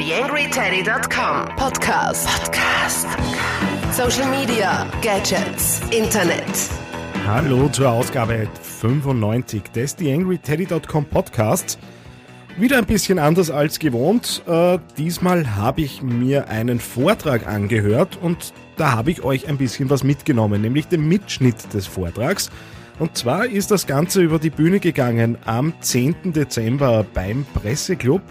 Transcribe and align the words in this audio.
TheAngryTeddy.com 0.00 1.56
Podcast. 1.56 2.26
Podcast. 2.26 3.06
Social 3.92 4.30
Media, 4.30 4.90
Gadgets, 5.02 5.82
Internet. 5.90 6.70
Hallo 7.26 7.68
zur 7.68 7.90
Ausgabe 7.90 8.48
95 8.62 9.64
des 9.72 9.96
TheAngryTeddy.com 9.96 11.04
Podcasts. 11.04 11.78
Wieder 12.56 12.78
ein 12.78 12.86
bisschen 12.86 13.18
anders 13.18 13.50
als 13.50 13.78
gewohnt. 13.78 14.42
Äh, 14.46 14.78
diesmal 14.96 15.56
habe 15.56 15.82
ich 15.82 16.00
mir 16.00 16.48
einen 16.48 16.80
Vortrag 16.80 17.46
angehört 17.46 18.18
und 18.22 18.54
da 18.78 18.92
habe 18.92 19.10
ich 19.10 19.22
euch 19.22 19.48
ein 19.48 19.58
bisschen 19.58 19.90
was 19.90 20.02
mitgenommen, 20.02 20.62
nämlich 20.62 20.88
den 20.88 21.06
Mitschnitt 21.06 21.74
des 21.74 21.86
Vortrags. 21.86 22.50
Und 22.98 23.18
zwar 23.18 23.44
ist 23.44 23.70
das 23.70 23.86
Ganze 23.86 24.22
über 24.22 24.38
die 24.38 24.48
Bühne 24.48 24.80
gegangen 24.80 25.36
am 25.44 25.74
10. 25.78 26.32
Dezember 26.32 27.04
beim 27.12 27.44
Presseclub. 27.52 28.22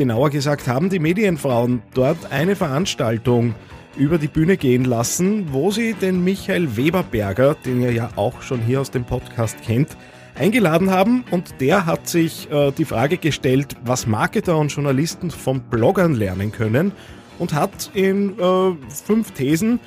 Genauer 0.00 0.30
gesagt 0.30 0.66
haben 0.66 0.88
die 0.88 0.98
Medienfrauen 0.98 1.82
dort 1.92 2.32
eine 2.32 2.56
Veranstaltung 2.56 3.54
über 3.98 4.16
die 4.16 4.28
Bühne 4.28 4.56
gehen 4.56 4.86
lassen, 4.86 5.52
wo 5.52 5.70
sie 5.72 5.92
den 5.92 6.24
Michael 6.24 6.74
Weberberger, 6.74 7.54
den 7.66 7.82
ihr 7.82 7.92
ja 7.92 8.08
auch 8.16 8.40
schon 8.40 8.62
hier 8.62 8.80
aus 8.80 8.90
dem 8.90 9.04
Podcast 9.04 9.60
kennt, 9.62 9.98
eingeladen 10.34 10.90
haben 10.90 11.22
und 11.30 11.60
der 11.60 11.84
hat 11.84 12.08
sich 12.08 12.50
äh, 12.50 12.70
die 12.70 12.86
Frage 12.86 13.18
gestellt, 13.18 13.76
was 13.84 14.06
Marketer 14.06 14.56
und 14.56 14.72
Journalisten 14.72 15.30
von 15.30 15.60
Bloggern 15.60 16.14
lernen 16.14 16.50
können 16.50 16.92
und 17.38 17.52
hat 17.52 17.90
in 17.92 18.38
äh, 18.38 18.72
fünf 19.04 19.32
Thesen 19.32 19.80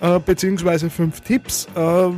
äh, 0.00 0.18
beziehungsweise 0.18 0.90
fünf 0.90 1.20
Tipps 1.20 1.68
äh, 1.76 2.08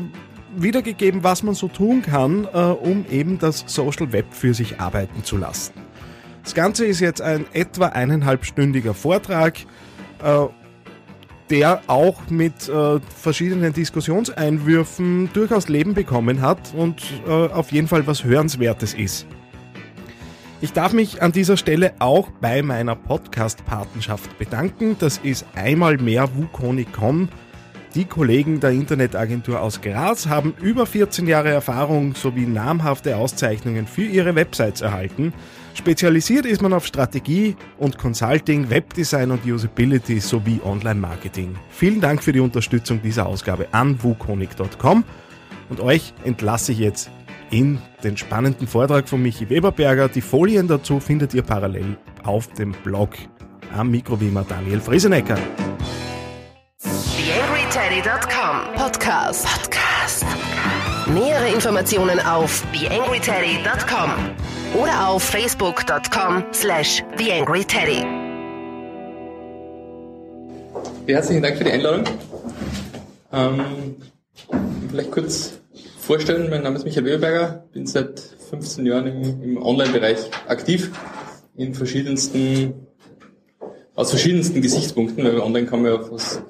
wiedergegeben, 0.56 1.22
was 1.22 1.42
man 1.42 1.54
so 1.54 1.68
tun 1.68 2.00
kann, 2.00 2.48
äh, 2.50 2.56
um 2.56 3.04
eben 3.10 3.38
das 3.38 3.62
Social 3.66 4.10
Web 4.12 4.24
für 4.30 4.54
sich 4.54 4.80
arbeiten 4.80 5.22
zu 5.22 5.36
lassen. 5.36 5.85
Das 6.46 6.54
Ganze 6.54 6.86
ist 6.86 7.00
jetzt 7.00 7.20
ein 7.20 7.44
etwa 7.54 7.86
eineinhalbstündiger 7.86 8.94
Vortrag, 8.94 9.56
äh, 10.22 10.46
der 11.50 11.80
auch 11.88 12.30
mit 12.30 12.68
äh, 12.68 13.00
verschiedenen 13.00 13.72
Diskussionseinwürfen 13.72 15.28
durchaus 15.32 15.68
Leben 15.68 15.94
bekommen 15.94 16.42
hat 16.42 16.72
und 16.72 17.02
äh, 17.26 17.30
auf 17.32 17.72
jeden 17.72 17.88
Fall 17.88 18.06
was 18.06 18.22
Hörenswertes 18.22 18.94
ist. 18.94 19.26
Ich 20.60 20.72
darf 20.72 20.92
mich 20.92 21.20
an 21.20 21.32
dieser 21.32 21.56
Stelle 21.56 21.94
auch 21.98 22.30
bei 22.40 22.62
meiner 22.62 22.94
Podcast-Patenschaft 22.94 24.38
bedanken. 24.38 24.94
Das 25.00 25.18
ist 25.18 25.44
einmal 25.56 25.96
mehr 25.96 26.28
Wukonic.com 26.36 27.28
die 27.96 28.04
Kollegen 28.04 28.60
der 28.60 28.72
Internetagentur 28.72 29.62
aus 29.62 29.80
Graz 29.80 30.26
haben 30.26 30.52
über 30.60 30.84
14 30.84 31.26
Jahre 31.26 31.48
Erfahrung 31.48 32.14
sowie 32.14 32.44
namhafte 32.44 33.16
Auszeichnungen 33.16 33.86
für 33.86 34.04
ihre 34.04 34.34
Websites 34.34 34.82
erhalten. 34.82 35.32
Spezialisiert 35.76 36.46
ist 36.46 36.62
man 36.62 36.72
auf 36.72 36.86
Strategie 36.86 37.54
und 37.76 37.98
Consulting, 37.98 38.70
Webdesign 38.70 39.30
und 39.30 39.44
Usability 39.44 40.20
sowie 40.20 40.58
Online-Marketing. 40.64 41.54
Vielen 41.68 42.00
Dank 42.00 42.22
für 42.22 42.32
die 42.32 42.40
Unterstützung 42.40 43.02
dieser 43.02 43.26
Ausgabe 43.26 43.68
an 43.72 44.02
wukonic.com 44.02 45.04
und 45.68 45.80
euch 45.80 46.14
entlasse 46.24 46.72
ich 46.72 46.78
jetzt 46.78 47.10
in 47.50 47.78
den 48.02 48.16
spannenden 48.16 48.66
Vortrag 48.66 49.06
von 49.06 49.22
Michi 49.22 49.50
Weberberger. 49.50 50.08
Die 50.08 50.22
Folien 50.22 50.66
dazu 50.66 50.98
findet 50.98 51.34
ihr 51.34 51.42
parallel 51.42 51.98
auf 52.24 52.48
dem 52.54 52.72
Blog 52.72 53.10
am 53.76 53.90
Mikro 53.90 54.18
wie 54.18 54.28
immer 54.28 54.44
Daniel 54.44 54.80
Friesenecker. 54.80 55.38
TheAngryTeddy.com 56.80 58.74
Podcast. 58.76 59.46
Podcast. 59.46 59.95
Nähere 61.14 61.54
Informationen 61.54 62.18
auf 62.18 62.66
TheAngryTeddy.com 62.72 64.10
oder 64.82 65.08
auf 65.08 65.22
Facebook.com 65.22 66.44
slash 66.52 67.04
TheAngryTeddy. 67.16 68.04
Herzlichen 71.06 71.44
Dank 71.44 71.58
für 71.58 71.62
die 71.62 71.70
Einladung. 71.70 72.02
Ähm, 73.32 73.94
vielleicht 74.90 75.12
kurz 75.12 75.60
vorstellen, 76.00 76.50
mein 76.50 76.64
Name 76.64 76.74
ist 76.74 76.84
Michael 76.84 77.04
Weberberger, 77.04 77.64
bin 77.72 77.86
seit 77.86 78.18
15 78.50 78.84
Jahren 78.84 79.06
im, 79.06 79.42
im 79.44 79.62
Online-Bereich 79.62 80.28
aktiv, 80.48 80.90
in 81.54 81.72
verschiedensten, 81.74 82.88
aus 83.94 84.10
verschiedensten 84.10 84.60
Gesichtspunkten, 84.60 85.22
weil 85.22 85.38
online 85.38 85.68
kann 85.68 85.82
man 85.82 85.92
ja 85.92 86.00
aus 86.00 86.42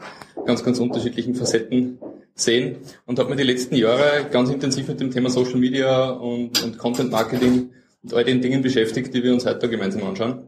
ganz, 0.47 0.65
ganz 0.65 0.79
unterschiedlichen 0.79 1.35
Facetten 1.35 1.99
sehen 2.37 2.77
und 3.07 3.19
habe 3.19 3.31
mir 3.31 3.37
die 3.37 3.43
letzten 3.43 3.75
Jahre 3.75 4.27
ganz 4.31 4.51
intensiv 4.51 4.87
mit 4.89 5.01
dem 5.01 5.11
Thema 5.11 5.31
Social 5.31 5.57
Media 5.57 6.11
und, 6.11 6.63
und 6.63 6.79
Content 6.79 7.11
Marketing 7.11 7.71
und 8.03 8.15
all 8.15 8.25
den 8.25 8.41
Dingen 8.41 8.63
beschäftigt, 8.63 9.13
die 9.15 9.23
wir 9.23 9.33
uns 9.33 9.47
heute 9.47 9.69
gemeinsam 9.69 10.05
anschauen. 10.05 10.47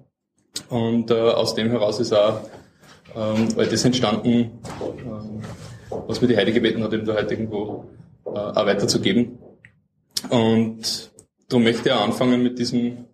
Und 0.68 1.10
äh, 1.10 1.14
aus 1.14 1.54
dem 1.54 1.70
heraus 1.70 1.98
ist 1.98 2.12
auch 2.12 2.42
ähm, 3.16 3.48
all 3.56 3.66
das 3.66 3.84
entstanden, 3.84 4.60
ähm, 4.80 5.42
was 6.06 6.20
mir 6.20 6.28
die 6.28 6.36
Heide 6.36 6.52
gebeten 6.52 6.82
hat, 6.82 6.92
eben 6.92 7.06
da 7.06 7.14
heute 7.14 7.34
irgendwo 7.34 7.86
äh, 8.26 8.30
auch 8.30 8.66
weiterzugeben. 8.66 9.38
Und 10.28 11.10
darum 11.48 11.64
möchte 11.64 11.88
ich 11.88 11.94
auch 11.94 12.02
anfangen 12.02 12.42
mit 12.42 12.58
diesem 12.58 13.06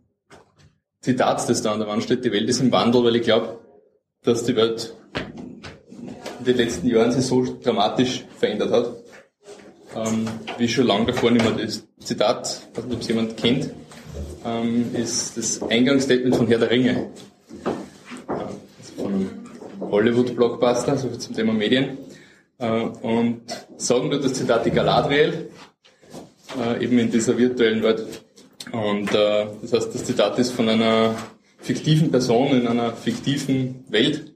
Zitat, 1.00 1.48
das 1.48 1.62
da 1.62 1.72
an 1.72 1.78
der 1.78 1.88
Wand 1.88 2.02
steht, 2.02 2.24
die 2.24 2.32
Welt 2.32 2.48
ist 2.48 2.60
im 2.60 2.72
Wandel, 2.72 3.04
weil 3.04 3.16
ich 3.16 3.22
glaube, 3.22 3.60
dass 4.22 4.44
die 4.44 4.56
Welt 4.56 4.94
in 6.46 6.56
den 6.56 6.66
letzten 6.66 6.86
Jahren 6.88 7.10
sich 7.10 7.24
so 7.24 7.42
dramatisch 7.62 8.24
verändert 8.38 8.70
hat, 8.70 8.96
ähm, 9.96 10.28
wie 10.58 10.68
schon 10.68 10.86
lange 10.86 11.06
davor 11.06 11.30
nicht 11.30 11.44
mehr 11.44 11.64
das 11.64 11.84
Zitat, 12.00 12.62
weiß 12.74 12.84
nicht, 12.84 12.94
ob 12.94 13.00
es 13.00 13.08
jemand 13.08 13.36
kennt, 13.36 13.70
ähm, 14.44 14.94
ist 14.94 15.38
das 15.38 15.62
Eingangsstatement 15.62 16.36
von 16.36 16.46
Herr 16.46 16.58
der 16.58 16.70
Ringe. 16.70 17.08
Also 18.28 18.92
von 18.96 19.14
einem 19.14 19.30
Hollywood-Blockbuster, 19.80 20.98
so 20.98 21.08
zum 21.10 21.34
Thema 21.34 21.54
Medien. 21.54 21.96
Äh, 22.58 22.82
und 22.82 23.42
sagen 23.78 24.10
nur 24.10 24.20
das 24.20 24.34
Zitat 24.34 24.66
die 24.66 24.70
Galadriel, 24.70 25.50
äh, 26.60 26.84
eben 26.84 26.98
in 26.98 27.10
dieser 27.10 27.38
virtuellen 27.38 27.82
Welt. 27.82 28.22
Und 28.70 29.14
äh, 29.14 29.46
das 29.62 29.72
heißt, 29.72 29.94
das 29.94 30.04
Zitat 30.04 30.38
ist 30.38 30.52
von 30.52 30.68
einer 30.68 31.14
fiktiven 31.58 32.10
Person 32.10 32.48
in 32.48 32.66
einer 32.66 32.92
fiktiven 32.92 33.84
Welt 33.88 34.33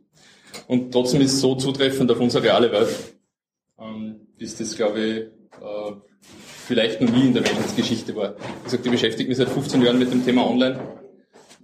und 0.68 0.92
trotzdem 0.92 1.22
ist 1.22 1.32
es 1.32 1.40
so 1.40 1.54
zutreffend 1.54 2.10
auf 2.10 2.20
unsere 2.20 2.44
reale 2.44 2.70
Welt, 2.70 2.94
ähm, 3.80 4.20
bis 4.36 4.56
das, 4.56 4.76
glaube 4.76 5.00
ich, 5.00 5.16
äh, 5.62 5.92
vielleicht 6.66 7.00
noch 7.00 7.10
nie 7.10 7.26
in 7.26 7.32
der 7.32 7.42
Menschheitsgeschichte 7.42 8.14
war. 8.14 8.34
Ich 8.58 8.64
gesagt, 8.64 8.84
ich 8.84 8.92
beschäftige 8.92 9.28
mich 9.28 9.38
seit 9.38 9.48
15 9.48 9.80
Jahren 9.80 9.98
mit 9.98 10.12
dem 10.12 10.24
Thema 10.24 10.46
Online. 10.46 10.78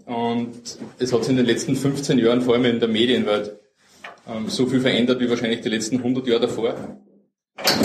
Und 0.07 0.79
es 0.99 1.13
hat 1.13 1.23
sich 1.23 1.31
in 1.31 1.37
den 1.37 1.47
letzten 1.47 1.77
15 1.77 2.19
Jahren, 2.19 2.41
vor 2.41 2.55
allem 2.55 2.65
in 2.65 2.81
der 2.81 2.89
Medienwelt, 2.89 3.59
ähm, 4.27 4.49
so 4.49 4.67
viel 4.67 4.81
verändert 4.81 5.21
wie 5.21 5.29
wahrscheinlich 5.29 5.61
die 5.61 5.69
letzten 5.69 5.99
100 5.99 6.27
Jahre 6.27 6.41
davor. 6.41 6.75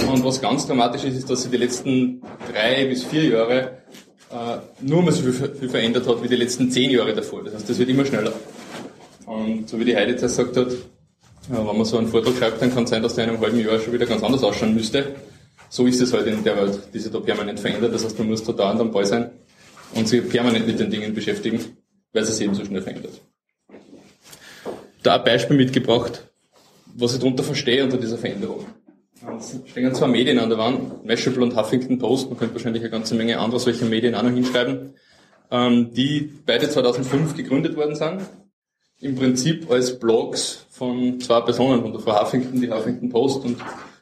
Und 0.09 0.23
was 0.23 0.41
ganz 0.41 0.67
dramatisch 0.67 1.03
ist, 1.03 1.17
ist, 1.17 1.29
dass 1.29 1.43
sich 1.43 1.51
die 1.51 1.57
letzten 1.57 2.21
drei 2.51 2.85
bis 2.85 3.03
vier 3.03 3.25
Jahre 3.25 3.79
äh, 4.31 4.57
nur 4.79 5.01
mal 5.01 5.11
so 5.11 5.21
viel, 5.21 5.33
viel 5.33 5.69
verändert 5.69 6.07
hat 6.07 6.23
wie 6.23 6.29
die 6.29 6.37
letzten 6.37 6.71
zehn 6.71 6.89
Jahre 6.91 7.13
davor. 7.13 7.43
Das 7.43 7.55
heißt, 7.55 7.69
das 7.69 7.77
wird 7.77 7.89
immer 7.89 8.05
schneller. 8.05 8.31
Und 9.25 9.67
so 9.67 9.77
wie 9.77 9.85
die 9.85 9.95
Heidi 9.95 10.11
jetzt 10.11 10.21
gesagt 10.21 10.55
hat, 10.55 10.71
wenn 11.49 11.65
man 11.65 11.85
so 11.85 11.97
einen 11.97 12.07
Vortrag 12.07 12.35
schreibt, 12.35 12.61
dann 12.61 12.73
kann 12.73 12.83
es 12.83 12.91
sein, 12.91 13.01
dass 13.01 13.15
der 13.15 13.23
in 13.25 13.31
einem 13.31 13.41
halben 13.41 13.59
Jahr 13.59 13.79
schon 13.79 13.93
wieder 13.93 14.05
ganz 14.05 14.21
anders 14.23 14.43
ausschauen 14.43 14.75
müsste. 14.75 15.15
So 15.69 15.85
ist 15.85 15.99
es 15.99 16.13
halt 16.13 16.27
in 16.27 16.43
der 16.43 16.55
Welt, 16.55 16.79
die 16.93 16.99
sich 16.99 17.11
da 17.11 17.19
permanent 17.19 17.59
verändert. 17.59 17.93
Das 17.93 18.05
heißt, 18.05 18.17
man 18.19 18.27
muss 18.27 18.43
da 18.43 18.53
dauernd 18.53 18.79
am 18.79 18.91
Ball 18.91 19.05
sein 19.05 19.31
und 19.95 20.07
sich 20.07 20.27
permanent 20.29 20.67
mit 20.67 20.79
den 20.79 20.91
Dingen 20.91 21.13
beschäftigen, 21.13 21.59
weil 22.13 22.23
es 22.23 22.35
sich 22.35 22.45
eben 22.45 22.53
so 22.53 22.63
schnell 22.63 22.81
verändert. 22.81 23.21
Da 25.01 25.15
ein 25.15 25.23
Beispiel 25.23 25.57
mitgebracht, 25.57 26.23
was 26.95 27.13
ich 27.13 27.19
darunter 27.19 27.43
verstehe 27.43 27.83
unter 27.83 27.97
dieser 27.97 28.17
Veränderung. 28.17 28.65
Es 29.37 29.59
stehen 29.65 29.93
zwei 29.93 30.07
Medien 30.07 30.39
an 30.39 30.49
der 30.49 30.57
Wand, 30.57 31.05
Mashable 31.05 31.43
und 31.43 31.55
Huffington 31.55 31.97
Post, 31.97 32.29
man 32.29 32.37
könnte 32.37 32.55
wahrscheinlich 32.55 32.83
eine 32.83 32.91
ganze 32.91 33.15
Menge 33.15 33.39
anderer 33.39 33.59
solcher 33.59 33.85
Medien 33.85 34.15
auch 34.15 34.23
noch 34.23 34.31
hinschreiben, 34.31 34.93
ähm, 35.51 35.93
die 35.93 36.31
beide 36.45 36.69
2005 36.69 37.35
gegründet 37.35 37.75
worden 37.75 37.95
sind 37.95 38.21
im 39.01 39.15
Prinzip 39.15 39.69
als 39.71 39.97
Blogs 39.97 40.65
von 40.69 41.19
zwei 41.19 41.41
Personen, 41.41 41.81
von 41.81 41.91
der 41.91 42.01
Frau 42.01 42.21
Huffington, 42.21 42.59
die 42.59 42.71
Huffington 42.71 43.09
Post 43.09 43.45
und 43.45 43.57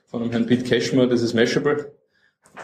von 0.08 0.24
dem 0.24 0.32
Herrn 0.32 0.46
Pete 0.46 0.64
Cashmore, 0.64 1.08
das 1.08 1.22
ist 1.22 1.34
Mashable. 1.34 1.92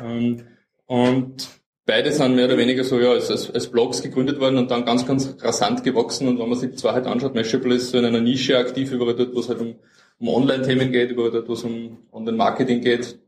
Ähm, 0.01 0.43
und 0.85 1.47
beide 1.85 2.11
sind 2.11 2.35
mehr 2.35 2.45
oder 2.45 2.57
weniger 2.57 2.83
so 2.83 2.99
ja 2.99 3.11
als, 3.11 3.29
als, 3.29 3.67
Blogs 3.67 4.01
gegründet 4.01 4.39
worden 4.39 4.57
und 4.57 4.71
dann 4.71 4.85
ganz, 4.85 5.05
ganz 5.05 5.35
rasant 5.41 5.83
gewachsen. 5.83 6.27
Und 6.27 6.39
wenn 6.39 6.49
man 6.49 6.57
sich 6.57 6.71
die 6.71 6.75
zwei 6.75 6.93
halt 6.93 7.05
anschaut, 7.05 7.35
Mashable 7.35 7.75
ist 7.75 7.91
so 7.91 7.97
in 7.97 8.05
einer 8.05 8.21
Nische 8.21 8.57
aktiv, 8.57 8.91
überall 8.91 9.15
dort, 9.15 9.35
wo 9.35 9.39
es 9.39 9.49
halt 9.49 9.59
um, 9.59 9.75
um 10.19 10.27
Online-Themen 10.29 10.91
geht, 10.91 11.11
überall 11.11 11.31
dort, 11.31 11.47
wo 11.47 11.53
es 11.53 11.63
um 11.63 11.99
Online-Marketing 12.11 12.81
geht, 12.81 13.19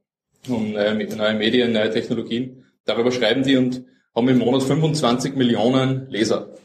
um 0.48 0.74
neue, 0.74 0.96
neue 1.16 1.34
Medien, 1.36 1.74
neue 1.74 1.92
Technologien. 1.92 2.66
Darüber 2.86 3.12
schreiben 3.12 3.44
die 3.44 3.58
und 3.58 3.84
haben 4.16 4.30
im 4.30 4.40
Monat 4.40 4.64
25 4.64 5.36
Millionen 5.36 6.10
Leser 6.10 6.56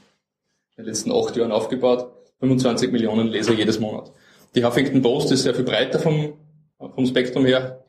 in 0.77 0.85
den 0.85 0.87
letzten 0.87 1.13
acht 1.13 1.37
Jahren 1.37 1.53
aufgebaut 1.53 2.11
25 2.41 2.91
Millionen 2.91 3.29
Leser 3.29 3.53
jedes 3.53 3.79
Monat. 3.79 4.13
Die 4.55 4.65
Huffington 4.65 5.03
Post 5.03 5.31
ist 5.33 5.45
sehr 5.45 5.55
viel 5.55 5.65
breiter 5.65 5.99
vom, 5.99 6.35
vom 6.79 7.07
Spektrum 7.07 7.47
her. 7.47 7.85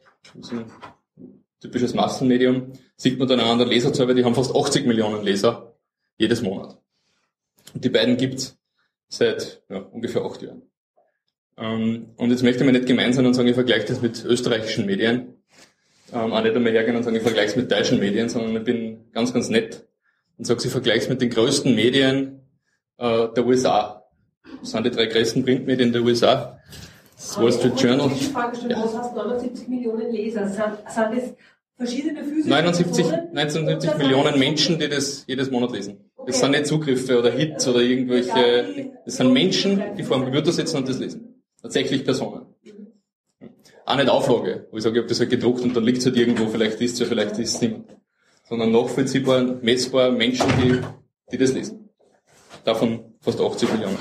Typisches 1.60 1.94
Massenmedium. 1.94 2.74
Sieht 2.96 3.18
man 3.18 3.28
dann 3.28 3.40
an 3.40 3.58
der 3.58 3.68
Leserzahl, 3.68 4.14
die 4.14 4.24
haben 4.24 4.36
fast 4.36 4.56
80 4.56 4.86
Millionen 4.86 5.24
Leser 5.24 5.76
jedes 6.18 6.42
Monat. 6.42 6.78
Und 7.74 7.84
die 7.84 7.90
beiden 7.90 8.18
gibt's 8.18 8.60
seit 9.08 9.64
ja, 9.70 9.80
ungefähr 9.80 10.24
acht 10.24 10.42
Jahren. 10.42 10.64
Ähm, 11.58 12.10
und 12.18 12.32
jetzt 12.32 12.44
möchte 12.44 12.64
ich 12.64 12.66
mir 12.66 12.78
nicht 12.78 12.88
gemein 12.88 13.14
sein 13.14 13.26
und 13.26 13.34
sagen, 13.34 13.48
ich 13.48 13.56
vergleiche 13.56 13.86
das 13.86 14.02
mit 14.02 14.24
österreichischen 14.24 14.86
Medien. 14.86 15.44
Ähm, 16.14 16.34
auch 16.34 16.44
nicht 16.44 16.56
einmal 16.56 16.74
hergehen 16.74 16.96
und 16.96 17.04
sagen, 17.04 17.16
ich 17.16 17.24
vergleiche 17.24 17.52
es 17.52 17.56
mit 17.56 17.72
deutschen 17.72 18.00
Medien, 18.00 18.30
sondern 18.30 18.56
ich 18.58 18.64
bin 18.64 19.12
ganz, 19.12 19.34
ganz 19.34 19.50
nett 19.50 19.88
und 20.38 20.46
sage, 20.46 20.62
ich 20.66 20.72
vergleiche 20.72 21.00
es 21.00 21.10
mit 21.10 21.22
den 21.22 21.30
größten 21.30 21.74
Medien 21.74 22.42
äh, 22.98 23.28
der 23.36 23.46
USA. 23.46 24.01
Das 24.60 24.72
sind 24.72 24.86
die 24.86 24.92
drei 24.92 25.06
größten 25.06 25.44
Printmedien 25.44 25.92
der 25.92 26.02
USA. 26.02 26.60
Das 27.16 27.40
Wall 27.40 27.52
Street 27.52 27.80
Journal. 27.80 28.12
Ich 28.14 28.28
Frage 28.30 28.58
ja. 28.68 28.84
was 28.84 28.98
heißt 28.98 29.16
79 29.16 29.68
Millionen 29.68 30.12
Leser? 30.12 30.48
Sind, 30.48 30.74
sind 30.88 31.18
das 31.18 31.34
verschiedene 31.78 32.24
physische 32.24 32.50
79, 32.50 33.06
79 33.34 33.98
Millionen 33.98 34.40
Menschen, 34.40 34.80
die 34.80 34.90
das 34.90 35.24
jedes 35.28 35.52
Monat 35.52 35.72
lesen. 35.72 36.12
Okay. 36.16 36.32
Das 36.32 36.40
sind 36.40 36.52
nicht 36.52 36.68
Zugriffe 36.68 37.20
oder 37.20 37.32
Hits 37.32 37.68
oder 37.68 37.82
irgendwelche, 37.82 38.92
das 39.06 39.18
sind 39.18 39.34
Menschen, 39.34 39.82
die 39.98 40.04
vor 40.04 40.18
dem 40.18 40.26
Computer 40.26 40.52
sitzen 40.52 40.78
und 40.78 40.90
das 40.90 41.00
lesen. 41.00 41.44
Tatsächlich 41.62 42.04
Personen. 42.04 42.46
Auch 43.86 43.96
nicht 43.96 44.10
Auflage, 44.10 44.68
wo 44.72 44.78
ich 44.78 44.84
sage, 44.84 44.96
ich 44.96 45.00
habe 45.00 45.10
das 45.10 45.20
halt 45.20 45.30
gedruckt 45.30 45.62
und 45.62 45.76
dann 45.76 45.84
liegt 45.84 46.00
es 46.00 46.06
halt 46.06 46.18
irgendwo, 46.18 46.48
vielleicht 46.48 46.80
ist 46.82 46.94
es 46.94 47.00
ja, 47.00 47.06
vielleicht 47.06 47.38
ist 47.40 47.56
es 47.56 47.62
niemand. 47.62 47.98
Sondern 48.48 48.72
nachvollziehbar, 48.72 49.42
messbar 49.62 50.12
Menschen, 50.12 50.48
die, 50.62 50.82
die 51.32 51.38
das 51.38 51.54
lesen. 51.54 51.90
Davon 52.64 53.16
fast 53.20 53.40
80 53.40 53.72
Millionen. 53.74 53.98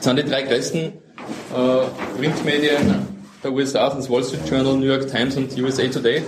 Das 0.00 0.06
sind 0.06 0.18
die 0.18 0.24
drei 0.24 0.40
größten 0.40 0.80
äh, 0.82 2.16
Printmedien 2.16 3.06
der 3.44 3.52
USA, 3.52 3.94
das 3.94 4.08
Wall 4.08 4.24
Street 4.24 4.48
Journal, 4.48 4.78
New 4.78 4.86
York 4.86 5.06
Times 5.06 5.36
und 5.36 5.54
USA 5.58 5.86
Today. 5.88 6.22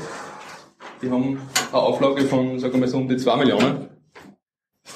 Die 1.00 1.10
haben 1.10 1.40
eine 1.72 1.80
Auflage 1.80 2.24
von, 2.26 2.58
sagen 2.58 2.74
wir 2.74 2.80
mal 2.80 2.88
so, 2.88 2.98
um 2.98 3.08
die 3.08 3.16
2 3.16 3.36
Millionen. 3.36 3.88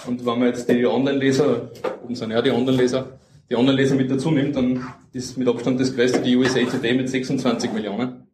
Und 0.06 0.26
wenn 0.26 0.38
man 0.38 0.49
jetzt 0.49 0.69
die 0.69 0.84
Online-Leser, 0.84 1.70
oben 2.05 2.14
sind 2.14 2.32
ja 2.32 2.43
die 2.43 2.50
Online-Leser, 2.50 3.19
die 3.49 3.56
Online-Leser 3.56 3.94
mit 3.94 4.11
dazu 4.11 4.31
nimmt, 4.31 4.55
dann 4.56 4.87
ist 5.14 5.38
mit 5.38 5.49
Abstand 5.49 5.81
das 5.81 5.96
größte 5.96 6.20
die 6.20 6.37
USA 6.37 6.61
Today 6.61 6.93
mit 6.93 7.08
26 7.08 7.73
Millionen. 7.73 8.26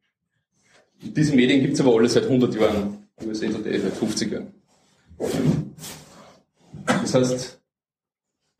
Und 1.04 1.16
diese 1.16 1.36
Medien 1.36 1.60
gibt 1.60 1.74
es 1.74 1.80
aber 1.80 1.94
alle 1.94 2.08
seit 2.08 2.24
100 2.24 2.52
Jahren. 2.56 3.06
USA 3.24 3.46
Today 3.46 3.78
seit 3.78 3.92
50 3.92 4.32
Jahren. 4.32 4.52
Das 6.84 7.14
heißt, 7.14 7.61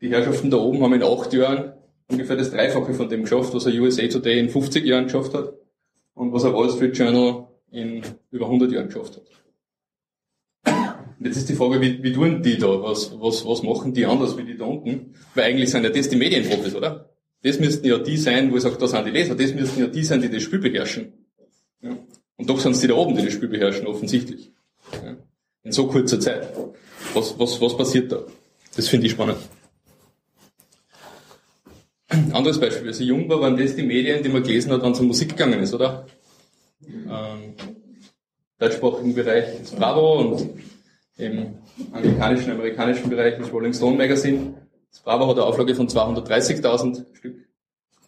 die 0.03 0.09
Herrschaften 0.09 0.51
da 0.51 0.57
oben 0.57 0.83
haben 0.83 0.93
in 0.93 1.01
8 1.01 1.31
Jahren 1.33 1.73
ungefähr 2.09 2.35
das 2.35 2.51
Dreifache 2.51 2.93
von 2.93 3.07
dem 3.07 3.21
geschafft, 3.21 3.53
was 3.53 3.65
ein 3.65 3.79
USA 3.79 4.05
Today 4.07 4.37
in 4.37 4.49
50 4.49 4.85
Jahren 4.85 5.05
geschafft 5.05 5.33
hat 5.33 5.53
und 6.13 6.33
was 6.33 6.43
ein 6.43 6.53
Wall 6.53 6.69
Street 6.69 6.97
Journal 6.97 7.47
in 7.71 8.01
über 8.29 8.45
100 8.45 8.71
Jahren 8.71 8.87
geschafft 8.87 9.15
hat. 9.15 9.23
Jetzt 11.21 11.37
ist 11.37 11.47
die 11.49 11.53
Frage, 11.53 11.79
wie, 11.79 12.03
wie 12.03 12.11
tun 12.11 12.43
die 12.43 12.57
da? 12.57 12.81
Was, 12.81 13.17
was, 13.17 13.45
was 13.45 13.63
machen 13.63 13.93
die 13.93 14.05
anders 14.05 14.37
wie 14.37 14.43
die 14.43 14.57
da 14.57 14.65
unten? 14.65 15.15
Weil 15.35 15.45
eigentlich 15.45 15.71
sind 15.71 15.85
ja 15.85 15.89
das 15.89 16.09
die 16.09 16.17
Medienprofis, 16.17 16.75
oder? 16.75 17.09
Das 17.41 17.59
müssten 17.59 17.87
ja 17.87 17.97
die 17.97 18.17
sein, 18.17 18.51
wo 18.51 18.57
ich 18.57 18.63
sage, 18.63 18.75
da 18.77 18.87
sind 18.87 19.05
die 19.05 19.11
Leser. 19.11 19.35
Das 19.35 19.53
müssten 19.53 19.79
ja 19.79 19.87
die 19.87 20.03
sein, 20.03 20.21
die 20.21 20.29
das 20.29 20.43
Spiel 20.43 20.59
beherrschen. 20.59 21.13
Ja. 21.81 21.97
Und 22.35 22.49
doch 22.49 22.59
sind 22.59 22.73
es 22.73 22.81
die 22.81 22.87
da 22.87 22.95
oben, 22.95 23.15
die 23.15 23.23
das 23.23 23.33
Spiel 23.33 23.47
beherrschen, 23.47 23.87
offensichtlich. 23.87 24.51
Ja. 24.91 25.15
In 25.63 25.71
so 25.71 25.87
kurzer 25.87 26.19
Zeit. 26.19 26.49
Was, 27.13 27.39
was, 27.39 27.61
was 27.61 27.77
passiert 27.77 28.11
da? 28.11 28.23
Das 28.75 28.89
finde 28.89 29.05
ich 29.05 29.13
spannend. 29.13 29.37
Anderes 32.33 32.59
Beispiel, 32.59 32.87
als 32.87 32.99
ich 32.99 33.07
jung 33.07 33.29
war, 33.29 33.41
waren 33.41 33.57
das 33.57 33.75
die 33.75 33.83
Medien, 33.83 34.23
die 34.23 34.29
man 34.29 34.43
gelesen 34.43 34.71
hat, 34.71 34.83
wenn 34.83 34.91
es 34.91 34.99
um 34.99 35.07
Musik 35.07 35.29
gegangen 35.29 35.59
ist, 35.61 35.73
oder? 35.73 36.05
ähm, 36.87 37.53
deutschsprachigen 38.59 39.13
Bereich 39.13 39.45
das 39.59 39.71
Bravo 39.71 40.19
und 40.19 40.49
im 41.17 41.55
anglikanischen, 41.91 42.51
amerikanischen 42.51 43.09
Bereich 43.09 43.37
das 43.37 43.51
Rolling 43.51 43.73
Stone 43.73 43.97
Magazine. 43.97 44.53
Das 44.91 45.01
Bravo 45.01 45.27
hat 45.27 45.37
eine 45.37 45.45
Auflage 45.45 45.75
von 45.75 45.87
230.000 45.87 47.05
Stück. 47.13 47.47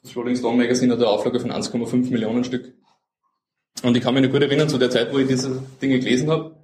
Das 0.01 0.15
Rolling 0.15 0.36
Stone 0.36 0.57
Magazine 0.57 0.94
hat 0.94 1.00
eine 1.00 1.07
Auflage 1.07 1.39
von 1.39 1.51
1,5 1.51 2.12
Millionen 2.12 2.44
Stück. 2.44 2.74
Und 3.83 3.98
ich 3.98 4.03
kann 4.03 4.13
mich 4.13 4.24
noch 4.24 4.31
gut 4.31 4.41
erinnern, 4.41 4.69
zu 4.69 4.77
der 4.77 4.89
Zeit, 4.89 5.13
wo 5.13 5.18
ich 5.18 5.27
diese 5.27 5.62
Dinge 5.81 6.00
gelesen 6.00 6.30
habe, 6.30 6.56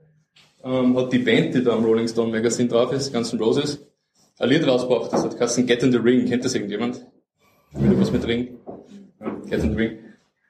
ähm, 0.64 0.96
hat 0.98 1.12
die 1.12 1.20
Band, 1.20 1.56
die 1.56 1.64
da 1.64 1.74
am 1.74 1.84
Rolling 1.84 2.08
Stone 2.08 2.32
Magazine 2.32 2.70
drauf 2.70 2.92
ist, 2.94 3.12
Guns 3.12 3.34
N' 3.34 3.40
Roses, 3.40 3.80
ein 4.40 4.50
Lied 4.50 4.66
rausgebracht, 4.66 5.12
das 5.12 5.24
hat 5.24 5.34
geheißen 5.38 5.66
Get 5.68 5.84
in 5.84 5.92
the 5.92 5.98
Ring. 5.98 6.28
Kennt 6.28 6.46
das 6.46 6.56
irgendjemand? 6.56 7.06
Wieder 7.74 8.00
was 8.00 8.12
mit 8.12 8.28
Ring? 8.28 8.58
In 9.50 9.62
the 9.62 9.68
Ring. 9.70 10.00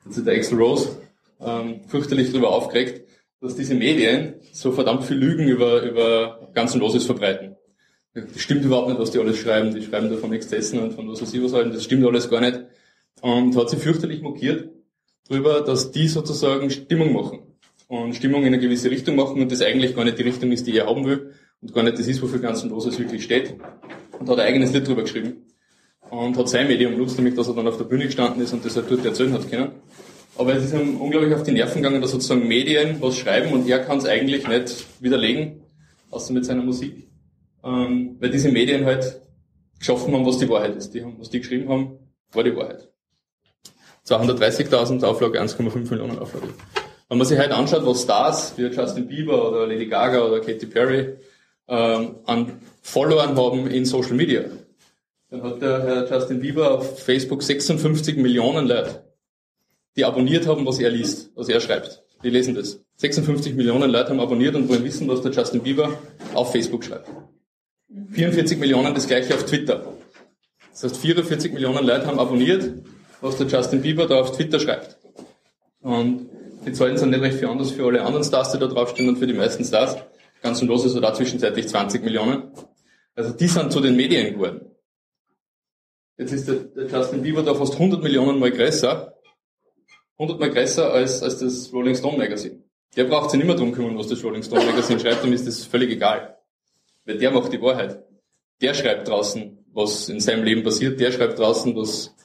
Das 0.06 0.18
ist 0.18 0.26
der 0.26 0.36
Axel 0.36 0.58
Rose 0.58 1.02
ähm, 1.40 1.82
fürchterlich 1.88 2.32
darüber 2.32 2.50
aufgeregt, 2.50 3.08
dass 3.42 3.56
diese 3.56 3.76
Medien 3.76 4.36
so 4.52 4.72
verdammt 4.72 5.04
viel 5.04 5.18
Lügen 5.18 5.48
über, 5.48 5.84
über 5.84 6.50
ganzen 6.54 6.80
Loses 6.80 7.06
verbreiten. 7.06 7.56
Das 8.14 8.42
stimmt 8.42 8.66
überhaupt 8.66 8.90
nicht, 8.90 9.00
was 9.00 9.12
die 9.12 9.20
alles 9.20 9.38
schreiben. 9.38 9.74
Die 9.74 9.84
schreiben 9.84 10.10
da 10.10 10.18
von 10.18 10.34
Exzessen 10.34 10.80
und 10.80 10.94
von 10.94 11.08
was 11.10 11.22
weiß 11.22 11.34
ich 11.34 11.44
was 11.44 11.54
halten. 11.54 11.72
Das 11.72 11.84
stimmt 11.84 12.06
alles 12.06 12.30
gar 12.30 12.42
nicht. 12.42 12.62
Und 13.22 13.56
hat 13.56 13.70
sie 13.70 13.78
fürchterlich 13.78 14.22
mokiert 14.22 14.70
darüber, 15.30 15.62
dass 15.62 15.92
die 15.92 16.08
sozusagen 16.08 16.70
Stimmung 16.70 17.14
machen. 17.14 17.40
Und 17.88 18.16
Stimmung 18.16 18.42
in 18.42 18.48
eine 18.48 18.60
gewisse 18.60 18.90
Richtung 18.90 19.16
machen 19.16 19.42
und 19.42 19.52
das 19.52 19.62
eigentlich 19.62 19.96
gar 19.96 20.06
nicht 20.06 20.18
die 20.18 20.24
Richtung 20.24 20.52
ist, 20.52 20.66
die 20.66 20.78
er 20.78 20.88
haben 20.88 21.06
will. 21.06 21.34
Und 21.62 21.74
gar 21.74 21.84
nicht 21.84 22.00
das 22.00 22.08
ist, 22.08 22.22
wofür 22.22 22.40
ganzen 22.40 22.70
Loses 22.70 22.98
wirklich 22.98 23.24
steht. 23.24 23.56
Und 24.20 24.30
hat 24.30 24.40
ein 24.40 24.48
eigenes 24.48 24.74
Lied 24.74 24.88
drüber 24.88 25.04
geschrieben. 25.04 25.46
Und 26.12 26.38
hat 26.38 26.50
sein 26.50 26.68
Medium 26.68 26.92
genutzt, 26.92 27.18
nämlich 27.18 27.36
dass 27.36 27.48
er 27.48 27.54
dann 27.54 27.68
auf 27.68 27.78
der 27.78 27.86
Bühne 27.86 28.06
gestanden 28.06 28.44
ist 28.44 28.52
und 28.52 28.66
das 28.66 28.76
halt 28.76 28.92
dort 28.92 29.06
erzählen 29.06 29.32
hat 29.32 29.50
können. 29.50 29.72
Aber 30.38 30.54
es 30.54 30.66
ist 30.66 30.74
ihm 30.74 31.00
unglaublich 31.00 31.34
auf 31.34 31.44
die 31.44 31.54
Nerven 31.54 31.82
gegangen, 31.82 32.02
dass 32.02 32.12
sozusagen 32.12 32.48
Medien 32.48 33.02
was 33.02 33.18
schreiben 33.18 33.54
und 33.54 33.68
er 33.70 33.80
kann 33.80 33.98
es 33.98 34.06
eigentlich 34.06 34.46
nicht 34.46 34.86
widerlegen, 35.00 35.62
außer 36.10 36.34
mit 36.34 36.46
seiner 36.46 36.64
Musik. 36.64 37.08
Ähm, 37.64 38.18
weil 38.20 38.30
diese 38.30 38.52
Medien 38.52 38.86
halt 38.86 39.22
geschaffen 39.80 40.14
haben, 40.14 40.26
was 40.26 40.38
die 40.38 40.50
Wahrheit 40.50 40.76
ist. 40.76 40.94
Die 40.94 41.02
haben, 41.02 41.16
was 41.18 41.30
die 41.30 41.40
geschrieben 41.40 41.70
haben, 41.70 42.00
war 42.34 42.44
die 42.44 42.56
Wahrheit. 42.56 42.90
230.000 44.06 45.04
Auflage, 45.06 45.42
1,5 45.42 45.90
Millionen 45.92 46.20
Auflage. 46.20 46.48
Wenn 47.08 47.18
man 47.18 47.28
sich 47.28 47.40
halt 47.40 47.52
anschaut, 47.52 47.86
was 47.86 48.04
Stars 48.04 48.54
wie 48.58 48.64
Justin 48.64 49.08
Bieber 49.08 49.50
oder 49.50 49.68
Lady 49.68 49.86
Gaga 49.86 50.26
oder 50.26 50.40
Katy 50.42 50.66
Perry 50.66 51.14
ähm, 51.68 52.16
an 52.26 52.60
Followern 52.82 53.38
haben 53.38 53.68
in 53.68 53.86
Social 53.86 54.14
Media, 54.14 54.44
dann 55.32 55.42
hat 55.42 55.62
der 55.62 55.84
Herr 55.84 56.08
Justin 56.08 56.40
Bieber 56.40 56.78
auf 56.78 57.00
Facebook 57.00 57.42
56 57.42 58.18
Millionen 58.18 58.68
Leute 58.68 59.12
die 59.96 60.06
abonniert 60.06 60.48
haben, 60.48 60.66
was 60.66 60.80
er 60.80 60.90
liest, 60.90 61.32
was 61.36 61.50
er 61.50 61.60
schreibt. 61.60 62.04
Die 62.24 62.30
lesen 62.30 62.56
das. 62.56 62.82
56 62.98 63.56
Millionen 63.56 63.90
Leute 63.90 64.10
haben 64.10 64.20
abonniert 64.20 64.56
und 64.56 64.70
wollen 64.70 64.84
wissen, 64.84 65.08
was 65.08 65.22
der 65.22 65.32
Justin 65.32 65.62
Bieber 65.62 66.00
auf 66.34 66.52
Facebook 66.52 66.84
schreibt. 66.84 67.10
44 68.12 68.60
Millionen 68.60 68.94
das 68.94 69.08
gleiche 69.08 69.34
auf 69.34 69.46
Twitter. 69.46 69.84
Das 70.72 70.84
heißt, 70.84 70.98
44 70.98 71.54
Millionen 71.54 71.86
Leute 71.86 72.06
haben 72.06 72.20
abonniert, 72.20 72.72
was 73.20 73.38
der 73.38 73.48
Justin 73.48 73.82
Bieber 73.82 74.08
da 74.08 74.22
auf 74.22 74.36
Twitter 74.36 74.60
schreibt. 74.60 74.98
Und 75.82 76.30
die 76.66 76.72
Zahlen 76.74 76.98
sind 76.98 77.10
nicht 77.10 77.22
recht 77.22 77.40
viel 77.40 77.48
anders 77.48 77.72
für 77.72 77.86
alle 77.86 78.04
anderen 78.04 78.24
Stars, 78.24 78.52
die 78.52 78.60
da 78.60 78.68
draufstehen 78.68 79.10
und 79.10 79.18
für 79.18 79.28
die 79.28 79.34
meisten 79.34 79.66
Stars. 79.66 79.98
Ganz 80.42 80.62
und 80.62 80.68
los 80.68 80.86
ist 80.86 80.96
da 80.96 81.14
zwischenzeitlich 81.14 81.68
20 81.68 82.04
Millionen. 82.04 82.44
Also 83.16 83.32
die 83.32 83.48
sind 83.48 83.72
zu 83.72 83.82
den 83.82 83.96
Medien 83.96 84.34
geworden. 84.34 84.71
Jetzt 86.18 86.34
ist 86.34 86.48
der, 86.48 86.56
der 86.56 86.88
Justin 86.88 87.22
Bieber 87.22 87.44
da 87.44 87.56
fast 87.56 87.74
100 87.74 88.04
Millionen 88.04 88.40
mal 88.40 88.52
größer 88.52 89.12
100 90.22 90.40
mal 90.40 90.52
größer 90.52 90.94
als, 90.94 91.24
als 91.24 91.40
das 91.40 91.74
Rolling 91.74 91.96
Stone 91.96 92.18
Magazine. 92.18 92.64
Der 92.96 93.06
braucht 93.06 93.32
sich 93.32 93.40
nicht 93.40 93.48
mehr 93.48 93.56
drum 93.56 93.72
kümmern, 93.72 93.98
was 93.98 94.08
das 94.08 94.24
Rolling 94.24 94.44
Stone 94.44 94.66
Magazine 94.66 95.00
schreibt, 95.02 95.24
dem 95.24 95.34
ist 95.34 95.48
das 95.48 95.66
völlig 95.66 95.90
egal. 95.90 96.38
Weil 97.06 97.18
der 97.18 97.32
macht 97.32 97.52
die 97.52 97.62
Wahrheit. 97.62 98.04
Der 98.62 98.76
schreibt 98.76 99.08
draußen, 99.08 99.66
was 99.74 100.10
in 100.10 100.20
seinem 100.20 100.44
Leben 100.44 100.64
passiert, 100.64 101.00
der 101.00 101.12
schreibt 101.12 101.40
draußen, 101.40 101.76
was 101.76 102.16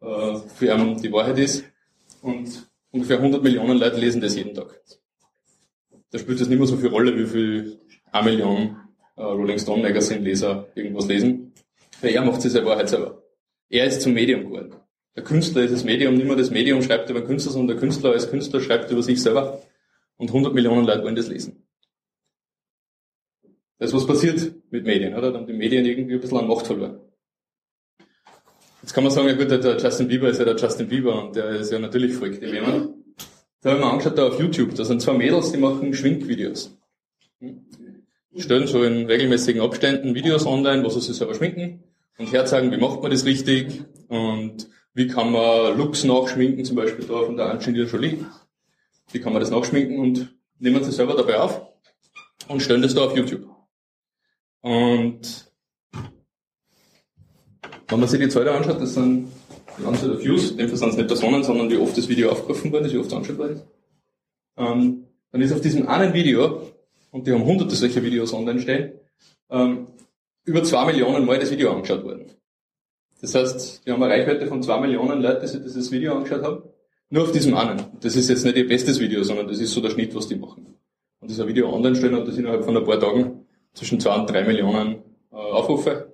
äh, 0.00 0.36
für 0.54 0.72
ihn 0.72 1.02
die 1.02 1.10
Wahrheit 1.10 1.38
ist. 1.38 1.64
Und 2.22 2.70
ungefähr 2.92 3.16
100 3.16 3.42
Millionen 3.42 3.78
Leute 3.78 3.96
lesen 3.96 4.20
das 4.20 4.36
jeden 4.36 4.54
Tag. 4.54 4.80
Da 6.12 6.18
spielt 6.20 6.40
das 6.40 6.48
nicht 6.48 6.58
mehr 6.58 6.68
so 6.68 6.76
viel 6.76 6.90
Rolle, 6.90 7.16
wie 7.16 7.26
viel 7.26 7.80
eine 8.12 8.30
Million 8.30 8.76
äh, 9.16 9.22
Rolling 9.22 9.58
Stone 9.58 9.82
Magazine 9.82 10.20
Leser 10.20 10.68
irgendwas 10.76 11.08
lesen. 11.08 11.52
Weil 12.00 12.12
er 12.12 12.24
macht 12.24 12.42
sich 12.42 12.52
seine 12.52 12.66
Wahrheit 12.66 12.88
selber. 12.88 13.19
Er 13.70 13.86
ist 13.86 14.02
zum 14.02 14.14
Medium 14.14 14.46
geworden. 14.46 14.74
Der 15.14 15.22
Künstler 15.22 15.62
ist 15.62 15.72
das 15.72 15.84
Medium, 15.84 16.14
nicht 16.14 16.26
mehr 16.26 16.36
das 16.36 16.50
Medium 16.50 16.82
schreibt 16.82 17.08
über 17.08 17.22
Künstler, 17.22 17.52
sondern 17.52 17.76
der 17.76 17.80
Künstler 17.80 18.10
als 18.10 18.28
Künstler 18.28 18.60
schreibt 18.60 18.90
über 18.90 19.02
sich 19.02 19.22
selber. 19.22 19.62
Und 20.16 20.28
100 20.28 20.52
Millionen 20.52 20.84
Leute 20.84 21.04
wollen 21.04 21.14
das 21.14 21.28
lesen. 21.28 21.66
Das 23.78 23.90
ist 23.90 23.96
was 23.96 24.06
passiert 24.06 24.52
mit 24.70 24.84
Medien, 24.84 25.14
oder? 25.14 25.32
Dann 25.32 25.46
die 25.46 25.52
Medien 25.52 25.86
irgendwie 25.86 26.14
ein 26.14 26.20
bisschen 26.20 26.38
an 26.38 26.48
Macht 26.48 26.66
verloren. 26.66 27.00
Jetzt 28.82 28.92
kann 28.92 29.04
man 29.04 29.12
sagen, 29.12 29.28
ja 29.28 29.34
gut, 29.34 29.50
der 29.50 29.78
Justin 29.78 30.08
Bieber 30.08 30.28
ist 30.28 30.38
ja 30.38 30.44
der 30.44 30.56
Justin 30.56 30.88
Bieber 30.88 31.24
und 31.24 31.36
der 31.36 31.50
ist 31.50 31.70
ja 31.70 31.78
natürlich 31.78 32.14
verrückt 32.14 32.42
im 32.42 32.52
Jemand. 32.52 32.94
Da 33.62 33.70
habe 33.70 33.78
ich 33.78 33.84
mir 33.84 33.90
angeschaut, 33.90 34.18
da 34.18 34.28
auf 34.28 34.40
YouTube, 34.40 34.74
da 34.74 34.84
sind 34.84 35.00
zwei 35.00 35.12
Mädels, 35.12 35.52
die 35.52 35.58
machen 35.58 35.94
Schminkvideos. 35.94 36.76
Stellen 38.36 38.66
so 38.66 38.82
in 38.82 39.06
regelmäßigen 39.06 39.62
Abständen 39.62 40.14
Videos 40.14 40.44
online, 40.44 40.82
wo 40.82 40.88
sie 40.88 41.00
sich 41.00 41.16
selber 41.16 41.34
schminken 41.34 41.84
und 42.20 42.32
herzeigen, 42.32 42.70
wie 42.70 42.76
macht 42.76 43.00
man 43.00 43.10
das 43.10 43.24
richtig 43.24 43.82
und 44.08 44.68
wie 44.92 45.06
kann 45.06 45.32
man 45.32 45.76
Looks 45.78 46.04
nachschminken, 46.04 46.64
zum 46.64 46.76
Beispiel 46.76 47.06
da 47.06 47.24
von 47.24 47.36
der 47.36 47.50
Angelina 47.50 47.86
Jolie? 47.86 48.26
Wie 49.10 49.20
kann 49.20 49.32
man 49.32 49.40
das 49.40 49.50
nachschminken 49.50 49.98
und 49.98 50.36
nehmen 50.58 50.84
sie 50.84 50.92
selber 50.92 51.14
dabei 51.14 51.40
auf 51.40 51.62
und 52.48 52.60
stellen 52.60 52.82
das 52.82 52.94
da 52.94 53.04
auf 53.04 53.16
YouTube. 53.16 53.48
Und 54.60 55.50
Wenn 57.88 58.00
man 58.00 58.08
sich 58.08 58.20
die 58.20 58.28
Zahl 58.28 58.44
da 58.44 58.56
anschaut, 58.56 58.80
das 58.80 58.94
sind 58.94 59.32
die 59.78 59.84
Anzahl 59.86 60.10
der 60.10 60.20
Views, 60.22 60.50
in 60.50 60.58
dem 60.58 60.68
Fall 60.68 60.76
sind 60.76 60.90
es 60.90 60.96
nicht 60.96 61.08
Personen, 61.08 61.42
sondern 61.42 61.70
wie 61.70 61.78
oft 61.78 61.96
das 61.96 62.08
Video 62.08 62.30
aufgerufen 62.30 62.70
worden 62.70 62.84
ist, 62.84 62.92
wie 62.92 62.98
oft 62.98 63.08
es 63.08 63.14
angeschaut 63.14 63.38
worden 63.38 63.56
ist. 63.56 63.66
Ähm, 64.58 65.06
dann 65.32 65.40
ist 65.40 65.52
auf 65.52 65.60
diesem 65.62 65.88
einen 65.88 66.12
Video, 66.12 66.70
und 67.12 67.26
die 67.26 67.32
haben 67.32 67.44
hunderte 67.44 67.74
solcher 67.74 68.02
Videos 68.02 68.34
online 68.34 68.60
stehen, 68.60 68.92
ähm, 69.48 69.86
über 70.50 70.64
zwei 70.64 70.84
Millionen 70.84 71.24
Mal 71.24 71.38
das 71.38 71.50
Video 71.52 71.70
angeschaut 71.70 72.02
worden. 72.04 72.32
Das 73.20 73.34
heißt, 73.34 73.82
wir 73.84 73.92
haben 73.92 74.02
eine 74.02 74.12
Reichweite 74.12 74.46
von 74.48 74.62
zwei 74.62 74.80
Millionen 74.80 75.22
Leute, 75.22 75.42
die 75.42 75.46
sich 75.46 75.62
dieses 75.62 75.92
Video 75.92 76.14
angeschaut 76.14 76.42
haben. 76.42 76.62
Nur 77.08 77.24
auf 77.24 77.32
diesem 77.32 77.54
einen. 77.54 77.86
Das 78.00 78.16
ist 78.16 78.28
jetzt 78.28 78.44
nicht 78.44 78.56
ihr 78.56 78.66
bestes 78.66 78.98
Video, 78.98 79.22
sondern 79.22 79.46
das 79.46 79.60
ist 79.60 79.72
so 79.72 79.80
der 79.80 79.90
Schnitt, 79.90 80.12
was 80.14 80.26
die 80.26 80.34
machen. 80.34 80.74
Und 81.20 81.30
dieser 81.30 81.46
Video 81.46 81.72
online 81.72 81.94
stellen 81.94 82.16
und 82.16 82.26
das 82.26 82.36
innerhalb 82.36 82.64
von 82.64 82.76
ein 82.76 82.84
paar 82.84 82.98
Tagen 82.98 83.46
zwischen 83.74 84.00
zwei 84.00 84.16
und 84.16 84.28
drei 84.28 84.42
Millionen 84.42 85.02
äh, 85.30 85.36
Aufrufe. 85.36 86.12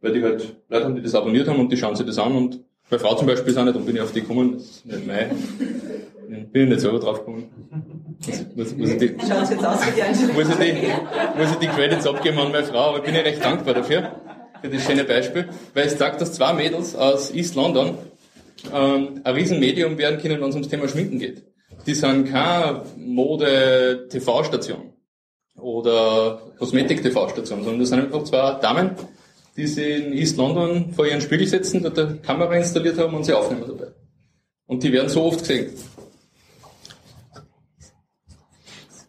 Weil 0.00 0.12
die 0.12 0.22
halt 0.22 0.56
Leute 0.68 0.84
haben, 0.84 0.94
die 0.94 1.02
das 1.02 1.14
abonniert 1.14 1.48
haben 1.48 1.58
und 1.58 1.72
die 1.72 1.76
schauen 1.76 1.96
sich 1.96 2.06
das 2.06 2.18
an 2.18 2.36
und 2.36 2.60
bei 2.88 3.00
Frau 3.00 3.16
zum 3.16 3.26
Beispiel 3.26 3.50
ist 3.50 3.58
auch 3.58 3.64
nicht, 3.64 3.74
und 3.74 3.84
bin 3.84 3.96
ich 3.96 4.02
auf 4.02 4.12
die 4.12 4.20
gekommen, 4.20 4.52
das 4.54 4.62
ist 4.62 4.86
nicht 4.86 5.06
mein, 5.06 5.30
bin 6.28 6.62
ich 6.62 6.68
nicht 6.68 6.80
selber 6.80 6.98
drauf 6.98 7.20
gekommen. 7.20 7.50
Muss, 8.54 8.76
muss, 8.76 8.90
ich 8.90 8.98
die, 8.98 9.08
muss, 9.10 9.30
ich 10.48 10.56
die, 10.56 10.88
muss 11.38 11.50
ich 11.50 11.58
die 11.60 11.66
Credits 11.68 12.06
abgeben 12.06 12.38
an 12.38 12.52
meine 12.52 12.64
Frau, 12.64 12.90
aber 12.90 13.00
bin 13.00 13.14
ich 13.14 13.24
recht 13.24 13.44
dankbar 13.44 13.74
dafür, 13.74 14.12
für 14.60 14.68
das 14.68 14.84
schöne 14.84 15.04
Beispiel, 15.04 15.48
weil 15.74 15.86
es 15.86 15.98
sagt, 15.98 16.20
dass 16.20 16.32
zwei 16.32 16.52
Mädels 16.52 16.94
aus 16.96 17.32
East 17.34 17.54
London 17.54 17.98
ähm, 18.72 19.20
ein 19.22 19.34
Riesenmedium 19.34 19.98
werden 19.98 20.20
können, 20.20 20.40
wenn 20.40 20.48
es 20.48 20.54
ums 20.54 20.68
Thema 20.68 20.88
Schminken 20.88 21.18
geht. 21.18 21.42
Die 21.86 21.94
sind 21.94 22.30
keine 22.30 22.82
Mode-TV-Station 22.96 24.92
oder 25.58 26.40
Kosmetik-TV-Station, 26.58 27.62
sondern 27.62 27.80
das 27.80 27.90
sind 27.90 28.00
einfach 28.00 28.24
zwei 28.24 28.54
Damen, 28.60 28.90
die 29.56 29.66
sie 29.66 29.90
in 29.92 30.12
East 30.12 30.36
London 30.36 30.92
vor 30.92 31.06
ihren 31.06 31.20
Spiegel 31.20 31.46
setzen, 31.46 31.82
dort 31.82 31.98
eine 31.98 32.16
Kamera 32.16 32.54
installiert 32.56 32.98
haben 32.98 33.14
und 33.14 33.24
sie 33.24 33.32
aufnehmen 33.32 33.64
dabei. 33.66 33.92
Und 34.66 34.82
die 34.82 34.92
werden 34.92 35.08
so 35.08 35.22
oft 35.22 35.40
gesehen. 35.40 35.70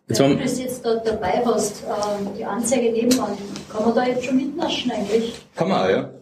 Jetzt 0.08 0.22
Wenn 0.22 0.38
du 0.38 0.44
das 0.44 0.58
jetzt 0.58 0.86
da 0.86 0.96
dabei 0.96 1.44
hast, 1.46 1.84
ähm, 1.84 2.30
die 2.38 2.46
Anzeige 2.46 2.92
nebenan, 2.94 3.38
kann 3.70 3.84
man 3.84 3.94
da 3.94 4.06
jetzt 4.06 4.24
schon 4.24 4.38
mitnaschen 4.38 4.90
eigentlich? 4.90 5.34
Kann 5.54 5.68
man 5.68 5.82
auch, 5.82 5.90
ja. 5.90 6.14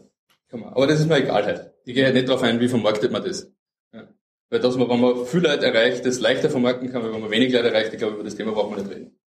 Kann 0.50 0.60
man. 0.62 0.70
Aber 0.70 0.88
das 0.88 1.02
ist 1.02 1.08
mir 1.08 1.18
egal 1.18 1.46
halt. 1.46 1.72
Ich 1.84 1.94
gehe 1.94 2.04
halt 2.04 2.16
nicht 2.16 2.28
darauf 2.28 2.42
ein, 2.42 2.60
wie 2.60 2.68
vermarktet 2.68 3.12
man 3.12 3.24
das. 3.24 3.52
Ja. 3.94 4.08
Weil 4.50 4.60
dass 4.60 4.76
man, 4.76 4.90
wenn 4.90 5.00
man 5.00 5.26
viel 5.28 5.42
Leute 5.42 5.68
erreicht, 5.68 6.04
das 6.04 6.20
leichter 6.20 6.50
vermarkten 6.50 6.92
kann, 6.92 7.04
weil 7.04 7.14
wenn 7.14 7.22
man 7.22 7.30
wenig 7.30 7.54
Leute 7.54 7.68
erreicht, 7.68 7.94
ich 7.94 8.00
glaube, 8.00 8.16
über 8.16 8.24
das 8.24 8.36
Thema 8.36 8.54
braucht 8.54 8.72
man 8.72 8.80
nicht 8.80 8.92
reden. 8.92 9.20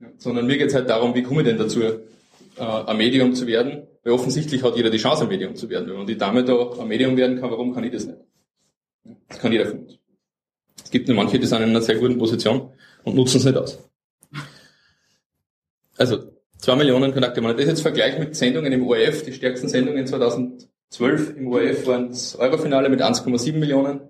Ja. 0.00 0.08
Sondern 0.18 0.46
mir 0.46 0.56
geht 0.56 0.68
es 0.68 0.74
halt 0.74 0.88
darum, 0.88 1.12
wie 1.16 1.24
komme 1.24 1.40
ich 1.40 1.48
denn 1.48 1.58
dazu, 1.58 1.82
äh, 1.82 1.98
ein 2.58 2.96
Medium 2.96 3.34
zu 3.34 3.48
werden, 3.48 3.88
weil 4.04 4.12
offensichtlich 4.12 4.62
hat 4.62 4.76
jeder 4.76 4.90
die 4.90 4.98
Chance, 4.98 5.24
ein 5.24 5.28
Medium 5.28 5.56
zu 5.56 5.68
werden. 5.68 5.88
Wenn 5.88 5.96
man 5.96 6.06
die 6.06 6.16
Dame 6.16 6.44
da 6.44 6.54
ein 6.78 6.86
Medium 6.86 7.16
werden 7.16 7.40
kann, 7.40 7.50
warum 7.50 7.74
kann 7.74 7.82
ich 7.82 7.90
das 7.90 8.06
nicht? 8.06 8.18
Das 9.28 9.40
kann 9.40 9.50
jeder 9.50 9.66
von 9.66 9.80
uns. 9.80 9.98
Es 10.84 10.90
gibt 10.92 11.08
nur 11.08 11.16
manche, 11.16 11.40
die 11.40 11.46
sind 11.46 11.60
in 11.62 11.70
einer 11.70 11.82
sehr 11.82 11.96
guten 11.96 12.18
Position 12.18 12.70
und 13.02 13.16
nutzen 13.16 13.38
es 13.38 13.44
nicht 13.44 13.56
aus. 13.56 13.80
Also, 15.98 16.32
zwei 16.58 16.76
Millionen 16.76 17.12
Kontakte. 17.12 17.42
Wenn 17.42 17.50
ich 17.50 17.56
das 17.56 17.66
jetzt 17.66 17.82
vergleiche 17.82 18.18
mit 18.18 18.36
Sendungen 18.36 18.72
im 18.72 18.86
ORF, 18.86 19.22
die 19.22 19.32
stärksten 19.32 19.68
Sendungen 19.68 20.06
2012 20.06 21.36
im 21.36 21.48
ORF 21.48 21.86
waren 21.86 22.08
das 22.08 22.36
Eurofinale 22.36 22.88
mit 22.88 23.02
1,7 23.02 23.52
Millionen, 23.54 24.00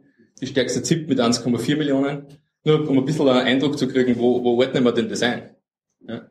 die 0.41 0.47
stärkste 0.47 0.83
ZIP 0.83 1.09
mit 1.09 1.21
1,4 1.21 1.77
Millionen. 1.77 2.27
Nur 2.65 2.89
um 2.89 2.99
ein 2.99 3.05
bisschen 3.05 3.29
einen 3.29 3.47
Eindruck 3.47 3.79
zu 3.79 3.87
kriegen, 3.87 4.19
wo, 4.19 4.43
wo 4.43 4.59
ordnen 4.59 4.83
wir 4.83 4.93
denn 4.93 5.09
das 5.09 5.23
ein? 5.23 5.51
Ja? 6.07 6.29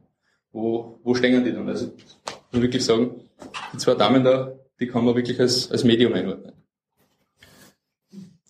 Wo, 0.52 1.00
wo 1.04 1.16
stehen 1.16 1.44
die 1.46 1.54
dann? 1.54 1.68
Also, 1.70 1.92
ich 1.96 2.34
muss 2.52 2.62
wirklich 2.62 2.84
sagen, 2.84 3.22
die 3.74 3.78
zwei 3.78 3.96
Damen 3.96 4.24
da, 4.24 4.54
die 4.80 4.88
kann 4.88 5.06
man 5.06 5.16
wirklich 5.16 5.40
als, 5.40 5.72
als 5.72 5.84
Medium 5.86 6.14
einordnen. 6.14 6.52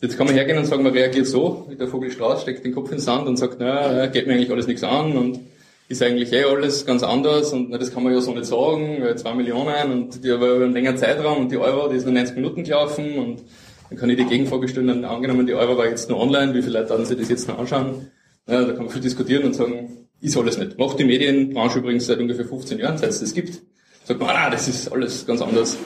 Jetzt 0.01 0.17
kann 0.17 0.27
man 0.27 0.35
hergehen 0.35 0.57
und 0.57 0.65
sagen, 0.65 0.83
man 0.83 0.93
reagiert 0.93 1.25
so, 1.25 1.65
wie 1.69 1.75
der 1.75 1.87
Vogel 1.87 2.11
Strauß, 2.11 2.41
steckt 2.41 2.65
den 2.65 2.73
Kopf 2.73 2.89
in 2.89 2.97
den 2.97 3.01
Sand 3.01 3.27
und 3.27 3.37
sagt, 3.37 3.57
na, 3.59 4.07
geht 4.07 4.27
mir 4.27 4.33
eigentlich 4.33 4.51
alles 4.51 4.67
nichts 4.67 4.83
an 4.83 5.15
und 5.17 5.39
ist 5.87 6.01
eigentlich 6.01 6.33
eh 6.33 6.43
alles 6.43 6.85
ganz 6.85 7.03
anders 7.03 7.53
und 7.53 7.69
na, 7.69 7.77
das 7.77 7.93
kann 7.93 8.03
man 8.03 8.13
ja 8.13 8.21
so 8.21 8.33
nicht 8.33 8.45
sagen, 8.45 8.97
weil 9.01 9.17
zwei 9.17 9.33
Millionen 9.33 9.91
und 9.91 10.23
die 10.23 10.29
über 10.29 10.55
einen 10.55 10.73
längeren 10.73 10.97
Zeitraum 10.97 11.43
und 11.43 11.51
die 11.51 11.57
Euro, 11.57 11.87
die 11.89 11.97
ist 11.97 12.05
nur 12.05 12.13
90 12.13 12.35
Minuten 12.35 12.63
gelaufen 12.63 13.17
und 13.19 13.43
dann 13.89 13.99
kann 13.99 14.09
ich 14.09 14.17
die 14.17 14.25
Gegenfrage 14.25 14.67
stellen, 14.67 15.05
angenommen 15.05 15.45
die 15.45 15.53
Euro 15.53 15.77
war 15.77 15.87
jetzt 15.87 16.09
nur 16.09 16.19
online, 16.19 16.53
wie 16.53 16.61
viele 16.61 16.79
Leute 16.79 16.89
werden 16.89 17.05
sich 17.05 17.17
das 17.17 17.29
jetzt 17.29 17.47
noch 17.47 17.59
anschauen? 17.59 18.11
Ja, 18.47 18.63
da 18.63 18.73
kann 18.73 18.85
man 18.85 18.89
viel 18.89 19.01
diskutieren 19.01 19.43
und 19.43 19.53
sagen, 19.53 20.07
ist 20.21 20.37
alles 20.37 20.57
nicht. 20.57 20.77
Macht 20.77 20.99
die 20.99 21.03
Medienbranche 21.03 21.79
übrigens 21.79 22.07
seit 22.07 22.19
ungefähr 22.19 22.45
15 22.45 22.79
Jahren, 22.79 22.97
seit 22.97 23.09
es 23.09 23.19
das 23.19 23.33
gibt 23.33 23.61
sagt 24.05 24.19
man, 24.19 24.29
ah, 24.29 24.49
das 24.49 24.67
ist 24.67 24.91
alles 24.91 25.25
ganz 25.25 25.41
anders. 25.41 25.77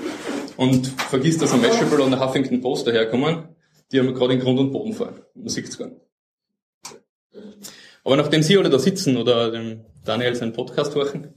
Und 0.58 0.88
vergisst, 0.88 1.42
dass 1.42 1.54
ein 1.54 1.62
Mashable 1.62 2.04
und 2.04 2.14
ein 2.14 2.20
Huffington 2.20 2.62
Post 2.62 2.86
daherkommen, 2.86 3.48
die 3.92 4.00
haben 4.00 4.14
gerade 4.14 4.34
in 4.34 4.40
Grund 4.42 4.60
und 4.60 4.72
Boden 4.72 4.94
fahren. 4.94 5.22
Man 5.34 5.48
sieht 5.48 5.70
es 5.70 5.78
gar 5.78 5.88
nicht. 5.88 6.02
Aber 8.04 8.18
nachdem 8.18 8.44
Sie 8.44 8.58
alle 8.58 8.70
da 8.70 8.78
sitzen 8.78 9.18
oder 9.18 9.52
dem 9.52 9.86
Daniel 10.10 10.36
seinen 10.36 10.54
Podcast 10.54 10.96
horchen, 10.96 11.34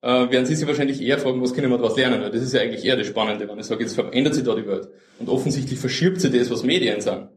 äh, 0.00 0.30
werden 0.30 0.46
Sie 0.46 0.54
sich 0.54 0.66
wahrscheinlich 0.66 1.00
eher 1.02 1.18
fragen, 1.18 1.42
was 1.42 1.52
können 1.54 1.70
wir 1.70 1.78
daraus 1.78 1.96
lernen? 1.96 2.22
Weil 2.22 2.30
das 2.30 2.42
ist 2.42 2.54
ja 2.54 2.60
eigentlich 2.60 2.84
eher 2.84 2.96
das 2.96 3.06
Spannende, 3.06 3.48
wenn 3.48 3.58
ich 3.58 3.66
sage, 3.66 3.82
jetzt 3.82 3.94
verändert 3.94 4.34
sich 4.34 4.44
da 4.44 4.54
die 4.54 4.66
Welt. 4.66 4.88
Und 5.18 5.28
offensichtlich 5.28 5.78
verschiebt 5.78 6.20
sich 6.20 6.32
das, 6.32 6.50
was 6.50 6.62
Medien 6.62 7.00
sind. 7.00 7.28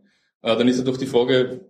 Äh, 0.41 0.55
dann 0.55 0.67
ist 0.67 0.77
ja 0.77 0.83
doch 0.83 0.97
die 0.97 1.07
Frage, 1.07 1.61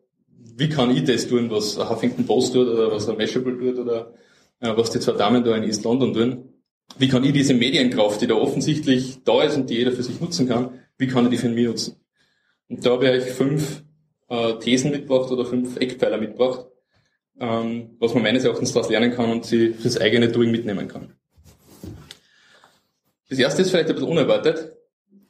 wie 0.58 0.70
kann 0.70 0.96
ich 0.96 1.06
das 1.06 1.28
tun, 1.28 1.50
was 1.50 1.78
Huffington 1.78 2.26
Post 2.26 2.54
tut 2.54 2.68
oder 2.68 2.92
was 2.92 3.08
ein 3.08 3.18
Mashable 3.18 3.58
tut 3.58 3.80
oder 3.80 4.14
äh, 4.60 4.76
was 4.76 4.92
die 4.92 5.00
zwei 5.00 5.14
Damen 5.14 5.44
da 5.44 5.56
in 5.56 5.64
East 5.64 5.84
London 5.84 6.14
tun 6.14 6.52
wie 6.98 7.08
kann 7.08 7.24
ich 7.24 7.34
diese 7.34 7.54
Medienkraft, 7.54 8.22
die 8.22 8.28
da 8.28 8.36
offensichtlich 8.36 9.24
da 9.24 9.44
ist 9.44 9.56
und 9.56 9.70
die 9.70 9.76
jeder 9.76 9.92
für 9.92 10.04
sich 10.04 10.20
nutzen 10.20 10.48
kann, 10.48 10.80
wie 10.98 11.08
kann 11.08 11.26
ich 11.26 11.32
die 11.32 11.38
für 11.38 11.50
mich 11.50 11.66
nutzen? 11.66 11.96
Und 12.70 12.86
da 12.86 12.92
habe 12.92 13.18
ich 13.18 13.24
fünf 13.24 13.84
äh, 14.30 14.54
Thesen 14.60 14.92
mitgebracht 14.92 15.32
oder 15.32 15.46
fünf 15.46 15.78
Eckpfeiler 15.78 16.18
mitgebracht, 16.18 16.68
ähm, 17.40 17.96
was 18.00 18.14
man 18.14 18.24
meines 18.24 18.44
Erachtens 18.44 18.74
daraus 18.74 18.90
lernen 18.90 19.14
kann 19.14 19.32
und 19.32 19.46
sie 19.46 19.74
fürs 19.74 19.98
eigene 19.98 20.30
Doing 20.30 20.52
mitnehmen 20.52 20.88
kann. 20.88 21.16
Das 23.30 23.40
erste 23.40 23.62
ist 23.62 23.72
vielleicht 23.72 23.90
ein 23.90 23.96
bisschen 23.96 24.12
unerwartet. 24.12 24.76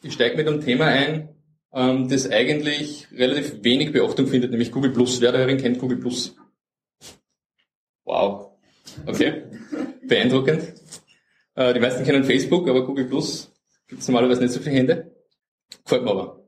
Ich 0.04 0.14
steige 0.14 0.36
mit 0.36 0.48
einem 0.48 0.62
Thema 0.62 0.86
ein, 0.86 1.30
ähm, 1.74 2.10
das 2.10 2.30
eigentlich 2.30 3.08
relativ 3.12 3.64
wenig 3.64 3.92
Beachtung 3.92 4.28
findet, 4.28 4.52
nämlich 4.52 4.72
Google 4.72 4.92
Plus. 4.92 5.22
Wer 5.22 5.32
darin 5.32 5.58
kennt 5.58 5.80
Google 5.80 5.98
Plus? 5.98 6.36
Wow. 8.04 8.58
Okay. 9.06 9.44
Beeindruckend. 10.08 10.74
Äh, 11.56 11.74
die 11.74 11.80
meisten 11.80 12.04
kennen 12.04 12.24
Facebook, 12.24 12.68
aber 12.68 12.86
Google 12.86 13.06
Plus 13.06 13.52
gibt 13.88 14.02
es 14.02 14.08
normalerweise 14.08 14.42
nicht 14.42 14.54
so 14.54 14.60
viele 14.60 14.76
Hände. 14.76 15.16
Gefällt 15.84 16.04
mir 16.04 16.12
aber. 16.12 16.44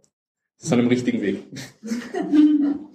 Sie 0.57 0.67
sind 0.67 0.79
am 0.79 0.88
richtigen 0.88 1.22
Weg. 1.22 1.43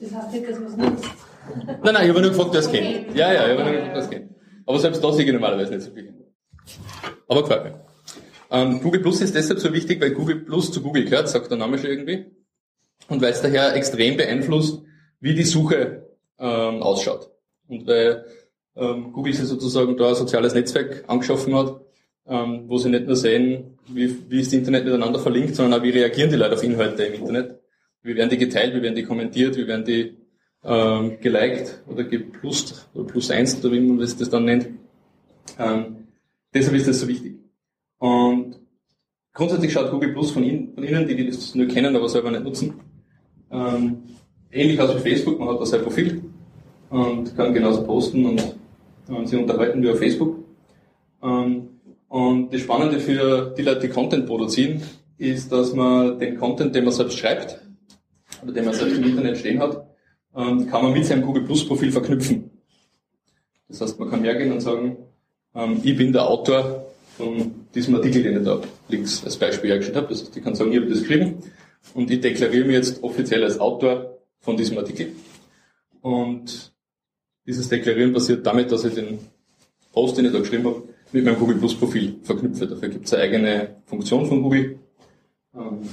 Das 0.01 0.15
heißt 0.15 0.33
nicht, 0.33 0.49
dass 0.49 0.59
man 0.59 0.69
es 0.69 0.77
nutzt. 0.77 1.18
Nein, 1.55 1.79
nein, 1.83 2.03
ich 2.05 2.09
habe 2.09 2.21
nur 2.21 2.31
gefragt, 2.31 2.51
wer 2.53 2.61
es 2.61 2.71
kennt. 2.71 3.17
Ja, 3.17 3.33
ja, 3.33 3.47
ich 3.47 3.59
habe 3.59 3.65
nur 3.65 3.73
gefragt, 3.73 3.91
wer 3.93 4.03
es 4.03 4.11
kennt. 4.11 4.31
Aber 4.67 4.79
selbst 4.79 5.03
da 5.03 5.13
sehe 5.13 5.25
ich 5.25 5.33
normalerweise 5.33 5.75
nicht 5.75 5.83
so 5.83 5.95
Hände. 5.97 6.27
Aber 7.27 7.43
gefällt 7.43 7.65
mir. 7.65 7.81
Ähm, 8.51 8.81
Google 8.83 9.01
Plus 9.01 9.21
ist 9.21 9.35
deshalb 9.35 9.61
so 9.61 9.73
wichtig, 9.73 10.01
weil 10.01 10.11
Google 10.11 10.37
Plus 10.37 10.71
zu 10.73 10.83
Google 10.83 11.05
gehört, 11.05 11.29
sagt 11.29 11.51
der 11.51 11.59
Name 11.59 11.79
schon 11.79 11.91
irgendwie. 11.91 12.27
Und 13.09 13.23
weil 13.23 13.33
es 13.33 13.43
daher 13.43 13.75
extrem 13.75 14.17
beeinflusst, 14.17 14.83
wie 15.21 15.35
die 15.35 15.45
Suche 15.45 16.07
ähm, 16.39 16.83
ausschaut. 16.83 17.31
Und 17.67 17.87
weil 17.87 18.25
ähm, 18.77 19.13
Google 19.13 19.33
sich 19.35 19.47
sozusagen 19.47 19.97
da 19.97 20.11
ein 20.11 20.15
soziales 20.15 20.55
Netzwerk 20.55 21.05
angeschaffen 21.07 21.55
hat, 21.55 21.81
ähm, 22.27 22.65
wo 22.69 22.79
sie 22.79 22.91
nicht 22.91 23.07
nur 23.07 23.17
sehen, 23.17 23.79
wie, 23.89 24.31
wie 24.31 24.41
ist 24.41 24.49
das 24.49 24.59
Internet 24.59 24.85
miteinander 24.85 25.19
verlinkt, 25.19 25.57
sondern 25.57 25.81
auch 25.81 25.83
wie 25.83 25.91
reagieren 25.91 26.31
die 26.31 26.37
Leute 26.37 26.55
auf 26.55 26.63
Inhalte 26.63 27.05
im 27.05 27.15
Internet. 27.15 27.59
Wie 28.03 28.15
werden 28.15 28.31
die 28.31 28.39
geteilt, 28.39 28.75
wie 28.75 28.83
werden 28.83 28.95
die 28.95 29.03
kommentiert, 29.03 29.57
wie 29.57 29.67
werden 29.67 29.85
die 29.85 30.18
ähm, 30.69 31.19
geliked 31.21 31.83
oder 31.87 32.05
geplust 32.05 32.89
oder 32.95 33.05
plus 33.05 33.31
eins 33.31 33.59
oder 33.59 33.73
wie 33.73 33.81
man 33.81 33.99
das, 33.99 34.17
das 34.17 34.29
dann 34.29 34.45
nennt. 34.45 34.69
Ähm, 35.59 36.09
deshalb 36.53 36.77
ist 36.77 36.87
das 36.87 37.01
so 37.01 37.09
wichtig. 37.09 37.37
Und 37.99 38.61
grundsätzlich 39.33 39.73
schaut 39.73 39.91
Google 39.91 40.13
Plus 40.13 40.31
von, 40.31 40.45
Ihnen, 40.45 40.75
von 40.75 40.85
Ihnen, 40.85 41.09
die, 41.09 41.17
die 41.17 41.27
das 41.27 41.55
nur 41.55 41.67
kennen, 41.67 41.97
aber 41.97 42.09
selber 42.09 42.31
nicht 42.31 42.45
nutzen, 42.45 42.75
ähm, 43.51 44.03
ähnlich 44.53 44.79
aus 44.79 44.95
wie 44.95 45.09
Facebook, 45.09 45.39
man 45.41 45.49
hat 45.49 45.61
da 45.61 45.67
sein 45.67 45.83
Profil 45.83 46.23
und 46.91 47.35
kann 47.35 47.55
genauso 47.55 47.83
posten 47.85 48.27
und, 48.27 48.57
und 49.09 49.27
sich 49.27 49.39
unterhalten 49.39 49.83
wie 49.83 49.89
auf 49.89 49.99
Facebook. 49.99 50.37
Ähm, 51.23 51.69
und 52.09 52.53
das 52.53 52.61
Spannende 52.61 53.01
für 53.01 53.55
die 53.57 53.63
Leute, 53.63 53.87
die 53.87 53.89
Content 53.89 54.27
produzieren, 54.27 54.83
ist, 55.17 55.51
dass 55.51 55.73
man 55.73 56.19
den 56.19 56.37
Content, 56.37 56.75
den 56.75 56.85
man 56.85 56.93
selbst 56.93 57.19
schreibt, 57.19 57.59
oder 58.43 58.53
den 58.53 58.67
man 58.67 58.75
selbst 58.75 58.99
im 58.99 59.05
Internet 59.05 59.39
stehen 59.39 59.61
hat, 59.61 59.88
kann 60.35 60.83
man 60.83 60.93
mit 60.93 61.07
seinem 61.07 61.23
Google 61.23 61.45
Plus 61.45 61.67
Profil 61.67 61.91
verknüpfen. 61.91 62.51
Das 63.69 63.81
heißt, 63.81 63.99
man 63.99 64.11
kann 64.11 64.25
hergehen 64.25 64.53
und 64.53 64.61
sagen, 64.61 64.97
ähm, 65.55 65.81
ich 65.83 65.97
bin 65.97 66.13
der 66.13 66.29
Autor 66.29 66.87
von 67.17 67.67
diesem 67.75 67.97
Artikel, 67.97 68.23
den 68.23 68.39
ich 68.39 68.45
da 68.45 68.61
links 68.89 69.25
als 69.25 69.37
Beispiel 69.37 69.71
hergestellt 69.71 69.97
habe. 69.97 70.09
Das 70.09 70.23
heißt, 70.23 70.37
ich 70.37 70.43
kann 70.43 70.55
sagen, 70.55 70.73
ich 70.73 70.79
habe 70.79 70.89
das 70.89 71.01
geschrieben 71.01 71.43
und 71.95 72.11
ich 72.11 72.21
deklariere 72.21 72.65
mich 72.65 72.77
jetzt 72.77 73.03
offiziell 73.03 73.45
als 73.45 73.59
Autor 73.59 74.19
von 74.41 74.57
diesem 74.57 74.79
Artikel. 74.79 75.13
Und 76.01 76.73
dieses 77.47 77.69
Deklarieren 77.69 78.13
passiert 78.13 78.47
damit, 78.47 78.71
dass 78.71 78.85
ich 78.85 78.95
den 78.95 79.19
Post, 79.93 80.17
den 80.17 80.27
ich 80.27 80.33
da 80.33 80.39
geschrieben 80.39 80.67
habe, 80.67 80.83
mit 81.13 81.25
meinem 81.25 81.39
Google 81.39 81.57
Plus 81.57 81.75
Profil 81.75 82.17
verknüpfe. 82.23 82.67
Dafür 82.67 82.89
gibt 82.89 83.07
es 83.07 83.15
eine 83.15 83.23
eigene 83.23 83.77
Funktion 83.87 84.27
von 84.27 84.43
Google, 84.43 84.79
Ähm, 85.55 85.89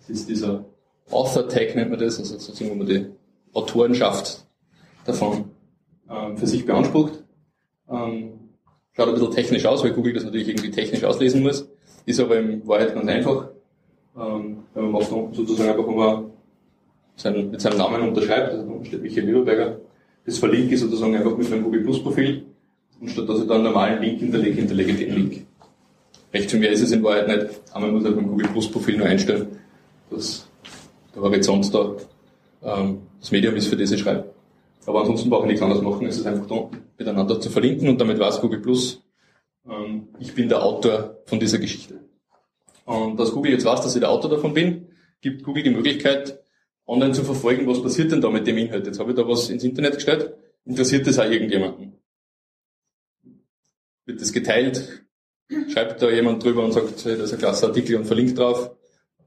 das 0.00 0.10
ist 0.10 0.28
dieser 0.28 0.64
Author-Tag 1.10 1.76
nennt 1.76 1.90
man 1.90 2.00
das, 2.00 2.18
also 2.18 2.38
sozusagen, 2.38 2.70
wo 2.70 2.74
man 2.74 2.86
die 2.86 3.06
Autorenschaft 3.52 4.46
davon 5.04 5.44
ähm, 6.10 6.36
für 6.36 6.46
sich 6.46 6.64
beansprucht. 6.64 7.22
Ähm, 7.90 8.32
schaut 8.92 9.08
ein 9.08 9.14
bisschen 9.14 9.32
technisch 9.32 9.66
aus, 9.66 9.82
weil 9.82 9.92
Google 9.92 10.14
das 10.14 10.24
natürlich 10.24 10.48
irgendwie 10.48 10.70
technisch 10.70 11.04
auslesen 11.04 11.42
muss. 11.42 11.68
Ist 12.06 12.20
aber 12.20 12.38
in 12.38 12.66
Wahrheit 12.66 12.94
ganz 12.94 13.08
einfach. 13.08 13.48
Ähm, 14.16 14.64
wenn 14.74 14.84
man 14.84 14.92
macht 14.92 15.08
sozusagen 15.34 15.70
einfach, 15.70 15.86
man 15.86 16.30
seinen, 17.16 17.50
mit 17.50 17.60
seinem 17.60 17.78
Namen 17.78 18.08
unterschreibt, 18.08 18.52
also 18.52 18.78
da 18.78 18.84
steht 18.84 19.02
Michael 19.02 19.26
Lieberberger, 19.26 19.80
das 20.24 20.38
verlinke 20.38 20.74
ich 20.74 20.80
sozusagen 20.80 21.14
einfach 21.16 21.36
mit 21.36 21.50
meinem 21.50 21.64
Google 21.64 21.82
Plus 21.82 22.02
Profil 22.02 22.46
und 23.00 23.10
statt 23.10 23.28
dass 23.28 23.40
ich 23.40 23.46
dann 23.46 23.56
einen 23.56 23.64
normalen 23.64 24.02
Link 24.02 24.20
hinterlege, 24.20 24.56
hinterlege 24.56 24.94
den 24.94 25.14
Link. 25.14 25.46
Recht 26.32 26.50
für 26.50 26.58
mehr 26.58 26.70
ist 26.70 26.82
es 26.82 26.92
in 26.92 27.02
Wahrheit 27.02 27.28
nicht, 27.28 27.60
aber 27.72 27.86
man 27.86 27.94
muss 27.96 28.04
halt 28.04 28.16
beim 28.16 28.28
Google 28.28 28.48
Plus 28.48 28.70
Profil 28.70 28.98
nur 28.98 29.06
einstellen, 29.06 29.58
dass 30.10 30.48
der 31.14 31.22
Horizont 31.22 31.72
da 31.74 31.96
das 32.62 33.30
Medium 33.30 33.56
ist, 33.56 33.68
für 33.68 33.76
das 33.76 33.90
ich 33.90 34.00
schreibe. 34.00 34.32
Aber 34.86 35.00
ansonsten 35.00 35.30
brauche 35.30 35.42
ich 35.42 35.48
nichts 35.48 35.62
anderes 35.62 35.82
machen, 35.82 36.06
es 36.06 36.18
ist 36.18 36.26
einfach 36.26 36.46
da 36.46 36.70
miteinander 36.98 37.40
zu 37.40 37.50
verlinken 37.50 37.88
und 37.88 38.00
damit 38.00 38.18
weiß 38.18 38.40
Google 38.40 38.60
Plus, 38.60 39.02
ähm, 39.68 40.08
ich 40.18 40.34
bin 40.34 40.48
der 40.48 40.62
Autor 40.62 41.18
von 41.26 41.38
dieser 41.38 41.58
Geschichte. 41.58 42.00
Und 42.84 43.18
dass 43.18 43.32
Google 43.32 43.52
jetzt 43.52 43.64
weiß, 43.64 43.80
dass 43.80 43.94
ich 43.94 44.00
der 44.00 44.10
Autor 44.10 44.30
davon 44.30 44.54
bin, 44.54 44.88
gibt 45.20 45.44
Google 45.44 45.62
die 45.62 45.70
Möglichkeit, 45.70 46.40
online 46.86 47.12
zu 47.12 47.22
verfolgen, 47.22 47.66
was 47.66 47.82
passiert 47.82 48.10
denn 48.10 48.20
da 48.20 48.28
mit 48.28 48.46
dem 48.46 48.58
Inhalt. 48.58 48.86
Jetzt 48.86 48.98
habe 48.98 49.10
ich 49.10 49.16
da 49.16 49.26
was 49.26 49.50
ins 49.50 49.62
Internet 49.62 49.94
gestellt, 49.94 50.34
interessiert 50.64 51.06
das 51.06 51.18
auch 51.18 51.30
irgendjemanden? 51.30 51.92
Wird 54.04 54.20
das 54.20 54.32
geteilt? 54.32 55.04
Schreibt 55.68 56.02
da 56.02 56.10
jemand 56.10 56.42
drüber 56.42 56.64
und 56.64 56.72
sagt, 56.72 57.04
hey, 57.04 57.16
das 57.16 57.26
ist 57.26 57.34
ein 57.34 57.38
klasse 57.38 57.66
Artikel 57.66 57.96
und 57.96 58.04
verlinkt 58.04 58.38
drauf? 58.38 58.72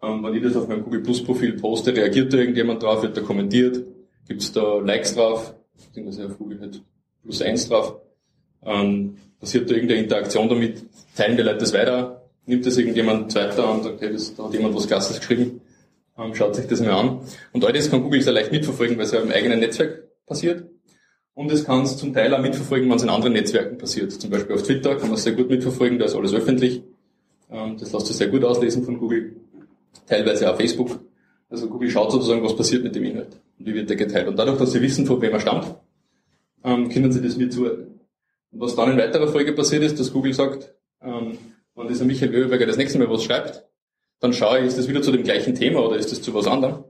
Ähm, 0.02 0.24
wenn 0.24 0.36
ich 0.36 0.44
das 0.44 0.56
auf 0.56 0.68
meinem 0.68 0.84
Google 0.84 1.02
Plus 1.02 1.24
Profil 1.24 1.54
poste, 1.54 1.96
reagiert 1.96 2.34
da 2.34 2.38
irgendjemand 2.38 2.84
drauf, 2.84 3.02
wird 3.02 3.18
da 3.18 3.22
kommentiert? 3.22 3.84
Gibt 4.28 4.42
es 4.42 4.52
da 4.52 4.80
Likes 4.80 5.16
drauf? 5.16 5.54
Denke, 5.96 6.10
das 6.10 6.20
ist 6.20 6.26
auf 6.26 6.38
Google 6.38 6.60
halt 6.60 6.82
plus 7.24 7.42
eins 7.42 7.68
drauf. 7.68 7.96
Ähm, 8.64 9.18
passiert 9.40 9.70
da 9.70 9.76
irgendeine 9.76 10.02
Interaktion 10.02 10.50
damit? 10.50 10.84
Teilen 11.16 11.38
die 11.38 11.44
Leute 11.44 11.60
das 11.60 11.74
weiter? 11.74 12.24
Nimmt 12.46 12.66
das 12.66 12.78
irgendjemand 12.78 13.34
weiter 13.36 13.72
und 13.72 13.84
sagt, 13.84 14.02
hey, 14.02 14.12
das, 14.12 14.36
da 14.36 14.46
hat 14.46 14.54
jemand 14.54 14.76
was 14.76 14.88
Klasses 14.88 15.20
geschrieben? 15.20 15.62
Ähm, 16.18 16.34
schaut 16.36 16.56
sich 16.56 16.68
das 16.68 16.82
mal 16.82 16.92
an. 16.92 17.20
Und 17.52 17.66
all 17.66 17.74
das 17.74 17.90
kann 17.90 18.02
Google 18.04 18.22
sehr 18.22 18.34
leicht 18.34 18.52
mitverfolgen, 18.52 18.98
weil 18.98 19.06
es 19.06 19.12
ja 19.12 19.20
im 19.20 19.32
eigenen 19.32 19.60
Netzwerk 19.60 20.04
passiert. 20.26 20.66
Und 21.34 21.52
es 21.52 21.66
kann 21.66 21.84
es 21.84 21.98
zum 21.98 22.14
Teil 22.14 22.34
auch 22.34 22.42
mitverfolgen, 22.42 22.90
wenn 22.90 22.96
es 22.96 23.04
in 23.04 23.10
anderen 23.10 23.34
Netzwerken 23.34 23.78
passiert. 23.78 24.12
Zum 24.14 24.30
Beispiel 24.30 24.56
auf 24.56 24.64
Twitter 24.64 24.96
kann 24.96 25.10
man 25.10 25.16
es 25.16 25.24
sehr 25.24 25.34
gut 25.34 25.50
mitverfolgen, 25.50 26.00
da 26.00 26.06
ist 26.06 26.16
alles 26.16 26.34
öffentlich. 26.34 26.82
Ähm, 27.52 27.78
das 27.78 27.92
lässt 27.92 28.08
sich 28.08 28.16
sehr 28.16 28.28
gut 28.28 28.44
auslesen 28.46 28.84
von 28.84 28.98
Google. 28.98 29.36
Teilweise 30.08 30.52
auch 30.52 30.58
Facebook. 30.58 31.00
Also 31.50 31.68
Google 31.68 31.90
schaut 31.90 32.12
sozusagen, 32.12 32.44
was 32.44 32.56
passiert 32.56 32.84
mit 32.84 32.96
dem 32.96 33.04
Inhalt 33.04 33.40
und 33.60 33.66
wie 33.66 33.74
wird 33.74 33.90
der 33.90 33.98
geteilt. 33.98 34.28
Und 34.28 34.38
dadurch, 34.38 34.58
dass 34.58 34.72
sie 34.72 34.82
wissen, 34.82 35.06
von 35.06 35.22
wem 35.22 35.34
er 35.34 35.40
stammt, 35.40 35.76
ähm, 36.64 36.90
können 36.90 37.12
sie 37.12 37.22
das 37.22 37.38
mit 37.38 37.54
zuordnen. 37.54 38.00
Und 38.52 38.60
was 38.62 38.76
dann 38.76 38.92
in 38.92 38.98
weiterer 38.98 39.28
Folge 39.28 39.54
passiert 39.54 39.84
ist, 39.84 40.00
dass 40.00 40.12
Google 40.12 40.34
sagt, 40.34 40.74
ähm, 41.02 41.38
wenn 41.76 41.88
dieser 41.88 42.06
Michael 42.06 42.34
Öberger 42.34 42.66
das 42.66 42.78
nächste 42.78 42.98
Mal 42.98 43.10
was 43.10 43.24
schreibt, 43.24 43.66
dann 44.20 44.34
schaue 44.34 44.60
ich, 44.60 44.66
ist 44.66 44.78
das 44.78 44.88
wieder 44.88 45.02
zu 45.02 45.12
dem 45.12 45.24
gleichen 45.24 45.56
Thema 45.56 45.86
oder 45.86 45.98
ist 45.98 46.12
das 46.12 46.22
zu 46.22 46.34
was 46.34 46.48
anderem? 46.48 46.86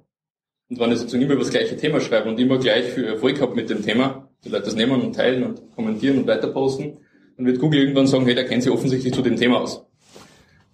Und 0.69 0.79
wenn 0.79 0.91
ich 0.91 0.99
sozusagen 0.99 1.23
immer 1.23 1.33
über 1.33 1.43
das 1.43 1.51
gleiche 1.51 1.75
Thema 1.75 1.99
schreibe 1.99 2.29
und 2.29 2.39
immer 2.39 2.57
gleich 2.57 2.85
für 2.85 3.05
Erfolg 3.05 3.41
habe 3.41 3.55
mit 3.55 3.69
dem 3.69 3.83
Thema, 3.83 4.29
die 4.43 4.49
Leute 4.49 4.65
das 4.65 4.75
nehmen 4.75 5.01
und 5.01 5.15
teilen 5.15 5.43
und 5.43 5.75
kommentieren 5.75 6.19
und 6.19 6.27
weiter 6.27 6.47
posten, 6.47 6.97
dann 7.37 7.45
wird 7.45 7.59
Google 7.59 7.81
irgendwann 7.81 8.07
sagen, 8.07 8.25
hey, 8.25 8.35
der 8.35 8.45
kennt 8.45 8.63
sich 8.63 8.71
offensichtlich 8.71 9.13
zu 9.13 9.21
dem 9.21 9.35
Thema 9.35 9.61
aus. 9.61 9.85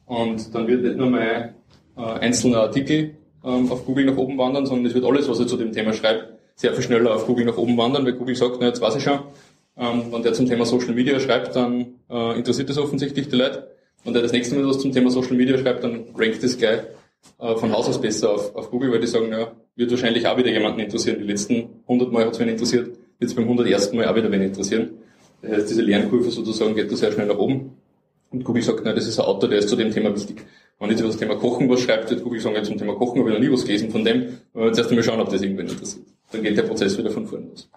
Und 0.05 0.53
dann 0.53 0.67
wird 0.67 0.83
nicht 0.83 0.97
nur 0.97 1.09
mein 1.09 1.55
äh, 1.97 2.01
einzelner 2.01 2.61
Artikel 2.61 3.15
ähm, 3.43 3.71
auf 3.71 3.85
Google 3.85 4.05
nach 4.05 4.17
oben 4.17 4.37
wandern, 4.37 4.65
sondern 4.65 4.85
es 4.85 4.93
wird 4.93 5.05
alles, 5.05 5.27
was 5.29 5.39
er 5.39 5.47
zu 5.47 5.57
dem 5.57 5.71
Thema 5.71 5.93
schreibt, 5.93 6.33
sehr 6.55 6.73
viel 6.73 6.83
schneller 6.83 7.15
auf 7.15 7.25
Google 7.25 7.45
nach 7.45 7.57
oben 7.57 7.77
wandern, 7.77 8.05
weil 8.05 8.13
Google 8.13 8.35
sagt, 8.35 8.57
na, 8.59 8.67
jetzt 8.67 8.81
weiß 8.81 8.95
ich 8.95 9.03
schon, 9.03 9.19
ähm, 9.77 10.03
wenn 10.11 10.23
der 10.23 10.33
zum 10.33 10.47
Thema 10.47 10.65
Social 10.65 10.93
Media 10.93 11.19
schreibt, 11.19 11.55
dann 11.55 11.95
äh, 12.09 12.37
interessiert 12.37 12.69
das 12.69 12.77
offensichtlich 12.77 13.29
die 13.29 13.35
Leute. 13.35 13.71
Wenn 14.03 14.13
der 14.13 14.21
das 14.21 14.31
nächste 14.31 14.55
Mal 14.55 14.67
was 14.67 14.79
zum 14.79 14.91
Thema 14.91 15.11
Social 15.11 15.35
Media 15.35 15.57
schreibt, 15.57 15.83
dann 15.83 16.05
rankt 16.15 16.43
das 16.43 16.57
gleich 16.57 16.81
äh, 17.39 17.55
von 17.55 17.71
Haus 17.71 17.87
aus 17.87 18.01
besser 18.01 18.31
auf, 18.31 18.55
auf 18.55 18.69
Google, 18.71 18.91
weil 18.91 18.99
die 18.99 19.07
sagen, 19.07 19.31
ja, 19.31 19.51
wird 19.75 19.91
wahrscheinlich 19.91 20.27
auch 20.27 20.37
wieder 20.37 20.51
jemanden 20.51 20.79
interessieren. 20.79 21.17
Die 21.19 21.25
letzten 21.25 21.69
100 21.87 22.11
Mal 22.11 22.25
hat 22.25 22.33
es 22.33 22.39
wen 22.39 22.49
interessiert, 22.49 22.97
es 23.19 23.33
beim 23.33 23.45
101. 23.45 23.93
Mal 23.93 24.07
auch 24.07 24.15
wieder 24.15 24.31
wen 24.31 24.41
interessieren. 24.41 24.89
Das 25.41 25.51
heißt, 25.51 25.69
diese 25.69 25.81
Lernkurve 25.81 26.29
sozusagen 26.29 26.75
geht 26.75 26.91
da 26.91 26.95
sehr 26.95 27.11
schnell 27.11 27.27
nach 27.27 27.37
oben. 27.37 27.77
Und 28.31 28.43
Google 28.43 28.63
sagt, 28.63 28.81
na, 28.83 28.93
das 28.93 29.07
ist 29.07 29.19
ein 29.19 29.25
Autor, 29.25 29.49
der 29.49 29.59
ist 29.59 29.69
zu 29.69 29.75
dem 29.75 29.91
Thema 29.91 30.15
wichtig. 30.15 30.43
Wenn 30.81 30.89
ich 30.89 30.99
über 30.99 31.09
das 31.09 31.17
Thema 31.17 31.35
Kochen 31.35 31.69
was 31.69 31.81
schreibt, 31.81 32.09
wird 32.09 32.23
Google 32.23 32.41
sagen, 32.41 32.65
zum 32.65 32.75
Thema 32.75 32.95
Kochen 32.95 33.19
habe 33.19 33.29
ich 33.29 33.35
noch 33.35 33.43
nie 33.43 33.53
was 33.53 33.63
gelesen 33.63 33.91
von 33.91 34.03
dem. 34.03 34.39
Aber 34.51 34.75
erst 34.75 34.89
einmal 34.89 35.03
schauen, 35.03 35.19
ob 35.19 35.29
das 35.29 35.43
irgendwen 35.43 35.67
interessiert. 35.67 36.07
Dann 36.31 36.41
geht 36.41 36.57
der 36.57 36.63
Prozess 36.63 36.97
wieder 36.97 37.11
von 37.11 37.27
vorne 37.27 37.45
los. 37.45 37.69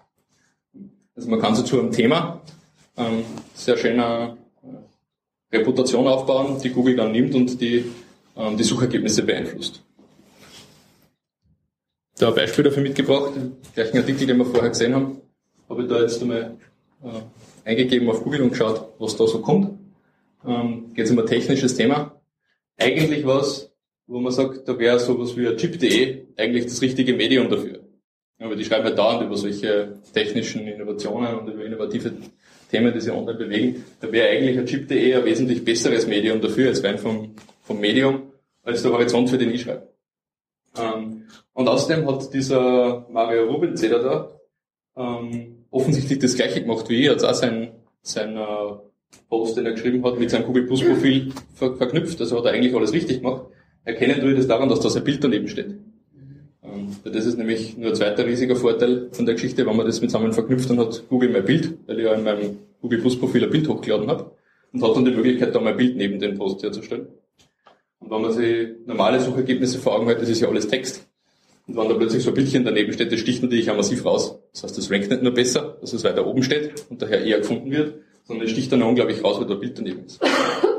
Also 1.15 1.29
man 1.29 1.39
kann 1.39 1.55
so 1.55 1.61
zu 1.61 1.79
einem 1.79 1.91
Thema 1.91 2.41
ähm, 2.97 3.23
sehr 3.53 3.77
schöner 3.77 4.35
Reputation 5.51 6.07
aufbauen, 6.07 6.59
die 6.63 6.71
Google 6.71 6.95
dann 6.95 7.11
nimmt 7.11 7.35
und 7.35 7.61
die 7.61 7.85
ähm, 8.35 8.57
die 8.57 8.63
Suchergebnisse 8.63 9.21
beeinflusst. 9.21 9.83
Da 12.17 12.29
ein 12.29 12.35
Beispiel 12.35 12.63
dafür 12.63 12.81
mitgebracht, 12.81 13.35
den 13.35 13.57
gleichen 13.75 13.97
Artikel, 13.97 14.25
den 14.25 14.37
wir 14.37 14.45
vorher 14.45 14.69
gesehen 14.69 14.95
haben, 14.95 15.21
habe 15.69 15.83
ich 15.83 15.89
da 15.89 16.01
jetzt 16.01 16.21
einmal 16.23 16.57
äh, 17.03 17.69
eingegeben 17.69 18.09
auf 18.09 18.23
Google 18.23 18.41
und 18.41 18.49
geschaut, 18.49 18.93
was 18.97 19.15
da 19.15 19.27
so 19.27 19.41
kommt. 19.41 19.77
Ähm, 20.43 20.91
Geht 20.95 21.05
es 21.05 21.11
um 21.11 21.19
ein 21.19 21.27
technisches 21.27 21.75
Thema. 21.75 22.14
Eigentlich 22.77 23.25
was, 23.25 23.71
wo 24.07 24.19
man 24.19 24.31
sagt, 24.31 24.67
da 24.67 24.77
wäre 24.77 24.99
sowas 24.99 25.35
wie 25.35 25.55
Chip.de 25.55 26.25
eigentlich 26.37 26.65
das 26.65 26.81
richtige 26.81 27.13
Medium 27.13 27.49
dafür. 27.49 27.79
Aber 28.39 28.55
die 28.55 28.65
schreiben 28.65 28.83
halt 28.83 28.97
dauernd 28.97 29.23
über 29.23 29.37
solche 29.37 29.97
technischen 30.13 30.67
Innovationen 30.67 31.39
und 31.39 31.47
über 31.47 31.65
innovative 31.65 32.13
Themen, 32.69 32.93
die 32.93 32.99
sich 32.99 33.11
online 33.11 33.37
bewegen. 33.37 33.85
Da 34.01 34.11
wäre 34.11 34.29
eigentlich 34.29 34.57
ein 34.57 34.65
Chip.de 34.65 35.15
ein 35.15 35.25
wesentlich 35.25 35.63
besseres 35.63 36.05
Medium 36.05 36.41
dafür, 36.41 36.67
als 36.67 36.83
rein 36.83 36.97
vom, 36.97 37.33
vom 37.63 37.79
Medium, 37.79 38.33
als 38.63 38.81
der 38.81 38.91
Horizont, 38.91 39.29
für 39.29 39.37
den 39.37 39.51
ich 39.51 39.61
schreibe. 39.61 39.87
Ähm, 40.77 41.23
und 41.53 41.67
außerdem 41.69 42.05
hat 42.07 42.33
dieser 42.33 43.07
Mario 43.09 43.45
Rubinzeder 43.45 43.99
da 43.99 44.39
ähm, 44.97 45.65
offensichtlich 45.71 46.19
das 46.19 46.35
gleiche 46.35 46.61
gemacht 46.61 46.89
wie 46.89 47.03
ich. 47.03 47.09
Hat 47.09 47.23
auch 47.23 47.33
sein, 47.33 47.71
sein 48.01 48.35
äh, 48.35 48.73
Post, 49.29 49.57
den 49.57 49.65
er 49.65 49.73
geschrieben 49.73 50.03
hat, 50.03 50.19
mit 50.19 50.29
seinem 50.29 50.45
Google 50.45 50.67
Plus 50.67 50.83
Profil 50.83 51.31
ver 51.53 51.75
verknüpft. 51.75 52.19
Also 52.19 52.37
hat 52.37 52.45
er 52.45 52.51
eigentlich 52.51 52.75
alles 52.75 52.93
richtig 52.93 53.21
gemacht. 53.21 53.43
Erkennen 53.83 54.19
tue 54.19 54.31
ich 54.31 54.37
das 54.37 54.47
daran, 54.47 54.69
dass 54.69 54.79
da 54.79 54.89
sein 54.89 55.03
Bild 55.03 55.23
daneben 55.23 55.47
steht. 55.47 55.75
Ähm, 56.63 56.95
das 57.03 57.25
ist 57.25 57.37
nämlich 57.37 57.77
nur 57.77 57.89
ein 57.89 57.95
zweiter 57.95 58.25
riesiger 58.25 58.55
Vorteil 58.55 59.09
von 59.11 59.25
der 59.25 59.35
Geschichte, 59.35 59.65
wenn 59.65 59.75
man 59.75 59.85
das 59.85 59.99
zusammen 59.99 60.33
verknüpft, 60.33 60.69
dann 60.69 60.79
hat 60.79 61.03
Google 61.09 61.29
mein 61.29 61.45
Bild, 61.45 61.73
weil 61.85 61.99
ich 61.99 62.05
ja 62.05 62.13
in 62.13 62.23
meinem 62.23 62.57
Google 62.81 62.99
Plus 62.99 63.19
Profil 63.19 63.43
ein 63.43 63.49
Bild 63.49 63.67
hochgeladen 63.67 64.09
habe 64.09 64.31
und 64.73 64.83
hat 64.83 64.95
dann 64.95 65.05
die 65.05 65.11
Möglichkeit, 65.11 65.53
da 65.53 65.59
mein 65.59 65.77
Bild 65.77 65.95
neben 65.95 66.19
den 66.19 66.37
Post 66.37 66.63
herzustellen. 66.63 67.07
Und 67.99 68.11
wenn 68.11 68.21
man 68.21 68.31
sich 68.31 68.67
normale 68.85 69.19
Suchergebnisse 69.19 69.79
vor 69.79 69.95
Augen 69.95 70.07
hält, 70.07 70.21
das 70.21 70.29
ist 70.29 70.41
ja 70.41 70.47
alles 70.47 70.67
Text. 70.67 71.07
Und 71.67 71.77
wenn 71.77 71.89
da 71.89 71.95
plötzlich 71.95 72.23
so 72.23 72.29
ein 72.29 72.35
Bildchen 72.35 72.63
daneben 72.63 72.93
steht, 72.93 73.11
das 73.11 73.19
sticht 73.19 73.41
natürlich 73.41 73.69
auch 73.71 73.77
massiv 73.77 74.05
raus. 74.05 74.39
Das 74.53 74.63
heißt, 74.63 74.77
das 74.77 74.91
rankt 74.91 75.09
nicht 75.09 75.23
nur 75.23 75.33
besser, 75.33 75.77
dass 75.81 75.93
es 75.93 76.03
weiter 76.03 76.27
oben 76.27 76.43
steht 76.43 76.85
und 76.89 77.01
daher 77.01 77.23
eher 77.23 77.39
gefunden 77.39 77.71
wird, 77.71 77.95
sondern 78.25 78.45
es 78.45 78.51
sticht 78.51 78.71
dann 78.71 78.83
unglaublich 78.83 79.23
raus, 79.23 79.39
weil 79.39 79.47
da 79.47 79.53
ein 79.53 79.59
Bild 79.59 79.77
daneben 79.77 80.05
ist. 80.05 80.21
Und 80.21 80.29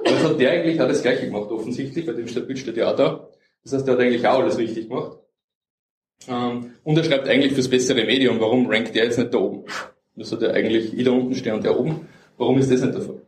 das 0.04 0.22
hat 0.22 0.40
der 0.40 0.50
eigentlich 0.50 0.80
auch 0.80 0.88
das 0.88 1.02
Gleiche 1.02 1.26
gemacht, 1.26 1.50
offensichtlich, 1.50 2.06
bei 2.06 2.12
dem 2.12 2.26
Bild 2.26 2.58
steht 2.58 2.76
ja 2.76 2.92
auch 2.92 2.96
da. 2.96 3.28
Das 3.64 3.72
heißt, 3.72 3.86
der 3.86 3.94
hat 3.94 4.00
eigentlich 4.00 4.26
auch 4.26 4.40
alles 4.40 4.58
richtig 4.58 4.88
gemacht. 4.88 5.18
Ähm, 6.28 6.72
und 6.84 6.96
er 6.96 7.04
schreibt 7.04 7.28
eigentlich 7.28 7.52
fürs 7.52 7.68
bessere 7.68 8.04
Medium, 8.04 8.40
warum 8.40 8.66
rankt 8.66 8.94
der 8.94 9.04
jetzt 9.04 9.18
nicht 9.18 9.32
da 9.32 9.38
oben? 9.38 9.64
Das 10.14 10.32
hat 10.32 10.42
er 10.42 10.54
eigentlich 10.54 10.96
ich 10.96 11.04
da 11.04 11.10
unten 11.10 11.34
stehen 11.34 11.54
und 11.54 11.64
der 11.64 11.78
oben. 11.78 12.08
Warum 12.38 12.58
ist 12.58 12.70
das 12.70 12.82
nicht 12.82 12.94
der 12.94 13.02
Fall? 13.02 13.22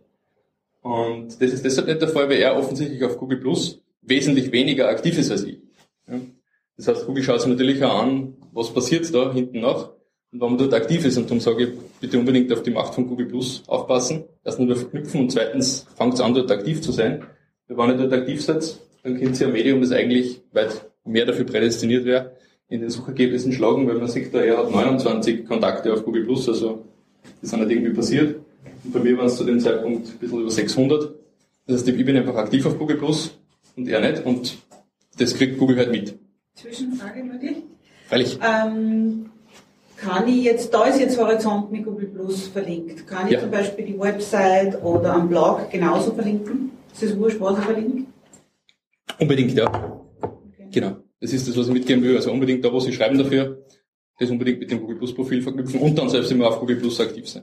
Und 0.83 1.41
das 1.41 1.53
ist 1.53 1.65
deshalb 1.65 1.87
nicht 1.87 2.01
der 2.01 2.09
Fall, 2.09 2.29
weil 2.29 2.39
er 2.39 2.57
offensichtlich 2.57 3.03
auf 3.05 3.19
Google 3.19 3.39
Plus 3.39 3.83
wesentlich 4.03 4.53
weniger 4.53 4.89
aktiv 4.89 5.19
ist 5.19 5.31
als 5.31 5.45
ich. 5.45 5.59
Ja? 6.09 6.21
Das 6.77 6.89
heißt, 6.89 7.07
Google 7.07 7.23
schaut 7.23 7.41
sich 7.41 7.51
natürlich 7.51 7.83
auch 7.85 8.03
an, 8.03 8.37
was 8.53 8.73
passiert 8.73 9.13
da 9.13 9.33
hinten 9.33 9.61
nach. 9.61 9.91
Und 10.31 10.41
wenn 10.41 10.49
man 10.51 10.59
dort 10.59 10.75
aktiv 10.75 11.05
ist, 11.05 11.17
und 11.17 11.25
darum 11.25 11.41
sage 11.41 11.65
ich, 11.65 11.71
bitte 12.01 12.19
unbedingt 12.19 12.53
auf 12.53 12.63
die 12.63 12.71
Macht 12.71 12.95
von 12.95 13.07
Google 13.07 13.27
Plus 13.27 13.63
aufpassen. 13.67 14.25
Erstens 14.45 14.67
nur 14.67 14.77
verknüpfen 14.77 15.23
und 15.23 15.33
zweitens 15.33 15.87
fangt 15.97 16.15
es 16.15 16.21
an, 16.21 16.35
dort 16.35 16.51
aktiv 16.51 16.83
zu 16.83 16.93
sein. 16.93 17.25
Wenn 17.67 17.91
ihr 17.91 17.97
dort 17.97 18.13
aktiv 18.13 18.43
seid, 18.43 18.79
dann 19.03 19.19
könnt 19.19 19.41
ihr 19.41 19.47
ein 19.47 19.53
Medium, 19.53 19.81
das 19.81 19.93
eigentlich 19.93 20.43
weit 20.53 20.87
mehr 21.05 21.25
dafür 21.25 21.47
prädestiniert 21.47 22.05
wäre, 22.05 22.33
in 22.69 22.81
den 22.81 22.91
Suchergebnissen 22.91 23.53
schlagen, 23.53 23.89
weil 23.89 23.97
man 23.97 24.09
sieht, 24.09 24.35
da 24.35 24.41
er 24.41 24.59
hat 24.59 24.71
29 24.71 25.47
Kontakte 25.47 25.93
auf 25.93 26.05
Google 26.05 26.25
Plus, 26.25 26.49
also 26.49 26.85
die 27.43 27.47
sind 27.47 27.61
nicht 27.61 27.71
irgendwie 27.71 27.95
passiert. 27.95 28.37
Und 28.85 28.93
bei 28.93 29.01
mir 29.01 29.17
waren 29.17 29.27
es 29.27 29.37
zu 29.37 29.45
dem 29.45 29.61
Zeitpunkt 29.61 30.09
ein 30.09 30.19
bisschen 30.19 30.41
über 30.41 30.51
600. 30.51 31.15
Das 31.67 31.79
heißt, 31.79 31.89
ich 31.89 32.05
bin 32.05 32.17
einfach 32.17 32.37
aktiv 32.37 32.67
auf 32.67 32.79
Google 32.79 32.97
Plus 32.97 33.39
und 33.77 33.89
er 33.89 34.01
nicht 34.01 34.25
und 34.25 34.59
das 35.19 35.35
kriegt 35.35 35.59
Google 35.59 35.79
halt 35.79 35.91
mit. 35.91 36.19
Zwischenfrage 36.55 37.25
möglich? 37.25 37.57
Freilich. 38.09 38.39
Ähm, 38.43 39.31
kann 40.01 40.29
ich 40.29 40.45
jetzt, 40.45 40.73
da 40.73 40.85
ist 40.85 41.01
jetzt 41.01 41.19
Horizont 41.19 41.71
mit 41.73 41.85
Google 41.85 42.07
Plus 42.07 42.49
verlinkt, 42.49 43.07
kann 43.07 43.27
ich 43.27 43.35
Ja. 43.35 43.41
zum 43.41 43.51
Beispiel 43.51 43.85
die 43.85 43.99
Website 43.99 44.83
oder 44.83 45.15
am 45.15 45.29
Blog 45.29 45.71
genauso 45.71 46.13
verlinken? 46.13 46.71
Ist 46.93 47.03
es 47.03 47.17
wurscht, 47.19 47.41
was 47.41 47.59
ich 47.59 47.65
verlinke? 47.65 48.05
Unbedingt, 49.19 49.53
ja. 49.55 50.01
Genau. 50.71 50.97
Das 51.21 51.33
ist 51.33 51.49
das, 51.49 51.57
was 51.57 51.67
ich 51.67 51.73
mitgeben 51.73 52.03
will. 52.05 52.15
Also 52.17 52.31
unbedingt 52.31 52.65
da, 52.65 52.73
wo 52.73 52.79
Sie 52.79 52.93
schreiben 52.93 53.19
dafür, 53.19 53.65
das 54.19 54.31
unbedingt 54.31 54.61
mit 54.61 54.71
dem 54.71 54.81
Google 54.81 54.97
Plus 54.97 55.15
Profil 55.15 55.43
verknüpfen 55.43 55.81
und 55.81 55.97
dann 55.99 56.09
selbst 56.09 56.31
immer 56.31 56.49
auf 56.49 56.61
Google 56.61 56.77
Plus 56.77 57.01
aktiv 57.01 57.29
sein. 57.29 57.43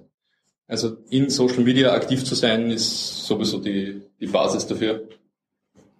Also 0.68 0.98
in 1.10 1.30
Social 1.30 1.64
Media 1.64 1.94
aktiv 1.94 2.24
zu 2.24 2.36
sein, 2.36 2.72
ist 2.72 3.26
sowieso 3.26 3.60
die, 3.60 4.02
die 4.20 4.28
Basis 4.28 4.66
dafür. 4.66 5.08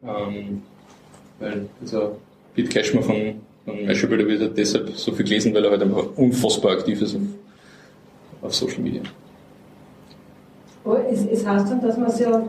Ähm, 0.04 0.64
weil 1.40 1.68
dieser 1.82 2.14
Pete 2.56 2.70
Cashman 2.70 3.04
von, 3.04 3.42
von 3.66 3.86
Mashable, 3.86 4.28
wird 4.28 4.42
halt 4.42 4.58
deshalb 4.58 4.90
so 4.92 5.12
viel 5.12 5.26
gelesen, 5.26 5.54
weil 5.54 5.66
er 5.66 5.72
halt 5.72 5.82
einfach 5.82 6.06
unfassbar 6.16 6.74
aktiv 6.74 7.02
ist 7.02 7.16
auf, 7.16 7.22
auf 8.44 8.56
Social 8.56 8.82
Media. 8.82 9.02
Aber 10.84 11.04
es, 11.10 11.26
es 11.26 11.46
heißt 11.46 11.72
dann, 11.72 11.82
dass 11.82 11.98
man 11.98 12.08
es 12.08 12.20
ja 12.20 12.48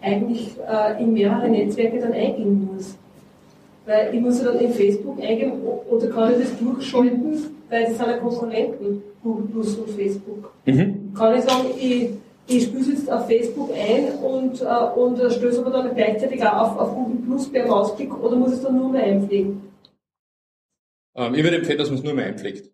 eigentlich 0.00 0.56
äh, 0.68 1.02
in 1.02 1.12
mehrere 1.12 1.48
Netzwerke 1.48 2.00
dann 2.00 2.12
eingeben 2.12 2.70
muss. 2.74 2.96
Weil 3.86 4.14
ich 4.14 4.20
muss 4.20 4.38
ja 4.38 4.50
dann 4.50 4.60
in 4.60 4.72
Facebook 4.72 5.22
eingeben 5.22 5.52
oder 5.90 6.06
kann 6.08 6.32
ich 6.32 6.38
das 6.38 6.58
durchschalten, 6.58 7.36
weil 7.68 7.84
das 7.84 7.98
sind 7.98 8.06
ja 8.06 8.16
Konkurrenten, 8.16 9.02
Google 9.22 9.46
Plus 9.52 9.76
und 9.76 9.90
Facebook. 9.90 10.50
Mhm. 10.64 11.12
Kann 11.14 11.36
ich 11.36 11.44
sagen, 11.44 11.66
ich, 11.78 12.08
ich 12.46 12.64
spüre 12.64 12.80
es 12.80 12.88
jetzt 12.88 13.12
auf 13.12 13.26
Facebook 13.26 13.70
ein 13.72 14.14
und, 14.24 14.62
äh, 14.62 14.98
und 14.98 15.20
äh, 15.20 15.30
stöße 15.30 15.60
aber 15.60 15.70
dann 15.70 15.94
gleichzeitig 15.94 16.42
auch 16.42 16.72
auf, 16.72 16.78
auf 16.78 16.94
Google 16.94 17.18
Plus 17.26 17.52
per 17.52 17.66
Mausklick 17.66 18.18
oder 18.22 18.36
muss 18.36 18.52
ich 18.52 18.56
es 18.56 18.62
dann 18.62 18.78
nur 18.78 18.90
mehr 18.90 19.04
einpflegen? 19.04 19.73
Ähm, 21.16 21.34
ich 21.34 21.44
würde 21.44 21.56
empfehlen, 21.56 21.78
dass 21.78 21.88
man 21.88 21.98
es 21.98 22.04
nur 22.04 22.14
mehr 22.14 22.26
einpflegt. 22.26 22.70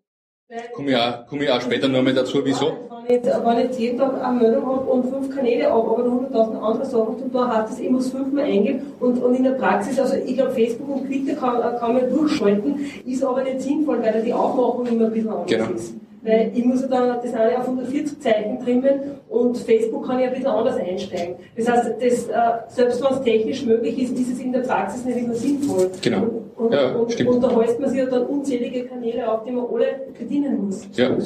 Komme 0.73 0.89
ich 0.89 0.97
auch, 0.97 1.25
komme 1.27 1.45
ich 1.45 1.49
auch 1.49 1.61
später 1.61 1.87
noch 1.87 2.01
mal 2.01 2.13
dazu, 2.13 2.39
wieso? 2.43 2.73
Wenn 3.07 3.19
ich, 3.19 3.25
wenn 3.25 3.57
ich 3.57 3.63
jetzt 3.63 3.79
jeden 3.79 3.97
Tag 3.97 4.21
eine 4.21 4.37
Meldung 4.37 4.65
habe 4.65 4.91
und 4.91 5.05
fünf 5.09 5.33
Kanäle 5.33 5.71
aber 5.71 5.97
100.000 5.97 6.59
andere 6.59 6.85
Sachen 6.85 7.15
und 7.15 7.33
da 7.33 7.47
hat 7.47 7.69
es, 7.69 7.79
ich 7.79 7.89
muss 7.89 8.09
fünfmal 8.09 8.43
eingeben 8.43 8.81
und, 8.99 9.23
und 9.23 9.35
in 9.35 9.43
der 9.45 9.51
Praxis, 9.51 9.97
also 9.97 10.15
ich 10.15 10.35
glaube 10.35 10.51
Facebook 10.51 10.89
und 10.89 11.07
Twitter 11.07 11.35
kann, 11.35 11.61
kann 11.79 11.93
man 11.93 12.09
durchschalten, 12.09 12.85
ist 13.05 13.23
aber 13.23 13.43
nicht 13.43 13.61
sinnvoll, 13.61 14.01
weil 14.01 14.21
die 14.23 14.33
Aufmachung 14.33 14.85
immer 14.87 15.05
ein 15.05 15.13
bisschen 15.13 15.29
anders 15.29 15.49
genau. 15.49 15.71
ist. 15.71 15.93
Weil 16.21 16.51
ich 16.53 16.65
muss 16.65 16.81
ja 16.81 16.87
dann 16.87 17.21
das 17.23 17.33
eine 17.33 17.57
auf 17.57 17.65
140 17.67 18.19
Zeichen 18.19 18.59
trimmen 18.59 18.99
und 19.29 19.57
Facebook 19.57 20.05
kann 20.05 20.19
ja 20.19 20.27
ein 20.27 20.33
bisschen 20.33 20.47
anders 20.47 20.75
einsteigen. 20.75 21.35
Das 21.55 21.69
heißt, 21.69 21.91
das, 21.99 22.27
äh, 22.27 22.41
selbst 22.67 23.01
wenn 23.01 23.13
es 23.13 23.21
technisch 23.23 23.65
möglich 23.65 23.97
ist, 24.03 24.19
ist 24.19 24.33
es 24.33 24.39
in 24.39 24.51
der 24.51 24.59
Praxis 24.59 25.05
nicht 25.05 25.17
immer 25.17 25.33
sinnvoll. 25.33 25.89
Genau. 26.01 26.23
Und, 26.23 26.40
ja, 26.69 26.95
und, 26.95 27.11
stimmt. 27.11 27.29
und 27.29 27.41
da 27.41 27.55
heißt 27.55 27.79
man 27.79 27.89
sich 27.89 27.99
ja 27.99 28.05
dann 28.05 28.25
unzählige 28.25 28.85
Kanäle 28.85 29.31
auf, 29.31 29.43
die 29.43 29.51
man 29.51 29.65
alle 29.65 30.07
bedienen 30.17 30.65
muss. 30.65 30.87
Ja. 30.95 31.17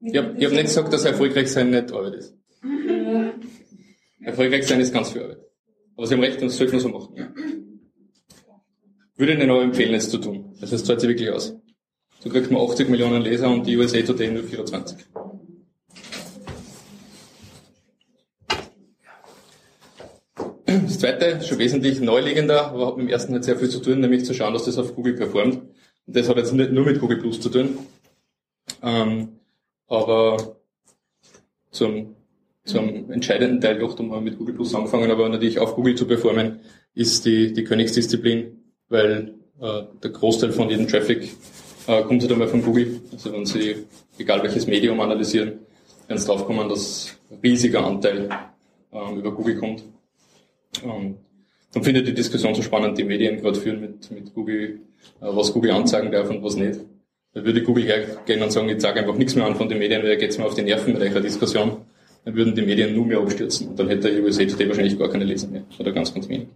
Ich 0.00 0.16
habe 0.16 0.28
hab 0.28 0.52
nicht 0.52 0.64
gesagt, 0.64 0.92
dass 0.92 1.04
erfolgreich 1.04 1.50
sein 1.50 1.70
nicht 1.70 1.92
Arbeit 1.92 2.14
ist. 2.14 2.36
Ja. 2.62 3.32
Erfolgreich 4.22 4.66
sein 4.66 4.80
ist 4.80 4.92
ganz 4.92 5.10
viel 5.10 5.22
Arbeit. 5.22 5.38
Aber 5.96 6.06
Sie 6.06 6.14
haben 6.14 6.20
recht, 6.20 6.42
das 6.42 6.56
sollte 6.56 6.72
man 6.72 6.80
so 6.80 6.88
machen. 6.88 7.14
Ja. 7.16 7.28
Würde 9.16 9.32
Ihnen 9.32 9.50
auch 9.50 9.62
empfehlen, 9.62 9.94
es 9.94 10.10
zu 10.10 10.18
tun. 10.18 10.54
Also 10.60 10.76
es 10.76 10.84
zahlt 10.84 11.00
sich 11.00 11.08
wirklich 11.08 11.30
aus. 11.30 11.56
So 12.20 12.28
kriegt 12.28 12.50
man 12.50 12.60
80 12.60 12.88
Millionen 12.88 13.22
Leser 13.22 13.50
und 13.50 13.66
die 13.66 13.76
USA 13.76 14.00
Today 14.02 14.30
nur 14.30 14.42
24. 14.42 14.98
Das 20.84 20.98
zweite 20.98 21.42
schon 21.42 21.58
wesentlich 21.58 22.00
neuliegender, 22.00 22.68
aber 22.70 22.86
hat 22.88 22.96
mit 22.96 23.06
dem 23.06 23.12
ersten 23.12 23.32
halt 23.32 23.44
sehr 23.44 23.56
viel 23.56 23.68
zu 23.68 23.80
tun, 23.80 24.00
nämlich 24.00 24.24
zu 24.24 24.34
schauen, 24.34 24.52
dass 24.52 24.64
das 24.64 24.78
auf 24.78 24.94
Google 24.94 25.14
performt. 25.14 25.56
Und 26.06 26.16
das 26.16 26.28
hat 26.28 26.36
jetzt 26.36 26.52
nicht 26.52 26.72
nur 26.72 26.84
mit 26.84 27.00
Google 27.00 27.18
Plus 27.18 27.40
zu 27.40 27.48
tun, 27.48 27.78
ähm, 28.82 29.28
aber 29.88 30.56
zum, 31.70 32.14
zum 32.64 33.10
entscheidenden 33.10 33.60
Teil 33.60 33.78
doch, 33.78 33.98
um 33.98 34.22
mit 34.24 34.38
Google 34.38 34.54
Plus 34.54 34.74
angefangen, 34.74 35.10
aber 35.10 35.28
natürlich 35.28 35.58
auf 35.58 35.74
Google 35.74 35.94
zu 35.94 36.06
performen, 36.06 36.60
ist 36.94 37.24
die, 37.26 37.52
die 37.52 37.64
Königsdisziplin, 37.64 38.56
weil 38.88 39.34
äh, 39.60 39.82
der 40.02 40.10
Großteil 40.10 40.52
von 40.52 40.70
jedem 40.70 40.88
Traffic 40.88 41.34
äh, 41.86 42.02
kommt 42.02 42.22
halt 42.22 42.32
einmal 42.32 42.48
von 42.48 42.62
Google. 42.62 43.00
Also 43.12 43.32
wenn 43.32 43.46
Sie, 43.46 43.86
egal 44.18 44.42
welches 44.42 44.66
Medium 44.66 45.00
analysieren, 45.00 45.60
werden 46.06 46.18
Sie 46.18 46.26
draufkommen, 46.26 46.68
dass 46.68 47.16
ein 47.30 47.38
riesiger 47.42 47.84
Anteil 47.84 48.28
ähm, 48.92 49.18
über 49.18 49.32
Google 49.32 49.56
kommt. 49.56 49.84
Und 50.82 51.18
dann 51.72 51.82
finde 51.82 52.00
ich 52.00 52.06
die 52.06 52.14
Diskussion 52.14 52.54
so 52.54 52.62
spannend, 52.62 52.98
die 52.98 53.04
Medien 53.04 53.40
gerade 53.40 53.58
führen 53.58 53.80
mit, 53.80 54.10
mit 54.10 54.34
Google, 54.34 54.80
äh, 55.20 55.26
was 55.26 55.52
Google 55.52 55.72
anzeigen 55.72 56.10
darf 56.10 56.30
und 56.30 56.42
was 56.42 56.56
nicht. 56.56 56.80
Da 57.32 57.44
würde 57.44 57.62
Google 57.62 57.84
hergehen 57.84 58.42
und 58.42 58.50
sagen, 58.50 58.68
ich 58.68 58.80
sage 58.80 59.00
einfach 59.00 59.16
nichts 59.16 59.34
mehr 59.34 59.44
an 59.44 59.56
von 59.56 59.68
den 59.68 59.78
Medien, 59.78 60.02
weil 60.02 60.10
da 60.10 60.16
geht 60.16 60.30
es 60.30 60.38
mir 60.38 60.46
auf 60.46 60.54
die 60.54 60.62
Nerven 60.62 60.94
mit 60.94 61.02
eurer 61.02 61.20
Diskussion. 61.20 61.84
Dann 62.24 62.34
würden 62.34 62.54
die 62.54 62.62
Medien 62.62 62.94
nur 62.94 63.04
mehr 63.04 63.18
abstürzen. 63.18 63.68
Und 63.68 63.78
dann 63.78 63.88
hätte 63.88 64.10
der 64.10 64.22
USA 64.22 64.44
Today 64.44 64.68
wahrscheinlich 64.68 64.98
gar 64.98 65.10
keine 65.10 65.24
Leser 65.24 65.48
mehr. 65.48 65.64
Oder 65.78 65.92
ganz, 65.92 66.14
ganz 66.14 66.28
wenig. 66.28 66.48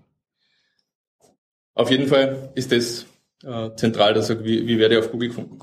Auf 1.74 1.90
jeden 1.90 2.06
Fall 2.06 2.50
ist 2.54 2.72
das 2.72 3.06
äh, 3.44 3.70
zentral, 3.76 4.14
dass 4.14 4.28
sagt, 4.28 4.42
wie, 4.44 4.66
wie 4.66 4.78
werde 4.78 4.94
ich 4.94 5.00
auf 5.00 5.12
Google 5.12 5.28
gefunden. 5.28 5.58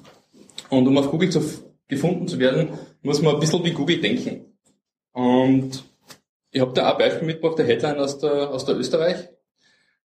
Und 0.69 0.87
um 0.87 0.97
auf 0.97 1.09
Google 1.09 1.29
zu, 1.29 1.41
gefunden 1.87 2.27
zu 2.27 2.39
werden, 2.39 2.69
muss 3.01 3.21
man 3.21 3.33
ein 3.33 3.39
bisschen 3.39 3.63
wie 3.63 3.71
Google 3.71 3.99
denken. 3.99 4.45
Und 5.13 5.83
ich 6.51 6.61
habe 6.61 6.73
da 6.73 6.91
auch 6.91 6.97
Beispiel 6.97 7.27
mitgebracht, 7.27 7.59
der 7.59 7.65
Headline 7.65 7.97
aus 7.99 8.19
der, 8.19 8.49
aus 8.49 8.65
der 8.65 8.77
Österreich. 8.77 9.29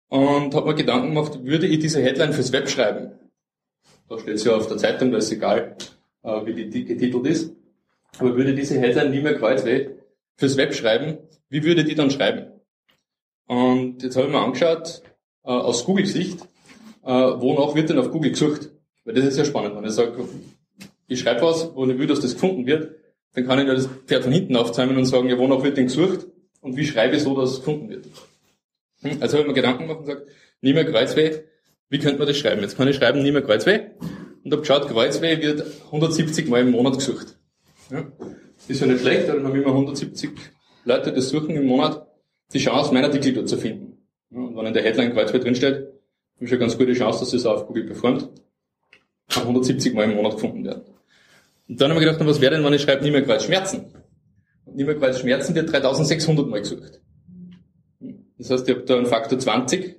Und 0.10 0.56
habe 0.56 0.68
mir 0.68 0.76
Gedanken 0.76 1.14
gemacht, 1.14 1.44
würde 1.44 1.68
ich 1.68 1.80
diese 1.80 2.02
Headline 2.02 2.32
fürs 2.32 2.52
Web 2.54 2.70
schreiben? 2.70 3.12
Da 4.08 4.18
steht 4.18 4.36
es 4.36 4.44
ja 4.46 4.56
auf 4.56 4.68
der 4.68 4.78
Zeitung, 4.78 5.12
da 5.12 5.18
ist 5.18 5.32
egal, 5.32 5.76
äh, 6.24 6.46
wie 6.46 6.70
die 6.70 6.86
getitelt 6.86 7.26
ist. 7.26 7.54
Aber 8.20 8.36
würde 8.36 8.56
diese 8.56 8.80
Headline 8.80 9.12
nie 9.12 9.20
mehr 9.20 9.38
kreuzweh 9.38 9.90
fürs 10.38 10.56
Web 10.56 10.74
schreiben, 10.74 11.18
wie 11.50 11.64
würde 11.64 11.84
die 11.84 11.96
dann 11.96 12.10
schreiben? 12.10 12.52
Und 13.48 14.04
jetzt 14.04 14.16
habe 14.16 14.28
ich 14.28 14.32
mir 14.32 14.40
angeschaut, 14.40 15.02
äh, 15.44 15.50
aus 15.50 15.84
Google-Sicht, 15.84 16.42
äh, 17.04 17.10
wonach 17.10 17.76
wird 17.76 17.90
denn 17.90 18.00
auf 18.00 18.12
Google 18.12 18.32
gesucht? 18.32 18.70
Weil 19.04 19.16
das 19.16 19.26
ist 19.26 19.38
ja 19.38 19.46
spannend, 19.46 19.76
wenn 19.76 19.86
ich 19.86 19.92
sage, 19.92 20.28
ich 21.08 21.20
schreibe 21.20 21.42
was, 21.42 21.74
wo 21.76 21.86
ich 21.86 21.98
will, 21.98 22.08
dass 22.08 22.20
das 22.20 22.34
gefunden 22.34 22.66
wird, 22.66 22.96
dann 23.38 23.46
kann 23.46 23.60
ich 23.60 23.68
ja 23.68 23.76
das 23.76 23.88
Pferd 24.08 24.24
von 24.24 24.34
hinten 24.34 24.56
aufzäumen 24.56 24.98
und 24.98 25.06
sagen, 25.06 25.30
ja, 25.30 25.38
wonach 25.38 25.62
wird 25.62 25.78
denn 25.78 25.86
gesucht 25.86 26.26
und 26.60 26.76
wie 26.76 26.88
schreibe 26.88 27.18
ich 27.18 27.22
so, 27.22 27.40
dass 27.40 27.52
es 27.52 27.58
gefunden 27.58 27.88
wird. 27.88 28.06
Hm? 29.04 29.18
Also 29.20 29.38
habe 29.38 29.42
ich 29.44 29.48
mir 29.50 29.54
Gedanken 29.54 29.84
gemacht 29.84 30.00
und 30.00 30.06
gesagt, 30.08 30.28
nie 30.62 30.74
mehr 30.74 30.86
Kreuzweh, 30.86 31.44
wie 31.90 32.00
könnte 32.00 32.18
man 32.18 32.28
das 32.28 32.36
schreiben? 32.36 32.62
Jetzt 32.62 32.78
kann 32.78 32.88
ich 32.88 32.96
schreiben, 32.96 33.22
nie 33.22 33.32
mehr 33.32 33.44
Kreuzweh 33.44 33.92
und 34.44 34.52
habe 34.52 34.62
geschaut, 34.62 34.88
Kreuzweh 34.88 35.40
wird 35.40 35.64
170 35.86 36.50
Mal 36.50 36.62
im 36.62 36.72
Monat 36.72 36.96
gesucht. 36.96 37.38
Ja? 37.92 38.12
Ist 38.68 38.82
ja 38.82 38.88
nicht 38.88 39.02
schlecht, 39.02 39.30
dann 39.30 39.46
habe 39.46 39.56
ich 39.56 39.64
immer 39.64 39.72
170 39.72 40.32
Leute, 40.86 41.14
die 41.14 41.22
suchen 41.22 41.56
im 41.56 41.68
Monat, 41.68 42.08
die 42.54 42.58
Chance, 42.58 42.92
meinen 42.92 43.06
Artikel 43.06 43.34
dort 43.34 43.50
zu 43.50 43.58
finden. 43.58 44.00
Ja, 44.32 44.40
und 44.40 44.58
wenn 44.58 44.66
in 44.66 44.74
der 44.74 44.82
Headline 44.82 45.14
Kreuzweh 45.14 45.38
drinsteht, 45.38 45.76
habe 45.76 45.92
ich 46.46 46.50
eine 46.50 46.60
ganz 46.60 46.76
gute 46.76 46.94
Chance, 46.94 47.20
dass 47.20 47.30
das 47.30 47.46
auf 47.46 47.68
Google 47.68 47.84
performt. 47.84 48.30
Kann 49.30 49.44
170 49.44 49.94
Mal 49.94 50.06
im 50.06 50.16
Monat 50.16 50.34
gefunden 50.34 50.66
werden. 50.66 50.97
Und 51.68 51.82
dann 51.82 51.92
haben 51.92 52.00
wir 52.00 52.06
gedacht, 52.06 52.26
was 52.26 52.42
wäre 52.42 52.56
denn, 52.56 52.64
wenn 52.64 52.74
ich 52.74 52.82
schreibe, 52.82 53.04
nie 53.04 53.12
mehr 53.12 53.24
Kreuz 53.24 53.44
Schmerzen? 53.44 53.94
Und 54.66 54.76
nie 54.76 54.84
mehr 54.84 54.98
Kreuz 54.98 55.20
Schmerzen 55.20 55.54
wird 55.56 55.72
3600 55.72 56.48
Mal 56.48 56.62
gesucht. 56.62 57.02
Das 58.38 58.50
heißt, 58.50 58.68
ich 58.70 58.76
habe 58.76 58.86
da 58.86 58.98
einen 58.98 59.06
Faktor 59.06 59.40
20, 59.40 59.96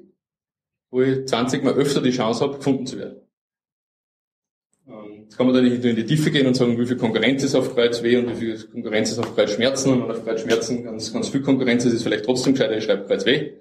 wo 0.90 1.02
ich 1.02 1.26
20 1.26 1.62
Mal 1.64 1.74
öfter 1.74 2.00
die 2.00 2.11
Chance 2.11 2.42
habe, 2.44 2.57
gefunden 2.57 2.87
zu 2.87 2.98
werden. 2.98 3.20
Jetzt 5.24 5.37
kann 5.37 5.46
man 5.46 5.54
da 5.54 5.61
nicht 5.61 5.85
in 5.85 5.94
die 5.94 6.07
Tiefe 6.07 6.31
gehen 6.31 6.46
und 6.46 6.54
sagen, 6.54 6.78
wie 6.78 6.87
viel 6.87 6.96
Konkurrenz 6.96 7.42
ist 7.42 7.54
auf 7.54 7.74
Kreuz 7.74 8.02
W 8.02 8.16
und 8.16 8.31
wie 8.31 8.35
viel 8.35 8.64
Konkurrenz 8.64 9.11
ist 9.11 9.18
auf 9.18 9.35
Kreuz 9.35 9.50
Schmerzen. 9.50 9.92
Und 9.92 10.02
wenn 10.04 10.11
auf 10.11 10.24
Kreuz 10.24 10.40
Schmerzen 10.40 10.85
ganz, 10.85 11.12
ganz 11.12 11.28
viel 11.28 11.42
Konkurrenz 11.42 11.85
ist, 11.85 11.92
ist 11.92 12.02
vielleicht 12.02 12.24
trotzdem 12.24 12.54
gescheiter, 12.54 12.78
ich 12.78 12.85
schreibe 12.85 13.04
Kreuz 13.07 13.26
W. 13.26 13.52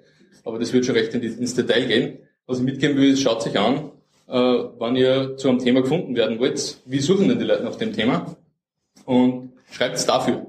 Aber 0.44 0.58
das 0.58 0.72
wird 0.72 0.86
schon 0.86 0.94
recht 0.94 1.12
ins 1.12 1.54
Detail 1.54 1.86
gehen. 1.86 2.18
Was 2.46 2.58
ich 2.58 2.64
mitgeben 2.64 2.96
will, 2.96 3.10
ist, 3.10 3.20
schaut 3.20 3.42
sich 3.42 3.58
an, 3.58 3.90
äh, 4.28 4.64
wann 4.78 4.96
ihr 4.96 5.36
zu 5.36 5.48
einem 5.48 5.58
Thema 5.58 5.82
gefunden 5.82 6.14
werden 6.14 6.38
wollt. 6.38 6.78
Wie 6.84 7.00
suchen 7.00 7.28
denn 7.28 7.38
die 7.38 7.44
Leute 7.44 7.64
nach 7.64 7.76
dem 7.76 7.92
Thema? 7.92 8.36
Und 9.04 9.52
schreibt 9.70 9.96
es 9.96 10.06
dafür. 10.06 10.46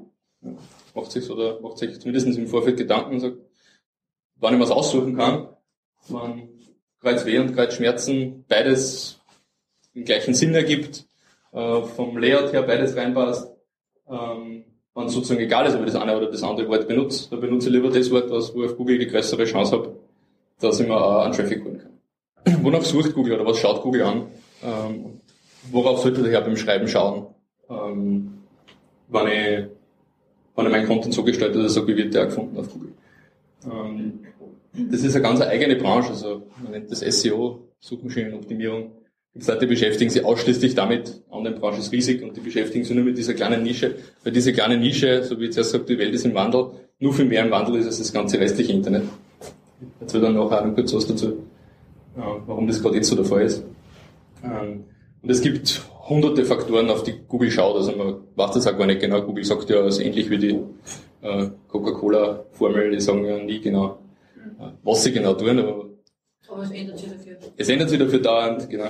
Macht 0.93 1.11
sich 1.11 1.29
oder 1.29 1.59
macht 1.61 1.77
sich 1.77 1.99
zumindest 1.99 2.37
im 2.37 2.47
Vorfeld 2.47 2.77
Gedanken 2.77 3.13
und 3.13 3.19
sagt, 3.21 3.37
wann 4.35 4.53
ich 4.53 4.59
was 4.59 4.71
aussuchen 4.71 5.15
kann, 5.15 5.49
wann 6.09 6.49
Kreuzweh 6.99 7.39
und 7.39 7.55
Kreuzschmerzen 7.55 8.45
beides 8.47 9.21
den 9.95 10.03
gleichen 10.03 10.33
Sinn 10.33 10.53
ergibt, 10.53 11.05
äh, 11.51 11.81
vom 11.81 12.17
Layout 12.17 12.51
her 12.51 12.63
beides 12.63 12.95
reinpasst, 12.95 13.49
ähm, 14.09 14.65
wenn 14.95 15.09
sozusagen 15.09 15.39
egal 15.39 15.65
ist, 15.65 15.75
ob 15.75 15.81
ich 15.81 15.93
das 15.93 16.01
eine 16.01 16.17
oder 16.17 16.29
das 16.29 16.43
andere 16.43 16.67
Wort 16.67 16.87
benutze, 16.87 17.29
dann 17.29 17.39
benutze 17.39 17.69
ich 17.69 17.75
lieber 17.75 17.89
das 17.89 18.11
Wort, 18.11 18.29
was, 18.29 18.53
wo 18.53 18.63
ich 18.63 18.71
auf 18.71 18.77
Google 18.77 18.97
die 18.99 19.07
größere 19.07 19.45
Chance 19.45 19.77
habe, 19.77 19.95
dass 20.59 20.79
ich 20.79 20.87
mir 20.87 20.95
auch 20.95 21.23
einen 21.23 21.33
Traffic 21.33 21.63
holen 21.63 21.79
kann. 21.79 21.88
Wonach 22.63 22.83
sucht 22.83 23.13
Google 23.13 23.33
oder 23.33 23.45
was 23.45 23.57
schaut 23.57 23.81
Google 23.81 24.03
an? 24.03 24.23
Ähm, 24.63 25.19
worauf 25.71 25.99
sollte 25.99 26.21
ich 26.21 26.33
ja 26.33 26.41
beim 26.41 26.57
Schreiben 26.57 26.87
schauen? 26.87 27.27
Ähm, 27.69 28.33
wenn 29.09 29.27
ich, 29.27 29.65
wenn 30.55 30.65
ich 30.65 30.71
meinen 30.71 30.87
Content 30.87 31.13
so 31.13 31.23
gestaltet, 31.23 31.63
dass 31.63 31.73
so 31.73 31.87
wird 31.87 32.13
der 32.13 32.25
gefunden 32.25 32.57
auf 32.57 32.71
Google. 32.71 32.91
Ähm, 33.65 34.19
das 34.73 35.03
ist 35.03 35.15
eine 35.15 35.23
ganz 35.23 35.41
eigene 35.41 35.75
Branche, 35.75 36.09
also 36.09 36.43
man 36.61 36.71
nennt 36.71 36.91
das 36.91 36.99
SEO, 36.99 37.59
Suchmaschinenoptimierung. 37.79 38.91
Die 39.33 39.45
Leute 39.45 39.67
beschäftigen 39.67 40.09
sich 40.09 40.23
ausschließlich 40.23 40.75
damit, 40.75 41.21
Online-Branche 41.29 41.79
ist 41.79 41.91
riesig 41.91 42.23
und 42.23 42.35
die 42.35 42.41
beschäftigen 42.41 42.83
sich 42.83 42.95
nur 42.95 43.05
mit 43.05 43.17
dieser 43.17 43.33
kleinen 43.35 43.63
Nische, 43.63 43.95
weil 44.23 44.33
diese 44.33 44.53
kleine 44.53 44.77
Nische, 44.77 45.23
so 45.23 45.39
wie 45.39 45.45
ich 45.45 45.53
zuerst 45.53 45.71
sagt, 45.71 45.87
die 45.87 45.97
Welt 45.97 46.13
ist 46.13 46.25
im 46.25 46.33
Wandel, 46.33 46.71
nur 46.99 47.13
viel 47.13 47.25
mehr 47.25 47.45
im 47.45 47.51
Wandel 47.51 47.75
ist 47.75 47.85
als 47.85 47.99
das 47.99 48.11
ganze 48.11 48.39
restliche 48.39 48.73
Internet. 48.73 49.03
Jetzt 50.01 50.13
wird 50.13 50.23
dann 50.23 50.33
noch 50.33 50.51
auch 50.51 50.75
kurz 50.75 50.93
was 50.93 51.07
dazu 51.07 51.43
warum 52.45 52.67
das 52.67 52.81
gerade 52.81 52.95
jetzt 52.95 53.09
so 53.09 53.15
der 53.15 53.25
Fall 53.25 53.43
ist. 53.43 53.63
Ähm, 54.43 54.85
und 55.21 55.29
es 55.29 55.41
gibt 55.41 55.81
hunderte 56.07 56.45
Faktoren, 56.45 56.89
auf 56.89 57.03
die 57.03 57.15
Google 57.27 57.51
schaut. 57.51 57.75
Also 57.75 57.91
man 57.91 58.15
weiß 58.35 58.51
das 58.51 58.67
auch 58.67 58.77
gar 58.77 58.87
nicht 58.87 59.01
genau. 59.01 59.21
Google 59.21 59.43
sagt 59.43 59.69
ja, 59.69 59.79
es 59.85 59.97
ist 59.97 60.05
ähnlich 60.05 60.29
wie 60.29 60.37
die 60.37 60.59
äh, 61.21 61.47
Coca-Cola-Formel, 61.67 62.91
die 62.91 62.99
sagen 62.99 63.25
ja 63.25 63.37
nie 63.37 63.59
genau, 63.59 63.99
äh, 64.59 64.71
was 64.83 65.03
sie 65.03 65.11
genau 65.11 65.33
tun, 65.33 65.59
aber, 65.59 65.85
aber 66.49 66.63
es 66.63 66.71
ändert 66.71 66.97
sich 66.97 67.09
dafür. 67.09 67.37
Es 67.57 67.69
ändert 67.69 67.89
sich 67.89 67.99
dafür 67.99 68.19
dauernd, 68.19 68.69
genau. 68.69 68.89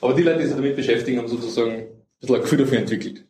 Aber 0.00 0.14
die 0.14 0.22
Leute, 0.22 0.40
die 0.40 0.46
sich 0.46 0.56
damit 0.56 0.76
beschäftigen, 0.76 1.18
haben 1.18 1.28
sozusagen 1.28 1.72
ein 1.72 1.86
bisschen 2.20 2.36
ein 2.36 2.42
Gefühl 2.42 2.58
dafür 2.58 2.78
entwickelt, 2.78 3.24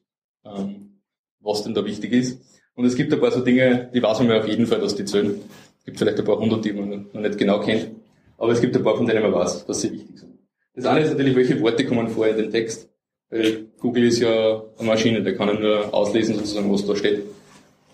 ähm, 0.45 1.01
was 1.41 1.63
denn 1.63 1.75
da 1.75 1.85
wichtig 1.85 2.13
ist. 2.13 2.41
Und 2.75 2.85
es 2.85 2.95
gibt 2.95 3.13
ein 3.13 3.21
paar 3.21 3.33
so 3.33 3.41
Dinge, 3.41 3.91
die 3.95 4.03
weiß 4.03 4.19
man 4.21 4.31
ja 4.31 4.39
auf 4.39 4.49
jeden 4.49 4.67
Fall, 4.67 4.81
dass 4.81 4.95
die 4.95 5.05
zählen. 5.05 5.41
Es 5.79 5.85
gibt 5.85 5.99
vielleicht 5.99 6.19
ein 6.19 6.25
paar 6.25 6.39
hundert, 6.39 6.65
die 6.65 6.73
man 6.73 7.09
noch 7.13 7.21
nicht 7.21 7.39
genau 7.39 7.61
kennt. 7.61 7.91
Aber 8.39 8.53
es 8.53 8.61
gibt 8.61 8.77
ein 8.77 8.83
paar, 8.83 8.97
von 8.97 9.07
denen 9.07 9.23
man 9.23 9.33
weiß, 9.33 9.67
dass 9.67 9.81
sie 9.81 9.93
wichtig 9.93 10.19
sind. 10.19 10.39
Das 10.75 10.85
eine 10.87 11.01
ist 11.01 11.11
natürlich, 11.11 11.37
welche 11.37 11.61
Worte 11.61 11.87
kommen 11.87 12.09
vor 12.09 12.27
in 12.27 12.37
den 12.37 12.51
Text. 12.51 12.91
Weil 13.31 13.67
Google 13.81 14.05
ist 14.05 14.21
ja 14.21 14.63
eine 14.79 14.87
Maschine, 14.87 15.23
der 15.23 15.35
kann 15.37 15.49
ja 15.49 15.59
nur 15.59 15.95
auslesen, 15.95 16.37
sozusagen, 16.37 16.73
was 16.73 16.87
da 16.87 16.95
steht. 16.95 17.23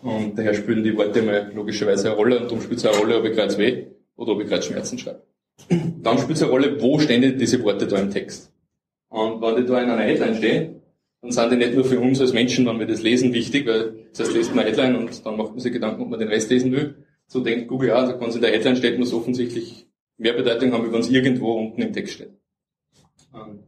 Und 0.02 0.36
daher 0.36 0.52
spielen 0.52 0.82
die 0.82 0.96
Worte 0.96 1.22
mal 1.22 1.50
logischerweise 1.54 2.08
eine 2.08 2.16
Rolle 2.16 2.40
und 2.40 2.44
darum 2.46 2.60
spielt 2.60 2.80
es 2.80 2.86
eine 2.86 2.96
Rolle, 2.96 3.18
ob 3.18 3.24
ich 3.24 3.32
gerade 3.32 3.56
weh 3.56 3.86
oder 4.16 4.32
ob 4.32 4.42
ich 4.42 4.48
gerade 4.48 4.62
Schmerzen 4.62 4.98
schreibe. 4.98 5.22
Dann 5.68 6.18
spielt 6.18 6.36
es 6.36 6.42
eine 6.42 6.50
Rolle, 6.50 6.82
wo 6.82 6.98
stehen 6.98 7.22
denn 7.22 7.38
diese 7.38 7.62
Worte 7.62 7.86
da 7.86 7.98
im 7.98 8.10
Text. 8.10 8.52
Und 9.08 9.40
wenn 9.40 9.56
die 9.56 9.64
da 9.64 9.80
in 9.80 9.90
einer 9.90 10.02
Headline 10.02 10.36
stehen, 10.36 10.82
dann 11.20 11.30
sind 11.30 11.52
die 11.52 11.56
nicht 11.56 11.74
nur 11.74 11.84
für 11.84 12.00
uns 12.00 12.20
als 12.20 12.32
Menschen, 12.32 12.66
wenn 12.66 12.80
wir 12.80 12.86
das 12.86 13.02
lesen, 13.02 13.32
wichtig, 13.32 13.66
weil 13.66 14.06
das 14.10 14.26
heißt, 14.26 14.34
lest 14.34 14.54
man 14.54 14.64
eine 14.64 14.70
Headline 14.70 14.96
und 14.96 15.24
dann 15.24 15.36
macht 15.36 15.50
man 15.50 15.60
sich 15.60 15.72
Gedanken, 15.72 16.02
ob 16.02 16.08
man 16.08 16.18
den 16.18 16.28
Rest 16.28 16.50
lesen 16.50 16.72
will. 16.72 16.96
So 17.28 17.40
denkt 17.40 17.68
Google 17.68 17.90
ja, 17.90 17.94
also 17.94 18.20
wenn 18.20 18.28
es 18.28 18.34
in 18.34 18.42
der 18.42 18.50
Headline 18.50 18.76
steht, 18.76 18.98
muss 18.98 19.14
offensichtlich 19.14 19.86
mehr 20.18 20.32
Bedeutung 20.34 20.72
haben, 20.72 20.92
wenn 20.92 21.00
es 21.00 21.10
irgendwo 21.10 21.54
unten 21.54 21.82
im 21.82 21.92
Text 21.92 22.14
steht. 22.14 22.32
Ähm, 23.34 23.60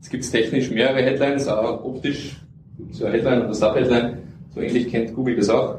es 0.00 0.08
gibt 0.08 0.30
technisch 0.30 0.70
mehrere 0.70 1.02
Headlines, 1.02 1.46
auch 1.48 1.84
optisch, 1.84 2.36
so 2.90 3.04
eine 3.04 3.16
Headline 3.16 3.44
oder 3.44 3.54
Subheadline. 3.54 4.18
So 4.54 4.60
ähnlich 4.60 4.90
kennt 4.90 5.14
Google 5.14 5.36
das 5.36 5.50
auch. 5.50 5.76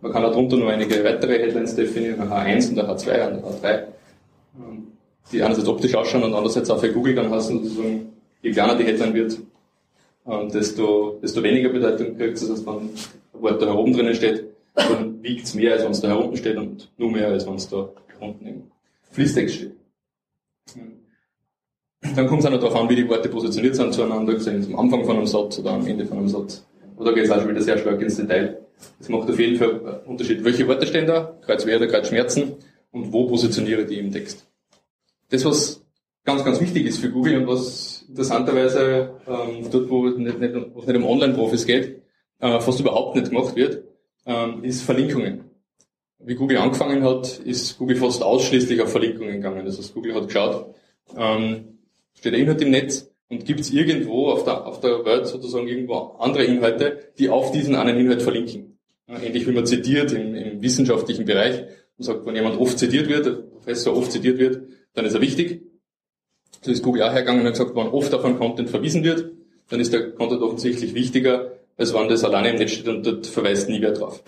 Man 0.00 0.12
kann 0.12 0.22
darunter 0.22 0.56
noch 0.56 0.68
einige 0.68 1.02
weitere 1.04 1.38
Headlines 1.38 1.74
definieren, 1.74 2.20
ein 2.20 2.28
H1 2.28 2.70
und 2.70 2.78
ein 2.78 2.86
H2 2.86 3.26
und 3.26 3.34
ein 3.34 3.42
H3, 3.42 3.82
ähm, 4.56 4.86
die 5.32 5.42
einerseits 5.42 5.68
optisch 5.68 5.94
ausschauen 5.94 6.22
und 6.22 6.34
andererseits 6.34 6.70
auch 6.70 6.78
für 6.78 6.92
Google 6.92 7.14
dann 7.14 7.30
heißen, 7.30 7.62
sozusagen, 7.64 8.12
je 8.42 8.52
kleiner 8.52 8.76
die 8.76 8.84
Headline 8.84 9.14
wird, 9.14 9.38
ähm, 10.26 10.50
desto, 10.50 11.18
desto 11.22 11.42
weniger 11.42 11.68
Bedeutung 11.70 12.16
kriegt 12.16 12.36
es. 12.36 12.42
Das 12.42 12.50
heißt, 12.50 12.66
wenn 12.66 12.74
ein 12.74 12.90
Wort 13.32 13.60
da 13.60 13.66
heroben 13.66 13.92
drinnen 13.92 14.14
steht, 14.14 14.44
dann 14.74 15.22
wiegt 15.22 15.44
es 15.44 15.54
mehr, 15.54 15.72
als 15.72 15.84
wenn 15.84 15.90
es 15.90 16.00
da 16.00 16.08
herunten 16.08 16.36
steht 16.36 16.56
und 16.56 16.90
nur 16.96 17.10
mehr, 17.10 17.28
als 17.28 17.46
wenn 17.46 17.54
es 17.54 17.68
da 17.68 17.88
unten 18.20 18.46
im 18.46 18.62
Fließtext 19.10 19.54
steht. 19.54 19.74
Dann 22.14 22.26
kommt 22.26 22.40
es 22.40 22.46
auch 22.46 22.50
noch 22.50 22.60
darauf 22.60 22.76
an, 22.76 22.88
wie 22.88 22.96
die 22.96 23.08
Worte 23.08 23.28
positioniert 23.28 23.74
sind 23.74 23.92
zueinander, 23.92 24.38
sind 24.38 24.72
am 24.72 24.78
Anfang 24.78 25.04
von 25.04 25.16
einem 25.16 25.26
Satz 25.26 25.58
oder 25.58 25.72
am 25.72 25.86
Ende 25.86 26.06
von 26.06 26.18
einem 26.18 26.28
Satz. 26.28 26.64
Da 26.98 27.12
geht 27.12 27.24
es 27.24 27.30
auch 27.30 27.40
schon 27.40 27.50
wieder 27.50 27.62
sehr 27.62 27.78
stark 27.78 28.00
ins 28.00 28.16
Detail. 28.16 28.58
Es 29.00 29.08
macht 29.08 29.28
auf 29.28 29.38
jeden 29.38 29.56
Fall 29.56 29.70
einen 29.70 30.06
Unterschied, 30.06 30.44
welche 30.44 30.66
Worte 30.68 30.86
stehen 30.86 31.06
da, 31.06 31.36
Kreuz 31.42 31.66
weh 31.66 31.74
oder 31.74 31.86
Kreuz 31.86 32.08
Schmerzen 32.08 32.54
und 32.92 33.12
wo 33.12 33.26
positioniere 33.26 33.82
ich 33.82 33.88
die 33.88 33.98
im 33.98 34.12
Text. 34.12 34.46
Das, 35.30 35.44
was 35.44 35.84
ganz, 36.24 36.44
ganz 36.44 36.60
wichtig 36.60 36.86
ist 36.86 36.98
für 36.98 37.10
Google 37.10 37.38
und 37.38 37.46
was 37.48 38.04
interessanterweise 38.08 39.14
ähm, 39.26 39.68
dort, 39.70 39.90
wo 39.90 40.06
es 40.06 40.16
nicht, 40.16 40.38
nicht, 40.38 40.54
nicht 40.54 40.96
um 40.96 41.06
Online-Profis 41.06 41.66
geht, 41.66 42.02
äh, 42.40 42.60
fast 42.60 42.80
überhaupt 42.80 43.16
nicht 43.16 43.30
gemacht 43.30 43.56
wird, 43.56 43.84
ähm, 44.26 44.62
ist 44.62 44.82
Verlinkungen. 44.82 45.47
Wie 46.20 46.34
Google 46.34 46.58
angefangen 46.58 47.04
hat, 47.04 47.38
ist 47.38 47.78
Google 47.78 47.96
fast 47.96 48.22
ausschließlich 48.22 48.82
auf 48.82 48.90
Verlinkungen 48.90 49.34
gegangen. 49.34 49.64
Das 49.64 49.78
heißt, 49.78 49.94
Google 49.94 50.14
hat 50.14 50.26
geschaut, 50.26 50.74
ähm, 51.16 51.78
steht 52.14 52.32
der 52.32 52.40
Inhalt 52.40 52.60
im 52.60 52.70
Netz 52.70 53.10
und 53.28 53.44
gibt 53.44 53.60
es 53.60 53.70
irgendwo 53.70 54.28
auf 54.28 54.42
der, 54.44 54.66
auf 54.66 54.80
der 54.80 55.04
Welt 55.04 55.26
sozusagen 55.26 55.68
irgendwo 55.68 56.16
andere 56.18 56.44
Inhalte, 56.44 57.12
die 57.18 57.28
auf 57.28 57.52
diesen 57.52 57.76
einen 57.76 57.98
Inhalt 57.98 58.22
verlinken. 58.22 58.78
Ähnlich 59.06 59.46
wie 59.46 59.52
man 59.52 59.64
zitiert 59.64 60.12
im, 60.12 60.34
im 60.34 60.60
wissenschaftlichen 60.60 61.24
Bereich. 61.24 61.60
Man 61.96 62.04
sagt, 62.04 62.26
wenn 62.26 62.34
jemand 62.34 62.60
oft 62.60 62.78
zitiert 62.78 63.08
wird, 63.08 63.24
der 63.24 63.32
Professor 63.32 63.96
oft 63.96 64.12
zitiert 64.12 64.38
wird, 64.38 64.62
dann 64.94 65.06
ist 65.06 65.14
er 65.14 65.20
wichtig. 65.20 65.62
So 66.62 66.70
ist 66.72 66.82
Google 66.82 67.02
auch 67.04 67.12
hergegangen 67.12 67.40
und 67.40 67.46
hat 67.46 67.54
gesagt, 67.54 67.76
wenn 67.76 67.88
oft 67.88 68.12
auf 68.12 68.24
einen 68.24 68.38
Content 68.38 68.68
verwiesen 68.68 69.04
wird, 69.04 69.30
dann 69.68 69.80
ist 69.80 69.92
der 69.92 70.10
Content 70.12 70.42
offensichtlich 70.42 70.94
wichtiger, 70.94 71.52
als 71.76 71.94
wenn 71.94 72.08
das 72.08 72.24
alleine 72.24 72.50
im 72.50 72.56
Netz 72.56 72.72
steht 72.72 72.88
und 72.88 73.06
dort 73.06 73.26
verweist 73.26 73.68
nie 73.68 73.80
wer 73.80 73.92
drauf. 73.92 74.22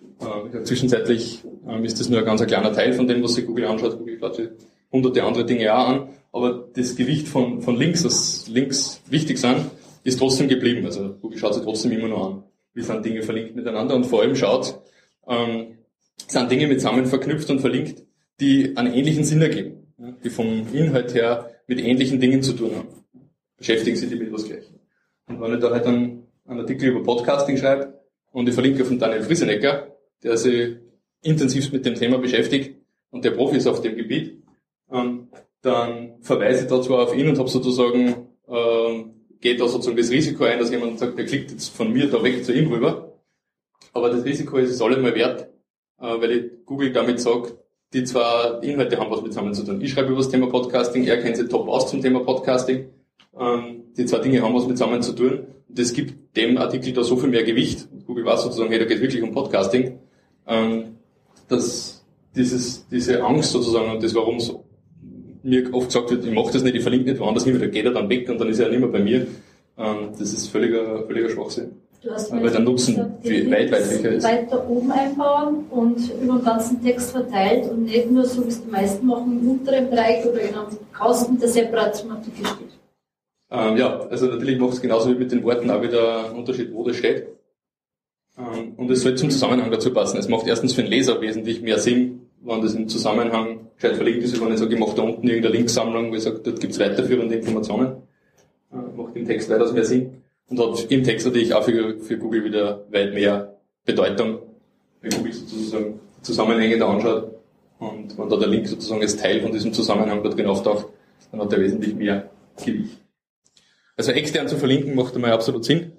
Äh, 0.00 0.62
zwischenzeitlich 0.62 1.44
ähm, 1.66 1.84
ist 1.84 2.00
das 2.00 2.08
nur 2.08 2.18
ein 2.20 2.24
ganz 2.24 2.44
kleiner 2.44 2.72
Teil 2.72 2.92
von 2.92 3.06
dem, 3.06 3.22
was 3.22 3.34
sich 3.34 3.46
Google 3.46 3.66
anschaut. 3.66 3.98
Google 3.98 4.18
schaut 4.18 4.36
sich 4.36 4.48
hunderte 4.90 5.22
andere 5.22 5.44
Dinge 5.44 5.74
auch 5.74 5.88
an 5.88 6.08
aber 6.32 6.68
das 6.74 6.96
Gewicht 6.96 7.28
von, 7.28 7.62
von 7.62 7.76
Links, 7.76 8.02
das 8.02 8.48
Links 8.48 9.02
wichtig 9.08 9.38
sind, 9.38 9.70
ist 10.04 10.18
trotzdem 10.18 10.48
geblieben. 10.48 10.84
Also 10.84 11.14
Google 11.20 11.38
schaut 11.38 11.54
sich 11.54 11.62
trotzdem 11.62 11.92
immer 11.92 12.08
noch 12.08 12.30
an. 12.30 12.44
Wie 12.74 12.82
sind 12.82 13.04
Dinge 13.04 13.22
verlinkt 13.22 13.56
miteinander 13.56 13.94
und 13.94 14.04
vor 14.04 14.22
allem 14.22 14.36
schaut, 14.36 14.80
ähm, 15.26 15.78
sind 16.26 16.50
Dinge 16.50 16.76
zusammen 16.76 17.06
verknüpft 17.06 17.50
und 17.50 17.60
verlinkt, 17.60 18.04
die 18.40 18.76
einen 18.76 18.92
ähnlichen 18.92 19.24
Sinn 19.24 19.42
ergeben, 19.42 19.92
ja, 19.98 20.12
die 20.22 20.30
vom 20.30 20.66
Inhalt 20.72 21.14
her 21.14 21.50
mit 21.66 21.80
ähnlichen 21.80 22.20
Dingen 22.20 22.42
zu 22.42 22.52
tun 22.52 22.70
haben. 22.76 22.88
Beschäftigen 23.56 23.96
sich 23.96 24.08
die 24.08 24.16
mit 24.16 24.32
was 24.32 24.44
Gleichem. 24.44 24.76
Und 25.26 25.40
wenn 25.40 25.54
ich 25.54 25.60
da 25.60 25.70
halt 25.70 25.86
einen, 25.86 26.28
einen 26.46 26.60
Artikel 26.60 26.90
über 26.90 27.02
Podcasting 27.02 27.56
schreibe 27.56 27.97
und 28.32 28.48
ich 28.48 28.54
verlinke 28.54 28.84
von 28.84 28.98
Daniel 28.98 29.22
Friesenecker, 29.22 29.96
der 30.22 30.36
sich 30.36 30.76
intensivst 31.22 31.72
mit 31.72 31.84
dem 31.84 31.94
Thema 31.94 32.18
beschäftigt 32.18 32.76
und 33.10 33.24
der 33.24 33.32
Profi 33.32 33.56
ist 33.56 33.66
auf 33.66 33.80
dem 33.80 33.96
Gebiet, 33.96 34.42
ähm, 34.90 35.28
dann 35.62 36.22
verweise 36.22 36.62
ich 36.62 36.70
da 36.70 36.80
zwar 36.80 37.04
auf 37.04 37.16
ihn 37.16 37.28
und 37.28 37.38
habe 37.38 37.48
sozusagen, 37.48 38.28
ähm, 38.48 39.14
geht 39.40 39.60
da 39.60 39.68
sozusagen 39.68 39.96
das 39.96 40.10
Risiko 40.10 40.44
ein, 40.44 40.58
dass 40.58 40.70
jemand 40.70 40.98
sagt, 40.98 41.18
der 41.18 41.26
klickt 41.26 41.50
jetzt 41.50 41.68
von 41.68 41.92
mir 41.92 42.08
da 42.08 42.22
weg 42.22 42.44
zu 42.44 42.52
ihm 42.52 42.72
rüber. 42.72 43.20
Aber 43.92 44.10
das 44.10 44.24
Risiko 44.24 44.58
ist 44.58 44.70
es 44.70 44.80
allemal 44.80 45.14
wert, 45.14 45.48
äh, 46.00 46.20
weil 46.20 46.30
ich 46.30 46.64
Google 46.64 46.92
damit 46.92 47.20
sagt, 47.20 47.54
die 47.92 48.04
zwei 48.04 48.60
Inhalte 48.62 48.98
haben 48.98 49.10
was 49.10 49.22
mit 49.22 49.32
zusammen 49.32 49.54
zu 49.54 49.64
tun. 49.64 49.80
Ich 49.80 49.92
schreibe 49.92 50.08
über 50.08 50.18
das 50.18 50.28
Thema 50.28 50.48
Podcasting, 50.48 51.04
er 51.04 51.20
kennt 51.22 51.36
sich 51.36 51.48
top 51.48 51.68
aus 51.68 51.90
zum 51.90 52.02
Thema 52.02 52.20
Podcasting. 52.20 52.90
Ähm, 53.38 53.82
die 53.96 54.06
zwei 54.06 54.18
Dinge 54.18 54.42
haben 54.42 54.54
was 54.54 54.66
mit 54.66 54.78
zusammen 54.78 55.02
zu 55.02 55.12
tun. 55.12 55.46
Und 55.68 55.78
das 55.78 55.92
gibt 55.92 56.36
dem 56.36 56.56
Artikel 56.58 56.92
da 56.92 57.02
so 57.02 57.16
viel 57.16 57.28
mehr 57.28 57.44
Gewicht. 57.44 57.88
Google 58.06 58.24
weiß 58.24 58.42
sozusagen, 58.42 58.70
hey, 58.70 58.78
da 58.78 58.84
geht 58.84 59.00
wirklich 59.00 59.22
um 59.22 59.32
Podcasting. 59.32 59.98
Ähm, 60.46 60.96
dass 61.48 62.04
dieses, 62.34 62.86
diese 62.88 63.22
Angst 63.22 63.52
sozusagen 63.52 63.90
und 63.90 64.02
das 64.02 64.14
Warum 64.14 64.40
so 64.40 64.64
mir 65.42 65.72
oft 65.72 65.88
gesagt 65.88 66.10
wird, 66.10 66.24
ich 66.24 66.32
mache 66.32 66.52
das 66.52 66.62
nicht, 66.62 66.76
ich 66.76 66.82
verlinke 66.82 67.10
nicht 67.10 67.20
woanders 67.20 67.44
hin, 67.44 67.58
da 67.58 67.66
geht 67.66 67.84
er 67.84 67.92
dann 67.92 68.08
weg 68.08 68.28
und 68.28 68.40
dann 68.40 68.48
ist 68.48 68.58
er 68.58 68.66
ja 68.66 68.70
nicht 68.72 68.80
mehr 68.80 68.88
bei 68.88 69.00
mir. 69.00 69.26
Ähm, 69.78 70.10
das 70.18 70.32
ist 70.32 70.48
völliger, 70.48 71.04
völliger 71.06 71.30
Schwachsinn. 71.30 71.70
Du 72.02 72.10
hast 72.12 72.30
Weil 72.30 72.50
der 72.50 72.60
Nutzen 72.60 72.96
weit, 72.96 73.72
weit 73.72 74.04
ist. 74.04 74.24
Weiter 74.24 74.70
oben 74.70 74.92
einbauen 74.92 75.64
und 75.70 75.98
über 76.22 76.34
den 76.34 76.44
ganzen 76.44 76.82
Text 76.82 77.10
verteilt 77.10 77.68
und 77.68 77.84
nicht 77.84 78.08
nur 78.08 78.24
so, 78.24 78.44
wie 78.44 78.48
es 78.48 78.62
die 78.62 78.70
meisten 78.70 79.04
machen, 79.04 79.40
im 79.40 79.50
unteren 79.50 79.90
Bereich 79.90 80.24
oder 80.24 80.40
in 80.40 80.54
einem 80.54 80.66
Kasten, 80.92 81.40
der 81.40 81.48
separat 81.48 81.96
zum 81.96 82.12
Artikel 82.12 82.46
steht. 82.46 82.77
Ähm, 83.50 83.76
ja, 83.76 84.00
also 84.00 84.26
natürlich 84.26 84.58
macht 84.58 84.74
es 84.74 84.80
genauso 84.80 85.10
wie 85.10 85.18
mit 85.18 85.32
den 85.32 85.42
Worten 85.42 85.70
auch 85.70 85.82
wieder 85.82 86.26
einen 86.26 86.36
Unterschied, 86.36 86.72
wo 86.72 86.84
das 86.84 86.96
steht. 86.96 87.28
Ähm, 88.36 88.74
und 88.76 88.90
es 88.90 89.02
soll 89.02 89.16
zum 89.16 89.30
Zusammenhang 89.30 89.70
dazu 89.70 89.92
passen. 89.92 90.18
Es 90.18 90.28
macht 90.28 90.46
erstens 90.46 90.74
für 90.74 90.82
den 90.82 90.90
Leser 90.90 91.20
wesentlich 91.20 91.62
mehr 91.62 91.78
Sinn, 91.78 92.26
wenn 92.42 92.60
das 92.60 92.74
im 92.74 92.88
Zusammenhang 92.88 93.68
gescheit 93.76 93.96
verlinkt 93.96 94.24
ist, 94.24 94.40
wenn 94.40 94.52
ich 94.52 94.58
sage, 94.58 94.74
ich 94.74 94.80
mache 94.80 94.96
da 94.96 95.02
unten 95.02 95.26
irgendeine 95.26 95.54
Linksammlung, 95.54 96.10
wo 96.10 96.14
ich 96.14 96.22
sage, 96.22 96.40
dort 96.44 96.60
gibt's 96.60 96.78
weiterführende 96.78 97.36
Informationen, 97.36 98.02
äh, 98.72 98.96
macht 98.96 99.16
im 99.16 99.26
Text 99.26 99.48
weitaus 99.50 99.72
mehr 99.72 99.84
Sinn 99.84 100.22
und 100.48 100.60
hat 100.60 100.90
im 100.90 101.04
Text 101.04 101.26
natürlich 101.26 101.54
auch 101.54 101.64
für, 101.64 101.98
für 101.98 102.18
Google 102.18 102.44
wieder 102.44 102.84
weit 102.90 103.14
mehr 103.14 103.56
Bedeutung, 103.84 104.40
wenn 105.00 105.10
Google 105.12 105.32
sozusagen 105.32 106.00
Zusammenhänge 106.22 106.78
da 106.78 106.88
anschaut 106.88 107.34
und 107.78 108.18
wenn 108.18 108.28
da 108.28 108.36
der 108.36 108.48
Link 108.48 108.66
sozusagen 108.66 109.00
als 109.00 109.16
Teil 109.16 109.40
von 109.40 109.52
diesem 109.52 109.72
Zusammenhang 109.72 110.22
dort 110.22 110.36
drin 110.36 110.46
auftaucht, 110.46 110.86
dann 111.30 111.40
hat 111.40 111.52
er 111.52 111.60
wesentlich 111.60 111.94
mehr 111.94 112.30
Gewicht. 112.56 112.98
Also 113.98 114.12
extern 114.12 114.48
zu 114.48 114.56
verlinken 114.56 114.94
macht 114.94 115.14
einmal 115.14 115.32
absolut 115.32 115.66
Sinn. 115.66 115.92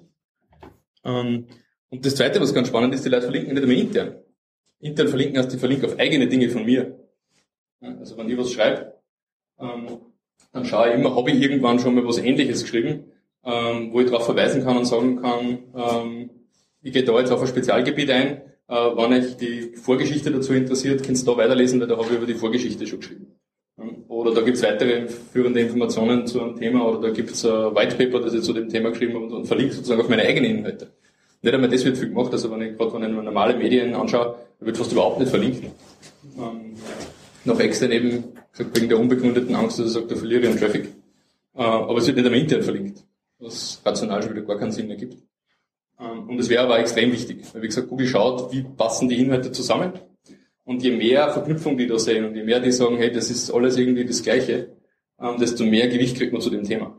Ähm, 1.04 1.46
und 1.90 2.04
das 2.04 2.16
Zweite, 2.16 2.40
was 2.40 2.52
ganz 2.52 2.66
spannend 2.68 2.94
ist, 2.94 3.04
die 3.04 3.08
Leute 3.08 3.22
verlinken 3.22 3.54
nicht 3.54 3.62
einmal 3.62 3.78
intern 3.78 4.14
intern 4.80 5.08
verlinken 5.08 5.38
heißt, 5.38 5.52
ich 5.52 5.60
verlinke 5.60 5.86
auf 5.86 5.98
eigene 5.98 6.26
Dinge 6.26 6.48
von 6.48 6.64
mir. 6.64 6.98
Also 7.80 8.16
wenn 8.16 8.28
ich 8.28 8.36
was 8.36 8.50
schreibe, 8.50 8.94
ähm, 9.58 9.98
dann 10.52 10.64
schaue 10.64 10.88
ich 10.88 10.94
immer, 10.94 11.14
habe 11.14 11.30
ich 11.30 11.40
irgendwann 11.40 11.78
schon 11.78 11.94
mal 11.94 12.06
was 12.06 12.18
ähnliches 12.18 12.62
geschrieben, 12.62 13.04
ähm, 13.44 13.92
wo 13.92 14.00
ich 14.00 14.10
darauf 14.10 14.24
verweisen 14.24 14.64
kann 14.64 14.76
und 14.76 14.84
sagen 14.84 15.20
kann, 15.20 15.58
ähm, 15.74 16.30
ich 16.82 16.92
gehe 16.92 17.04
da 17.04 17.18
jetzt 17.18 17.30
auf 17.30 17.40
ein 17.40 17.46
Spezialgebiet 17.46 18.10
ein, 18.10 18.42
äh, 18.68 18.74
wenn 18.74 19.12
euch 19.12 19.36
die 19.36 19.76
Vorgeschichte 19.76 20.30
dazu 20.30 20.52
interessiert, 20.52 21.04
könnt 21.04 21.18
ihr 21.18 21.24
da 21.24 21.36
weiterlesen, 21.36 21.80
weil 21.80 21.88
da 21.88 21.96
habe 21.96 22.06
ich 22.06 22.16
über 22.16 22.26
die 22.26 22.34
Vorgeschichte 22.34 22.86
schon 22.86 23.00
geschrieben. 23.00 23.39
Oder 24.08 24.34
da 24.34 24.42
gibt 24.42 24.56
es 24.56 24.62
weitere 24.62 25.08
führende 25.08 25.60
Informationen 25.60 26.26
zu 26.26 26.42
einem 26.42 26.56
Thema 26.56 26.86
oder 26.86 27.08
da 27.08 27.10
gibt 27.10 27.30
es 27.30 27.44
ein 27.44 27.74
White 27.74 27.96
Paper, 27.96 28.20
das 28.20 28.34
ich 28.34 28.42
zu 28.42 28.52
dem 28.52 28.68
Thema 28.68 28.90
geschrieben 28.90 29.14
habe 29.14 29.34
und, 29.34 29.46
verlinkt 29.46 29.74
sozusagen 29.74 30.00
auf 30.00 30.08
meine 30.08 30.22
eigenen 30.22 30.58
Inhalte. 30.58 30.90
Nicht 31.42 31.54
einmal 31.54 31.70
das 31.70 31.84
wird 31.84 31.96
viel 31.96 32.08
gemacht, 32.08 32.32
also 32.32 32.50
wenn 32.50 32.60
ich 32.60 32.76
gerade 32.76 32.92
wenn 32.92 33.02
ich 33.02 33.10
normale 33.10 33.56
Medien 33.56 33.94
anschaue, 33.94 34.36
wird 34.58 34.76
fast 34.76 34.92
überhaupt 34.92 35.20
nicht 35.20 35.30
verlinkt. 35.30 35.64
Ähm, 36.36 36.74
nach 37.44 37.58
extern 37.58 37.92
eben 37.92 38.24
gesagt, 38.52 38.76
wegen 38.76 38.88
der 38.88 38.98
unbegründeten 38.98 39.54
Angst, 39.54 39.78
dass 39.78 39.86
er 39.86 40.00
sagt, 40.00 40.10
da 40.10 40.16
verliere 40.16 40.42
ich 40.42 40.48
einen 40.48 40.58
Traffic. 40.58 40.84
Äh, 41.54 41.62
aber 41.62 41.98
es 41.98 42.06
wird 42.06 42.16
nicht 42.16 42.26
am 42.26 42.34
intern 42.34 42.62
verlinkt, 42.62 43.02
was 43.38 43.80
rational 43.84 44.22
schon 44.22 44.34
wieder 44.34 44.42
gar 44.42 44.58
keinen 44.58 44.72
Sinn 44.72 44.90
ergibt. 44.90 45.16
Ähm, 45.98 46.28
und 46.28 46.38
es 46.38 46.48
wäre 46.50 46.64
aber 46.64 46.78
extrem 46.78 47.12
wichtig, 47.12 47.44
weil 47.52 47.62
wie 47.62 47.68
gesagt, 47.68 47.88
Google 47.88 48.06
schaut, 48.06 48.52
wie 48.52 48.62
passen 48.62 49.08
die 49.08 49.18
Inhalte 49.18 49.52
zusammen. 49.52 49.92
Und 50.70 50.84
je 50.84 50.92
mehr 50.92 51.32
Verknüpfung 51.32 51.76
die 51.76 51.88
da 51.88 51.98
sehen 51.98 52.24
und 52.24 52.36
je 52.36 52.44
mehr 52.44 52.60
die 52.60 52.70
sagen, 52.70 52.96
hey, 52.96 53.10
das 53.10 53.28
ist 53.28 53.50
alles 53.50 53.76
irgendwie 53.76 54.04
das 54.04 54.22
Gleiche, 54.22 54.68
ähm, 55.20 55.36
desto 55.36 55.64
mehr 55.64 55.88
Gewicht 55.88 56.16
kriegt 56.16 56.32
man 56.32 56.40
zu 56.40 56.48
dem 56.48 56.62
Thema. 56.62 56.96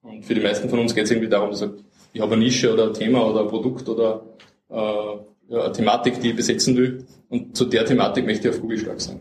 Und 0.00 0.24
für 0.24 0.34
die 0.34 0.40
meisten 0.40 0.68
von 0.68 0.80
uns 0.80 0.92
geht 0.92 1.04
es 1.04 1.12
irgendwie 1.12 1.28
darum, 1.28 1.50
dass 1.50 1.64
ich 2.12 2.20
habe 2.20 2.32
eine 2.32 2.42
Nische 2.42 2.72
oder 2.72 2.88
ein 2.88 2.94
Thema 2.94 3.24
oder 3.24 3.42
ein 3.42 3.46
Produkt 3.46 3.88
oder 3.88 4.24
äh, 4.68 5.54
eine 5.54 5.70
Thematik, 5.70 6.20
die 6.20 6.30
ich 6.30 6.36
besetzen 6.36 6.76
will. 6.76 7.06
Und 7.28 7.56
zu 7.56 7.66
der 7.66 7.84
Thematik 7.84 8.26
möchte 8.26 8.48
ich 8.48 8.54
auf 8.56 8.60
Google 8.60 8.78
stark 8.78 9.00
sein. 9.00 9.20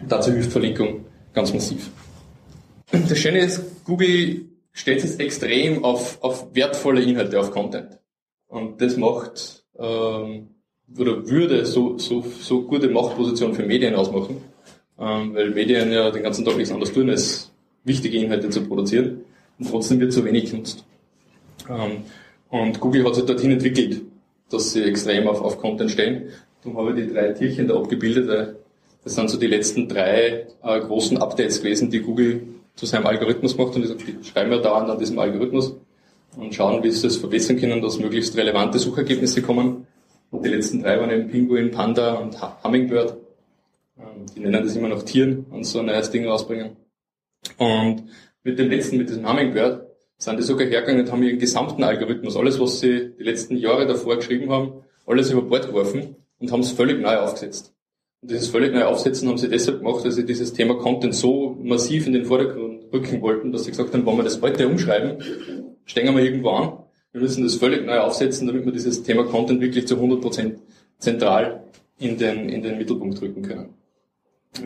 Und 0.00 0.10
dazu 0.10 0.32
hilft 0.32 0.52
Verlinkung 0.52 1.04
ganz 1.34 1.52
massiv. 1.52 1.90
Das 2.90 3.18
Schöne 3.18 3.40
ist, 3.40 3.84
Google 3.84 4.46
steht 4.72 5.02
jetzt 5.02 5.20
extrem 5.20 5.84
auf, 5.84 6.16
auf 6.22 6.54
wertvolle 6.54 7.02
Inhalte, 7.02 7.38
auf 7.38 7.50
Content. 7.50 8.00
Und 8.46 8.80
das 8.80 8.96
macht 8.96 9.66
ähm, 9.78 10.55
oder 10.98 11.28
würde 11.28 11.66
so, 11.66 11.98
so, 11.98 12.24
so 12.40 12.62
gute 12.62 12.88
Machtposition 12.88 13.54
für 13.54 13.64
Medien 13.64 13.94
ausmachen, 13.94 14.36
ähm, 14.98 15.34
weil 15.34 15.50
Medien 15.50 15.90
ja 15.92 16.10
den 16.10 16.22
ganzen 16.22 16.44
Tag 16.44 16.56
nichts 16.56 16.72
anderes 16.72 16.92
tun, 16.92 17.10
als 17.10 17.50
wichtige 17.84 18.18
Inhalte 18.18 18.50
zu 18.50 18.62
produzieren 18.62 19.22
und 19.58 19.68
trotzdem 19.68 20.00
wird 20.00 20.12
so 20.12 20.24
wenig 20.24 20.50
genutzt. 20.50 20.84
Ähm, 21.68 22.02
und 22.50 22.80
Google 22.80 23.04
hat 23.04 23.16
sich 23.16 23.24
dorthin 23.24 23.52
entwickelt, 23.52 24.02
dass 24.50 24.72
sie 24.72 24.82
extrem 24.84 25.26
auf, 25.26 25.40
auf 25.40 25.58
Content 25.58 25.90
stehen. 25.90 26.30
Darum 26.62 26.78
habe 26.78 26.90
ich 26.90 27.06
die 27.06 27.12
drei 27.12 27.32
Tierchen 27.32 27.68
da 27.68 27.76
abgebildet, 27.76 28.28
weil 28.28 28.56
das 29.04 29.14
sind 29.14 29.30
so 29.30 29.38
die 29.38 29.46
letzten 29.46 29.88
drei 29.88 30.46
äh, 30.62 30.80
großen 30.80 31.18
Updates 31.18 31.60
gewesen, 31.60 31.90
die 31.90 32.00
Google 32.00 32.42
zu 32.74 32.86
seinem 32.86 33.06
Algorithmus 33.06 33.56
macht 33.56 33.74
und 33.74 33.82
ich 33.82 33.88
sage, 33.88 34.04
die 34.04 34.24
schreiben 34.24 34.52
ja 34.52 34.58
dauernd 34.58 34.90
an 34.90 34.98
diesem 34.98 35.18
Algorithmus 35.18 35.74
und 36.36 36.54
schauen, 36.54 36.82
wie 36.82 36.90
sie 36.90 37.02
das 37.02 37.16
verbessern 37.16 37.56
können, 37.56 37.80
dass 37.80 37.98
möglichst 37.98 38.36
relevante 38.36 38.78
Suchergebnisse 38.78 39.42
kommen. 39.42 39.86
Die 40.32 40.48
letzten 40.48 40.82
drei 40.82 41.00
waren 41.00 41.10
eben 41.10 41.28
Pinguin, 41.28 41.70
Panda 41.70 42.14
und 42.14 42.36
Hummingbird. 42.64 43.16
Ähm, 43.98 44.26
die 44.34 44.40
nennen 44.40 44.64
das 44.64 44.76
immer 44.76 44.88
noch 44.88 45.02
Tieren 45.02 45.46
und 45.50 45.64
so 45.64 45.80
ein 45.80 45.86
neues 45.86 46.10
Ding 46.10 46.26
rausbringen. 46.26 46.76
Und 47.58 48.04
mit 48.42 48.58
dem 48.58 48.70
letzten, 48.70 48.98
mit 48.98 49.08
diesem 49.08 49.28
Hummingbird, 49.28 49.86
sind 50.18 50.38
die 50.38 50.42
sogar 50.42 50.66
hergegangen 50.66 51.04
und 51.04 51.12
haben 51.12 51.22
ihren 51.22 51.38
gesamten 51.38 51.82
Algorithmus, 51.82 52.36
alles, 52.36 52.58
was 52.58 52.80
sie 52.80 53.12
die 53.18 53.22
letzten 53.22 53.56
Jahre 53.56 53.86
davor 53.86 54.16
geschrieben 54.16 54.50
haben, 54.50 54.84
alles 55.06 55.30
über 55.30 55.42
Bord 55.42 55.66
geworfen 55.66 56.16
und 56.38 56.52
haben 56.52 56.60
es 56.60 56.72
völlig 56.72 57.00
neu 57.00 57.16
aufgesetzt. 57.16 57.74
Und 58.22 58.30
dieses 58.30 58.48
völlig 58.48 58.72
neu 58.72 58.84
Aufsetzen 58.84 59.28
haben 59.28 59.38
sie 59.38 59.48
deshalb 59.48 59.78
gemacht, 59.78 60.04
dass 60.04 60.14
sie 60.14 60.24
dieses 60.24 60.52
Thema 60.52 60.74
Content 60.74 61.14
so 61.14 61.56
massiv 61.62 62.06
in 62.06 62.14
den 62.14 62.24
Vordergrund 62.24 62.92
rücken 62.92 63.20
wollten, 63.20 63.52
dass 63.52 63.64
sie 63.64 63.70
gesagt 63.70 63.92
haben, 63.92 64.06
wenn 64.06 64.16
wir 64.16 64.24
das 64.24 64.40
heute 64.40 64.66
umschreiben, 64.66 65.22
stehen 65.84 66.14
wir 66.14 66.22
irgendwo 66.22 66.50
an. 66.50 66.78
Wir 67.16 67.22
müssen 67.22 67.44
das 67.44 67.54
völlig 67.54 67.86
neu 67.86 67.98
aufsetzen, 68.00 68.46
damit 68.46 68.66
wir 68.66 68.72
dieses 68.72 69.02
Thema 69.02 69.24
Content 69.24 69.62
wirklich 69.62 69.86
zu 69.86 69.94
100% 69.94 70.56
zentral 70.98 71.62
in 71.98 72.18
den, 72.18 72.50
in 72.50 72.62
den 72.62 72.76
Mittelpunkt 72.76 73.22
rücken 73.22 73.40
können. 73.40 73.70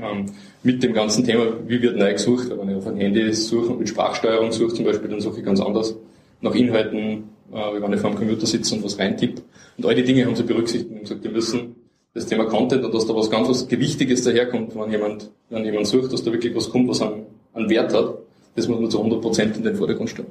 Ähm, 0.02 0.26
mit 0.64 0.82
dem 0.82 0.92
ganzen 0.92 1.24
Thema, 1.24 1.44
wie 1.68 1.80
wird 1.80 1.96
neu 1.96 2.12
gesucht, 2.12 2.50
wenn 2.50 2.68
ich 2.68 2.74
auf 2.74 2.88
ein 2.88 2.96
Handy 2.96 3.32
suche 3.34 3.68
und 3.68 3.78
mit 3.78 3.88
Sprachsteuerung 3.88 4.50
suche 4.50 4.74
zum 4.74 4.84
Beispiel, 4.84 5.08
dann 5.08 5.20
suche 5.20 5.38
ich 5.38 5.44
ganz 5.44 5.60
anders 5.60 5.94
nach 6.40 6.52
Inhalten, 6.56 7.28
äh, 7.52 7.80
wenn 7.80 7.92
ich 7.92 8.00
vor 8.00 8.10
dem 8.10 8.18
Computer 8.18 8.46
sitze 8.46 8.74
und 8.74 8.82
was 8.82 8.98
reintippe. 8.98 9.42
Und 9.78 9.86
all 9.86 9.94
die 9.94 10.02
Dinge 10.02 10.26
haben 10.26 10.34
sie 10.34 10.42
berücksichtigt 10.42 10.90
und 10.90 11.02
gesagt, 11.02 11.22
wir 11.22 11.30
müssen 11.30 11.76
das 12.14 12.26
Thema 12.26 12.46
Content 12.46 12.84
und 12.84 12.92
dass 12.92 13.06
da 13.06 13.14
was 13.14 13.30
ganz 13.30 13.48
was 13.48 13.68
Gewichtiges 13.68 14.24
daherkommt, 14.24 14.74
wenn 14.74 14.90
jemand, 14.90 15.30
wenn 15.50 15.64
jemand 15.64 15.86
sucht, 15.86 16.12
dass 16.12 16.24
da 16.24 16.32
wirklich 16.32 16.56
was 16.56 16.68
kommt, 16.68 16.88
was 16.88 17.00
einen, 17.00 17.26
einen 17.54 17.70
Wert 17.70 17.94
hat, 17.94 18.14
das 18.56 18.66
muss 18.66 18.80
man 18.80 18.90
zu 18.90 19.00
100% 19.00 19.54
in 19.54 19.62
den 19.62 19.76
Vordergrund 19.76 20.10
stellen. 20.10 20.30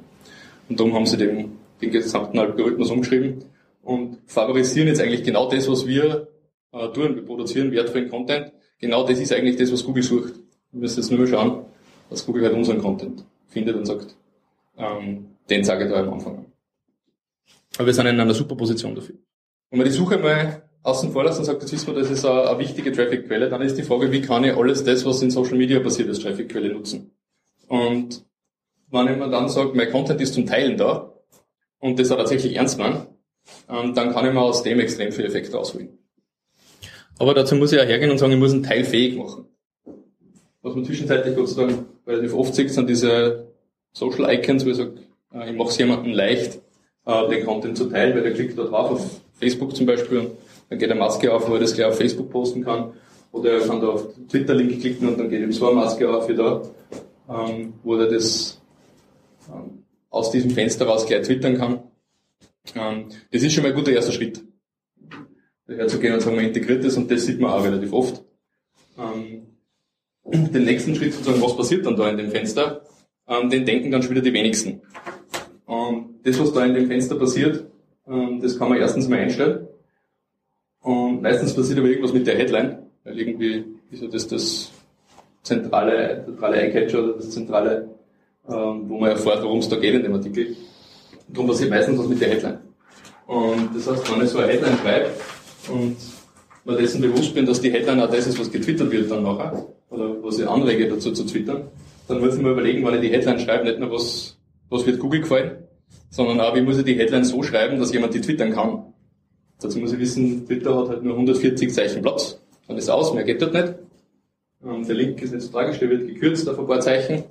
Und 0.68 0.78
darum 0.78 0.92
haben 0.92 1.06
sie 1.06 1.16
den, 1.16 1.52
den 1.80 1.90
gesamten 1.90 2.38
Algorithmus 2.38 2.90
umgeschrieben 2.90 3.44
und 3.82 4.18
favorisieren 4.26 4.88
jetzt 4.88 5.00
eigentlich 5.00 5.22
genau 5.22 5.48
das, 5.48 5.68
was 5.68 5.86
wir 5.86 6.28
äh, 6.72 6.88
tun. 6.88 7.16
Wir 7.16 7.24
produzieren 7.24 7.72
wertvollen 7.72 8.08
Content. 8.08 8.52
Genau 8.78 9.06
das 9.06 9.18
ist 9.18 9.32
eigentlich 9.32 9.56
das, 9.56 9.72
was 9.72 9.84
Google 9.84 10.02
sucht. 10.02 10.34
Wir 10.72 10.80
müssen 10.80 11.00
jetzt 11.00 11.10
nur 11.10 11.20
mal 11.20 11.26
schauen, 11.26 11.64
was 12.08 12.24
Google 12.24 12.44
halt 12.44 12.54
unseren 12.54 12.78
Content 12.78 13.24
findet 13.48 13.76
und 13.76 13.86
sagt, 13.86 14.14
ähm, 14.76 15.26
den 15.48 15.64
sage 15.64 15.84
ich 15.84 15.90
da 15.90 16.00
am 16.00 16.12
Anfang 16.12 16.38
an. 16.38 16.46
Aber 17.76 17.86
wir 17.86 17.94
sind 17.94 18.06
in 18.06 18.20
einer 18.20 18.34
super 18.34 18.56
Position 18.56 18.94
dafür. 18.94 19.16
Wenn 19.70 19.78
man 19.78 19.86
die 19.86 19.92
Suche 19.92 20.18
mal 20.18 20.62
außen 20.82 21.12
vor 21.12 21.24
lassen 21.24 21.40
und 21.40 21.44
sagt, 21.44 21.62
jetzt 21.62 21.72
wissen 21.72 21.88
wir, 21.88 21.94
das 21.94 22.10
ist 22.10 22.24
eine, 22.24 22.48
eine 22.48 22.58
wichtige 22.58 22.92
Traffic-Quelle, 22.92 23.48
dann 23.48 23.62
ist 23.62 23.76
die 23.76 23.82
Frage, 23.82 24.10
wie 24.12 24.20
kann 24.20 24.44
ich 24.44 24.56
alles 24.56 24.84
das, 24.84 25.04
was 25.04 25.22
in 25.22 25.30
Social 25.30 25.56
Media 25.56 25.80
passiert, 25.80 26.08
als 26.08 26.20
Traffic-Quelle 26.20 26.72
nutzen? 26.72 27.10
Und 27.68 28.24
wenn 28.90 29.18
mir 29.18 29.28
dann 29.28 29.48
sage, 29.48 29.72
mein 29.74 29.90
Content 29.90 30.20
ist 30.20 30.34
zum 30.34 30.46
Teilen 30.46 30.76
da 30.76 31.09
und 31.80 31.98
das 31.98 32.10
auch 32.10 32.18
tatsächlich 32.18 32.56
ernst 32.56 32.78
meinen, 32.78 33.06
ähm, 33.68 33.94
dann 33.94 34.12
kann 34.12 34.26
ich 34.26 34.32
mir 34.32 34.40
aus 34.40 34.62
dem 34.62 34.80
extrem 34.80 35.12
viel 35.12 35.24
Effekt 35.24 35.52
rausholen. 35.52 35.98
Aber 37.18 37.34
dazu 37.34 37.54
muss 37.54 37.72
ich 37.72 37.80
auch 37.80 37.84
hergehen 37.84 38.10
und 38.10 38.18
sagen, 38.18 38.32
ich 38.32 38.38
muss 38.38 38.52
einen 38.52 38.62
Teil 38.62 38.84
fähig 38.84 39.16
machen. 39.16 39.46
Was 40.62 40.74
man 40.74 40.84
zwischenzeitlich 40.84 41.36
Gott 41.36 41.48
sei 41.48 41.66
Dank 41.66 41.86
relativ 42.06 42.34
oft 42.34 42.54
sieht, 42.54 42.70
sind 42.70 42.88
diese 42.88 43.48
Social 43.92 44.32
Icons, 44.32 44.64
wo 44.64 44.70
ich 44.70 44.76
sage, 44.76 44.94
äh, 45.34 45.50
ich 45.50 45.56
mache 45.56 45.70
es 45.70 45.78
jemandem 45.78 46.12
leicht, 46.12 46.60
äh, 47.06 47.28
den 47.28 47.44
Content 47.44 47.76
zu 47.76 47.86
teilen, 47.86 48.14
weil 48.14 48.22
der 48.22 48.34
klickt 48.34 48.58
da 48.58 48.64
drauf, 48.64 48.90
auf 48.90 49.20
Facebook 49.38 49.74
zum 49.74 49.86
Beispiel, 49.86 50.18
und 50.18 50.30
dann 50.68 50.78
geht 50.78 50.90
eine 50.90 51.00
Maske 51.00 51.32
auf, 51.32 51.48
wo 51.48 51.54
er 51.54 51.60
das 51.60 51.74
gleich 51.74 51.88
auf 51.88 51.96
Facebook 51.96 52.30
posten 52.30 52.64
kann. 52.64 52.92
Oder 53.32 53.52
er 53.52 53.60
kann 53.60 53.80
da 53.80 53.88
auf 53.88 54.08
Twitter-Link 54.28 54.80
klicken 54.80 55.08
und 55.08 55.18
dann 55.18 55.30
geht 55.30 55.40
ihm 55.40 55.52
so 55.52 55.66
eine 55.66 55.76
Maske 55.76 56.08
auf 56.12 56.28
wie 56.28 56.34
da, 56.34 56.62
ähm, 57.28 57.74
wo 57.82 57.96
er 57.96 58.08
das 58.08 58.60
ähm, 59.48 59.79
aus 60.10 60.30
diesem 60.30 60.50
Fenster 60.50 60.86
raus 60.86 61.06
gleich 61.06 61.22
twittern 61.26 61.56
kann. 61.56 61.82
Ähm, 62.74 63.06
das 63.32 63.42
ist 63.42 63.54
schon 63.54 63.62
mal 63.62 63.70
ein 63.70 63.74
guter 63.74 63.92
erster 63.92 64.12
Schritt. 64.12 64.42
Daher 65.66 65.88
zu 65.88 65.98
gehen 65.98 66.12
und 66.12 66.20
sagen, 66.20 66.36
man 66.36 66.44
integriert 66.44 66.84
das 66.84 66.96
und 66.96 67.10
das 67.10 67.24
sieht 67.24 67.40
man 67.40 67.52
auch 67.52 67.64
relativ 67.64 67.92
oft. 67.92 68.22
Ähm, 68.98 69.46
den 70.24 70.64
nächsten 70.64 70.94
Schritt 70.94 71.14
sozusagen, 71.14 71.42
was 71.42 71.56
passiert 71.56 71.86
dann 71.86 71.96
da 71.96 72.10
in 72.10 72.18
dem 72.18 72.30
Fenster, 72.30 72.82
ähm, 73.26 73.48
den 73.48 73.64
denken 73.64 73.90
dann 73.90 74.02
schon 74.02 74.10
wieder 74.10 74.22
die 74.22 74.32
wenigsten. 74.32 74.82
Und 75.64 76.20
das, 76.24 76.38
was 76.38 76.52
da 76.52 76.64
in 76.64 76.74
dem 76.74 76.88
Fenster 76.88 77.16
passiert, 77.16 77.64
ähm, 78.06 78.40
das 78.42 78.58
kann 78.58 78.68
man 78.68 78.78
erstens 78.78 79.08
mal 79.08 79.20
einstellen. 79.20 79.68
Und 80.80 81.22
meistens 81.22 81.54
passiert 81.54 81.78
aber 81.78 81.88
irgendwas 81.88 82.12
mit 82.12 82.26
der 82.26 82.36
Headline, 82.36 82.78
weil 83.04 83.18
irgendwie 83.18 83.64
ist 83.90 84.02
ja 84.02 84.08
das 84.08 84.26
das 84.26 84.72
zentrale, 85.42 86.22
zentrale 86.24 86.56
Eyecatcher 86.56 87.04
oder 87.04 87.12
das 87.14 87.30
zentrale, 87.30 87.76
ähm, 87.82 87.90
wo 88.54 88.98
man 88.98 89.10
erfährt, 89.10 89.42
worum 89.42 89.58
es 89.58 89.68
da 89.68 89.76
geht 89.76 89.94
in 89.94 90.02
dem 90.02 90.14
Artikel. 90.14 90.56
Darum 91.28 91.48
passiert 91.48 91.70
meistens 91.70 91.98
was 91.98 92.08
mit 92.08 92.20
der 92.20 92.30
Headline. 92.30 92.58
Und 93.26 93.70
das 93.74 93.88
heißt, 93.88 94.12
wenn 94.12 94.24
ich 94.24 94.30
so 94.30 94.38
eine 94.38 94.52
Headline 94.52 94.78
schreibe 94.82 95.10
und 95.72 95.96
mir 96.64 96.76
dessen 96.76 97.00
bewusst 97.00 97.34
bin, 97.34 97.46
dass 97.46 97.60
die 97.60 97.70
Headline 97.70 98.00
auch 98.00 98.10
das 98.10 98.26
ist, 98.26 98.38
was 98.38 98.50
getwittert 98.50 98.90
wird 98.90 99.10
dann 99.10 99.22
nachher, 99.22 99.66
oder 99.90 100.22
was 100.22 100.38
ich 100.38 100.48
anrege 100.48 100.88
dazu 100.88 101.12
zu 101.12 101.24
twittern, 101.24 101.68
dann 102.08 102.20
muss 102.20 102.34
ich 102.34 102.42
mir 102.42 102.50
überlegen, 102.50 102.84
wenn 102.84 102.94
ich 102.94 103.02
die 103.02 103.10
Headline 103.10 103.38
schreibe, 103.38 103.64
nicht 103.64 103.78
nur 103.78 103.92
was, 103.92 104.36
was 104.68 104.84
wird 104.84 104.98
Google 104.98 105.20
gefallen, 105.20 105.58
sondern 106.10 106.40
auch, 106.40 106.54
wie 106.56 106.60
muss 106.60 106.78
ich 106.78 106.84
die 106.84 106.94
Headline 106.94 107.24
so 107.24 107.42
schreiben, 107.42 107.78
dass 107.78 107.92
jemand 107.92 108.14
die 108.14 108.20
twittern 108.20 108.52
kann. 108.52 108.92
Dazu 109.60 109.78
muss 109.78 109.92
ich 109.92 110.00
wissen, 110.00 110.46
Twitter 110.46 110.76
hat 110.76 110.88
halt 110.88 111.04
nur 111.04 111.14
140 111.14 111.72
Zeichen 111.72 112.02
Platz. 112.02 112.40
Dann 112.66 112.78
ist 112.78 112.88
aus, 112.88 113.14
mehr 113.14 113.24
geht 113.24 113.42
dort 113.42 113.52
nicht. 113.52 113.74
Ähm, 114.64 114.86
der 114.86 114.94
Link 114.94 115.22
ist 115.22 115.32
nicht 115.32 115.42
so 115.42 115.58
der 115.58 115.90
wird 115.90 116.08
gekürzt 116.08 116.48
auf 116.48 116.58
ein 116.58 116.66
paar 116.66 116.80
Zeichen. 116.80 117.24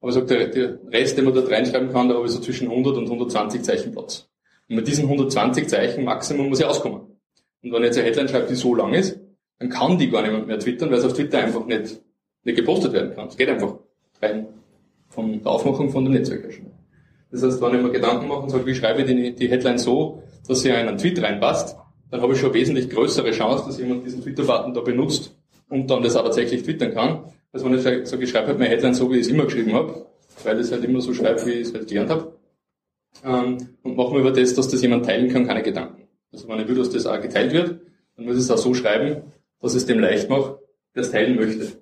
Aber 0.00 0.12
sage, 0.12 0.26
der, 0.26 0.46
der 0.48 0.78
Rest, 0.90 1.18
den 1.18 1.24
man 1.26 1.34
dort 1.34 1.50
reinschreiben 1.50 1.92
kann, 1.92 2.08
da 2.08 2.14
habe 2.14 2.26
ich 2.26 2.32
so 2.32 2.40
zwischen 2.40 2.70
100 2.70 2.96
und 2.96 3.04
120 3.04 3.62
Zeichen 3.62 3.92
Platz. 3.92 4.28
Und 4.68 4.76
mit 4.76 4.86
diesen 4.86 5.04
120 5.04 5.68
Zeichen 5.68 6.04
Maximum 6.04 6.48
muss 6.48 6.60
ich 6.60 6.66
auskommen. 6.66 7.00
Und 7.62 7.72
wenn 7.72 7.82
ich 7.82 7.88
jetzt 7.88 7.98
eine 7.98 8.06
Headline 8.06 8.28
schreibe, 8.28 8.46
die 8.46 8.54
so 8.54 8.74
lang 8.74 8.94
ist, 8.94 9.20
dann 9.58 9.68
kann 9.68 9.98
die 9.98 10.10
gar 10.10 10.22
niemand 10.22 10.46
mehr 10.46 10.58
twittern, 10.58 10.90
weil 10.90 10.98
es 10.98 11.04
auf 11.04 11.12
Twitter 11.12 11.38
einfach 11.38 11.66
nicht, 11.66 12.00
nicht 12.44 12.56
gepostet 12.56 12.92
werden 12.94 13.14
kann. 13.14 13.28
Es 13.28 13.36
geht 13.36 13.48
einfach 13.48 13.74
rein 14.22 14.46
von 15.08 15.42
der 15.42 15.52
Aufmachung 15.52 15.90
von 15.90 16.04
dem 16.04 16.14
Netzwerk 16.14 16.44
her 16.44 16.52
schon. 16.52 16.66
Das 17.30 17.42
heißt, 17.42 17.60
wenn 17.60 17.74
ich 17.74 17.82
mir 17.82 17.90
Gedanken 17.90 18.28
mache 18.28 18.40
und 18.40 18.50
sage, 18.50 18.66
wie 18.66 18.74
schreibe 18.74 19.02
ich 19.02 19.06
die, 19.06 19.34
die 19.34 19.48
Headline 19.48 19.78
so, 19.78 20.22
dass 20.48 20.62
sie 20.62 20.70
in 20.70 20.76
einen 20.76 20.98
Tweet 20.98 21.22
reinpasst, 21.22 21.76
dann 22.10 22.22
habe 22.22 22.32
ich 22.32 22.40
schon 22.40 22.54
wesentlich 22.54 22.90
größere 22.90 23.30
Chance, 23.32 23.64
dass 23.66 23.78
jemand 23.78 24.04
diesen 24.04 24.22
Twitter-Button 24.22 24.74
da 24.74 24.80
benutzt 24.80 25.36
und 25.68 25.90
dann 25.90 26.02
das 26.02 26.16
auch 26.16 26.24
tatsächlich 26.24 26.62
twittern 26.62 26.92
kann, 26.92 27.24
als 27.52 27.64
wenn 27.64 27.74
ich 27.74 27.82
sage, 27.82 28.22
ich 28.22 28.30
schreibe 28.30 28.48
halt 28.48 28.58
meine 28.58 28.70
Headline 28.70 28.94
so, 28.94 29.10
wie 29.10 29.16
ich 29.16 29.22
es 29.22 29.28
immer 29.28 29.44
geschrieben 29.44 29.72
habe, 29.72 30.06
weil 30.44 30.56
ich 30.56 30.66
es 30.66 30.72
halt 30.72 30.84
immer 30.84 31.00
so 31.00 31.12
schreibe, 31.12 31.44
wie 31.46 31.52
ich 31.52 31.68
es 31.68 31.74
halt 31.74 31.88
gelernt 31.88 32.10
habe. 32.10 32.36
Ähm, 33.24 33.76
und 33.82 33.96
mache 33.96 34.12
mir 34.14 34.20
über 34.20 34.30
das, 34.30 34.54
dass 34.54 34.68
das 34.68 34.82
jemand 34.82 35.04
teilen 35.04 35.28
kann, 35.28 35.46
keine 35.46 35.62
Gedanken. 35.62 36.08
Also 36.32 36.48
wenn 36.48 36.60
ich 36.60 36.68
will, 36.68 36.76
dass 36.76 36.90
das 36.90 37.06
auch 37.06 37.20
geteilt 37.20 37.52
wird, 37.52 37.80
dann 38.16 38.24
muss 38.24 38.36
ich 38.36 38.42
es 38.42 38.50
auch 38.50 38.58
so 38.58 38.72
schreiben, 38.72 39.32
dass 39.60 39.74
es 39.74 39.86
dem 39.86 39.98
leicht 39.98 40.30
macht, 40.30 40.58
der 40.94 41.02
es 41.02 41.10
teilen 41.10 41.36
möchte. 41.36 41.80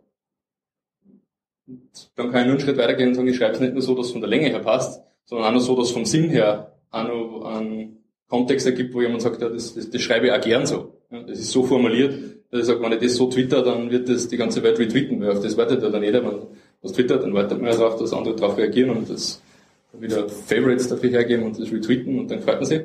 Und 1.66 2.10
dann 2.16 2.30
kann 2.32 2.40
ich 2.40 2.46
nur 2.46 2.54
einen 2.54 2.60
Schritt 2.60 2.78
weitergehen 2.78 3.10
und 3.10 3.14
sagen, 3.14 3.28
ich 3.28 3.36
schreibe 3.36 3.54
es 3.54 3.60
nicht 3.60 3.74
nur 3.74 3.82
so, 3.82 3.94
dass 3.94 4.06
es 4.06 4.12
von 4.12 4.22
der 4.22 4.30
Länge 4.30 4.48
her 4.48 4.60
passt, 4.60 5.02
sondern 5.26 5.48
auch 5.48 5.52
nur 5.52 5.60
so, 5.60 5.76
dass 5.76 5.90
vom 5.90 6.06
Sinn 6.06 6.30
her 6.30 6.72
auch 6.90 7.06
noch 7.06 7.44
einen 7.44 7.98
Kontext 8.26 8.66
ergibt, 8.66 8.94
wo 8.94 9.02
jemand 9.02 9.20
sagt, 9.20 9.42
ja, 9.42 9.48
das, 9.50 9.74
das, 9.74 9.90
das 9.90 10.00
schreibe 10.00 10.26
ich 10.26 10.32
auch 10.32 10.40
gern 10.40 10.66
so. 10.66 10.94
Ja, 11.10 11.22
das 11.22 11.38
ist 11.38 11.50
so 11.50 11.62
formuliert, 11.64 12.37
dass 12.50 12.60
ich 12.60 12.66
sage, 12.66 12.80
wenn 12.82 12.92
ich 12.92 13.00
das 13.00 13.14
so 13.14 13.28
twitter, 13.28 13.62
dann 13.62 13.90
wird 13.90 14.08
das 14.08 14.28
die 14.28 14.36
ganze 14.36 14.62
Welt 14.62 14.78
retweeten, 14.78 15.20
weil 15.20 15.30
auf 15.30 15.40
das 15.40 15.56
wartet 15.56 15.82
ja 15.82 15.90
dann 15.90 16.02
jeder, 16.02 16.24
wenn 16.24 16.38
was 16.80 16.92
twittert, 16.92 17.22
dann 17.22 17.34
wartet 17.34 17.60
man 17.60 17.70
ja 17.70 17.76
darauf, 17.76 17.98
dass 17.98 18.12
andere 18.12 18.36
darauf 18.36 18.56
reagieren 18.56 18.90
und 18.90 19.10
das 19.10 19.42
wieder 19.92 20.28
Favorites 20.28 20.88
dafür 20.88 21.10
hergeben 21.10 21.44
und 21.44 21.58
das 21.58 21.72
retweeten 21.72 22.18
und 22.18 22.30
dann 22.30 22.40
freut 22.40 22.56
man 22.56 22.66
sich. 22.66 22.82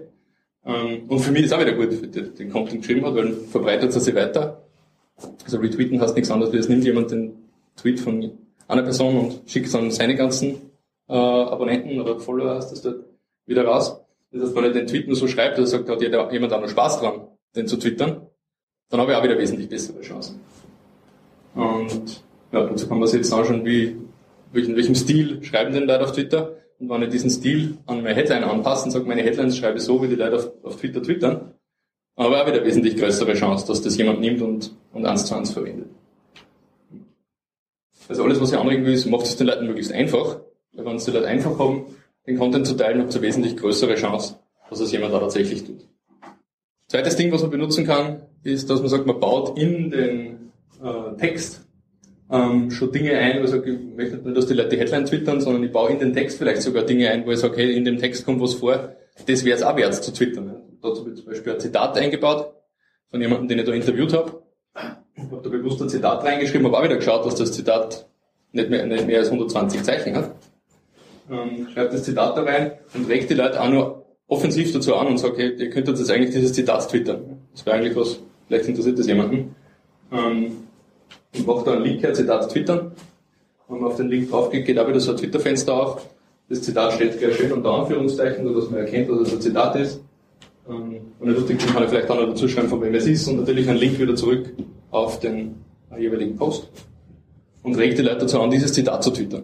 Ähm, 0.65 1.03
und 1.07 1.19
für 1.19 1.31
mich 1.31 1.43
ist 1.43 1.51
es 1.51 1.53
auch 1.53 1.61
wieder 1.61 1.73
gut, 1.73 2.15
der 2.15 2.23
den 2.23 2.51
Content 2.51 2.81
geschrieben 2.81 3.05
hat, 3.05 3.15
weil 3.15 3.25
dann 3.25 3.45
verbreitet 3.47 3.93
er 3.93 3.99
sich 3.99 4.15
weiter. 4.15 4.63
Also 5.43 5.57
retweeten 5.57 6.01
heißt 6.01 6.15
nichts 6.15 6.31
anderes, 6.31 6.53
wie 6.53 6.57
es 6.57 6.69
nimmt 6.69 6.83
jemand 6.85 7.11
den 7.11 7.33
Tweet 7.75 7.99
von 7.99 8.31
einer 8.67 8.83
Person 8.83 9.17
und 9.17 9.41
schickt 9.45 9.73
dann 9.73 9.91
seine 9.91 10.15
ganzen 10.15 10.55
äh, 11.07 11.13
Abonnenten 11.13 11.99
oder 11.99 12.19
Follower, 12.19 12.55
heißt 12.55 12.71
das 12.71 12.81
dort, 12.81 13.03
wieder 13.45 13.65
raus. 13.65 13.99
Das 14.31 14.41
heißt, 14.41 14.55
wenn 14.55 14.63
er 14.63 14.71
den 14.71 14.87
Tweet 14.87 15.07
nur 15.07 15.15
so 15.15 15.27
schreibt, 15.27 15.59
er 15.59 15.67
sagt, 15.67 15.89
hat 15.89 16.01
jemand 16.01 16.53
auch 16.53 16.61
noch 16.61 16.69
Spaß 16.69 16.99
dran, 16.99 17.27
den 17.55 17.67
zu 17.67 17.77
twittern, 17.77 18.27
dann 18.93 19.01
habe 19.01 19.11
ich 19.11 19.17
auch 19.17 19.23
wieder 19.23 19.39
wesentlich 19.39 19.67
bessere 19.67 20.01
Chancen. 20.01 20.39
Und 21.55 22.23
ja, 22.51 22.63
dazu 22.63 22.87
kann 22.87 22.99
man 22.99 23.07
sich 23.07 23.21
jetzt 23.21 23.33
anschauen, 23.33 23.65
wie, 23.65 23.97
in 24.53 24.75
welchem 24.75 24.93
Stil 24.93 25.43
schreiben 25.43 25.73
denn 25.73 25.87
Leute 25.87 26.03
auf 26.03 26.11
Twitter. 26.11 26.57
Und 26.77 26.91
wenn 26.91 27.01
ich 27.01 27.09
diesen 27.09 27.31
Stil 27.31 27.79
an 27.87 28.03
meine 28.03 28.13
Headline 28.13 28.43
anpasse 28.43 28.85
und 28.85 28.91
sage, 28.91 29.05
meine 29.05 29.23
Headlines 29.23 29.57
schreibe 29.57 29.79
so, 29.79 30.03
wie 30.03 30.09
die 30.09 30.15
Leute 30.15 30.35
auf, 30.35 30.51
auf 30.61 30.75
Twitter 30.75 31.01
twittern, 31.01 31.55
dann 32.15 32.25
habe 32.25 32.35
ich 32.35 32.41
auch 32.41 32.47
wieder 32.47 32.63
wesentlich 32.63 32.95
größere 32.95 33.33
Chance, 33.33 33.65
dass 33.65 33.81
das 33.81 33.97
jemand 33.97 34.21
nimmt 34.21 34.43
und, 34.43 34.75
und 34.93 35.07
eins 35.07 35.25
zu 35.25 35.33
eins 35.33 35.49
verwendet. 35.49 35.87
Also 38.07 38.23
alles, 38.23 38.39
was 38.39 38.51
ich 38.51 38.59
anregen 38.59 38.85
will, 38.85 38.93
ist, 38.93 39.07
macht 39.07 39.25
es 39.25 39.35
den 39.37 39.47
Leuten 39.47 39.65
möglichst 39.65 39.91
einfach. 39.91 40.39
Weil 40.73 40.85
wenn 40.85 40.97
es 40.97 41.05
die 41.05 41.11
Leute 41.11 41.27
einfach 41.27 41.57
haben, 41.57 41.85
den 42.27 42.37
Content 42.37 42.67
zu 42.67 42.75
teilen, 42.75 43.01
habt 43.01 43.15
ihr 43.15 43.23
wesentlich 43.23 43.57
größere 43.57 43.95
Chance, 43.95 44.37
dass 44.69 44.81
es 44.81 44.91
jemand 44.91 45.15
da 45.15 45.19
tatsächlich 45.19 45.63
tut. 45.63 45.87
Zweites 46.89 47.15
Ding, 47.15 47.31
was 47.31 47.41
man 47.41 47.49
benutzen 47.49 47.87
kann, 47.87 48.21
ist, 48.43 48.69
dass 48.69 48.79
man 48.79 48.89
sagt, 48.89 49.05
man 49.05 49.19
baut 49.19 49.57
in 49.57 49.91
den 49.91 50.51
äh, 50.83 51.17
Text 51.17 51.65
ähm, 52.29 52.71
schon 52.71 52.91
Dinge 52.91 53.17
ein, 53.17 53.39
wo 53.39 53.43
ich 53.43 53.51
sage, 53.51 53.71
ich 53.71 53.95
möchte 53.95 54.15
nicht 54.15 54.25
nur, 54.25 54.33
dass 54.33 54.47
die 54.47 54.53
Leute 54.53 54.69
die 54.69 54.79
Headline 54.79 55.05
twittern, 55.05 55.41
sondern 55.41 55.63
ich 55.63 55.71
baue 55.71 55.91
in 55.91 55.99
den 55.99 56.13
Text 56.13 56.37
vielleicht 56.37 56.61
sogar 56.61 56.83
Dinge 56.83 57.09
ein, 57.09 57.25
wo 57.25 57.31
ich 57.31 57.39
sage, 57.39 57.57
hey, 57.57 57.75
in 57.75 57.85
dem 57.85 57.97
Text 57.97 58.25
kommt 58.25 58.41
was 58.41 58.55
vor, 58.55 58.95
das 59.25 59.45
wäre 59.45 59.55
es 59.55 59.63
auch 59.63 59.77
wert 59.77 59.93
zu 59.93 60.11
twittern. 60.11 60.55
Dazu 60.81 61.07
ich 61.07 61.15
zum 61.15 61.25
Beispiel 61.25 61.53
ein 61.53 61.59
Zitat 61.59 61.97
eingebaut 61.97 62.53
von 63.09 63.21
jemandem, 63.21 63.47
den 63.47 63.59
ich 63.59 63.65
da 63.65 63.73
interviewt 63.73 64.13
habe. 64.13 64.41
Ich 65.15 65.23
habe 65.23 65.41
da 65.43 65.49
bewusst 65.49 65.81
ein 65.81 65.89
Zitat 65.89 66.23
reingeschrieben, 66.23 66.65
habe 66.65 66.77
auch 66.77 66.83
wieder 66.83 66.95
geschaut, 66.95 67.25
dass 67.25 67.35
das 67.35 67.51
Zitat 67.51 68.07
nicht 68.51 68.69
mehr, 68.69 68.85
nicht 68.85 69.05
mehr 69.05 69.19
als 69.19 69.29
120 69.29 69.83
Zeichen 69.83 70.15
hat. 70.15 70.31
Ähm, 71.29 71.67
schreibt 71.71 71.93
das 71.93 72.03
Zitat 72.03 72.35
da 72.35 72.43
rein 72.43 72.73
und 72.93 73.07
regt 73.07 73.29
die 73.29 73.35
Leute 73.35 73.61
auch 73.61 73.69
nur 73.69 74.05
offensiv 74.27 74.73
dazu 74.73 74.95
an 74.95 75.07
und 75.07 75.17
sagt, 75.19 75.37
hey, 75.37 75.53
ihr 75.55 75.69
könntet 75.69 75.97
jetzt 75.99 76.11
eigentlich 76.11 76.33
dieses 76.33 76.53
Zitat 76.53 76.89
twittern. 76.89 77.37
Das 77.51 77.65
wäre 77.65 77.77
eigentlich 77.77 77.95
was, 77.95 78.19
vielleicht 78.47 78.67
interessiert 78.67 78.99
das 78.99 79.07
jemanden. 79.07 79.55
Ähm, 80.11 80.51
und 81.35 81.47
macht 81.47 81.67
da 81.67 81.73
einen 81.73 81.83
Link 81.83 82.03
her, 82.03 82.13
Zitat 82.13 82.49
twittern. 82.51 82.91
Wenn 83.67 83.79
man 83.79 83.89
auf 83.89 83.97
den 83.97 84.09
Link 84.09 84.29
draufklickt, 84.29 84.67
geht 84.67 84.77
auch 84.77 84.87
wieder 84.87 84.99
so 84.99 85.11
ein 85.11 85.17
Twitter-Fenster 85.17 85.73
auf. 85.73 86.07
Das 86.49 86.61
Zitat 86.61 86.93
steht 86.93 87.17
gleich 87.17 87.35
schön 87.35 87.51
unter 87.51 87.71
Anführungszeichen, 87.71 88.45
sodass 88.45 88.69
man 88.69 88.81
erkennt, 88.81 89.09
dass 89.09 89.21
es 89.21 89.33
ein 89.33 89.41
Zitat 89.41 89.75
ist. 89.77 90.01
Ähm, 90.69 90.97
und 91.19 91.29
lustig 91.29 91.59
kann 91.59 91.83
ich 91.83 91.89
vielleicht 91.89 92.09
auch 92.09 92.19
noch 92.19 92.27
dazu 92.27 92.47
schreiben, 92.47 92.69
von 92.69 92.81
wem 92.81 92.93
es 92.93 93.07
ist 93.07 93.27
und 93.27 93.37
natürlich 93.37 93.67
einen 93.67 93.79
Link 93.79 93.99
wieder 93.99 94.15
zurück 94.15 94.53
auf 94.91 95.19
den 95.19 95.55
jeweiligen 95.97 96.35
Post. 96.35 96.69
Und 97.63 97.75
regt 97.75 97.97
die 97.97 98.01
Leute 98.01 98.19
dazu 98.19 98.41
an, 98.41 98.51
dieses 98.51 98.73
Zitat 98.73 99.03
zu 99.03 99.11
twittern. 99.11 99.43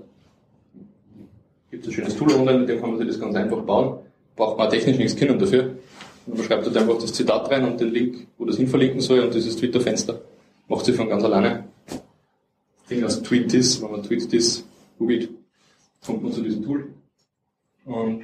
Gibt 1.71 1.87
ein 1.87 1.91
schönes 1.91 2.15
Tool 2.15 2.33
online, 2.33 2.59
mit 2.59 2.69
dem 2.69 2.81
kann 2.81 2.89
man 2.89 2.99
sich 2.99 3.07
das 3.07 3.19
ganz 3.19 3.35
einfach 3.35 3.61
bauen. 3.61 3.99
Braucht 4.35 4.57
man 4.57 4.69
technisch 4.69 4.97
nichts 4.97 5.15
kennen 5.15 5.39
dafür. 5.39 5.75
Man 6.29 6.43
schreibt 6.43 6.65
dort 6.65 6.77
einfach 6.77 6.99
das 6.99 7.13
Zitat 7.13 7.49
rein 7.49 7.65
und 7.65 7.79
den 7.79 7.91
Link, 7.91 8.27
wo 8.37 8.45
das 8.45 8.57
hin 8.57 8.67
verlinken 8.67 9.01
soll 9.01 9.19
und 9.21 9.33
dieses 9.33 9.55
Twitter-Fenster 9.55 10.21
macht 10.67 10.85
sich 10.85 10.95
von 10.95 11.09
ganz 11.09 11.23
alleine. 11.23 11.65
Ding 12.89 13.03
als 13.03 13.21
Tweet 13.21 13.49
this, 13.49 13.81
wenn 13.81 13.91
man 13.91 14.03
Tweet 14.03 14.29
this 14.29 14.63
googelt, 14.97 15.29
kommt 16.05 16.23
man 16.23 16.31
zu 16.31 16.41
diesem 16.41 16.63
Tool. 16.63 16.87
Und 17.85 18.23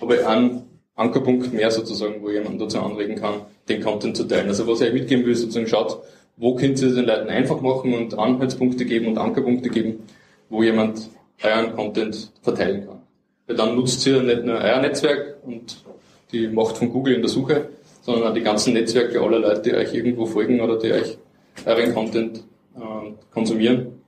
habe 0.00 0.26
einen 0.26 0.62
Ankerpunkt 0.94 1.52
mehr 1.52 1.70
sozusagen, 1.70 2.22
wo 2.22 2.30
jemand 2.30 2.60
dazu 2.60 2.80
anregen 2.80 3.16
kann, 3.16 3.42
den 3.68 3.82
Content 3.82 4.16
zu 4.16 4.24
teilen. 4.24 4.48
Also 4.48 4.66
was 4.66 4.80
ich 4.80 4.88
euch 4.88 4.94
mitgeben 4.94 5.26
will, 5.26 5.34
sozusagen 5.34 5.66
schaut, 5.66 6.02
wo 6.36 6.54
könnt 6.54 6.80
ihr 6.80 6.94
den 6.94 7.04
Leuten 7.06 7.28
einfach 7.28 7.60
machen 7.60 7.94
und 7.94 8.18
Anhaltspunkte 8.18 8.84
geben 8.84 9.06
und 9.08 9.18
Ankerpunkte 9.18 9.70
geben, 9.70 10.04
wo 10.48 10.62
jemand 10.62 11.08
euren 11.42 11.74
Content 11.74 12.32
verteilen 12.42 12.86
kann. 12.86 13.02
Weil 13.46 13.56
dann 13.56 13.74
nutzt 13.74 14.06
ihr 14.06 14.22
nicht 14.22 14.44
nur 14.44 14.56
euer 14.56 14.80
Netzwerk 14.80 15.38
und 15.44 15.84
die 16.32 16.48
Macht 16.48 16.78
von 16.78 16.90
Google 16.90 17.14
in 17.14 17.22
der 17.22 17.28
Suche, 17.28 17.68
sondern 18.02 18.28
auch 18.28 18.34
die 18.34 18.42
ganzen 18.42 18.74
Netzwerke 18.74 19.20
aller 19.20 19.38
Leute, 19.38 19.62
die 19.62 19.74
euch 19.74 19.94
irgendwo 19.94 20.26
folgen 20.26 20.60
oder 20.60 20.78
die 20.78 20.92
euch 20.92 21.18
euren 21.64 21.94
Content 21.94 22.44
äh, 22.76 23.12
konsumieren. 23.32 24.00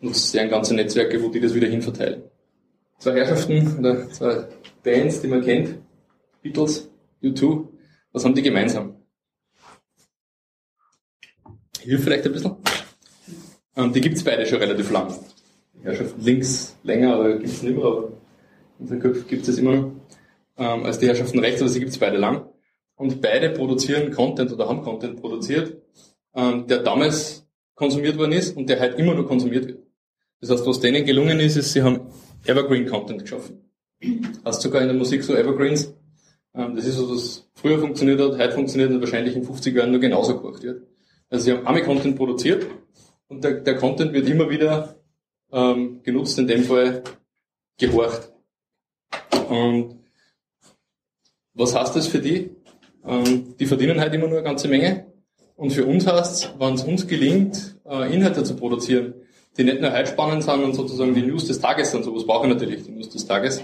Nutzt 0.00 0.34
deren 0.34 0.50
ganze 0.50 0.74
Netzwerke, 0.74 1.22
wo 1.22 1.28
die 1.28 1.40
das 1.40 1.54
wieder 1.54 1.68
hin 1.68 1.82
verteilen. 1.82 2.22
Zwei 2.98 3.14
Herrschaften 3.14 3.78
oder 3.78 4.08
zwei 4.10 4.46
Bands, 4.82 5.20
die 5.20 5.28
man 5.28 5.42
kennt, 5.42 5.76
Beatles, 6.42 6.88
U2, 7.22 7.66
was 8.12 8.24
haben 8.24 8.34
die 8.34 8.42
gemeinsam? 8.42 8.94
Hilft 11.80 12.04
vielleicht 12.04 12.26
ein 12.26 12.32
bisschen. 12.32 12.56
Ähm, 13.76 13.92
die 13.92 14.00
gibt's 14.00 14.24
beide 14.24 14.46
schon 14.46 14.58
relativ 14.58 14.90
lang. 14.90 15.14
Die 15.74 15.84
Herrschaften 15.84 16.22
links 16.22 16.76
länger, 16.82 17.14
aber 17.14 17.38
gibt's 17.38 17.62
nicht 17.62 17.76
mehr, 17.76 17.84
aber 17.84 18.08
in 18.08 18.14
unserem 18.78 19.02
Kopf 19.02 19.26
gibt's 19.28 19.48
es 19.48 19.58
immer 19.58 19.72
noch. 19.72 19.92
Ähm, 20.58 20.84
als 20.84 20.98
die 20.98 21.06
Herrschaften 21.06 21.38
rechts, 21.38 21.60
aber 21.60 21.68
sie 21.68 21.80
gibt's 21.80 21.98
beide 21.98 22.16
lang. 22.16 22.48
Und 22.96 23.20
beide 23.20 23.50
produzieren 23.50 24.10
Content 24.10 24.52
oder 24.52 24.68
haben 24.68 24.82
Content 24.82 25.20
produziert, 25.20 25.82
ähm, 26.34 26.66
der 26.66 26.78
damals 26.78 27.46
konsumiert 27.74 28.16
worden 28.16 28.32
ist 28.32 28.56
und 28.56 28.68
der 28.68 28.80
halt 28.80 28.98
immer 28.98 29.14
nur 29.14 29.26
konsumiert 29.26 29.66
wird. 29.66 29.86
Das 30.40 30.50
heißt, 30.50 30.66
was 30.66 30.80
denen 30.80 31.04
gelungen 31.04 31.40
ist, 31.40 31.56
ist, 31.56 31.72
sie 31.72 31.82
haben 31.82 32.08
Evergreen 32.46 32.86
Content 32.86 33.22
geschaffen. 33.22 33.70
Hast 34.44 34.62
sogar 34.62 34.82
in 34.82 34.88
der 34.88 34.96
Musik 34.96 35.22
so 35.22 35.34
Evergreens. 35.34 35.94
Ähm, 36.54 36.74
das 36.74 36.86
ist 36.86 36.96
so, 36.96 37.12
dass 37.12 37.48
früher 37.54 37.78
funktioniert 37.78 38.20
hat, 38.20 38.38
heute 38.38 38.52
funktioniert 38.52 38.90
und 38.90 39.00
wahrscheinlich 39.00 39.36
in 39.36 39.44
50 39.44 39.74
Jahren 39.74 39.90
nur 39.90 40.00
genauso 40.00 40.40
gemacht 40.40 40.62
wird. 40.62 40.86
Also 41.28 41.44
sie 41.44 41.52
haben 41.52 41.66
Ami-Content 41.66 42.16
produziert 42.16 42.66
und 43.28 43.44
der, 43.44 43.60
der 43.60 43.76
Content 43.76 44.12
wird 44.12 44.28
immer 44.28 44.48
wieder 44.48 44.96
ähm, 45.52 46.02
genutzt, 46.02 46.38
in 46.38 46.46
dem 46.46 46.64
Fall 46.64 47.02
gehorcht. 47.78 48.32
Und 49.48 49.95
was 51.56 51.74
heißt 51.74 51.96
das 51.96 52.06
für 52.06 52.20
die? 52.20 52.50
Ähm, 53.06 53.54
die 53.58 53.66
verdienen 53.66 54.00
halt 54.00 54.14
immer 54.14 54.28
nur 54.28 54.38
eine 54.38 54.46
ganze 54.46 54.68
Menge. 54.68 55.06
Und 55.56 55.72
für 55.72 55.86
uns 55.86 56.06
heißt 56.06 56.34
es, 56.34 56.50
wenn 56.58 56.74
es 56.74 56.84
uns 56.84 57.06
gelingt, 57.06 57.76
äh, 57.86 58.12
Inhalte 58.12 58.44
zu 58.44 58.56
produzieren, 58.56 59.14
die 59.56 59.64
nicht 59.64 59.80
nur 59.80 59.92
heute 59.92 60.08
spannend 60.08 60.44
sind 60.44 60.62
und 60.62 60.74
sozusagen 60.74 61.14
die 61.14 61.22
News 61.22 61.46
des 61.46 61.60
Tages 61.60 61.90
sind, 61.90 62.04
sowas 62.04 62.26
brauche 62.26 62.46
ich 62.46 62.52
natürlich, 62.52 62.84
die 62.84 62.90
News 62.90 63.08
des 63.08 63.26
Tages. 63.26 63.60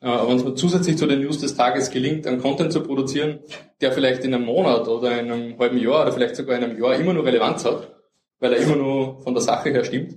Äh, 0.00 0.06
aber 0.06 0.30
wenn 0.30 0.38
es 0.38 0.44
mir 0.44 0.54
zusätzlich 0.54 0.96
zu 0.96 1.06
den 1.06 1.20
News 1.20 1.38
des 1.38 1.54
Tages 1.54 1.90
gelingt, 1.90 2.26
einen 2.26 2.40
Content 2.40 2.72
zu 2.72 2.80
produzieren, 2.80 3.40
der 3.82 3.92
vielleicht 3.92 4.24
in 4.24 4.32
einem 4.32 4.46
Monat 4.46 4.88
oder 4.88 5.20
in 5.20 5.30
einem 5.30 5.58
halben 5.58 5.78
Jahr 5.78 6.02
oder 6.02 6.12
vielleicht 6.12 6.36
sogar 6.36 6.56
in 6.56 6.64
einem 6.64 6.82
Jahr 6.82 6.94
immer 6.94 7.12
nur 7.12 7.26
Relevanz 7.26 7.66
hat, 7.66 7.94
weil 8.40 8.54
er 8.54 8.60
immer 8.60 8.76
nur 8.76 9.20
von 9.20 9.34
der 9.34 9.42
Sache 9.42 9.70
her 9.70 9.84
stimmt, 9.84 10.16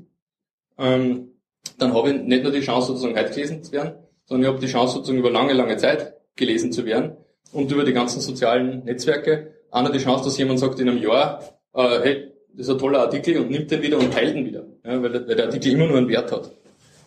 ähm, 0.78 1.32
dann 1.78 1.94
habe 1.94 2.12
ich 2.12 2.22
nicht 2.22 2.44
nur 2.44 2.54
die 2.54 2.62
Chance, 2.62 2.88
sozusagen 2.88 3.18
heute 3.18 3.32
gelesen 3.32 3.62
zu 3.62 3.74
werden, 3.74 3.96
sondern 4.24 4.44
ich 4.44 4.56
habe 4.56 4.66
die 4.66 4.72
Chance, 4.72 4.94
sozusagen 4.96 5.20
über 5.20 5.32
lange, 5.32 5.52
lange 5.52 5.76
Zeit 5.76 6.19
gelesen 6.40 6.72
zu 6.72 6.86
werden 6.86 7.18
und 7.52 7.72
über 7.72 7.84
die 7.84 7.94
ganzen 7.94 8.22
sozialen 8.22 8.84
Netzwerke 8.86 9.54
noch 9.72 9.92
die 9.92 10.00
Chance, 10.00 10.24
dass 10.26 10.38
jemand 10.38 10.60
sagt 10.60 10.80
in 10.80 10.90
einem 10.90 11.02
Jahr, 11.02 11.44
äh, 11.74 12.00
hey, 12.02 12.32
das 12.54 12.68
ist 12.68 12.74
ein 12.74 12.80
toller 12.80 13.02
Artikel 13.02 13.38
und 13.38 13.52
nimmt 13.52 13.70
den 13.70 13.82
wieder 13.82 14.00
und 14.00 14.12
teilt 14.12 14.36
ihn 14.36 14.46
wieder, 14.46 14.66
ja, 14.84 15.02
weil, 15.02 15.12
der, 15.12 15.28
weil, 15.28 15.36
der, 15.36 15.46
Artikel 15.46 15.74
immer 15.74 15.88
nur 15.88 15.98
einen 15.98 16.10
Wert 16.10 16.32
hat. 16.32 16.52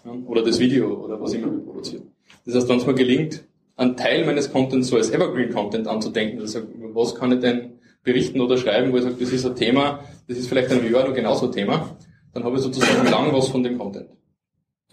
Ja, 0.04 0.12
oder 0.26 0.42
das 0.42 0.58
Video 0.58 1.04
oder 1.04 1.20
was 1.20 1.34
immer 1.34 1.50
wir 1.50 1.64
produzieren. 1.64 2.12
Das 2.46 2.54
heißt, 2.54 2.68
wenn 2.68 2.78
es 2.78 2.86
mir 2.86 2.94
gelingt, 2.94 3.44
einen 3.76 3.96
Teil 3.96 4.24
meines 4.24 4.52
Contents 4.52 4.88
so 4.88 4.96
als 4.96 5.10
Evergreen-Content 5.10 5.88
anzudenken, 5.88 6.40
also 6.40 6.60
was 6.92 7.14
kann 7.14 7.32
ich 7.32 7.40
denn 7.40 7.80
berichten 8.04 8.40
oder 8.40 8.56
schreiben, 8.56 8.92
wo 8.92 8.96
ich 8.96 9.02
sage, 9.02 9.16
das 9.18 9.32
ist 9.32 9.46
ein 9.46 9.56
Thema, 9.56 10.04
das 10.28 10.38
ist 10.38 10.48
vielleicht 10.48 10.70
in 10.70 10.80
einem 10.80 10.92
Jahr 10.92 11.08
noch 11.08 11.14
genauso 11.14 11.46
ein 11.46 11.52
Thema, 11.52 11.96
dann 12.32 12.44
habe 12.44 12.56
ich 12.56 12.62
sozusagen 12.62 13.08
lang 13.10 13.32
was 13.32 13.48
von 13.48 13.62
dem 13.62 13.78
Content. 13.78 14.08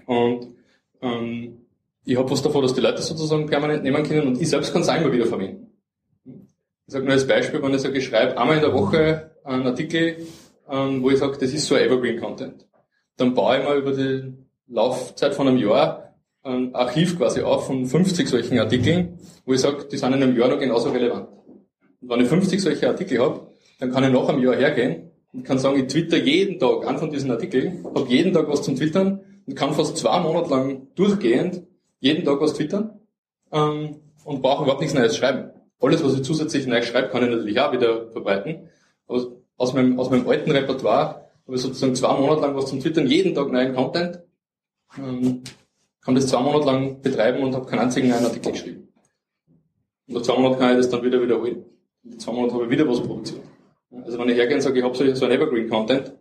Und 0.06 0.48
ähm, 1.02 1.66
ich 2.10 2.18
habe 2.18 2.32
was 2.32 2.42
davon, 2.42 2.64
dass 2.64 2.74
die 2.74 2.82
Leute 2.82 3.04
sozusagen 3.04 3.46
permanent 3.46 3.84
nehmen 3.84 4.02
können 4.04 4.28
und 4.28 4.42
ich 4.42 4.50
selbst 4.50 4.74
kann 4.74 4.82
es 4.82 4.88
immer 4.88 5.12
wieder 5.12 5.28
verwenden. 5.28 5.68
Ich 6.26 6.94
sage 6.94 7.06
nur 7.06 7.14
als 7.14 7.28
Beispiel, 7.28 7.62
wenn 7.62 7.74
ich 7.76 7.82
sage, 7.82 8.00
ich 8.00 8.06
schreibe 8.06 8.36
einmal 8.36 8.56
in 8.56 8.64
der 8.64 8.74
Woche 8.74 9.30
einen 9.44 9.68
Artikel, 9.68 10.26
ähm, 10.68 11.04
wo 11.04 11.12
ich 11.12 11.20
sage, 11.20 11.38
das 11.40 11.54
ist 11.54 11.68
so 11.68 11.76
Evergreen 11.76 12.20
Content. 12.20 12.66
Dann 13.18 13.36
baue 13.36 13.60
ich 13.60 13.64
mal 13.64 13.78
über 13.78 13.92
die 13.92 14.34
Laufzeit 14.68 15.36
von 15.36 15.48
einem 15.48 15.58
Jahr 15.58 16.16
ein 16.42 16.74
Archiv 16.74 17.16
quasi 17.16 17.42
auf 17.42 17.68
von 17.68 17.86
50 17.86 18.28
solchen 18.28 18.58
Artikeln, 18.58 19.20
wo 19.46 19.54
ich 19.54 19.62
sage, 19.62 19.86
die 19.92 19.98
sind 19.98 20.12
in 20.14 20.24
einem 20.24 20.36
Jahr 20.36 20.50
noch 20.50 20.58
genauso 20.58 20.90
relevant. 20.90 21.28
Und 22.02 22.10
wenn 22.10 22.22
ich 22.22 22.28
50 22.28 22.60
solche 22.60 22.88
Artikel 22.88 23.20
habe, 23.20 23.52
dann 23.80 23.92
kann 23.92 24.04
ich 24.04 24.10
nach 24.10 24.28
einem 24.30 24.42
Jahr 24.42 24.56
hergehen 24.56 25.12
und 25.32 25.44
kann 25.44 25.60
sagen, 25.60 25.80
ich 25.80 25.86
twitter 25.86 26.18
jeden 26.18 26.58
Tag 26.58 26.88
an 26.88 26.98
von 26.98 27.12
diesen 27.12 27.30
Artikeln, 27.30 27.86
habe 27.94 28.10
jeden 28.10 28.34
Tag 28.34 28.48
was 28.48 28.64
zum 28.64 28.76
Twittern 28.76 29.22
und 29.46 29.56
kann 29.56 29.74
fast 29.74 29.96
zwei 29.96 30.20
Monate 30.20 30.50
lang 30.50 30.88
durchgehend 30.96 31.69
jeden 32.00 32.26
Tag 32.26 32.40
was 32.42 32.54
twittern 32.54 33.00
ähm, 33.52 34.02
und 34.24 34.42
brauche 34.42 34.64
überhaupt 34.64 34.82
nichts 34.82 34.96
Neues 34.96 35.18
schreiben. 35.18 35.52
Alles, 35.82 36.04
was 36.04 36.16
ich 36.16 36.24
zusätzlich 36.24 36.68
neu 36.68 36.82
schreibe, 36.82 37.10
kann 37.10 37.24
ich 37.24 37.30
natürlich 37.30 37.60
auch 37.60 37.72
wieder 37.72 38.12
verbreiten. 38.12 38.70
Aber 39.08 39.28
aus 39.58 39.74
meinem, 39.74 40.00
aus 40.00 40.10
meinem 40.10 40.28
alten 40.28 40.52
Repertoire 40.52 41.30
habe 41.46 41.56
ich 41.56 41.62
sozusagen 41.62 41.96
zwei 41.96 42.14
Monate 42.18 42.42
lang 42.42 42.56
was 42.56 42.68
zum 42.68 42.80
Twittern, 42.80 43.08
jeden 43.08 43.34
Tag 43.34 43.52
neuen 43.52 43.74
Content, 43.74 44.20
ähm, 44.98 45.44
kann 46.02 46.16
das 46.16 46.28
zwei 46.28 46.42
Monate 46.42 46.66
lang 46.66 47.02
betreiben 47.02 47.44
und 47.44 47.56
habe 47.56 47.66
keinen 47.66 47.80
einzigen 47.80 48.10
neuen 48.10 48.26
Artikel 48.26 48.52
geschrieben. 48.52 48.90
Und 50.08 50.16
nach 50.16 50.22
zwei 50.22 50.36
Monaten 50.38 50.60
kann 50.60 50.72
ich 50.72 50.78
das 50.78 50.90
dann 50.90 51.04
wieder 51.04 51.22
wiederholen. 51.22 51.66
In 52.04 52.20
zwei 52.20 52.34
Monaten 52.34 52.54
habe 52.56 52.66
ich 52.66 52.72
wieder 52.72 52.88
was 52.88 53.02
produziert. 53.02 53.42
Also 53.92 54.20
wenn 54.20 54.30
ich 54.30 54.36
hergehe 54.36 54.56
und 54.56 54.62
sage, 54.62 54.80
ich 54.80 54.84
habe 54.86 54.96
so, 54.96 55.16
so 55.16 55.26
ein 55.26 55.32
Evergreen-Content, 55.32 56.14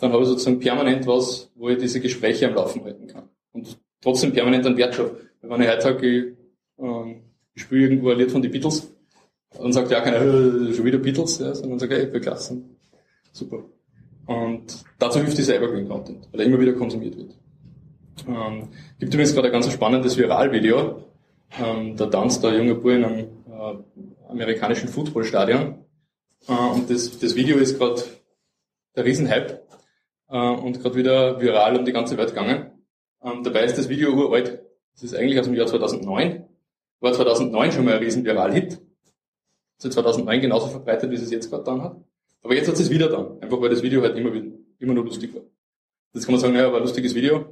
dann 0.00 0.12
habe 0.12 0.22
ich 0.22 0.28
sozusagen 0.28 0.58
permanent 0.58 1.06
was, 1.06 1.50
wo 1.54 1.68
ich 1.68 1.78
diese 1.78 2.00
Gespräche 2.00 2.48
am 2.48 2.54
Laufen 2.54 2.82
halten 2.84 3.06
kann. 3.06 3.28
Und 3.52 3.78
trotzdem 4.02 4.32
permanent 4.32 4.66
einen 4.66 4.76
Wert 4.76 4.94
schaffe. 4.94 5.16
Wenn 5.40 5.62
ich 5.62 5.68
heute 5.68 5.80
sage, 5.80 6.06
ich, 6.06 6.24
ähm, 6.78 7.22
ich 7.54 7.62
spiele 7.62 7.82
irgendwo 7.82 8.10
ein 8.10 8.18
Lied 8.18 8.30
von 8.30 8.42
den 8.42 8.50
Beatles, 8.50 8.92
dann 9.58 9.72
sagt 9.72 9.90
ja 9.90 10.00
keiner, 10.00 10.18
äh, 10.18 10.74
schon 10.74 10.84
wieder 10.84 10.98
Beatles, 10.98 11.38
ja, 11.38 11.54
sondern 11.54 11.78
sagt, 11.78 11.92
hey, 11.92 12.12
wir 12.12 12.20
klasse. 12.20 12.62
Super. 13.32 13.64
Und 14.26 14.84
dazu 14.98 15.20
hilft 15.20 15.38
dieser 15.38 15.56
Evergreen 15.56 15.88
Content, 15.88 16.28
weil 16.30 16.40
er 16.40 16.46
immer 16.46 16.60
wieder 16.60 16.72
konsumiert 16.74 17.16
wird. 17.16 17.34
Ähm, 18.28 18.68
gibt 18.98 19.12
übrigens 19.14 19.34
gerade 19.34 19.48
ein 19.48 19.52
ganz 19.52 19.70
spannendes 19.72 20.16
Viralvideo. 20.16 21.04
Ähm, 21.60 21.96
da 21.96 22.06
tanzt 22.06 22.42
der 22.42 22.56
junge 22.56 22.74
Bub 22.74 22.90
in 22.92 23.04
einem 23.04 23.18
äh, 23.18 23.74
amerikanischen 24.28 24.88
Footballstadion. 24.88 25.84
Äh, 26.48 26.52
und 26.52 26.90
das, 26.90 27.18
das 27.18 27.34
Video 27.34 27.58
ist 27.58 27.78
gerade 27.78 28.02
der 28.96 29.04
Riesenhype 29.04 29.62
äh, 30.28 30.36
und 30.36 30.80
gerade 30.80 30.94
wieder 30.94 31.40
viral 31.40 31.76
um 31.76 31.84
die 31.84 31.92
ganze 31.92 32.16
Welt 32.16 32.30
gegangen. 32.30 32.71
Ähm, 33.24 33.42
dabei 33.42 33.64
ist 33.64 33.78
das 33.78 33.88
Video 33.88 34.12
uralt. 34.12 34.62
Das 34.94 35.02
ist 35.02 35.14
eigentlich 35.14 35.38
aus 35.38 35.46
dem 35.46 35.54
Jahr 35.54 35.66
2009. 35.66 36.44
War 37.00 37.12
2009 37.12 37.72
schon 37.72 37.84
mal 37.84 37.94
ein 37.94 38.02
riesen 38.02 38.24
Viral-Hit. 38.24 38.80
Ist 39.78 39.92
2009 39.92 40.40
genauso 40.40 40.68
verbreitet, 40.68 41.10
wie 41.10 41.14
es 41.14 41.30
jetzt 41.30 41.50
gerade 41.50 41.64
dann 41.64 41.82
hat. 41.82 41.96
Aber 42.42 42.54
jetzt 42.54 42.68
hat 42.68 42.78
es 42.78 42.90
wieder 42.90 43.08
dann. 43.08 43.40
Einfach 43.40 43.60
weil 43.60 43.70
das 43.70 43.82
Video 43.82 44.02
halt 44.02 44.16
immer, 44.16 44.32
immer 44.78 44.94
nur 44.94 45.04
lustig 45.04 45.34
war. 45.34 45.42
Jetzt 46.14 46.26
kann 46.26 46.34
man 46.34 46.40
sagen, 46.40 46.54
naja, 46.54 46.68
war 46.68 46.76
ein 46.76 46.82
lustiges 46.82 47.14
Video. 47.14 47.46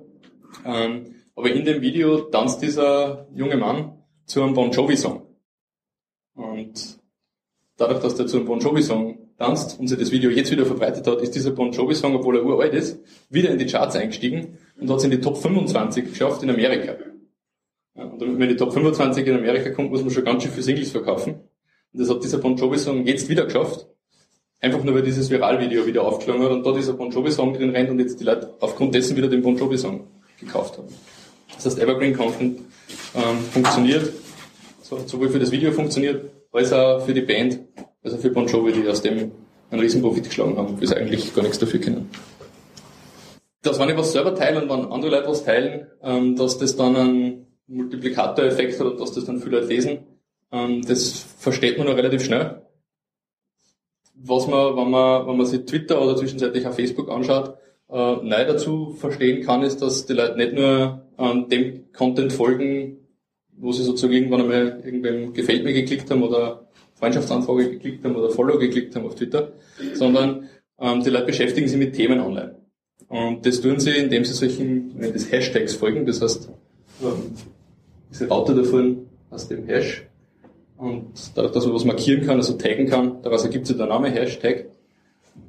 Ähm, 0.64 1.14
aber 1.35 1.51
in 1.51 1.64
dem 1.64 1.81
Video 1.81 2.18
tanzt 2.23 2.61
dieser 2.61 3.27
junge 3.35 3.57
Mann 3.57 3.99
zu 4.27 4.43
einem 4.43 4.55
Bon 4.55 4.71
Jovi-Song. 4.71 5.23
Und 6.35 6.99
dadurch, 7.77 8.01
dass 8.01 8.14
der 8.16 8.27
zu 8.27 8.37
einem 8.37 8.47
Bon 8.47 8.61
Jovi-Song 8.61 9.31
tanzt 9.39 9.81
und 9.81 9.89
sich 9.89 9.99
das 9.99 10.11
Video 10.11 10.31
jetzt 10.31 10.51
wieder 10.51 10.66
verbreitet 10.66 11.07
hat, 11.07 11.23
ist 11.23 11.35
dieser 11.35 11.53
Bon 11.53 11.73
Jovi-Song, 11.73 12.14
obwohl 12.14 12.37
er 12.37 12.45
uralt 12.45 12.75
ist, 12.75 12.99
wieder 13.31 13.51
in 13.51 13.59
die 13.59 13.66
Charts 13.66 13.97
eingestiegen 13.97 14.59
und 14.81 14.91
hat 14.91 14.99
es 14.99 15.05
in 15.05 15.11
die 15.11 15.20
Top 15.20 15.37
25 15.37 16.11
geschafft 16.11 16.43
in 16.43 16.51
Amerika. 16.51 16.97
Ja, 17.97 18.05
und 18.05 18.20
damit 18.20 18.35
man 18.35 18.43
in 18.43 18.49
die 18.51 18.57
Top 18.57 18.72
25 18.72 19.26
in 19.26 19.37
Amerika 19.37 19.70
kommt, 19.70 19.91
muss 19.91 20.03
man 20.03 20.11
schon 20.11 20.24
ganz 20.24 20.43
schön 20.43 20.53
viele 20.53 20.62
Singles 20.62 20.91
verkaufen. 20.91 21.35
Und 21.93 22.01
das 22.01 22.09
hat 22.09 22.22
dieser 22.22 22.39
Bon 22.39 22.57
Jovi-Song 22.57 23.07
jetzt 23.07 23.28
wieder 23.28 23.45
geschafft. 23.45 23.87
Einfach 24.61 24.85
nur, 24.85 24.95
weil 24.95 25.03
dieses 25.03 25.31
Viralvideo 25.31 25.87
wieder 25.87 26.03
aufgeschlagen 26.03 26.43
hat 26.43 26.51
und 26.51 26.64
da 26.64 26.72
dieser 26.72 26.93
Bon 26.93 27.11
Jovi-Song 27.11 27.55
drin 27.55 27.70
rennt 27.70 27.91
und 27.91 27.99
jetzt 27.99 28.20
die 28.20 28.24
Leute 28.24 28.55
aufgrund 28.61 28.95
dessen 28.95 29.16
wieder 29.16 29.28
den 29.28 29.43
Bon 29.43 29.57
Jovi-Song 29.57 30.07
gekauft 30.39 30.78
haben. 30.78 30.89
Das 31.55 31.66
heißt, 31.66 31.78
Evergreen 31.78 32.16
Content 32.16 32.61
ähm, 33.14 33.39
funktioniert, 33.53 34.12
so, 34.83 34.99
sowohl 35.07 35.28
für 35.31 35.39
das 35.39 35.51
Video 35.51 35.72
funktioniert, 35.72 36.31
als 36.53 36.72
auch 36.72 37.05
für 37.05 37.14
die 37.14 37.22
Band, 37.22 37.61
also 38.03 38.16
für 38.18 38.31
Bon 38.31 38.47
Jovi, 38.47 38.72
die 38.72 38.89
aus 38.89 39.03
dem 39.03 39.33
einen 39.70 39.81
riesen 39.81 40.03
Profit 40.03 40.24
geschlagen 40.24 40.57
haben, 40.57 40.78
die 40.81 40.89
eigentlich 40.89 41.35
gar 41.35 41.43
nichts 41.43 41.59
dafür 41.59 41.81
können. 41.81 42.11
Dass 43.63 43.79
wenn 43.79 43.91
ich 43.91 43.97
was 43.97 44.13
selber 44.13 44.35
teile 44.35 44.63
und 44.63 44.71
wenn 44.71 44.91
andere 44.91 45.11
Leute 45.11 45.29
was 45.29 45.45
teilen, 45.45 45.87
ähm, 46.03 46.37
dass 46.37 46.59
das 46.59 46.77
dann 46.77 46.97
einen 46.97 47.47
Multiplikatoreffekt 47.67 48.81
hat 48.81 48.87
und 48.87 49.01
dass 49.01 49.13
das 49.13 49.25
dann 49.25 49.41
viele 49.41 49.61
Leute 49.61 49.69
lesen, 49.69 49.99
ähm, 50.51 50.83
das 50.87 51.27
versteht 51.39 51.79
man 51.79 51.87
noch 51.87 51.97
relativ 51.97 52.25
schnell 52.25 52.63
was 54.23 54.47
man, 54.47 54.77
wenn 54.77 54.91
man, 54.91 55.27
wenn 55.27 55.37
man 55.37 55.47
sich 55.47 55.65
Twitter 55.65 56.01
oder 56.01 56.17
zwischenzeitlich 56.17 56.67
auch 56.67 56.75
Facebook 56.75 57.11
anschaut, 57.11 57.57
äh, 57.89 58.17
neu 58.17 58.45
dazu 58.45 58.95
verstehen 58.99 59.45
kann, 59.45 59.63
ist, 59.63 59.81
dass 59.83 60.07
die 60.07 60.13
Leute 60.13 60.37
nicht 60.37 60.53
nur 60.53 61.07
an 61.17 61.49
dem 61.49 61.93
Content 61.93 62.33
folgen, 62.33 62.99
wo 63.57 63.73
sie 63.73 63.83
sozusagen 63.83 64.13
irgendwann 64.13 64.43
einmal 64.43 64.81
irgendwem 64.85 65.33
gefällt 65.33 65.65
mir 65.65 65.73
geklickt 65.73 66.11
haben 66.11 66.23
oder 66.23 66.69
Freundschaftsanfrage 66.95 67.71
geklickt 67.71 68.05
haben 68.05 68.17
oder 68.17 68.31
Follow 68.31 68.59
geklickt 68.59 68.95
haben 68.95 69.07
auf 69.07 69.15
Twitter, 69.15 69.53
sondern 69.95 70.49
ähm, 70.79 71.03
die 71.03 71.11
Leute 71.11 71.27
beschäftigen 71.27 71.69
sich 71.69 71.79
mit 71.79 71.95
Themen 71.95 72.21
online. 72.21 72.60
Und 73.11 73.45
das 73.45 73.61
tun 73.61 73.81
sie, 73.81 73.91
indem 73.91 74.25
sie 74.25 74.33
solchen 74.33 74.95
das 75.01 75.31
Hashtags 75.33 75.75
folgen. 75.75 76.07
Das 76.07 76.23
heißt, 76.23 76.49
diese 78.09 78.29
Raute 78.29 78.55
davon 78.55 79.09
aus 79.31 79.49
dem 79.49 79.67
Hash 79.67 80.07
und 80.77 81.13
dadurch, 81.35 81.53
dass 81.53 81.67
man 81.67 81.75
was 81.75 81.85
markieren 81.85 82.25
kann, 82.25 82.37
also 82.37 82.55
taggen 82.55 82.87
kann, 82.87 83.21
daraus 83.23 83.45
ergibt 83.45 83.67
sich 83.67 83.77
der 83.77 83.87
Name 83.87 84.11
Hashtag. 84.11 84.67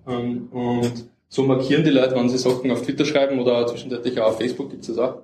Ähm, 0.08 0.50
und 0.52 1.06
so 1.30 1.44
markieren 1.44 1.84
die 1.84 1.92
Leute, 1.92 2.16
wenn 2.16 2.30
sie 2.30 2.40
Sachen 2.40 2.72
auf 2.72 2.82
Twitter 2.82 3.06
schreiben 3.06 3.40
oder 3.40 3.68
zwischenzeitlich 3.68 4.20
auch 4.20 4.30
auf 4.30 4.38
Facebook 4.38 4.72
gibt 4.72 4.82
es 4.82 4.88
das 4.88 4.98
auch, 4.98 5.22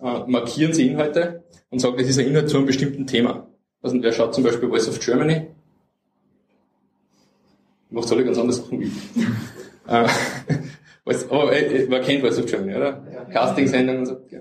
äh, 0.00 0.30
markieren 0.30 0.74
sie 0.74 0.86
Inhalte 0.86 1.42
und 1.70 1.78
sagen, 1.78 1.96
das 1.96 2.06
ist 2.06 2.18
ein 2.18 2.26
Inhalt 2.26 2.50
zu 2.50 2.58
einem 2.58 2.66
bestimmten 2.66 3.06
Thema. 3.06 3.48
Also 3.80 4.00
wer 4.00 4.12
schaut 4.12 4.34
zum 4.34 4.44
Beispiel 4.44 4.68
Voice 4.68 4.88
of 4.88 5.00
Germany, 5.00 5.46
macht 7.88 8.12
alle 8.12 8.24
ganz 8.26 8.36
andere 8.36 8.56
Sachen 8.56 8.78
wie 8.78 8.92
äh, 11.08 11.24
aber 11.30 11.52
äh, 11.52 11.86
man 11.86 12.02
kennt 12.02 12.20
Voice 12.20 12.38
of 12.38 12.46
Germany, 12.46 12.76
oder? 12.76 13.04
Casting-Sendungen 13.32 14.00
und 14.00 14.06
so. 14.06 14.20
Ja. 14.30 14.40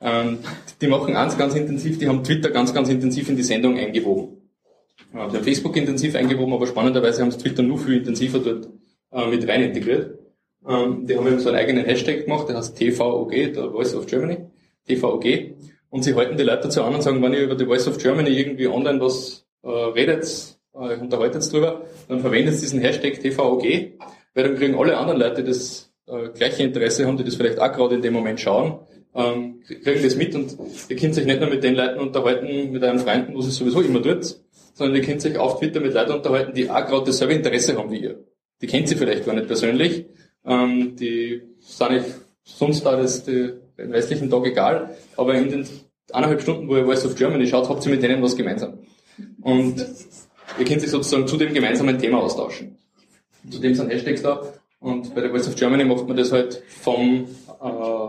Ähm, 0.00 0.38
die 0.80 0.88
machen 0.88 1.16
eins 1.16 1.38
ganz 1.38 1.54
intensiv, 1.54 1.98
die 1.98 2.08
haben 2.08 2.22
Twitter 2.22 2.50
ganz, 2.50 2.74
ganz 2.74 2.88
intensiv 2.88 3.28
in 3.28 3.36
die 3.36 3.42
Sendung 3.42 3.78
eingewoben. 3.78 4.36
Die 5.12 5.18
haben 5.18 5.44
Facebook 5.44 5.76
intensiv 5.76 6.14
eingewoben, 6.14 6.52
aber 6.52 6.66
spannenderweise 6.66 7.22
haben 7.22 7.30
sie 7.30 7.38
Twitter 7.38 7.62
nur 7.62 7.78
viel 7.78 7.98
intensiver 7.98 8.38
dort 8.38 8.68
äh, 9.12 9.26
mit 9.30 9.48
rein 9.48 9.62
integriert. 9.62 10.18
Ähm, 10.68 11.06
die 11.06 11.16
haben 11.16 11.26
eben 11.26 11.40
so 11.40 11.48
einen 11.48 11.58
eigenen 11.58 11.84
Hashtag 11.84 12.24
gemacht, 12.24 12.48
der 12.48 12.56
heißt 12.56 12.76
TVOG, 12.76 13.30
der 13.30 13.70
Voice 13.70 13.94
of 13.94 14.06
Germany, 14.06 14.38
TVOG. 14.86 15.24
Und 15.88 16.02
sie 16.02 16.14
halten 16.14 16.36
die 16.36 16.42
Leute 16.42 16.64
dazu 16.64 16.82
an 16.82 16.94
und 16.94 17.02
sagen, 17.02 17.22
wenn 17.22 17.32
ihr 17.32 17.44
über 17.44 17.54
die 17.54 17.64
Voice 17.64 17.88
of 17.88 17.98
Germany 17.98 18.30
irgendwie 18.30 18.66
online 18.66 19.00
was 19.00 19.46
äh, 19.62 19.68
redet, 19.68 20.58
äh, 20.74 20.96
unterhaltet 20.96 21.50
drüber, 21.50 21.86
dann 22.08 22.20
verwendet 22.20 22.60
diesen 22.60 22.80
Hashtag 22.80 23.20
TVOG, 23.20 23.62
weil 24.34 24.44
dann 24.44 24.56
kriegen 24.56 24.78
alle 24.78 24.98
anderen 24.98 25.20
Leute, 25.20 25.42
die 25.42 25.48
das 25.48 25.85
äh, 26.06 26.28
gleiche 26.34 26.62
Interesse 26.62 27.06
haben, 27.06 27.16
die 27.16 27.24
das 27.24 27.34
vielleicht 27.34 27.58
auch 27.58 27.72
gerade 27.72 27.96
in 27.96 28.02
dem 28.02 28.12
Moment 28.12 28.40
schauen, 28.40 28.80
ähm, 29.14 29.62
kriegen 29.64 30.02
das 30.02 30.16
mit 30.16 30.34
und 30.34 30.56
ihr 30.88 30.96
könnt 30.96 31.14
sich 31.14 31.24
nicht 31.24 31.40
nur 31.40 31.48
mit 31.48 31.64
den 31.64 31.74
Leuten 31.74 32.00
unterhalten, 32.00 32.70
mit 32.70 32.82
euren 32.82 32.98
Freunden, 32.98 33.34
wo 33.34 33.40
sie 33.40 33.50
sowieso 33.50 33.80
immer 33.80 34.02
tut, 34.02 34.36
sondern 34.74 34.96
ihr 34.96 35.02
könnt 35.02 35.22
sich 35.22 35.38
auf 35.38 35.58
Twitter 35.58 35.80
mit 35.80 35.94
Leuten 35.94 36.12
unterhalten, 36.12 36.54
die 36.54 36.70
auch 36.70 36.86
gerade 36.86 37.06
dasselbe 37.06 37.34
Interesse 37.34 37.76
haben 37.76 37.90
wie 37.90 38.02
ihr. 38.02 38.24
Die 38.60 38.66
kennt 38.66 38.88
sie 38.88 38.96
vielleicht 38.96 39.24
gar 39.24 39.34
nicht 39.34 39.46
persönlich, 39.46 40.06
ähm, 40.44 40.96
die 40.96 41.42
sind 41.60 41.90
nicht 41.90 42.06
sonst 42.44 42.84
da 42.84 42.96
das 42.96 43.24
den 43.24 43.60
restlichen 43.78 44.30
Tag 44.30 44.46
egal, 44.46 44.96
aber 45.16 45.34
in 45.34 45.50
den 45.50 45.66
eineinhalb 46.12 46.40
Stunden, 46.40 46.68
wo 46.68 46.76
ihr 46.76 46.84
Voice 46.84 47.04
of 47.04 47.16
Germany 47.16 47.46
schaut, 47.46 47.68
habt 47.68 47.84
ihr 47.84 47.90
mit 47.90 48.02
denen 48.02 48.22
was 48.22 48.36
gemeinsam. 48.36 48.78
Und 49.42 49.84
ihr 50.58 50.64
könnt 50.64 50.80
sich 50.80 50.90
sozusagen 50.90 51.26
zu 51.26 51.36
dem 51.36 51.52
gemeinsamen 51.52 51.98
Thema 51.98 52.18
austauschen. 52.18 52.78
Zudem 53.50 53.74
sind 53.74 53.90
Hashtags 53.90 54.22
da 54.22 54.42
und 54.86 55.16
bei 55.16 55.20
der 55.20 55.30
Voice 55.30 55.48
of 55.48 55.56
Germany 55.56 55.84
macht 55.84 56.06
man 56.06 56.16
das 56.16 56.30
halt 56.30 56.62
vom 56.68 57.26
äh, 57.60 58.08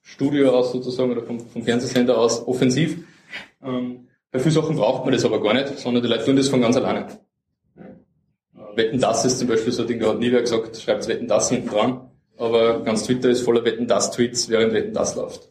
Studio 0.00 0.50
aus 0.50 0.72
sozusagen 0.72 1.12
oder 1.12 1.22
vom, 1.22 1.38
vom 1.40 1.62
Fernsehsender 1.62 2.16
aus 2.16 2.46
offensiv. 2.46 3.04
Ähm, 3.62 4.08
bei 4.30 4.38
vielen 4.38 4.54
Sachen 4.54 4.76
braucht 4.76 5.04
man 5.04 5.12
das 5.12 5.26
aber 5.26 5.42
gar 5.42 5.52
nicht, 5.52 5.78
sondern 5.78 6.02
die 6.02 6.08
Leute 6.08 6.24
tun 6.24 6.36
das 6.36 6.48
von 6.48 6.62
ganz 6.62 6.74
alleine. 6.76 7.08
Wetten 8.74 8.98
das 8.98 9.26
ist 9.26 9.38
zum 9.38 9.48
Beispiel 9.48 9.72
so 9.72 9.82
ein 9.82 9.88
Ding, 9.88 10.00
da 10.00 10.08
hat 10.08 10.18
nie 10.18 10.32
wer 10.32 10.40
gesagt, 10.40 10.78
schreibt 10.78 11.06
Wetten 11.06 11.28
das 11.28 11.50
hinten 11.50 11.68
dran, 11.68 12.08
aber 12.38 12.82
ganz 12.82 13.04
Twitter 13.04 13.28
ist 13.28 13.42
voller 13.42 13.64
Wetten 13.66 13.86
das 13.86 14.10
Tweets, 14.10 14.48
während 14.48 14.72
Wetten 14.72 14.94
das 14.94 15.16
läuft. 15.16 15.50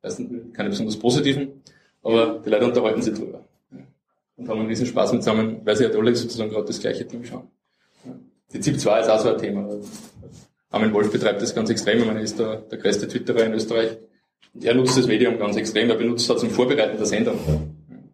Das 0.00 0.16
sind 0.16 0.54
keine 0.54 0.70
besonders 0.70 0.98
positiven, 0.98 1.62
aber 2.02 2.40
die 2.42 2.48
Leute 2.48 2.64
unterhalten 2.64 3.02
sich 3.02 3.12
drüber. 3.12 3.44
Und 4.36 4.48
haben 4.48 4.60
einen 4.60 4.68
riesen 4.68 4.86
Spaß 4.86 5.12
mit 5.12 5.22
zusammen, 5.22 5.60
weil 5.64 5.76
sie 5.76 5.84
halt 5.84 5.96
alle 5.96 6.16
sozusagen 6.16 6.48
gerade 6.48 6.66
das 6.66 6.80
gleiche 6.80 7.06
Team 7.06 7.26
schauen. 7.26 7.46
Die 8.52 8.60
ZIP 8.60 8.80
2 8.80 9.00
ist 9.00 9.08
auch 9.08 9.20
so 9.20 9.28
ein 9.30 9.38
Thema. 9.38 9.68
Armin 10.70 10.92
Wolf 10.92 11.10
betreibt 11.10 11.40
das 11.40 11.54
ganz 11.54 11.70
extrem, 11.70 11.98
ich 11.98 12.06
meine, 12.06 12.20
er 12.20 12.24
ist 12.24 12.38
der, 12.38 12.56
der 12.56 12.78
größte 12.78 13.06
Twitterer 13.08 13.44
in 13.44 13.54
Österreich. 13.54 13.96
Er 14.60 14.74
nutzt 14.74 14.98
das 14.98 15.06
Medium 15.06 15.38
ganz 15.38 15.56
extrem, 15.56 15.88
er 15.90 15.96
benutzt 15.96 16.28
das 16.28 16.40
zum 16.40 16.50
Vorbereiten 16.50 16.96
der 16.96 17.06
Sendung. 17.06 17.38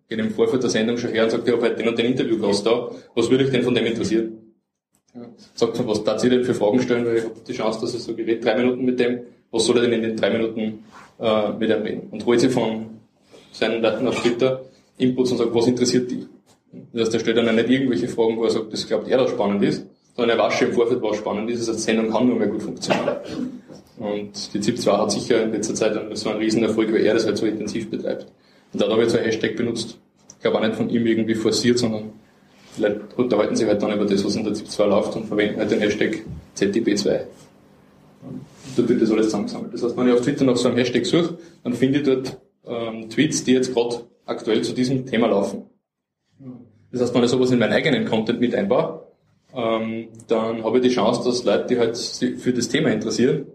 Geht 0.09 0.19
im 0.19 0.31
Vorfeld 0.31 0.63
der 0.63 0.71
Sendung 0.71 0.99
schon 0.99 1.11
her 1.11 1.25
und 1.25 1.31
sagt, 1.31 1.47
ich 1.47 1.53
habe 1.53 1.63
heute 1.63 1.77
den 1.77 1.89
und 1.89 1.99
den 1.99 2.07
Interviewgast 2.07 2.67
da, 2.67 2.91
was 3.15 3.31
würde 3.31 3.45
ich 3.45 3.51
denn 3.51 3.63
von 3.63 3.75
dem 3.75 3.87
interessieren? 3.87 4.55
Sagt 5.55 5.79
mir, 5.79 5.87
was 5.87 6.05
darf 6.05 6.23
ich 6.23 6.31
denn 6.31 6.45
für 6.45 6.55
Fragen 6.55 6.81
stellen, 6.81 7.07
weil 7.07 7.17
ich 7.17 7.25
habe 7.25 7.35
die 7.47 7.53
Chance, 7.53 7.81
dass 7.81 7.95
ich 7.95 8.03
so 8.03 8.15
gerät, 8.15 8.45
drei 8.45 8.57
Minuten 8.57 8.85
mit 8.85 9.01
dem, 9.01 9.21
was 9.51 9.65
soll 9.65 9.79
er 9.79 9.83
denn 9.83 9.95
in 9.95 10.03
den 10.03 10.17
drei 10.17 10.31
Minuten 10.31 10.85
äh, 11.19 11.53
mit 11.53 11.71
ihm 11.71 11.83
reden? 11.83 12.09
Und 12.11 12.27
holt 12.27 12.41
sich 12.41 12.53
von 12.53 12.87
seinen 13.53 13.81
Leuten 13.83 14.07
auf 14.07 14.21
Twitter 14.21 14.63
Inputs 14.99 15.33
und 15.33 15.39
sagt, 15.39 15.55
was 15.55 15.67
interessiert 15.67 16.11
die? 16.11 16.27
Das 16.93 17.07
heißt, 17.07 17.15
er 17.15 17.21
stellt 17.21 17.37
dann 17.39 17.55
nicht 17.55 17.71
irgendwelche 17.71 18.09
Fragen, 18.09 18.37
wo 18.37 18.45
er 18.45 18.51
sagt, 18.51 18.73
das 18.73 18.87
glaubt 18.87 19.09
er, 19.09 19.19
dass 19.19 19.31
spannend 19.31 19.63
ist, 19.63 19.87
er 20.17 20.39
weiß 20.39 20.55
schon 20.55 20.69
im 20.69 20.75
Vorfeld, 20.75 21.03
was 21.03 21.17
spannend 21.17 21.51
ist. 21.51 21.69
Die 21.69 21.75
Sendung 21.75 22.11
kann 22.11 22.27
nur 22.27 22.37
mehr 22.37 22.49
gut 22.49 22.63
funktionieren. 22.63 23.17
Und 23.99 24.55
die 24.55 24.61
ZIP 24.61 24.79
2 24.79 24.93
hat 24.93 25.11
sicher 25.13 25.43
in 25.43 25.53
letzter 25.53 25.75
Zeit 25.75 25.99
so 26.17 26.31
einen 26.31 26.39
riesen 26.39 26.63
Erfolg, 26.63 26.93
weil 26.93 27.05
er 27.05 27.15
das 27.15 27.27
halt 27.27 27.39
so 27.39 27.47
intensiv 27.47 27.91
betreibt. 27.91 28.27
Und 28.73 28.83
da 28.83 28.89
habe 28.89 29.05
ich 29.05 29.11
so 29.11 29.19
ein 29.19 29.25
Hashtag 29.25 29.57
benutzt. 29.57 29.99
Ich 30.37 30.41
glaube 30.41 30.59
auch 30.59 30.63
nicht 30.63 30.75
von 30.75 30.91
ihm 30.91 31.07
irgendwie 31.07 31.35
forciert, 31.35 31.79
sondern 31.79 32.13
Leute 32.79 33.01
unterhalten 33.17 33.57
sich 33.57 33.67
halt 33.67 33.83
dann 33.83 33.93
über 33.93 34.05
das, 34.05 34.25
was 34.25 34.37
in 34.37 34.45
der 34.45 34.53
ZIP2 34.53 34.87
läuft 34.87 35.17
und 35.17 35.27
verwenden 35.27 35.61
halt 35.61 35.71
den 35.71 35.81
Hashtag 35.81 36.23
ZDB2. 36.57 37.21
Und 38.23 38.41
dort 38.77 38.89
wird 38.89 39.03
das 39.03 39.11
alles 39.11 39.27
zusammengesammelt. 39.27 39.75
Das 39.75 39.83
heißt, 39.83 39.97
wenn 39.97 40.09
ich 40.09 40.13
auf 40.13 40.21
Twitter 40.21 40.45
nach 40.45 40.57
so 40.57 40.69
einem 40.69 40.77
Hashtag 40.77 41.07
suche, 41.07 41.39
dann 41.65 41.73
finde 41.73 42.01
ich 42.01 42.05
dort 42.05 42.39
ähm, 42.67 43.09
Tweets, 43.09 43.45
die 43.45 43.53
jetzt 43.53 43.73
gerade 43.73 44.03
aktuell 44.27 44.63
zu 44.63 44.75
diesem 44.75 45.07
Thema 45.07 45.29
laufen. 45.29 45.65
Das 46.93 47.01
heißt, 47.01 47.15
wenn 47.15 47.25
ich 47.25 47.31
sowas 47.31 47.51
in 47.51 47.59
meinen 47.59 47.73
eigenen 47.73 48.05
Content 48.05 48.41
mit 48.41 48.55
einbaue, 48.55 49.06
ähm, 49.55 50.09
dann 50.29 50.65
habe 50.65 50.79
ich 50.79 50.83
die 50.83 50.91
Chance, 50.91 51.23
dass 51.25 51.45
Leute, 51.45 51.67
die 51.69 51.79
halt 51.79 51.97
für 51.97 52.53
das 52.53 52.69
Thema 52.69 52.91
interessieren, 52.91 53.47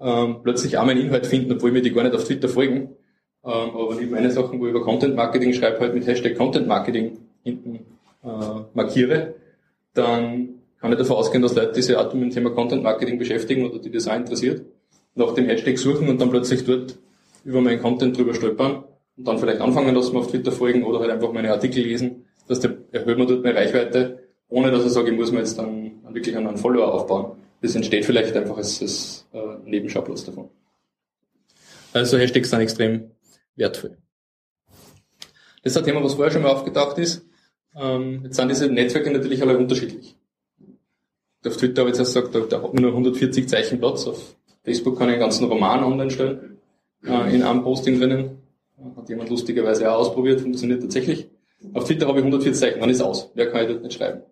ähm, 0.00 0.36
plötzlich 0.42 0.76
auch 0.78 0.84
meinen 0.84 1.00
Inhalt 1.00 1.26
finden, 1.26 1.52
obwohl 1.52 1.72
mir 1.72 1.82
die 1.82 1.92
gar 1.92 2.02
nicht 2.02 2.14
auf 2.14 2.24
Twitter 2.24 2.48
folgen. 2.48 2.96
Ähm, 3.44 3.70
aber 3.76 3.94
nicht 3.94 4.10
meine 4.10 4.30
Sachen, 4.30 4.58
wo 4.58 4.66
ich 4.66 4.70
über 4.70 4.82
Content 4.82 5.14
Marketing 5.14 5.52
schreibe, 5.52 5.80
halt 5.80 5.94
mit 5.94 6.06
Hashtag 6.06 6.36
Content 6.36 6.66
Marketing 6.66 7.18
hinten 7.42 7.80
äh, 8.24 8.28
markiere, 8.72 9.34
dann 9.92 10.60
kann 10.80 10.92
ich 10.92 10.98
davon 10.98 11.16
ausgehen, 11.16 11.42
dass 11.42 11.54
Leute, 11.54 11.72
die 11.72 11.82
sich 11.82 11.96
mit 11.96 12.12
dem 12.12 12.30
Thema 12.30 12.50
Content 12.50 12.82
Marketing 12.82 13.18
beschäftigen 13.18 13.68
oder 13.68 13.78
die 13.78 13.90
das 13.90 14.08
auch 14.08 14.16
interessiert, 14.16 14.62
nach 15.14 15.32
dem 15.34 15.46
Hashtag 15.46 15.78
suchen 15.78 16.08
und 16.08 16.20
dann 16.20 16.30
plötzlich 16.30 16.64
dort 16.64 16.96
über 17.44 17.60
meinen 17.60 17.80
Content 17.80 18.16
drüber 18.16 18.34
stolpern 18.34 18.84
und 19.16 19.28
dann 19.28 19.38
vielleicht 19.38 19.60
anfangen, 19.60 19.94
dass 19.94 20.12
wir 20.12 20.18
auf 20.18 20.30
Twitter 20.30 20.52
folgen 20.52 20.82
oder 20.82 21.00
halt 21.00 21.10
einfach 21.10 21.32
meine 21.32 21.52
Artikel 21.52 21.82
lesen, 21.82 22.24
dass 22.48 22.60
der 22.60 22.76
erhöht 22.92 23.18
man 23.18 23.28
dort 23.28 23.44
meine 23.44 23.56
Reichweite, 23.56 24.23
ohne 24.48 24.70
dass 24.70 24.84
ich 24.84 24.92
sage, 24.92 25.10
ich 25.10 25.16
muss 25.16 25.32
mir 25.32 25.38
jetzt 25.38 25.58
dann 25.58 26.02
wirklich 26.12 26.36
einen 26.36 26.56
Follower 26.56 26.92
aufbauen. 26.92 27.36
Das 27.60 27.74
entsteht 27.74 28.04
vielleicht 28.04 28.36
einfach 28.36 28.56
als, 28.56 28.80
als 28.82 29.26
äh, 29.32 29.56
Nebenschauplatz 29.64 30.24
davon. 30.24 30.50
Also 31.92 32.18
Hashtags 32.18 32.50
sind 32.50 32.60
extrem 32.60 33.10
wertvoll. 33.56 33.96
Das 35.62 35.72
ist 35.72 35.78
ein 35.78 35.84
Thema, 35.84 36.04
was 36.04 36.14
vorher 36.14 36.32
schon 36.32 36.42
mal 36.42 36.50
aufgetaucht 36.50 36.98
ist. 36.98 37.24
Ähm, 37.74 38.20
jetzt 38.24 38.36
sind 38.36 38.48
diese 38.48 38.68
Netzwerke 38.68 39.10
natürlich 39.10 39.40
alle 39.42 39.56
unterschiedlich. 39.56 40.16
Auf 41.46 41.56
Twitter 41.56 41.82
habe 41.82 41.90
ich 41.90 41.98
jetzt 41.98 42.14
gesagt, 42.14 42.34
da 42.52 42.62
hat 42.62 42.74
nur 42.74 42.90
140 42.90 43.48
Zeichen 43.48 43.78
Platz. 43.78 44.06
Auf 44.06 44.36
Facebook 44.62 44.98
kann 44.98 45.08
ich 45.08 45.14
einen 45.14 45.22
ganzen 45.22 45.46
Roman 45.46 45.84
online 45.84 46.10
stellen, 46.10 46.58
äh, 47.04 47.34
in 47.34 47.42
einem 47.42 47.62
Posting 47.62 47.98
drinnen. 47.98 48.42
Hat 48.96 49.08
jemand 49.08 49.30
lustigerweise 49.30 49.90
auch 49.90 50.00
ausprobiert, 50.00 50.40
funktioniert 50.40 50.82
tatsächlich. 50.82 51.28
Auf 51.72 51.84
Twitter 51.84 52.06
habe 52.06 52.18
ich 52.18 52.24
140 52.24 52.60
Zeichen, 52.60 52.80
dann 52.80 52.90
ist 52.90 53.00
aus. 53.00 53.30
Wer 53.34 53.50
kann 53.50 53.62
ich 53.62 53.68
dort 53.68 53.82
nicht 53.82 53.96
schreiben? 53.96 54.22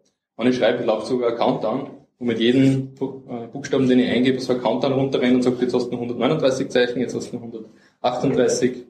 Wenn 0.43 0.51
ich 0.51 0.59
schreibe, 0.59 0.82
läuft 0.82 1.07
sogar 1.07 1.30
ein 1.30 1.36
Countdown, 1.36 1.90
wo 2.18 2.24
mit 2.24 2.40
jedem 2.40 2.88
äh, 3.28 3.47
Buchstaben, 3.53 3.88
den 3.88 4.01
ich 4.01 4.11
eingebe, 4.11 4.40
so 4.40 4.53
ein 4.53 4.61
Countdown 4.61 4.93
runterrennt 4.93 5.36
und 5.36 5.43
sagt, 5.43 5.62
jetzt 5.62 5.72
hast 5.72 5.86
du 5.86 5.93
noch 5.93 6.01
139 6.01 6.68
Zeichen, 6.68 6.99
jetzt 6.99 7.14
hast 7.14 7.30
du 7.30 7.36
noch 7.36 7.45
138. 7.45 8.72
Äh, 8.72 8.80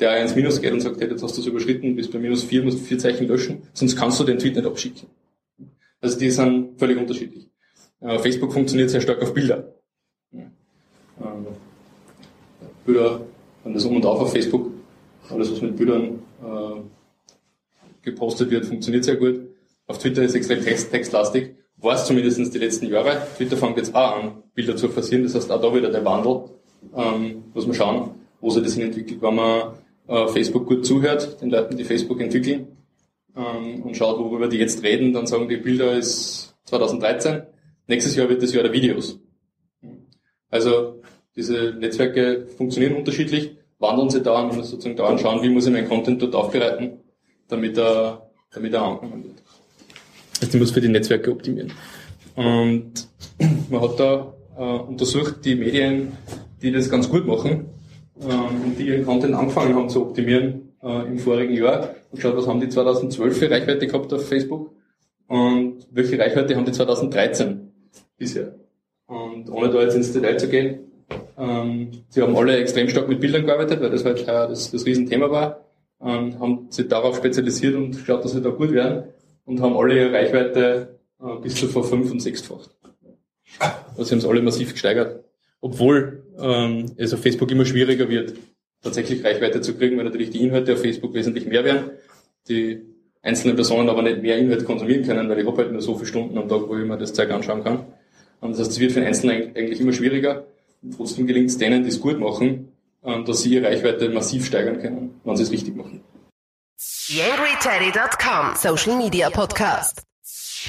der 0.00 0.22
ins 0.22 0.34
Minus 0.34 0.62
geht 0.62 0.72
und 0.72 0.80
sagt, 0.80 1.02
jetzt 1.02 1.22
hast 1.22 1.36
du 1.36 1.42
es 1.42 1.46
überschritten, 1.46 1.94
bis 1.96 2.10
bei 2.10 2.18
minus 2.18 2.44
4 2.44 2.62
musst 2.62 2.78
du 2.78 2.84
vier 2.84 2.98
Zeichen 2.98 3.28
löschen, 3.28 3.64
sonst 3.74 3.94
kannst 3.94 4.18
du 4.20 4.24
den 4.24 4.38
Tweet 4.38 4.56
nicht 4.56 4.66
abschicken. 4.66 5.08
Also 6.00 6.18
die 6.18 6.30
sind 6.30 6.78
völlig 6.78 6.96
unterschiedlich. 6.96 7.46
Äh, 8.00 8.18
Facebook 8.18 8.50
funktioniert 8.50 8.88
sehr 8.88 9.02
stark 9.02 9.20
auf 9.20 9.34
Bilder. 9.34 9.74
Ähm, 10.32 10.46
Bilder, 12.86 13.20
das 13.64 13.84
um 13.84 13.96
und 13.96 14.06
auf 14.06 14.20
auf 14.20 14.32
Facebook, 14.32 14.70
alles 15.28 15.52
was 15.52 15.60
mit 15.60 15.76
Bildern 15.76 16.20
gepostet 18.00 18.50
wird, 18.50 18.64
funktioniert 18.64 19.04
sehr 19.04 19.16
gut. 19.16 19.47
Auf 19.88 19.98
Twitter 19.98 20.22
ist 20.22 20.34
extrem 20.34 20.62
text, 20.62 20.90
textlastig, 20.90 21.56
war 21.78 21.94
es 21.94 22.04
zumindest 22.04 22.54
die 22.54 22.58
letzten 22.58 22.86
Jahre. 22.86 23.22
Twitter 23.36 23.56
fängt 23.56 23.78
jetzt 23.78 23.94
auch 23.94 24.16
an, 24.16 24.42
Bilder 24.54 24.76
zu 24.76 24.88
forcieren, 24.88 25.24
das 25.24 25.34
heißt 25.34 25.50
auch 25.50 25.60
da 25.60 25.74
wieder 25.74 25.90
der 25.90 26.04
Wandel. 26.04 26.50
Ähm, 26.94 27.44
muss 27.54 27.66
man 27.66 27.74
schauen, 27.74 28.10
wo 28.40 28.50
sich 28.50 28.62
das 28.62 28.74
hin 28.74 28.84
entwickelt. 28.84 29.20
Wenn 29.22 29.34
man 29.34 29.72
äh, 30.06 30.28
Facebook 30.28 30.66
gut 30.66 30.84
zuhört, 30.84 31.40
den 31.40 31.50
Leuten, 31.50 31.76
die 31.76 31.84
Facebook 31.84 32.20
entwickeln, 32.20 32.68
ähm, 33.34 33.82
und 33.82 33.96
schaut, 33.96 34.18
worüber 34.18 34.48
die 34.48 34.58
jetzt 34.58 34.82
reden, 34.82 35.12
dann 35.12 35.26
sagen 35.26 35.48
die 35.48 35.56
Bilder 35.56 35.92
ist 35.92 36.54
2013. 36.64 37.42
Nächstes 37.86 38.14
Jahr 38.14 38.28
wird 38.28 38.42
das 38.42 38.52
Jahr 38.52 38.64
der 38.64 38.72
Videos. 38.72 39.18
Also 40.50 41.00
diese 41.34 41.72
Netzwerke 41.72 42.46
funktionieren 42.56 42.96
unterschiedlich, 42.96 43.56
wandeln 43.78 44.10
sie 44.10 44.22
da 44.22 44.42
und 44.42 44.56
muss 44.56 44.70
sozusagen 44.70 44.96
da 44.96 45.06
anschauen, 45.06 45.42
wie 45.42 45.48
muss 45.48 45.66
ich 45.66 45.72
meinen 45.72 45.88
Content 45.88 46.20
dort 46.20 46.34
aufbereiten, 46.34 47.00
damit 47.48 47.78
er, 47.78 48.30
damit 48.50 48.74
er 48.74 48.82
angenommen 48.82 49.24
wird. 49.24 49.42
Also 50.40 50.54
ich 50.54 50.60
muss 50.60 50.70
für 50.70 50.80
die 50.80 50.88
Netzwerke 50.88 51.30
optimieren. 51.32 51.72
Und 52.36 53.08
man 53.70 53.80
hat 53.80 53.98
da 53.98 54.32
äh, 54.56 54.62
untersucht, 54.62 55.44
die 55.44 55.56
Medien, 55.56 56.12
die 56.62 56.72
das 56.72 56.90
ganz 56.90 57.08
gut 57.08 57.26
machen 57.26 57.66
ähm, 58.20 58.62
und 58.64 58.78
die 58.78 58.88
ihren 58.88 59.04
Content 59.04 59.34
angefangen 59.34 59.74
haben 59.74 59.88
zu 59.88 60.02
optimieren 60.02 60.72
äh, 60.82 61.06
im 61.06 61.18
vorigen 61.18 61.54
Jahr 61.54 61.94
und 62.10 62.20
schaut, 62.20 62.36
was 62.36 62.46
haben 62.46 62.60
die 62.60 62.68
2012 62.68 63.38
für 63.38 63.50
Reichweite 63.50 63.86
gehabt 63.86 64.12
auf 64.12 64.28
Facebook 64.28 64.70
und 65.26 65.86
welche 65.90 66.18
Reichweite 66.18 66.56
haben 66.56 66.64
die 66.64 66.72
2013 66.72 67.72
bisher. 68.16 68.54
Und 69.06 69.50
ohne 69.50 69.70
da 69.70 69.82
jetzt 69.82 69.94
ins 69.94 70.12
Detail 70.12 70.38
zu 70.38 70.48
gehen, 70.48 70.80
ähm, 71.36 71.90
sie 72.08 72.22
haben 72.22 72.36
alle 72.36 72.56
extrem 72.56 72.88
stark 72.88 73.08
mit 73.08 73.20
Bildern 73.20 73.46
gearbeitet, 73.46 73.80
weil 73.80 73.90
das 73.90 74.04
halt 74.04 74.22
äh, 74.22 74.26
das, 74.26 74.70
das 74.70 74.86
Riesenthema 74.86 75.30
war, 75.30 75.64
ähm, 76.00 76.38
haben 76.38 76.66
sich 76.70 76.86
darauf 76.86 77.16
spezialisiert 77.16 77.74
und 77.74 77.92
geschaut, 77.92 78.24
dass 78.24 78.32
sie 78.32 78.42
da 78.42 78.50
gut 78.50 78.72
werden 78.72 79.04
und 79.48 79.62
haben 79.62 79.76
alle 79.76 79.96
ihre 79.96 80.12
Reichweite 80.12 80.98
äh, 81.20 81.40
bis 81.42 81.54
zu 81.54 81.68
vor 81.68 81.82
fünf- 81.82 82.10
und 82.10 82.20
sechsfacht. 82.20 82.70
Also 83.96 84.04
sie 84.04 84.10
haben 84.10 84.18
es 84.18 84.26
alle 84.26 84.42
massiv 84.42 84.72
gesteigert. 84.72 85.24
Obwohl 85.60 86.22
ähm, 86.38 86.92
es 86.96 87.14
auf 87.14 87.22
Facebook 87.22 87.50
immer 87.50 87.64
schwieriger 87.64 88.08
wird, 88.10 88.34
tatsächlich 88.82 89.24
Reichweite 89.24 89.62
zu 89.62 89.74
kriegen, 89.74 89.96
weil 89.96 90.04
natürlich 90.04 90.30
die 90.30 90.44
Inhalte 90.44 90.74
auf 90.74 90.82
Facebook 90.82 91.14
wesentlich 91.14 91.46
mehr 91.46 91.64
werden, 91.64 91.92
die 92.48 92.82
einzelnen 93.22 93.56
Personen 93.56 93.88
aber 93.88 94.02
nicht 94.02 94.22
mehr 94.22 94.36
Inhalt 94.36 94.66
konsumieren 94.66 95.04
können, 95.04 95.28
weil 95.30 95.38
ich 95.38 95.46
habe 95.46 95.56
halt 95.56 95.72
nur 95.72 95.80
so 95.80 95.94
viele 95.94 96.06
Stunden 96.06 96.36
am 96.36 96.48
Tag, 96.48 96.68
wo 96.68 96.76
ich 96.76 96.84
mir 96.84 96.98
das 96.98 97.14
Zeug 97.14 97.30
anschauen 97.30 97.64
kann. 97.64 97.86
Und 98.40 98.50
das 98.50 98.60
heißt, 98.60 98.72
es 98.72 98.80
wird 98.80 98.92
für 98.92 99.00
den 99.00 99.08
Einzelnen 99.08 99.56
eigentlich 99.56 99.80
immer 99.80 99.94
schwieriger. 99.94 100.44
Und 100.82 100.94
trotzdem 100.94 101.26
gelingt 101.26 101.48
es 101.48 101.56
denen, 101.56 101.82
die 101.82 101.88
es 101.88 102.00
gut 102.00 102.20
machen, 102.20 102.68
ähm, 103.02 103.24
dass 103.24 103.42
sie 103.42 103.54
ihre 103.54 103.66
Reichweite 103.66 104.10
massiv 104.10 104.44
steigern 104.44 104.78
können, 104.78 105.14
wenn 105.24 105.36
sie 105.36 105.42
es 105.42 105.50
richtig 105.50 105.74
machen. 105.74 106.02
YangryTeddy.com 107.10 108.54
Social 108.54 108.98
Media 108.98 109.30
Podcast. 109.30 110.02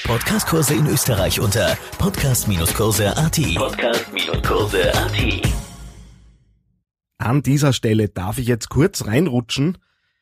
Podcastkurse 0.05 0.73
in 0.73 0.87
Österreich 0.87 1.41
unter 1.41 1.77
podcast-kurse.at. 1.97 3.55
Podcast-kurse.at. 3.55 5.51
An 7.17 7.41
dieser 7.43 7.73
Stelle 7.73 8.07
darf 8.07 8.37
ich 8.37 8.47
jetzt 8.47 8.69
kurz 8.69 9.05
reinrutschen. 9.05 9.79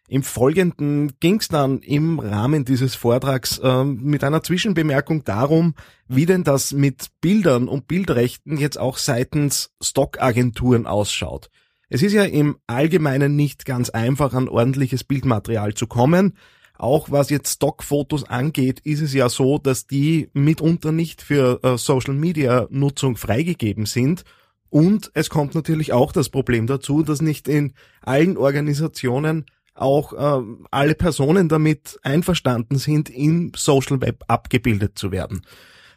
Im 0.08 0.24
Folgenden 0.24 1.20
ging 1.20 1.40
es 1.40 1.50
dann 1.50 1.82
im 1.82 2.18
Rahmen 2.18 2.66
dieses 2.66 2.96
Vortrags 2.96 3.60
äh, 3.60 3.84
mit 3.84 4.24
einer 4.24 4.42
Zwischenbemerkung 4.42 5.24
darum, 5.24 5.76
wie 6.08 6.26
denn 6.26 6.44
das 6.44 6.74
mit 6.74 7.10
Bildern 7.22 7.68
und 7.68 7.88
Bildrechten 7.88 8.58
jetzt 8.58 8.80
auch 8.80 8.98
seitens 8.98 9.70
Stockagenturen 9.84 10.88
ausschaut. 10.88 11.52
Es 11.90 12.04
ist 12.04 12.14
ja 12.14 12.24
im 12.24 12.58
Allgemeinen 12.68 13.36
nicht 13.36 13.66
ganz 13.66 13.90
einfach, 13.90 14.34
an 14.34 14.50
ordentliches 14.50 15.04
Bildmaterial 15.04 15.74
zu 15.74 15.88
kommen. 15.88 16.34
Auch 16.78 17.10
was 17.10 17.30
jetzt 17.30 17.56
Stockfotos 17.56 18.26
angeht, 18.26 18.82
ist 18.82 19.02
es 19.02 19.14
ja 19.14 19.30
so, 19.30 19.58
dass 19.58 19.88
die 19.88 20.30
mitunter 20.34 20.92
nicht 20.92 21.22
für 21.22 21.60
äh, 21.64 21.78
Social 21.78 22.14
Media 22.14 22.68
Nutzung 22.70 23.16
freigegeben 23.16 23.86
sind. 23.86 24.24
Und 24.70 25.12
es 25.14 25.30
kommt 25.30 25.56
natürlich 25.56 25.94
auch 25.94 26.12
das 26.12 26.30
Problem 26.30 26.68
dazu, 26.68 27.04
dass 27.04 27.22
nicht 27.22 27.48
in 27.48 27.74
allen 28.02 28.38
Organisationen 28.38 29.46
auch 29.74 30.14
äh, 30.14 30.46
alle 30.72 30.96
Personen 30.96 31.48
damit 31.48 32.00
einverstanden 32.04 32.78
sind, 32.78 33.10
im 33.10 33.54
Social 33.56 34.02
Web 34.02 34.24
abgebildet 34.28 34.98
zu 34.98 35.12
werden. 35.12 35.42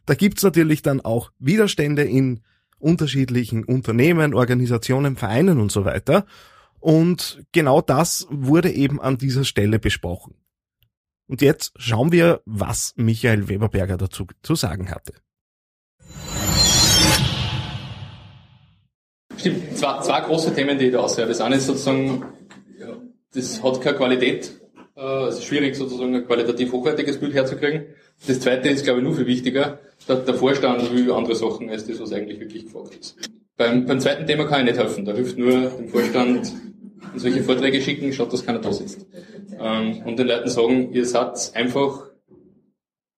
Da 0.07 0.15
gibt's 0.15 0.43
natürlich 0.43 0.83
dann 0.83 1.01
auch 1.01 1.33
Widerstände 1.39 2.05
in 2.05 2.41
unterschiedlichen 2.81 3.65
Unternehmen, 3.65 4.35
Organisationen, 4.35 5.17
Vereinen 5.17 5.61
und 5.61 5.71
so 5.71 5.85
weiter. 5.85 6.27
Und 6.81 7.45
genau 7.53 7.81
das 7.81 8.27
wurde 8.31 8.71
eben 8.71 9.01
an 9.01 9.19
dieser 9.19 9.45
Stelle 9.45 9.79
besprochen. 9.79 10.35
Und 11.27 11.43
jetzt 11.43 11.73
schauen 11.77 12.11
wir, 12.11 12.43
was 12.45 12.93
Michael 12.97 13.49
Weberberger 13.49 13.97
dazu 13.97 14.27
zu 14.43 14.57
sagen 14.57 14.91
hatte. 14.91 15.13
Stimmt, 19.37 19.79
zwei, 19.79 20.01
zwei 20.01 20.21
große 20.23 20.55
Themen, 20.55 20.79
die 20.79 20.87
ich 20.87 20.93
da 20.93 20.99
aussehe. 20.99 21.27
Das 21.27 21.41
eine 21.41 21.57
ist 21.57 21.67
sozusagen, 21.67 22.25
das 23.33 23.63
hat 23.63 23.81
keine 23.81 23.97
Qualität. 23.97 24.61
Äh, 24.97 25.27
es 25.29 25.39
ist 25.39 25.45
schwierig, 25.45 25.77
sozusagen 25.77 26.15
ein 26.15 26.27
qualitativ 26.27 26.73
hochwertiges 26.73 27.19
Bild 27.19 27.35
herzukriegen. 27.35 27.87
Das 28.27 28.41
zweite 28.41 28.69
ist, 28.69 28.85
glaube 28.85 29.01
ich, 29.01 29.05
nur 29.05 29.15
viel 29.15 29.27
wichtiger. 29.27 29.79
Der, 30.09 30.17
der 30.17 30.35
Vorstand 30.35 30.93
will 30.93 31.11
andere 31.13 31.35
Sachen 31.35 31.71
als 31.71 31.87
das, 31.87 32.01
was 32.01 32.13
eigentlich 32.13 32.41
wirklich 32.41 32.65
gefragt 32.65 32.97
ist. 32.99 33.17
Beim, 33.57 33.87
beim 33.87 34.01
zweiten 34.01 34.27
Thema 34.27 34.45
kann 34.45 34.61
ich 34.61 34.73
nicht 34.73 34.79
helfen. 34.79 35.05
Da 35.05 35.13
hilft 35.13 35.39
nur 35.39 35.53
dem 35.53 35.89
Vorstand 35.89 36.53
solche 37.17 37.43
Vorträge 37.43 37.81
schicken, 37.81 38.13
schaut, 38.13 38.33
dass 38.33 38.45
keiner 38.45 38.61
da 38.61 38.73
sitzt. 38.73 39.07
Ähm, 39.59 40.03
und 40.05 40.19
den 40.19 40.27
Leuten 40.27 40.49
sagen, 40.49 40.93
ihr 40.93 41.07
seid 41.07 41.55
einfach 41.55 42.07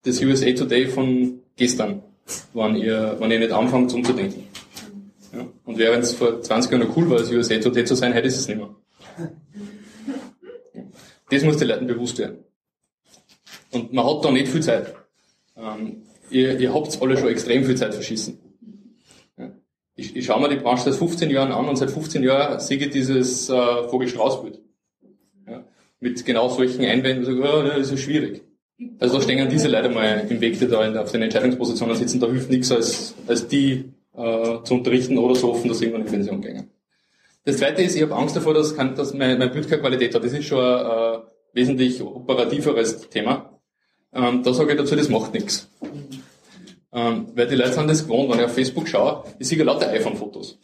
das 0.03 0.21
USA 0.21 0.51
Today 0.51 0.87
von 0.87 1.39
gestern, 1.55 2.03
wenn 2.53 2.75
ihr, 2.75 3.15
wenn 3.19 3.31
ihr 3.31 3.39
nicht 3.39 3.51
anfangt 3.51 3.93
umzudenken. 3.93 4.43
Ja? 5.33 5.45
Und 5.65 5.77
während 5.77 6.03
es 6.03 6.13
vor 6.13 6.41
20 6.41 6.71
Jahren 6.71 6.87
noch 6.87 6.97
cool 6.97 7.09
war, 7.09 7.19
das 7.19 7.31
USA 7.31 7.57
Today 7.57 7.85
zu 7.85 7.95
sein, 7.95 8.13
heute 8.13 8.27
ist 8.27 8.37
es 8.37 8.47
nicht 8.47 8.57
mehr. 8.57 8.75
Das 11.29 11.43
muss 11.43 11.57
den 11.57 11.67
Leuten 11.67 11.87
bewusst 11.87 12.19
werden. 12.19 12.37
Und 13.71 13.93
man 13.93 14.05
hat 14.05 14.23
da 14.23 14.31
nicht 14.31 14.47
viel 14.47 14.61
Zeit. 14.61 14.93
Ähm, 15.57 16.03
ihr, 16.29 16.59
ihr 16.59 16.73
habt 16.73 17.01
alle 17.01 17.17
schon 17.17 17.29
extrem 17.29 17.63
viel 17.65 17.75
Zeit 17.75 17.93
verschissen. 17.93 18.39
Ja. 19.37 19.51
Ich, 19.95 20.15
ich 20.15 20.25
schaue 20.25 20.41
mir 20.41 20.49
die 20.49 20.61
Branche 20.61 20.83
seit 20.83 20.95
15 20.95 21.29
Jahren 21.29 21.51
an 21.51 21.67
und 21.67 21.75
seit 21.75 21.91
15 21.91 22.23
Jahren 22.23 22.59
sehe 22.59 22.77
ich 22.77 22.89
dieses 22.89 23.49
äh, 23.49 23.87
Vogel-Strauß-Bild. 23.89 24.59
Ja. 25.47 25.63
Mit 25.99 26.23
genau 26.25 26.49
solchen 26.49 26.85
Einwänden, 26.85 27.25
so, 27.25 27.31
oh, 27.31 27.63
das 27.63 27.91
ist 27.91 28.01
schwierig. 28.01 28.43
Also 28.99 29.17
da 29.17 29.23
stehen 29.23 29.49
diese 29.49 29.67
Leute 29.67 29.89
mal 29.89 30.25
im 30.27 30.41
Weg, 30.41 30.59
die 30.59 30.67
da 30.67 30.85
in, 30.85 30.97
auf 30.97 31.11
den 31.11 31.21
Entscheidungspositionen 31.21 31.95
sitzen, 31.95 32.19
da 32.19 32.27
hilft 32.27 32.49
nichts 32.49 32.71
als, 32.71 33.15
als 33.27 33.47
die 33.47 33.93
äh, 34.15 34.63
zu 34.63 34.73
unterrichten 34.73 35.17
oder 35.17 35.35
zu 35.35 35.47
hoffen, 35.47 35.69
dass 35.69 35.79
sie 35.79 35.85
irgendwann 35.85 36.07
in 36.07 36.11
Pension 36.11 36.41
gehen. 36.41 36.69
Das 37.45 37.57
zweite 37.57 37.81
ist, 37.81 37.95
ich 37.95 38.01
habe 38.01 38.15
Angst 38.15 38.35
davor, 38.35 38.53
dass, 38.53 38.75
kann, 38.75 38.95
dass 38.95 39.13
mein, 39.13 39.37
mein 39.37 39.51
Bild 39.51 39.69
keine 39.69 39.81
Qualität 39.81 40.15
hat. 40.15 40.23
Das 40.23 40.33
ist 40.33 40.45
schon 40.45 40.59
äh, 40.59 41.12
wesentlich 41.53 42.01
operativeres 42.01 43.09
Thema. 43.09 43.59
Ähm, 44.11 44.43
da 44.43 44.53
sage 44.53 44.73
ich 44.73 44.77
dazu, 44.77 44.95
das 44.95 45.09
macht 45.09 45.33
nichts. 45.33 45.69
Ähm, 46.91 47.27
weil 47.33 47.47
die 47.47 47.55
Leute 47.55 47.73
sind 47.73 47.89
das 47.89 48.03
gewohnt, 48.03 48.29
wenn 48.29 48.39
ich 48.39 48.45
auf 48.45 48.53
Facebook 48.53 48.87
schaue, 48.87 49.23
ich 49.39 49.47
sehe 49.47 49.63
lauter 49.63 49.89
iPhone-Fotos. 49.89 50.59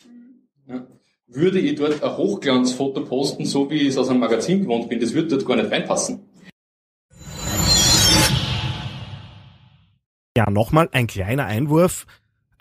Ja. 0.67 0.85
Würde 1.27 1.59
ich 1.59 1.75
dort 1.75 2.03
ein 2.03 2.17
Hochglanzfoto 2.17 3.01
posten, 3.05 3.45
so 3.45 3.69
wie 3.71 3.81
ich 3.81 3.89
es 3.89 3.97
aus 3.97 4.09
einem 4.09 4.19
Magazin 4.19 4.61
gewohnt 4.61 4.89
bin, 4.89 4.99
das 4.99 5.13
würde 5.13 5.29
dort 5.29 5.45
gar 5.45 5.55
nicht 5.55 5.71
reinpassen. 5.71 6.21
Ja, 10.37 10.49
nochmal 10.49 10.89
ein 10.91 11.07
kleiner 11.07 11.45
Einwurf. 11.45 12.05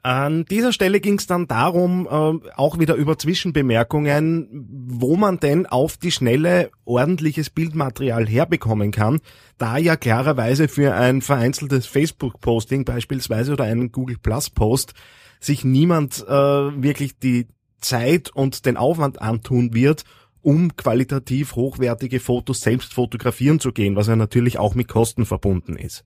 An 0.02 0.44
dieser 0.44 0.72
Stelle 0.72 1.00
ging 1.00 1.18
es 1.18 1.26
dann 1.26 1.48
darum, 1.48 2.06
äh, 2.06 2.50
auch 2.54 2.78
wieder 2.78 2.94
über 2.94 3.18
Zwischenbemerkungen, 3.18 4.48
wo 4.88 5.16
man 5.16 5.40
denn 5.40 5.66
auf 5.66 5.96
die 5.96 6.12
Schnelle 6.12 6.70
ordentliches 6.84 7.50
Bildmaterial 7.50 8.26
herbekommen 8.26 8.92
kann, 8.92 9.20
da 9.58 9.76
ja 9.76 9.96
klarerweise 9.96 10.68
für 10.68 10.94
ein 10.94 11.20
vereinzeltes 11.20 11.86
Facebook-Posting 11.86 12.84
beispielsweise 12.84 13.52
oder 13.52 13.64
einen 13.64 13.90
Google 13.90 14.18
Plus-Post 14.22 14.94
sich 15.40 15.64
niemand 15.64 16.24
äh, 16.26 16.32
wirklich 16.32 17.18
die 17.18 17.48
Zeit 17.80 18.30
und 18.30 18.66
den 18.66 18.76
Aufwand 18.76 19.20
antun 19.20 19.74
wird, 19.74 20.04
um 20.42 20.76
qualitativ 20.76 21.56
hochwertige 21.56 22.20
Fotos 22.20 22.60
selbst 22.60 22.94
fotografieren 22.94 23.60
zu 23.60 23.72
gehen, 23.72 23.96
was 23.96 24.06
ja 24.06 24.16
natürlich 24.16 24.58
auch 24.58 24.74
mit 24.74 24.88
Kosten 24.88 25.26
verbunden 25.26 25.76
ist. 25.76 26.04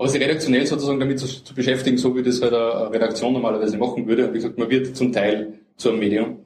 Aber 0.00 0.08
sich 0.08 0.22
redaktionell 0.22 0.66
sozusagen 0.66 0.98
damit 0.98 1.18
zu, 1.18 1.26
zu, 1.26 1.54
beschäftigen, 1.54 1.98
so 1.98 2.16
wie 2.16 2.22
das 2.22 2.40
halt 2.40 2.54
eine 2.54 2.90
Redaktion 2.90 3.34
normalerweise 3.34 3.76
machen 3.76 4.06
würde. 4.06 4.30
Wie 4.30 4.38
gesagt, 4.38 4.56
man 4.56 4.70
wird 4.70 4.96
zum 4.96 5.12
Teil 5.12 5.52
zu 5.76 5.90
einem 5.90 5.98
Medium. 5.98 6.38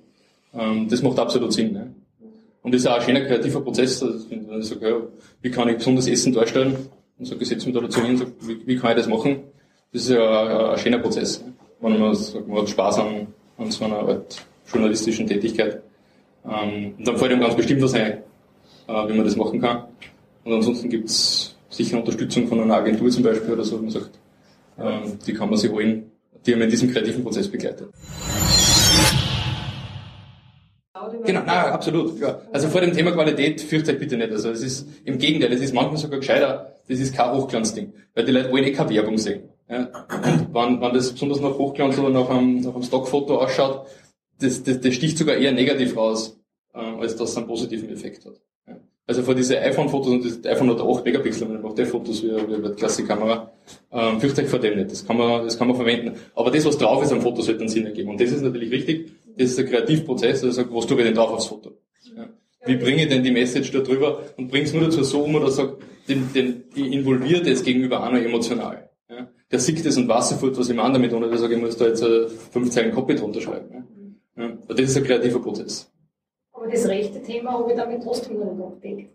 Ähm, 0.53 0.89
das 0.89 1.03
macht 1.03 1.21
absolut 1.21 1.53
Sinn. 1.53 1.73
Ne? 1.73 1.95
Und 2.63 2.75
das 2.75 2.81
ist 2.81 2.89
auch 2.89 2.97
ein 2.97 3.03
schöner 3.03 3.21
kreativer 3.21 3.61
Prozess, 3.61 4.03
also, 4.03 4.27
ich 4.29 4.67
sage, 4.67 4.89
ja, 4.89 4.97
wie 5.41 5.53
kann 5.53 5.69
ich 5.69 5.77
besonders 5.77 6.09
Essen 6.09 6.33
darstellen? 6.33 6.77
Und 7.17 7.27
sage, 7.27 7.43
ich 7.43 7.49
setze 7.49 7.67
mich 7.67 7.77
da 7.77 7.81
dazu 7.81 8.03
hin 8.03 8.17
sage, 8.17 8.33
wie, 8.41 8.67
wie 8.67 8.77
kann 8.77 8.91
ich 8.91 8.97
das 8.97 9.07
machen? 9.07 9.45
Das 9.93 10.03
ist 10.03 10.11
ja 10.11 10.43
ein, 10.43 10.73
ein 10.73 10.79
schöner 10.79 10.99
Prozess. 10.99 11.41
Ne? 11.41 11.53
Wenn 11.81 12.01
man, 12.01 12.13
sagt, 12.13 12.49
man 12.49 12.59
hat 12.59 12.69
Spaß 12.69 12.99
an, 12.99 13.29
an 13.57 13.71
so 13.71 13.85
einer 13.85 14.01
Art 14.01 14.45
journalistischen 14.67 15.29
Tätigkeit. 15.29 15.81
Ähm, 16.45 16.95
und 16.99 17.07
dann 17.07 17.17
fällt 17.17 17.31
einem 17.31 17.41
ganz 17.41 17.55
bestimmt 17.55 17.83
was 17.83 17.95
ein, 17.95 18.15
äh, 18.89 19.09
wie 19.09 19.13
man 19.13 19.25
das 19.25 19.37
machen 19.37 19.61
kann. 19.61 19.85
Und 20.43 20.55
ansonsten 20.55 20.89
gibt's 20.89 21.54
sicher 21.77 21.99
Unterstützung 21.99 22.47
von 22.49 22.61
einer 22.61 22.75
Agentur 22.75 23.11
zum 23.11 23.23
Beispiel 23.23 23.53
oder 23.53 23.65
so, 23.65 23.79
man 23.79 23.91
sagt, 23.91 24.19
ähm, 24.79 25.19
die 25.27 25.35
kann 25.35 25.51
man 25.51 25.59
sich 25.59 25.71
holen, 25.71 26.11
die 26.47 26.55
haben 26.55 26.63
in 26.63 26.71
diesem 26.71 26.91
kreativen 26.91 27.23
Prozess 27.23 27.49
begleitet. 27.49 27.89
Genau, 31.25 31.41
nein, 31.41 31.73
absolut. 31.73 32.19
Ja. 32.21 32.41
Also 32.53 32.69
vor 32.69 32.81
dem 32.81 32.93
Thema 32.93 33.13
Qualität 33.13 33.61
fürchtet 33.61 33.95
euch 33.95 34.01
bitte 34.01 34.17
nicht. 34.17 34.31
Also 34.31 34.51
es 34.51 34.63
ist 34.63 34.89
im 35.05 35.19
Gegenteil, 35.19 35.53
es 35.53 35.61
ist 35.61 35.75
manchmal 35.75 35.97
sogar 35.97 36.19
gescheiter, 36.19 36.77
das 36.89 36.99
ist 36.99 37.15
kein 37.15 37.33
Hochglanzding. 37.33 37.93
Weil 38.15 38.25
die 38.25 38.33
Leute 38.33 38.51
wollen 38.51 38.65
eh 38.65 38.73
keine 38.73 38.91
Werbung 38.91 39.19
sehen. 39.19 39.49
Ja. 39.69 39.89
Und 40.09 40.55
wenn, 40.55 40.81
wenn 40.81 40.95
das 40.95 41.13
besonders 41.13 41.41
nach 41.41 41.59
Hochglanz 41.59 41.99
oder 41.99 42.11
nach 42.11 42.29
einem, 42.29 42.61
nach 42.61 42.75
einem 42.75 42.83
Stockfoto 42.83 43.39
ausschaut, 43.39 43.87
das, 44.41 44.63
das, 44.63 44.81
das 44.81 44.95
sticht 44.95 45.19
sogar 45.19 45.37
eher 45.37 45.53
negativ 45.53 45.97
raus, 45.97 46.39
äh, 46.75 46.79
als 46.79 47.17
dass 47.17 47.31
es 47.31 47.37
einen 47.37 47.47
positiven 47.47 47.89
Effekt 47.91 48.25
hat. 48.27 48.41
Also 49.07 49.23
vor 49.23 49.35
diese 49.35 49.61
iPhone-Fotos, 49.61 50.13
und 50.13 50.25
das 50.25 50.51
iPhone 50.51 50.71
hat 50.71 50.81
8 50.81 51.05
Megapixel, 51.05 51.47
man 51.47 51.61
macht 51.61 51.77
die 51.77 51.85
Fotos 51.85 52.23
wie, 52.23 52.31
wie 52.31 52.55
eine 52.55 52.71
Klassikkamera, 52.71 53.53
ähm, 53.93 54.19
fürchtet 54.19 54.45
euch 54.45 54.51
vor 54.51 54.59
dem 54.59 54.79
nicht. 54.79 54.93
Das 54.93 55.07
kann 55.07 55.19
man, 55.19 55.45
das 55.45 55.59
kann 55.59 55.69
man 55.69 55.77
verwenden. 55.77 56.17
Aber 56.35 56.51
das, 56.51 56.65
was 56.65 56.79
drauf 56.79 57.03
ist 57.03 57.13
am 57.13 57.21
Foto, 57.21 57.43
sollte 57.43 57.61
einen 57.61 57.69
Sinn 57.69 57.85
ergeben. 57.85 58.11
Und 58.11 58.21
das 58.21 58.31
ist 58.31 58.41
natürlich 58.41 58.71
wichtig. 58.71 59.11
Das 59.37 59.51
ist 59.51 59.59
ein 59.59 59.67
Kreativprozess, 59.67 60.45
also 60.45 60.65
was 60.75 60.87
tue 60.87 60.99
ich 60.99 61.05
denn 61.05 61.15
drauf 61.15 61.31
aufs 61.31 61.47
Foto? 61.47 61.73
Ja. 62.17 62.29
Wie 62.67 62.77
bringe 62.77 63.03
ich 63.03 63.09
denn 63.09 63.23
die 63.23 63.31
Message 63.31 63.73
da 63.73 63.81
drüber 63.81 64.23
und 64.39 64.49
bringe 64.49 64.65
es 64.65 64.73
nur 64.73 64.85
dazu 64.85 65.03
so 65.03 65.23
um 65.23 65.35
oder 65.35 65.51
sage, 65.51 65.77
den, 66.09 66.33
den, 66.33 66.65
ich 66.75 66.93
involviert 66.93 67.47
jetzt 67.47 67.65
gegenüber 67.65 67.99
noch 68.11 68.19
emotional. 68.19 68.89
Ja. 69.11 69.29
Der 69.51 69.59
sieht 69.59 69.85
das 69.85 69.97
und 69.97 70.09
weiß 70.09 70.31
sofort, 70.31 70.57
was 70.59 70.69
ich 70.69 70.77
meine 70.77 70.95
damit, 70.95 71.13
ohne 71.13 71.27
dass 71.27 71.37
ich 71.37 71.41
sage, 71.41 71.55
ich 71.55 71.61
muss 71.61 71.77
da 71.77 71.87
jetzt 71.87 72.03
äh, 72.03 72.29
fünf 72.29 72.71
Zeilen 72.71 72.93
Copy 72.93 73.15
drunter 73.17 73.41
schreiben. 73.41 73.87
Ja. 74.37 74.45
Ja. 74.45 74.59
Das 74.69 74.81
ist 74.81 74.97
ein 74.97 75.05
kreativer 75.05 75.41
Prozess. 75.41 75.91
Aber 76.65 76.73
das 76.73 76.89
rechte 76.89 77.21
Thema 77.21 77.53
habe 77.53 77.73
ich 77.73 77.77
damit 77.77 78.03
trotzdem 78.03 78.39
noch 78.39 78.53
nicht 78.53 78.65
abgedeckt. 78.65 79.11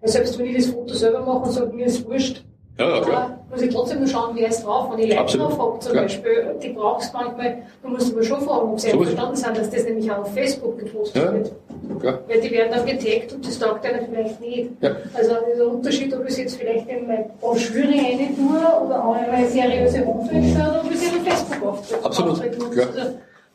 Weil 0.00 0.08
selbst 0.10 0.38
wenn 0.38 0.46
ich 0.46 0.56
das 0.56 0.66
Foto 0.66 0.94
selber 0.94 1.20
mache 1.20 1.44
und 1.44 1.52
sage, 1.52 1.72
mir 1.72 1.86
ist 1.86 2.08
wurscht, 2.08 2.42
ja, 2.78 3.00
ja, 3.00 3.38
muss 3.50 3.62
ich 3.62 3.74
trotzdem 3.74 3.98
nur 4.00 4.08
schauen, 4.08 4.30
wer 4.34 4.48
ist 4.48 4.64
drauf. 4.64 4.90
Wenn 4.90 4.98
ich 4.98 5.14
Leute 5.14 5.38
frage 5.38 5.78
zum 5.78 5.92
klar. 5.92 6.04
Beispiel, 6.04 6.56
die 6.62 6.68
brauchst 6.70 7.12
manchmal, 7.12 7.62
du 7.82 7.88
musst 7.88 8.12
aber 8.12 8.22
schon 8.22 8.40
fragen, 8.40 8.72
ob 8.72 8.80
sie 8.80 8.90
so 8.90 8.98
einverstanden 8.98 9.36
sind, 9.36 9.58
dass 9.58 9.70
das 9.70 9.84
nämlich 9.84 10.10
auch 10.10 10.18
auf 10.18 10.34
Facebook 10.34 10.78
gepostet 10.78 11.22
ja, 11.22 11.32
wird. 11.32 11.52
Klar. 12.00 12.18
Weil 12.28 12.40
die 12.40 12.50
werden 12.50 12.72
dann 12.72 12.86
getaggt 12.86 13.32
und 13.32 13.46
das 13.46 13.58
taugt 13.58 13.84
einem 13.84 14.06
vielleicht 14.06 14.40
nicht. 14.40 14.70
Ja. 14.80 14.96
Also 15.14 15.36
dieser 15.52 15.68
Unterschied, 15.68 16.14
ob 16.14 16.24
ich 16.24 16.30
es 16.30 16.38
jetzt 16.38 16.56
vielleicht 16.56 16.88
in 16.88 17.06
meine 17.06 17.30
Broschüre 17.40 17.88
rein 17.88 18.36
tue 18.36 18.86
oder 18.86 19.04
auch 19.04 19.16
in 19.16 19.30
meine 19.30 19.48
seriöse 19.48 20.04
Homepage 20.06 20.54
oder 20.54 20.82
ob 20.84 20.90
ich 20.90 20.96
es 20.96 21.12
in 21.14 21.24
Facebook 21.24 21.68
auftritt. 21.68 22.04
Absolut. 22.04 22.72
Klar. 22.72 22.88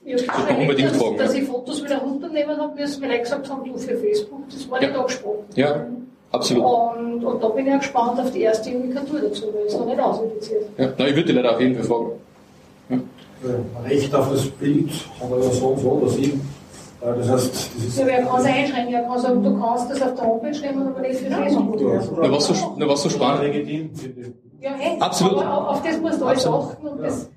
Ich 0.04 0.28
habe 0.28 0.54
unbedingt 0.60 0.90
dass, 0.90 0.98
fragen, 0.98 1.18
dass 1.18 1.34
ich 1.34 1.44
Fotos 1.44 1.84
wieder 1.84 2.00
runternehmen 2.00 2.58
habe, 2.58 2.78
wie 2.78 2.82
es 2.82 3.00
mir 3.00 3.20
gesagt 3.20 3.50
haben, 3.50 3.64
du 3.64 3.78
für 3.78 3.98
Facebook, 3.98 4.50
das 4.50 4.70
war 4.70 4.80
nicht 4.80 4.96
angesprochen. 4.96 5.46
Ja, 5.56 5.86
absolut. 6.32 6.66
Und, 6.66 7.24
und 7.24 7.44
da 7.44 7.48
bin 7.50 7.68
ich 7.68 7.74
auch 7.74 7.80
gespannt 7.80 8.20
auf 8.20 8.32
die 8.32 8.42
erste 8.42 8.72
Indikatur 8.72 9.20
dazu, 9.22 9.44
weil 9.54 9.68
es 9.68 9.78
noch 9.78 9.86
nicht 9.86 10.00
ausindiziert. 10.00 10.64
Ja, 10.78 10.94
na, 10.98 11.08
ich 11.08 11.16
würde 11.16 11.28
die 11.28 11.34
Leute 11.34 11.52
auf 11.52 11.62
jeden 11.62 11.76
Fall 11.76 11.84
fragen. 11.84 12.12
Ja. 12.90 13.00
Recht 13.88 14.14
auf 14.14 14.32
das 14.32 14.48
Bild 14.48 14.92
haben 15.20 15.32
wir 15.32 15.44
ja 15.44 15.52
so 15.52 15.68
und 15.68 15.80
so 15.80 15.90
oder 15.90 16.10
sie. 16.10 16.40
Das 17.02 17.30
heißt, 17.30 17.72
das 17.76 17.84
ist. 17.84 17.98
Ja, 17.98 18.06
wer 18.06 18.24
kann 18.24 18.40
es 18.42 18.46
einschränken? 18.46 18.94
Er 18.94 19.04
kann 19.04 19.20
sagen, 19.20 19.44
du 19.44 19.60
kannst 19.60 19.90
das 19.90 20.02
auf 20.04 20.14
der 20.14 20.28
Homepage 20.28 20.60
nehmen, 20.60 20.88
aber 20.88 21.00
nicht 21.02 21.20
für 21.20 21.32
Facebook. 21.32 21.82
Ja, 21.82 22.02
na, 22.22 22.32
was 22.32 22.46
so, 22.46 22.76
na, 22.78 22.88
was 22.88 23.02
so 23.02 23.10
spannend. 23.10 23.56
Ja, 24.60 24.72
hey, 24.78 25.00
Absolut. 25.00 25.44
Aber 25.44 25.70
auf 25.70 25.82
das 25.82 26.00
musst 26.00 26.22
du 26.22 26.26
alles 26.26 26.46
achten 26.46 26.88
und 26.88 27.02
das 27.02 27.30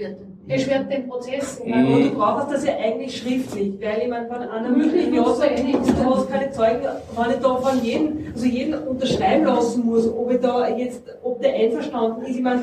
erschwert 0.00 0.20
den, 0.20 0.50
erschwert 0.50 0.90
den 0.90 1.08
Prozess. 1.08 1.60
Ich 1.64 1.74
mhm. 1.74 2.10
du 2.10 2.14
brauchst 2.16 2.52
das 2.52 2.64
ja 2.64 2.76
eigentlich 2.76 3.16
schriftlich, 3.16 3.74
weil 3.80 4.02
ich 4.02 4.08
meine, 4.08 4.28
wenn 4.30 4.48
einer 4.48 4.68
mündlich 4.70 5.12
ja 5.12 5.24
sagt, 5.34 5.58
du 5.58 6.14
hast 6.14 6.30
keine 6.30 6.50
Zeugen, 6.50 6.82
wenn 7.16 7.30
ich 7.30 7.40
da 7.40 7.56
von 7.56 7.82
jedem, 7.82 8.26
also 8.32 8.46
jeden 8.46 8.74
unterschreiben 8.74 9.44
lassen 9.44 9.86
muss, 9.86 10.08
ob 10.08 10.30
ich 10.30 10.40
da 10.40 10.68
jetzt, 10.68 11.02
ob 11.22 11.40
der 11.40 11.54
einverstanden 11.54 12.22
ist, 12.22 12.36
ich 12.36 12.42
meine, 12.42 12.62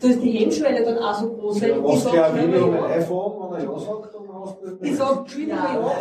da 0.00 0.08
ist 0.08 0.22
die 0.22 0.30
Hemmschwelle 0.30 0.84
dann 0.84 0.98
auch 0.98 1.14
so 1.14 1.28
groß. 1.28 1.60
Ja, 1.60 1.68
was 1.82 2.04
der 2.04 2.14
ja 2.14 2.26
ein 2.26 2.54
iPhone, 2.84 3.50
wenn 3.50 3.58
er 3.58 3.72
ja 3.72 3.78
sagt, 3.78 4.14
dann 4.14 4.28
hast 4.40 4.56
du 4.62 4.78
Ich 4.80 4.96
sag, 4.96 5.18
Entschuldigung, 5.18 5.56
ja, 5.56 5.64
aber 5.74 5.92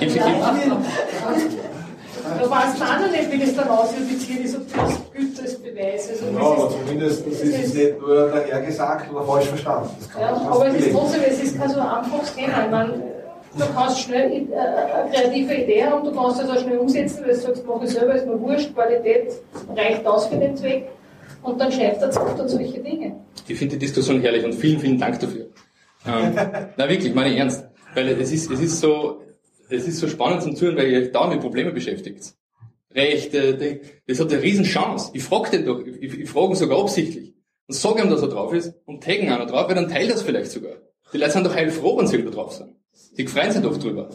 ich 0.00 0.12
schreibe 0.12 0.40
da 0.40 0.76
weiß 1.28 1.46
man 2.28 3.04
auch 3.04 3.10
nicht, 3.10 3.32
wie 3.32 3.38
das 3.38 3.54
dann 3.54 3.68
ausjudiziert 3.68 4.44
ist, 4.44 4.56
ob 4.56 4.74
das 4.74 5.00
gilt 5.12 5.40
als 5.40 5.54
Beweis. 5.56 6.10
Also 6.10 6.26
ja, 6.26 6.40
aber 6.40 6.70
zumindest 6.70 7.26
ist 7.26 7.42
es 7.44 7.74
nicht 7.74 8.00
nur 8.00 8.28
dahergesagt 8.28 9.12
oder 9.12 9.24
falsch 9.24 9.46
verstanden. 9.46 9.90
ja, 10.18 10.28
aber 10.28 10.66
es 10.68 10.74
ist 10.74 10.92
trotzdem, 10.92 11.20
es 11.28 11.42
ist 11.42 11.58
kein 11.58 11.70
so 11.70 11.80
einfaches 11.80 12.34
Thema. 12.34 12.64
Ich 12.64 12.70
meine, 12.70 12.92
du 13.58 13.64
kannst 13.74 14.00
schnell 14.00 14.30
äh, 14.30 14.56
eine 14.56 15.10
kreative 15.10 15.54
Idee 15.54 15.84
haben, 15.84 16.04
du 16.04 16.12
kannst 16.12 16.40
das 16.40 16.50
auch 16.50 16.58
schnell 16.58 16.78
umsetzen, 16.78 17.22
weil 17.22 17.34
du 17.34 17.40
sagst, 17.40 17.64
mach 17.66 17.82
ich 17.82 17.90
selber, 17.90 18.14
ist 18.14 18.26
mir 18.26 18.40
wurscht, 18.40 18.74
Qualität 18.74 19.32
reicht 19.74 20.06
aus 20.06 20.26
für 20.26 20.36
den 20.36 20.56
Zweck. 20.56 20.88
Und 21.42 21.60
dann 21.60 21.70
scheitert 21.70 22.10
es 22.10 22.16
oft 22.16 22.40
an 22.40 22.48
solche 22.48 22.80
Dinge. 22.80 23.14
Ich 23.46 23.58
finde 23.58 23.76
die 23.76 23.86
Diskussion 23.86 24.20
herrlich 24.20 24.44
und 24.44 24.54
vielen, 24.54 24.80
vielen 24.80 24.98
Dank 24.98 25.20
dafür. 25.20 25.46
Ähm, 26.06 26.34
na 26.76 26.88
wirklich, 26.88 27.14
meine 27.14 27.36
ernst. 27.36 27.64
Weil 27.94 28.08
es 28.08 28.32
ist, 28.32 28.50
es 28.50 28.60
ist 28.60 28.80
so, 28.80 29.22
es 29.68 29.86
ist 29.86 29.98
so 29.98 30.08
spannend 30.08 30.42
zum 30.42 30.56
Zuhören, 30.56 30.76
weil 30.76 30.90
ihr 30.90 30.98
euch 31.00 31.12
da 31.12 31.26
mit 31.26 31.40
Problemen 31.40 31.74
beschäftigt. 31.74 32.34
Rechte, 32.94 33.80
das 34.06 34.20
hat 34.20 34.32
eine 34.32 34.42
riesen 34.42 34.64
Chance. 34.64 35.10
Ich 35.12 35.22
frage 35.22 35.50
den 35.50 35.66
doch, 35.66 35.80
ich, 35.80 36.18
ich 36.18 36.30
frage 36.30 36.48
ihn 36.48 36.56
sogar 36.56 36.80
absichtlich. 36.80 37.34
Und 37.68 37.74
sage 37.74 38.02
ihm, 38.02 38.10
dass 38.10 38.22
er 38.22 38.28
drauf 38.28 38.52
ist 38.52 38.74
und 38.84 39.02
taggen 39.02 39.28
einer 39.30 39.46
drauf, 39.46 39.68
weil 39.68 39.74
dann 39.74 39.88
teilt 39.88 40.10
das 40.10 40.22
vielleicht 40.22 40.50
sogar. 40.50 40.76
Die 41.12 41.18
Leute 41.18 41.32
sind 41.32 41.46
doch 41.46 41.54
heilfroh, 41.54 41.98
wenn 41.98 42.06
sie 42.06 42.22
da 42.22 42.30
drauf 42.30 42.52
sind. 42.52 42.76
Die 43.18 43.26
freuen 43.26 43.50
sich 43.50 43.62
doch 43.62 43.76
drüber. 43.76 44.08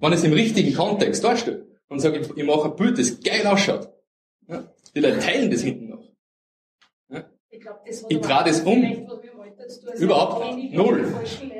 Wenn 0.00 0.12
ich 0.12 0.18
es 0.18 0.24
im 0.24 0.32
richtigen 0.32 0.74
Kontext 0.74 1.22
darstelle 1.22 1.66
und 1.88 2.00
sage, 2.00 2.18
ich, 2.18 2.36
ich 2.36 2.44
mache 2.44 2.70
ein 2.70 2.76
Bild, 2.76 2.98
das 2.98 3.20
geil 3.20 3.46
ausschaut. 3.46 3.88
Ja, 4.48 4.72
die 4.94 5.00
Leute 5.00 5.18
teilen 5.18 5.50
das 5.50 5.62
hinten 5.62 5.88
noch. 5.90 6.04
Ja, 7.10 7.24
ich, 7.50 7.60
glaub, 7.60 7.84
ich 7.86 8.20
trage 8.20 8.50
das 8.50 8.60
um. 8.60 9.06
Überhaupt 9.98 10.56
null. 10.72 11.14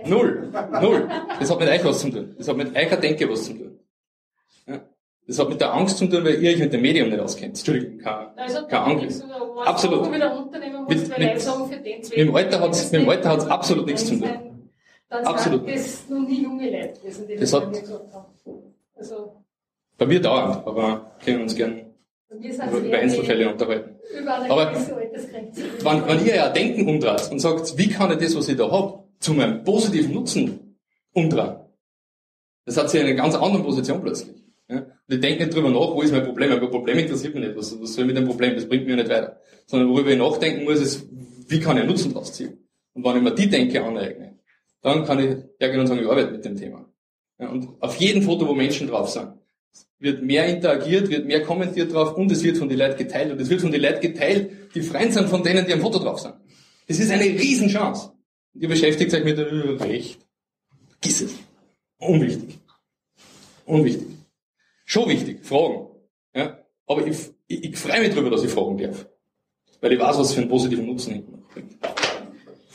Null. 0.06 0.52
Null. 0.80 1.08
Das 1.40 1.50
hat 1.50 1.60
mit 1.60 1.68
euch 1.68 1.84
was 1.84 2.00
zu 2.00 2.10
tun. 2.10 2.34
Das 2.38 2.48
hat 2.48 2.56
mit 2.56 2.74
eurer 2.74 2.96
Denke 2.96 3.30
was 3.30 3.44
zu 3.44 3.52
tun. 3.54 3.78
Das 5.26 5.38
hat 5.38 5.48
mit 5.50 5.60
der 5.60 5.74
Angst 5.74 5.98
zu 5.98 6.06
tun, 6.06 6.24
weil 6.24 6.42
ihr 6.42 6.52
euch 6.52 6.58
mit 6.58 6.72
dem 6.72 6.80
Medium 6.80 7.10
nicht 7.10 7.20
auskennt. 7.20 7.58
Entschuldigung, 7.58 7.98
kein, 7.98 8.28
also, 8.36 8.66
kein 8.66 8.80
Angriff. 8.80 9.22
Absolut. 9.64 10.10
Mit, 10.10 10.20
mit, 10.88 11.18
mit, 11.18 11.40
sagen, 11.40 11.70
dem 12.12 12.34
Alter 12.34 12.60
hat 12.60 12.72
es 12.72 13.46
absolut 13.46 13.86
nichts 13.86 14.06
zu 14.06 14.18
tun. 14.18 14.30
Dann 15.10 15.24
absolut. 15.24 15.68
das 15.68 16.08
noch 16.08 16.26
nie 16.26 16.42
junge 16.42 16.70
Leute 16.70 17.00
gewesen, 17.00 17.26
die 17.28 17.36
das, 17.36 17.52
hat, 17.52 17.72
gesagt 17.72 18.12
haben. 18.12 18.26
Also, 18.94 19.44
bei 19.98 20.06
mir 20.06 20.20
dauernd, 20.20 20.66
aber 20.66 21.12
können 21.24 21.42
uns 21.42 21.54
gern 21.54 21.87
über 22.30 22.98
Einzelfälle 22.98 23.50
unterhalten. 23.50 23.96
Aber 24.48 24.72
wenn, 24.74 26.08
wenn 26.08 26.26
ihr 26.26 26.36
ja 26.36 26.48
Denken 26.50 26.88
umdreht 26.88 27.30
und 27.30 27.38
sagt, 27.38 27.76
wie 27.78 27.88
kann 27.88 28.12
ich 28.12 28.18
das, 28.18 28.36
was 28.36 28.48
ich 28.48 28.56
da 28.56 28.70
habe, 28.70 29.04
zu 29.18 29.34
meinem 29.34 29.64
positiven 29.64 30.12
Nutzen 30.12 30.76
umdrehen, 31.12 31.56
das 32.66 32.76
hat 32.76 32.90
sich 32.90 33.00
in 33.00 33.06
einer 33.06 33.16
ganz 33.16 33.34
anderen 33.34 33.64
Position 33.64 34.02
plötzlich. 34.02 34.36
Ja? 34.68 34.78
Und 34.78 35.14
ich 35.14 35.20
denke 35.20 35.44
nicht 35.44 35.56
drüber 35.56 35.70
nach, 35.70 35.94
wo 35.94 36.02
ist 36.02 36.12
mein 36.12 36.24
Problem, 36.24 36.50
mein 36.50 36.60
Problem 36.60 36.98
interessiert 36.98 37.34
mich 37.34 37.44
nicht, 37.44 37.56
was, 37.56 37.80
was 37.80 37.94
soll 37.94 38.04
ich 38.04 38.08
mit 38.08 38.16
dem 38.16 38.26
Problem, 38.26 38.54
das 38.54 38.68
bringt 38.68 38.86
mich 38.86 38.96
nicht 38.96 39.08
weiter. 39.08 39.40
Sondern 39.66 39.88
worüber 39.88 40.10
ich 40.10 40.18
nachdenken 40.18 40.64
muss, 40.64 40.80
ist, 40.80 41.08
wie 41.48 41.60
kann 41.60 41.78
ich 41.78 41.84
Nutzen 41.84 42.12
draus 42.12 42.32
ziehen? 42.34 42.68
Und 42.92 43.04
wenn 43.04 43.16
ich 43.16 43.22
mir 43.22 43.34
die 43.34 43.48
Denke 43.48 43.82
aneigne, 43.82 44.38
dann 44.82 45.04
kann 45.04 45.18
ich 45.18 45.36
hergehen 45.58 45.80
und 45.80 45.86
sagen, 45.86 46.00
ich 46.00 46.08
arbeite 46.08 46.32
mit 46.32 46.44
dem 46.44 46.56
Thema. 46.56 46.84
Ja, 47.38 47.48
und 47.48 47.68
auf 47.80 47.96
jedem 47.96 48.22
Foto, 48.22 48.46
wo 48.46 48.54
Menschen 48.54 48.88
drauf 48.88 49.08
sind, 49.08 49.32
wird 49.98 50.22
mehr 50.22 50.46
interagiert, 50.46 51.08
wird 51.08 51.26
mehr 51.26 51.42
kommentiert 51.42 51.92
drauf 51.92 52.16
und 52.16 52.30
es 52.30 52.42
wird 52.42 52.56
von 52.56 52.68
den 52.68 52.78
Leuten 52.78 52.96
geteilt. 52.96 53.32
Und 53.32 53.40
es 53.40 53.50
wird 53.50 53.60
von 53.60 53.72
den 53.72 53.80
Leuten 53.80 54.00
geteilt, 54.00 54.74
die 54.74 54.82
Freund 54.82 55.12
sind 55.12 55.28
von 55.28 55.42
denen, 55.42 55.66
die 55.66 55.72
am 55.72 55.80
Foto 55.80 55.98
drauf 55.98 56.20
sind. 56.20 56.34
Das 56.86 56.98
ist 56.98 57.10
eine 57.10 57.24
Riesenchance. 57.24 58.12
Und 58.54 58.62
ihr 58.62 58.68
beschäftigt 58.68 59.12
euch 59.12 59.24
mit 59.24 59.38
dem 59.38 59.76
Recht. 59.76 60.20
Giss 61.00 61.20
es. 61.20 61.34
Unwichtig. 61.98 62.58
Unwichtig. 63.64 64.08
Schon 64.84 65.08
wichtig. 65.08 65.44
Fragen. 65.44 65.88
Ja? 66.34 66.58
Aber 66.86 67.06
ich, 67.06 67.16
ich, 67.46 67.64
ich 67.64 67.76
freue 67.76 68.00
mich 68.00 68.10
darüber, 68.10 68.30
dass 68.30 68.44
ich 68.44 68.50
fragen 68.50 68.78
darf. 68.78 69.06
Weil 69.80 69.92
ich 69.92 70.00
weiß, 70.00 70.18
was 70.18 70.32
für 70.32 70.40
einen 70.40 70.48
positiven 70.48 70.86
Nutzen 70.86 71.12
hinten 71.12 71.42
bringt 71.52 71.76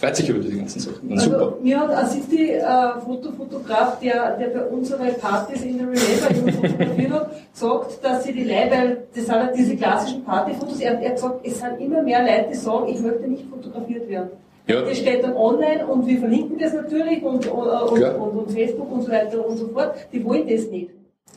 freut 0.04 0.16
sich 0.18 0.30
über 0.30 0.40
diese 0.40 0.58
ganzen 0.58 0.80
Sachen. 0.80 1.12
Also, 1.12 1.30
super. 1.32 1.58
Mir 1.62 1.80
hat 1.80 1.90
Assisti, 1.92 2.50
äh, 2.50 2.64
Fotofotograf, 3.06 4.00
der, 4.00 4.38
der 4.38 4.48
bei 4.48 4.66
unseren 4.66 5.14
Partys 5.20 5.62
in 5.64 5.78
der 5.78 5.88
Relay 5.88 6.52
fotografiert 6.52 7.12
hat, 7.12 7.32
gesagt, 7.54 8.04
dass 8.04 8.24
sie 8.24 8.34
die 8.34 8.44
Leute, 8.44 9.04
das 9.16 9.26
sind 9.26 9.36
halt 9.36 9.56
diese 9.56 9.78
klassischen 9.78 10.24
Partyfotos, 10.26 10.80
er, 10.82 11.00
er 11.00 11.10
hat 11.10 11.16
gesagt, 11.16 11.40
es 11.46 11.60
sind 11.60 11.80
immer 11.80 12.02
mehr 12.02 12.22
Leute, 12.22 12.50
die 12.52 12.56
sagen, 12.56 12.88
ich 12.90 13.00
möchte 13.00 13.28
nicht 13.30 13.46
fotografiert 13.50 14.10
werden. 14.10 14.30
Ja. 14.68 14.82
Das 14.82 14.98
steht 14.98 15.24
dann 15.24 15.36
online 15.36 15.86
und 15.86 16.06
wir 16.06 16.20
verlinken 16.20 16.58
das 16.58 16.74
natürlich 16.74 17.22
und, 17.24 17.46
und, 17.48 17.68
und, 17.68 18.38
und, 18.38 18.52
Facebook 18.52 18.92
und 18.92 19.02
so 19.04 19.12
weiter 19.12 19.46
und 19.46 19.58
so 19.58 19.68
fort. 19.68 19.96
Die 20.12 20.24
wollen 20.24 20.48
das 20.48 20.68
nicht. 20.68 20.90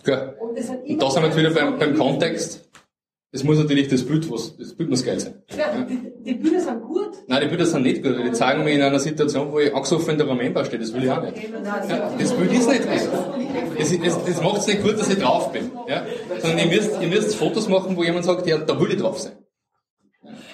Ja. 0.06 0.32
Und, 0.40 0.56
das 0.56 0.70
und 0.70 1.02
da 1.02 1.10
sind 1.10 1.22
wir 1.24 1.36
wieder 1.36 1.50
beim, 1.50 1.78
beim 1.78 1.96
Kontext. 1.96 2.65
Es 3.36 3.44
muss 3.44 3.58
natürlich 3.58 3.88
das 3.88 4.02
Bild, 4.02 4.30
was, 4.30 4.56
das 4.56 4.72
Bild 4.72 4.88
muss 4.88 5.04
geil 5.04 5.20
sein. 5.20 5.34
Ja, 5.54 5.84
die, 5.84 5.98
die, 6.24 6.34
Bilder 6.36 6.58
sind 6.58 6.80
gut. 6.80 7.10
Nein, 7.26 7.42
die 7.42 7.48
Bilder 7.48 7.66
sind 7.66 7.82
nicht 7.82 8.02
gut. 8.02 8.16
Die 8.24 8.32
zeigen 8.32 8.64
mir 8.64 8.72
in 8.72 8.80
einer 8.80 8.98
Situation, 8.98 9.52
wo 9.52 9.58
ich 9.58 9.74
angesoffen 9.74 10.12
in 10.12 10.18
der 10.18 10.26
Ramenbar 10.26 10.64
stehe. 10.64 10.80
Das 10.80 10.94
will 10.94 11.04
ich 11.04 11.10
auch 11.10 11.20
nicht. 11.20 11.36
Ja, 11.36 12.14
das 12.18 12.32
Bild 12.32 12.50
ist 12.50 12.66
nicht 12.66 12.82
gut. 12.84 13.78
Das, 13.78 13.98
das, 13.98 14.24
das 14.24 14.42
macht 14.42 14.56
es 14.56 14.66
nicht 14.68 14.82
gut, 14.82 14.98
dass 14.98 15.10
ich 15.10 15.18
drauf 15.18 15.52
bin. 15.52 15.70
Ja? 15.86 16.06
Sondern 16.38 16.60
ihr 16.60 16.66
müsst, 16.74 16.92
ihr 16.98 17.08
müsst 17.08 17.34
Fotos 17.34 17.68
machen, 17.68 17.94
wo 17.94 18.02
jemand 18.02 18.24
sagt, 18.24 18.46
ja, 18.46 18.56
da 18.56 18.80
will 18.80 18.90
ich 18.90 18.96
drauf 18.96 19.18
sein. 19.18 19.32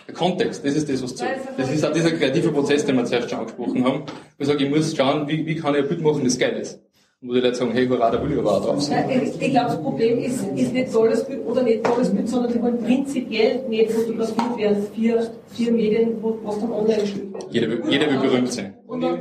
Der 0.08 0.14
Kontext, 0.16 0.64
das 0.64 0.74
ist 0.74 0.90
das, 0.90 1.00
was 1.04 1.14
zählt. 1.14 1.38
Das 1.56 1.70
ist 1.70 1.84
auch 1.84 1.92
dieser 1.92 2.10
kreative 2.10 2.50
Prozess, 2.50 2.84
den 2.84 2.96
wir 2.96 3.04
zuerst 3.04 3.30
schon 3.30 3.38
angesprochen 3.38 3.84
haben. 3.84 4.02
Wo 4.06 4.40
ich 4.40 4.48
sage, 4.48 4.64
ich 4.64 4.70
muss 4.70 4.96
schauen, 4.96 5.28
wie, 5.28 5.46
wie 5.46 5.54
kann 5.54 5.76
ich 5.76 5.82
ein 5.82 5.88
Bild 5.88 6.00
machen, 6.00 6.24
das 6.24 6.36
geil 6.36 6.56
ist 6.56 6.80
wo 7.24 7.34
die 7.34 7.40
Leute 7.40 7.54
sagen, 7.54 7.70
hey, 7.72 7.86
hurra, 7.86 8.12
will 8.20 8.32
ich 8.32 8.38
aber 8.40 8.56
auch 8.56 8.64
drauf 8.64 8.82
sein. 8.82 9.08
Ich, 9.08 9.40
ich 9.40 9.50
glaube, 9.52 9.66
das 9.68 9.80
Problem 9.80 10.18
ist, 10.18 10.44
ist 10.56 10.72
nicht 10.72 10.92
tolles 10.92 11.24
Bild 11.24 11.46
oder 11.46 11.62
nicht 11.62 11.84
tolles 11.84 12.10
Bild, 12.10 12.28
sondern 12.28 12.52
die 12.52 12.60
wollen 12.60 12.82
prinzipiell 12.82 13.62
nicht 13.68 13.92
fotografiert 13.92 14.56
werden. 14.56 14.86
Vier, 14.92 15.30
vier 15.50 15.72
Medien, 15.72 16.16
wo, 16.20 16.36
was 16.42 16.58
dann 16.58 16.72
online 16.72 17.00
gespielt 17.00 17.32
wird. 17.32 17.44
Jeder, 17.50 17.88
jeder 17.88 18.10
will 18.10 18.18
berühmt 18.18 18.52
sein. 18.52 18.74
Und, 18.88 19.04
und, 19.04 19.20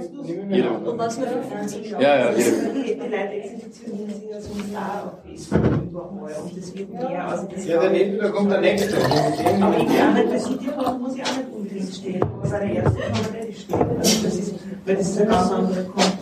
jeder 0.49 0.71
und 0.83 0.97
was 0.97 1.17
nur 1.19 1.27
für 1.27 1.43
50 1.43 1.91
Ja, 1.91 2.01
ja, 2.01 2.31
jeder. 2.31 2.51
Die, 2.73 2.91
Leute 3.11 3.33
exhibitionieren 3.33 4.09
sich 4.09 4.29
ja 4.31 4.41
sonst 4.41 4.75
auch 4.75 5.05
auf 5.05 5.13
Facebook 5.23 5.81
überall 5.83 6.33
und 6.43 6.57
das 6.57 6.75
wird 6.75 6.93
mehr. 6.93 7.27
Also 7.27 7.47
das 7.53 7.67
ja, 7.67 7.87
der, 7.87 8.17
da 8.17 8.29
kommt 8.29 8.51
der 8.51 8.61
nächste. 8.61 8.97
Aber 8.97 9.77
ich 9.77 9.85
glaube, 9.85 10.27
bei 10.27 10.39
Cityport 10.39 10.99
muss 10.99 11.17
ja 11.17 11.23
auch 11.23 11.37
nicht 11.37 11.53
unbedingt 11.55 11.93
stehen. 11.93 12.21
Was 12.41 12.49
der 12.49 12.61
erste 12.63 12.99
kann 12.99 13.11
man 13.11 13.47
nicht 13.47 13.61
stehen. 13.61 13.79
Also 13.79 14.23
das 14.23 14.35
ist, 14.39 14.55
weil 14.85 14.95
das 14.95 15.07
ist 15.07 15.21
ein 15.21 15.27
ganz 15.27 15.51
anderer 15.51 15.83
Kontext. 15.83 16.20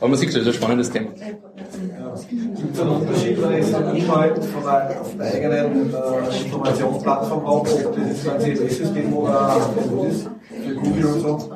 Aber 0.00 0.08
man 0.10 0.18
sieht 0.18 0.28
das 0.28 0.36
ist 0.36 0.46
ein 0.46 0.52
spannendes 0.52 0.90
Thema. 0.90 1.10
Gibt 1.10 2.74
es 2.74 2.80
einen 2.80 2.90
Unterschied, 2.90 3.42
wenn 3.42 3.62
ich 3.62 3.74
einen 3.74 3.96
Inhalt 3.96 4.44
von 4.44 4.62
der, 4.62 5.00
auf 5.00 5.16
der 5.16 5.26
eigenen 5.26 5.94
äh, 5.94 6.44
Informationsplattform 6.44 7.46
habe, 7.46 7.56
ob 7.56 7.66
das 7.66 7.82
jetzt 8.08 8.28
ein 8.28 8.40
CSS-System 8.40 9.12
oder 9.14 9.56
was 9.74 10.12
ist, 10.12 10.28
für 10.66 10.74
Google 10.74 11.04
und 11.06 11.20
so? 11.20 11.50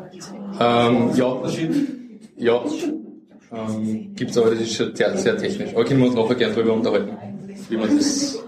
Ähm, 0.61 1.11
ja. 1.15 1.25
Unterschied? 1.27 1.89
Ja. 2.37 2.61
Ähm, 3.53 4.15
Gibt 4.15 4.31
es 4.31 4.39
aber, 4.39 4.51
das 4.51 4.61
ist 4.61 4.75
schon 4.75 4.95
sehr, 4.95 5.17
sehr 5.17 5.37
technisch. 5.37 5.75
Aber 5.75 5.85
können 5.85 6.01
wir 6.01 6.07
uns 6.07 6.17
nachher 6.17 6.35
gerne 6.35 6.55
darüber 6.55 6.73
unterhalten, 6.75 7.17
wie 7.69 7.77
man 7.77 7.97
das 7.97 8.39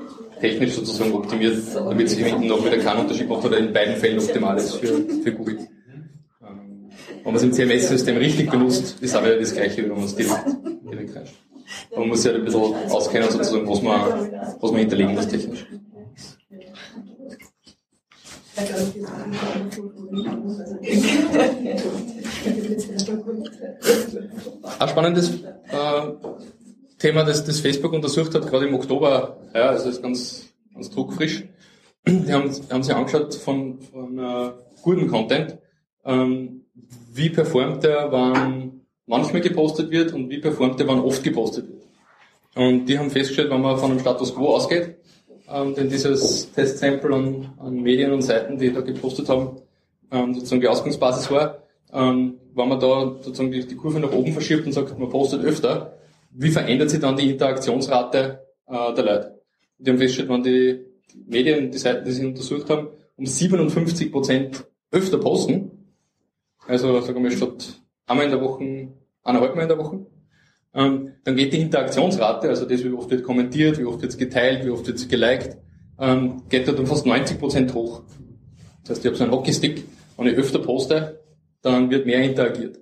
technisch 0.40 0.74
sozusagen 0.74 1.12
optimiert, 1.12 1.58
damit 1.74 2.06
es 2.06 2.14
hinten 2.14 2.46
noch 2.46 2.64
wieder 2.64 2.78
keinen 2.78 3.00
Unterschied 3.00 3.28
macht 3.28 3.44
oder 3.44 3.58
in 3.58 3.72
beiden 3.72 3.96
Fällen 3.96 4.18
optimal 4.18 4.56
ist 4.56 4.74
für, 4.76 5.04
für 5.22 5.32
Google. 5.32 5.58
Ähm, 6.42 6.88
wenn 7.22 7.24
man 7.24 7.36
es 7.36 7.42
im 7.42 7.52
CMS-System 7.52 8.16
richtig 8.16 8.50
benutzt, 8.50 8.96
ist 9.00 9.14
auch 9.14 9.22
wieder 9.22 9.38
das 9.38 9.54
gleiche, 9.54 9.82
wenn 9.82 9.90
man 9.90 10.04
es 10.04 10.14
direkt, 10.14 10.44
direkt 10.90 11.16
reinschaut. 11.16 11.36
Man 11.96 12.08
muss 12.08 12.22
sich 12.22 12.32
halt 12.32 12.40
ein 12.40 12.44
bisschen 12.44 12.74
auskennen, 12.90 13.30
sozusagen, 13.30 13.68
was 13.68 13.82
man, 13.82 14.32
was 14.60 14.70
man 14.70 14.80
hinterlegen 14.80 15.14
muss 15.14 15.28
technisch. 15.28 15.66
Ein 24.78 24.88
spannendes 24.88 25.30
äh, 25.30 26.12
Thema, 27.00 27.24
das, 27.24 27.44
das 27.44 27.60
Facebook 27.60 27.94
untersucht 27.94 28.34
hat, 28.34 28.46
gerade 28.46 28.68
im 28.68 28.74
Oktober, 28.74 29.38
ja, 29.54 29.70
also 29.70 29.88
ist 29.88 30.02
ganz, 30.02 30.50
ganz 30.74 30.90
druckfrisch. 30.90 31.44
Die 32.06 32.32
haben, 32.32 32.50
haben 32.70 32.82
sich 32.82 32.94
angeschaut 32.94 33.34
von, 33.34 33.80
von 33.80 34.18
uh, 34.18 34.50
guten 34.82 35.08
Content, 35.08 35.58
ähm, 36.04 36.66
wie 37.12 37.30
performt 37.30 37.84
der, 37.84 38.12
wann 38.12 38.82
manchmal 39.06 39.40
gepostet 39.40 39.90
wird 39.90 40.12
und 40.12 40.28
wie 40.28 40.38
performt 40.38 40.78
der, 40.78 40.88
wann 40.88 41.00
oft 41.00 41.22
gepostet 41.22 41.68
wird. 41.68 41.82
Und 42.54 42.84
die 42.86 42.98
haben 42.98 43.10
festgestellt, 43.10 43.50
wenn 43.50 43.62
man 43.62 43.78
von 43.78 43.92
einem 43.92 44.00
Status 44.00 44.34
Quo 44.34 44.54
ausgeht, 44.54 44.96
ähm, 45.48 45.74
denn 45.74 45.88
dieses 45.88 46.52
Testsample 46.52 47.14
an, 47.14 47.52
an 47.58 47.82
Medien 47.82 48.12
und 48.12 48.22
Seiten, 48.22 48.58
die 48.58 48.72
da 48.72 48.82
gepostet 48.82 49.28
haben, 49.30 49.56
ähm, 50.10 50.34
sozusagen 50.34 50.60
die 50.60 50.68
Ausgangsbasis 50.68 51.30
war, 51.30 51.62
ähm, 51.94 52.34
wenn 52.54 52.68
man 52.68 52.78
da 52.78 53.16
sozusagen 53.22 53.52
die, 53.52 53.66
die 53.66 53.76
Kurve 53.76 54.00
nach 54.00 54.12
oben 54.12 54.32
verschiebt 54.34 54.66
und 54.66 54.72
sagt, 54.72 54.98
man 54.98 55.08
postet 55.08 55.44
öfter, 55.44 55.96
wie 56.30 56.50
verändert 56.50 56.90
sich 56.90 57.00
dann 57.00 57.16
die 57.16 57.30
Interaktionsrate 57.30 58.46
äh, 58.66 58.94
der 58.94 59.04
Leute? 59.04 59.42
Die 59.78 59.90
haben 59.90 59.98
festgestellt, 59.98 60.28
wenn 60.28 60.42
die 60.42 60.80
Medien, 61.26 61.70
die 61.70 61.78
Seiten, 61.78 62.04
die 62.04 62.12
sie 62.12 62.26
untersucht 62.26 62.68
haben, 62.70 62.88
um 63.16 63.26
57 63.26 64.12
Prozent 64.12 64.64
öfter 64.90 65.18
posten, 65.18 65.70
also 66.66 67.00
sagen 67.00 67.22
wir 67.22 67.30
statt 67.30 67.80
einmal 68.06 68.26
in 68.26 68.30
der 68.32 68.40
Woche, 68.40 68.88
eineinhalb 69.22 69.56
Mal 69.56 69.62
in 69.62 69.68
der 69.68 69.78
Woche, 69.78 70.06
ähm, 70.72 71.12
dann 71.24 71.36
geht 71.36 71.52
die 71.52 71.60
Interaktionsrate, 71.60 72.48
also 72.48 72.64
das, 72.64 72.84
wie 72.84 72.92
oft 72.92 73.10
wird 73.10 73.24
kommentiert, 73.24 73.78
wie 73.78 73.84
oft 73.84 74.02
wird 74.02 74.16
geteilt, 74.16 74.64
wie 74.64 74.70
oft 74.70 74.86
wird 74.86 75.08
geliked, 75.08 75.56
ähm, 75.98 76.42
geht 76.48 76.68
dort 76.68 76.78
um 76.78 76.86
fast 76.86 77.06
90 77.06 77.38
Prozent 77.38 77.74
hoch. 77.74 78.02
Das 78.82 78.90
heißt, 78.90 79.04
ich 79.04 79.06
habe 79.06 79.16
so 79.16 79.24
einen 79.24 79.32
Hockeystick, 79.32 79.84
wenn 80.16 80.26
ich 80.26 80.36
öfter 80.36 80.58
poste, 80.60 81.20
dann 81.62 81.90
wird 81.90 82.06
mehr 82.06 82.22
interagiert. 82.22 82.79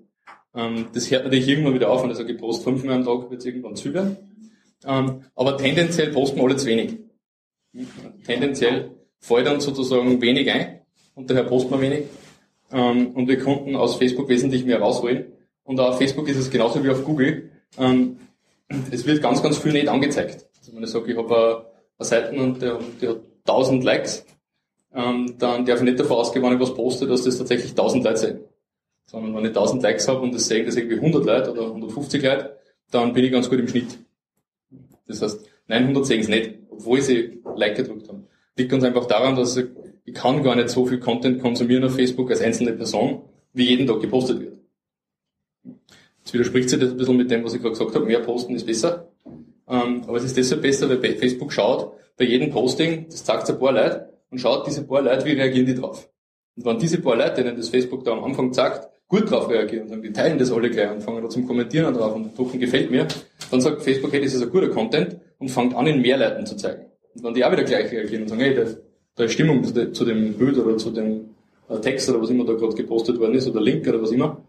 Ähm, 0.58 0.88
das 0.92 1.10
hört 1.10 1.24
natürlich 1.24 1.48
irgendwann 1.48 1.74
wieder 1.74 1.88
auf, 1.88 2.02
wenn 2.02 2.10
ich 2.10 2.16
sage, 2.16 2.32
ich 2.32 2.38
poste 2.38 2.64
fünfmal 2.64 2.96
am 2.96 3.04
Tag, 3.04 3.30
wird 3.30 3.40
es 3.40 3.46
irgendwann 3.46 3.76
zu 3.76 3.94
werden. 3.94 4.16
Ähm, 4.84 5.22
aber 5.36 5.56
tendenziell 5.56 6.12
posten 6.12 6.38
wir 6.38 6.44
alle 6.44 6.56
zu 6.56 6.66
wenig. 6.66 6.98
Tendenziell 8.26 8.90
fällt 9.20 9.48
uns 9.48 9.64
sozusagen 9.64 10.20
wenig 10.20 10.50
ein 10.50 10.80
und 11.14 11.30
daher 11.30 11.44
posten 11.44 11.70
wir 11.70 11.80
wenig. 11.80 12.04
Ähm, 12.72 13.12
und 13.12 13.28
wir 13.28 13.38
konnten 13.38 13.76
aus 13.76 13.96
Facebook 13.96 14.28
wesentlich 14.28 14.64
mehr 14.64 14.80
rausholen. 14.80 15.26
Und 15.62 15.78
auf 15.78 15.98
Facebook 15.98 16.28
ist 16.28 16.38
es 16.38 16.50
genauso 16.50 16.82
wie 16.82 16.88
auf 16.88 17.04
Google. 17.04 17.50
Es 18.90 19.06
wird 19.06 19.20
ganz, 19.20 19.42
ganz 19.42 19.58
viel 19.58 19.72
nicht 19.72 19.88
angezeigt. 19.88 20.46
Also 20.58 20.74
wenn 20.74 20.82
ich 20.82 20.88
sage, 20.88 21.12
ich 21.12 21.18
habe 21.18 21.66
eine 21.98 22.06
Seite 22.06 22.40
und 22.40 22.62
der 22.62 22.78
hat 23.10 23.20
1000 23.46 23.84
Likes, 23.84 24.24
dann 24.90 25.36
darf 25.38 25.76
ich 25.76 25.82
nicht 25.82 26.00
davon 26.00 26.16
ausgehen, 26.16 26.42
wenn 26.42 26.54
ich 26.54 26.60
was 26.60 26.72
poste, 26.72 27.06
dass 27.06 27.24
das 27.24 27.36
tatsächlich 27.36 27.72
1000 27.72 28.02
Leute 28.02 28.16
sehen 28.16 28.40
sondern 29.08 29.34
wenn 29.34 29.44
ich 29.44 29.48
1000 29.48 29.82
Likes 29.82 30.06
habe 30.06 30.20
und 30.20 30.34
das 30.34 30.46
sehen 30.46 30.66
das 30.66 30.76
irgendwie 30.76 30.96
100 30.96 31.24
Leute 31.24 31.52
oder 31.52 31.62
150 31.62 32.22
Leute, 32.22 32.58
dann 32.90 33.14
bin 33.14 33.24
ich 33.24 33.32
ganz 33.32 33.48
gut 33.48 33.58
im 33.58 33.66
Schnitt. 33.66 33.98
Das 35.06 35.22
heißt, 35.22 35.40
900 35.66 36.06
sehen 36.06 36.20
es 36.20 36.28
nicht, 36.28 36.54
obwohl 36.70 37.00
sie 37.00 37.40
Like 37.56 37.76
gedrückt 37.76 38.08
haben. 38.08 38.26
Liegt 38.56 38.70
ganz 38.70 38.84
einfach 38.84 39.06
daran, 39.06 39.34
dass 39.34 39.56
ich, 39.56 39.66
ich 40.04 40.14
kann 40.14 40.42
gar 40.42 40.54
nicht 40.54 40.68
so 40.68 40.84
viel 40.84 41.00
Content 41.00 41.40
konsumieren 41.40 41.84
auf 41.84 41.94
Facebook 41.94 42.30
als 42.30 42.42
einzelne 42.42 42.72
Person, 42.74 43.22
wie 43.54 43.64
jeden 43.64 43.86
Tag 43.86 44.00
gepostet 44.00 44.40
wird. 44.40 44.58
Jetzt 46.18 46.34
widerspricht 46.34 46.68
sich 46.68 46.78
das 46.78 46.90
ein 46.90 46.96
bisschen 46.98 47.16
mit 47.16 47.30
dem, 47.30 47.42
was 47.44 47.54
ich 47.54 47.62
gerade 47.62 47.72
gesagt 47.72 47.94
habe, 47.94 48.04
mehr 48.04 48.20
posten 48.20 48.54
ist 48.54 48.66
besser. 48.66 49.08
Ähm, 49.66 50.02
aber 50.06 50.18
es 50.18 50.24
ist 50.24 50.36
deshalb 50.36 50.60
besser, 50.60 50.88
weil 50.90 51.16
Facebook 51.16 51.52
schaut, 51.52 51.94
bei 52.18 52.24
jedem 52.24 52.50
Posting, 52.50 53.06
das 53.08 53.24
zeigt 53.24 53.48
ein 53.48 53.58
paar 53.58 53.72
Leute, 53.72 54.12
und 54.30 54.38
schaut 54.38 54.66
diese 54.66 54.84
paar 54.84 55.00
Leute, 55.00 55.24
wie 55.24 55.32
reagieren 55.32 55.66
die 55.66 55.74
drauf. 55.74 56.10
Und 56.56 56.66
wenn 56.66 56.78
diese 56.78 57.00
paar 57.00 57.16
Leute, 57.16 57.42
denen 57.42 57.56
das 57.56 57.70
Facebook 57.70 58.04
da 58.04 58.12
am 58.12 58.24
Anfang 58.24 58.52
sagt, 58.52 58.88
gut 59.08 59.30
drauf 59.30 59.48
reagieren 59.48 59.84
und 59.84 59.88
sagen, 59.88 60.02
die 60.02 60.12
teilen 60.12 60.38
das 60.38 60.52
alle 60.52 60.70
gleich 60.70 60.90
und 60.90 61.02
fangen 61.02 61.22
da 61.22 61.28
zum 61.28 61.46
Kommentieren 61.46 61.94
drauf 61.94 62.14
und 62.14 62.36
drucken 62.36 62.60
gefällt 62.60 62.90
mir, 62.90 63.08
dann 63.50 63.60
sagt 63.60 63.82
Facebook, 63.82 64.12
hey, 64.12 64.22
das 64.22 64.34
ist 64.34 64.42
ein 64.42 64.50
guter 64.50 64.68
Content 64.68 65.16
und 65.38 65.50
fängt 65.50 65.74
an, 65.74 65.86
in 65.86 66.02
mehr 66.02 66.18
Leuten 66.18 66.44
zu 66.44 66.56
zeigen. 66.56 66.84
Und 67.14 67.24
wenn 67.24 67.34
die 67.34 67.44
auch 67.44 67.50
wieder 67.50 67.64
gleich 67.64 67.90
reagieren 67.90 68.22
und 68.22 68.28
sagen, 68.28 68.42
hey, 68.42 68.54
da 69.14 69.24
ist 69.24 69.32
Stimmung 69.32 69.64
zu, 69.64 69.92
zu 69.92 70.04
dem 70.04 70.34
Bild 70.34 70.58
oder 70.58 70.76
zu 70.76 70.90
dem 70.90 71.30
äh, 71.68 71.78
Text 71.80 72.08
oder 72.10 72.20
was 72.20 72.30
immer 72.30 72.44
da 72.44 72.52
gerade 72.52 72.74
gepostet 72.74 73.18
worden 73.18 73.34
ist 73.34 73.48
oder 73.48 73.60
Link 73.60 73.88
oder 73.88 74.00
was 74.00 74.12
immer, 74.12 74.44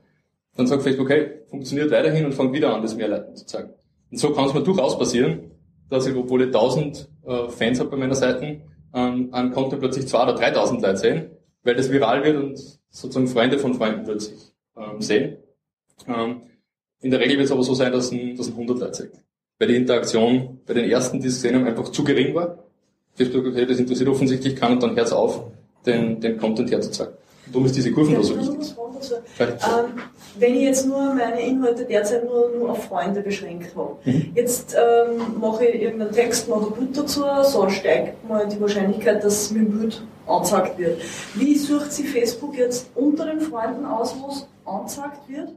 dann 0.57 0.67
sagt 0.67 0.83
Facebook, 0.83 1.09
hey, 1.09 1.31
funktioniert 1.47 1.89
weiterhin 1.91 2.25
und 2.25 2.33
fängt 2.33 2.51
wieder 2.51 2.75
an, 2.75 2.81
das 2.81 2.95
mehr 2.95 3.07
Leuten 3.07 3.35
zu 3.35 3.45
zeigen. 3.45 3.69
Und 4.11 4.17
so 4.17 4.31
kann 4.33 4.45
es 4.45 4.53
mir 4.53 4.61
durchaus 4.61 4.99
passieren, 4.99 5.51
dass 5.89 6.05
ich, 6.05 6.15
obwohl 6.15 6.41
ich 6.41 6.47
1000 6.47 7.07
äh, 7.25 7.47
Fans 7.47 7.79
habe 7.79 7.91
bei 7.91 7.97
meiner 7.97 8.15
Seite, 8.15 8.61
ähm, 8.93 9.29
an 9.31 9.51
Content 9.51 9.79
plötzlich 9.79 10.05
2.000 10.05 10.33
oder 10.33 10.35
3.000 10.35 10.81
Leute 10.81 10.97
sehen, 10.97 11.25
weil 11.63 11.75
das 11.75 11.91
viral 11.91 12.23
wird 12.23 12.37
und 12.37 12.59
sozusagen 12.89 13.27
Freunde 13.27 13.57
von 13.57 13.73
Freunden 13.73 14.03
plötzlich 14.03 14.48
ähm, 14.79 15.01
sehen. 15.01 15.37
Ähm, 16.07 16.41
in 17.01 17.11
der 17.11 17.19
Regel 17.19 17.37
wird 17.37 17.45
es 17.45 17.51
aber 17.51 17.63
so 17.63 17.73
sein, 17.73 17.91
dass 17.91 18.11
ein, 18.11 18.35
dass 18.35 18.47
ein 18.47 18.53
100 18.53 18.79
Leute 18.79 18.93
sehen. 18.93 19.11
Weil 19.57 19.67
die 19.67 19.75
Interaktion 19.75 20.59
bei 20.65 20.73
den 20.73 20.89
ersten, 20.89 21.19
die 21.19 21.27
es 21.27 21.35
gesehen 21.35 21.55
haben, 21.55 21.65
einfach 21.65 21.89
zu 21.89 22.03
gering 22.03 22.33
war. 22.33 22.63
Facebook, 23.15 23.45
okay, 23.45 23.65
das 23.65 23.79
interessiert 23.79 24.09
offensichtlich 24.09 24.55
keinen 24.55 24.73
und 24.75 24.83
dann 24.83 24.95
hört 24.95 25.11
auf, 25.11 25.43
den, 25.85 26.19
den 26.21 26.37
Content 26.37 26.71
herzuzeigen. 26.71 27.13
Darum 27.47 27.65
ist 27.65 27.75
diese 27.75 27.91
Kurven 27.91 28.15
da 28.15 28.23
so 28.23 28.37
wichtig. 28.37 28.75
Ähm, 29.39 29.47
wenn 30.39 30.55
ich 30.55 30.61
jetzt 30.61 30.85
nur 30.87 31.13
meine 31.13 31.41
Inhalte 31.41 31.85
derzeit 31.85 32.25
nur, 32.25 32.49
nur 32.57 32.71
auf 32.71 32.85
Freunde 32.85 33.21
beschränkt 33.21 33.75
habe, 33.75 33.97
mhm. 34.05 34.31
jetzt 34.35 34.75
ähm, 34.75 35.39
mache 35.39 35.65
ich 35.65 35.81
irgendeinen 35.81 36.11
Text, 36.11 36.47
mache 36.47 36.67
ein 36.67 36.73
Bild 36.73 36.97
dazu, 36.97 37.23
so 37.43 37.69
steigt 37.69 38.27
mal 38.27 38.47
die 38.47 38.59
Wahrscheinlichkeit, 38.59 39.23
dass 39.23 39.49
dem 39.49 39.69
Bild 39.69 40.01
angezeigt 40.27 40.77
wird. 40.77 41.01
Wie 41.35 41.55
sucht 41.55 41.91
sich 41.91 42.09
Facebook 42.09 42.57
jetzt 42.57 42.89
unter 42.95 43.25
den 43.25 43.41
Freunden 43.41 43.85
aus, 43.85 44.15
wo 44.19 44.29
es 44.29 44.47
angezeigt 44.65 45.27
wird? 45.27 45.49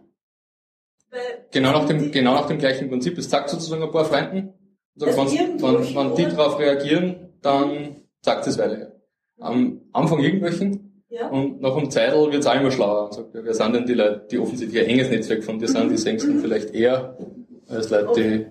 genau 1.51 1.73
nach, 1.73 1.87
dem, 1.87 2.11
genau 2.11 2.35
nach 2.35 2.47
dem 2.47 2.59
gleichen 2.59 2.89
Prinzip. 2.89 3.19
Es 3.19 3.29
zeigt 3.29 3.51
sozusagen 3.51 3.83
ein 3.83 3.91
paar 3.91 4.05
Freunden. 4.05 4.55
Also 5.01 5.07
wenn, 5.07 5.61
wenn, 5.61 5.95
wenn 5.95 6.15
die 6.17 6.25
darauf 6.25 6.59
reagieren, 6.59 7.35
dann 7.41 7.97
zeigt 8.21 8.47
es 8.47 8.59
weiter. 8.59 8.93
Am 9.39 9.81
Anfang 9.93 10.21
irgendwelchen 10.21 10.92
ja. 11.13 11.29
Und 11.29 11.61
nach 11.61 11.77
einem 11.77 11.91
Zeitl 11.91 12.33
wird 12.33 12.43
es 12.43 12.47
auch 12.47 12.55
immer 12.55 12.71
schlauer 12.71 13.05
und 13.05 13.15
sagt, 13.15 13.35
ja, 13.35 13.45
wer 13.45 13.55
sind 13.55 13.75
denn 13.75 13.87
die 13.87 13.95
Leute, 13.95 14.27
die 14.31 14.39
offensichtlich 14.39 14.83
ein 14.83 14.89
enges 14.89 15.11
Netzwerk 15.11 15.45
von 15.45 15.59
dir 15.59 15.69
sind, 15.69 15.91
die 15.91 15.99
sehen 15.99 16.17
mhm. 16.17 16.41
vielleicht 16.41 16.75
eher 16.75 17.17
als 17.69 17.91
Leute, 17.91 18.09
okay. 18.09 18.47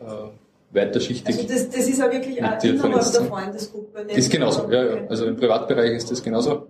die 0.00 0.04
äh, 0.04 0.74
weiterschichtig. 0.74 1.36
Also 1.36 1.46
das, 1.46 1.68
das 1.68 1.88
ist 1.88 1.98
ja 1.98 2.10
wirklich 2.10 2.42
auch 2.42 2.62
innerhalb 2.62 3.12
der 3.12 3.22
Freundesgruppe. 3.24 4.06
Das 4.08 4.16
ist 4.16 4.30
genauso, 4.30 4.70
ja, 4.70 4.84
ja. 4.84 5.06
Also 5.08 5.26
im 5.26 5.36
Privatbereich 5.36 5.92
ist 5.92 6.10
das 6.10 6.22
genauso. 6.22 6.68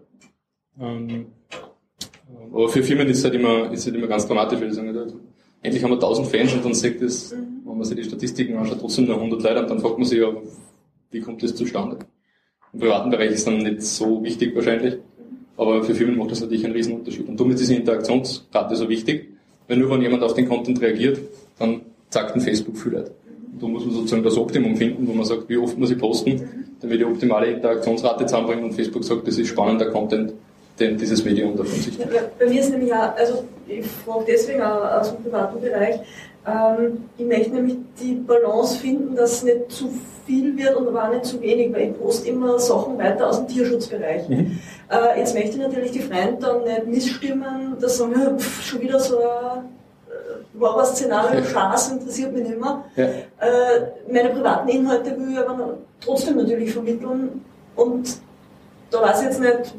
Ähm, 0.80 1.26
aber 2.52 2.68
für 2.68 2.82
Firmen 2.82 3.06
ist 3.08 3.18
es 3.18 3.24
halt 3.24 3.34
immer, 3.34 3.70
ist 3.70 3.86
halt 3.86 3.94
immer 3.94 4.08
ganz 4.08 4.26
dramatisch, 4.26 4.60
weil 4.60 4.68
die 4.68 4.74
sagen, 4.74 5.12
endlich 5.62 5.82
haben 5.82 5.90
wir 5.90 5.96
1000 5.96 6.26
Fans 6.26 6.54
und 6.54 6.64
dann 6.64 6.74
sagt 6.74 7.02
das, 7.02 7.32
mhm. 7.32 7.62
wenn 7.64 7.76
man 7.76 7.84
sich 7.84 7.96
die 7.96 8.04
Statistiken 8.04 8.56
anschaut, 8.56 8.80
trotzdem 8.80 9.06
nur 9.06 9.14
100 9.14 9.42
Leute 9.42 9.60
und 9.60 9.70
dann 9.70 9.80
fragt 9.80 9.98
man 9.98 10.06
sich 10.06 10.18
ja, 10.18 10.32
wie 11.10 11.20
kommt 11.20 11.42
das 11.42 11.54
zustande? 11.54 11.98
Im 12.72 12.80
privaten 12.80 13.10
Bereich 13.10 13.30
ist 13.30 13.46
dann 13.46 13.58
nicht 13.58 13.82
so 13.82 14.22
wichtig 14.22 14.54
wahrscheinlich. 14.54 14.98
Aber 15.56 15.82
für 15.82 15.94
Firmen 15.94 16.18
macht 16.18 16.32
das 16.32 16.40
natürlich 16.40 16.64
einen 16.64 16.74
riesen 16.74 16.94
Unterschied. 16.94 17.28
Und 17.28 17.38
darum 17.38 17.52
ist 17.52 17.60
diese 17.60 17.74
Interaktionsrate 17.74 18.76
so 18.76 18.88
wichtig, 18.88 19.30
weil 19.68 19.78
nur 19.78 19.90
wenn 19.90 20.02
jemand 20.02 20.22
auf 20.22 20.34
den 20.34 20.48
Content 20.48 20.80
reagiert, 20.80 21.18
dann 21.58 21.80
zeigt 22.10 22.34
ein 22.34 22.40
Facebook 22.40 22.76
viel 22.76 22.92
Leute. 22.92 23.12
Und 23.52 23.62
da 23.62 23.66
muss 23.66 23.84
man 23.84 23.94
sozusagen 23.94 24.22
das 24.22 24.36
Optimum 24.36 24.76
finden, 24.76 25.06
wo 25.06 25.12
man 25.12 25.24
sagt, 25.24 25.48
wie 25.48 25.56
oft 25.56 25.78
muss 25.78 25.90
ich 25.90 25.98
posten, 25.98 26.66
damit 26.80 27.00
die 27.00 27.04
optimale 27.04 27.46
Interaktionsrate 27.46 28.26
zusammenbringen 28.26 28.64
und 28.64 28.72
Facebook 28.74 29.02
sagt, 29.04 29.26
das 29.26 29.38
ist 29.38 29.48
spannender 29.48 29.90
Content, 29.90 30.34
den 30.78 30.98
dieses 30.98 31.24
Medium 31.24 31.56
davon 31.56 31.78
sich 31.80 31.96
ja, 31.98 32.06
Bei 32.38 32.46
mir 32.46 32.60
ist 32.60 32.70
nämlich 32.70 32.92
auch, 32.92 33.16
also 33.16 33.44
ich 33.66 33.86
frage 33.86 34.24
deswegen 34.28 34.60
auch 34.60 35.00
aus 35.00 35.14
dem 35.14 35.22
privaten 35.22 35.60
Bereich, 35.60 36.00
ähm, 36.46 37.04
ich 37.18 37.26
möchte 37.26 37.50
nämlich 37.50 37.76
die 38.00 38.14
Balance 38.14 38.78
finden, 38.78 39.16
dass 39.16 39.42
nicht 39.42 39.70
zu 39.70 39.90
viel 40.26 40.56
wird 40.56 40.76
und 40.76 40.88
aber 40.88 41.04
auch 41.04 41.12
nicht 41.12 41.24
zu 41.24 41.40
wenig, 41.40 41.72
weil 41.72 41.90
ich 41.90 41.98
poste 41.98 42.28
immer 42.28 42.58
Sachen 42.58 42.98
weiter 42.98 43.28
aus 43.28 43.38
dem 43.38 43.48
Tierschutzbereich. 43.48 44.28
Mhm. 44.28 44.58
Äh, 44.88 45.18
jetzt 45.18 45.34
möchte 45.34 45.50
ich 45.50 45.56
natürlich 45.58 45.90
die 45.92 46.00
Freunde 46.00 46.38
dann 46.40 46.64
nicht 46.64 46.86
missstimmen, 46.86 47.76
dass 47.80 47.98
sagen, 47.98 48.12
ja, 48.12 48.30
pff, 48.36 48.62
schon 48.62 48.80
wieder 48.80 49.00
so 49.00 49.18
ein 49.18 49.64
äh, 50.08 50.60
Horror-Szenario, 50.60 51.44
Schaß 51.44 51.92
interessiert 51.92 52.32
mich 52.32 52.48
nicht 52.48 52.60
mehr. 52.60 52.84
Ja. 52.96 53.04
Äh, 53.04 54.12
meine 54.12 54.30
privaten 54.30 54.68
Inhalte 54.68 55.16
will 55.18 55.32
ich 55.32 55.38
aber 55.38 55.78
trotzdem 56.00 56.36
natürlich 56.36 56.72
vermitteln 56.72 57.44
und 57.74 58.18
da 58.90 59.02
weiß 59.02 59.20
ich 59.20 59.26
jetzt 59.26 59.40
nicht, 59.40 59.74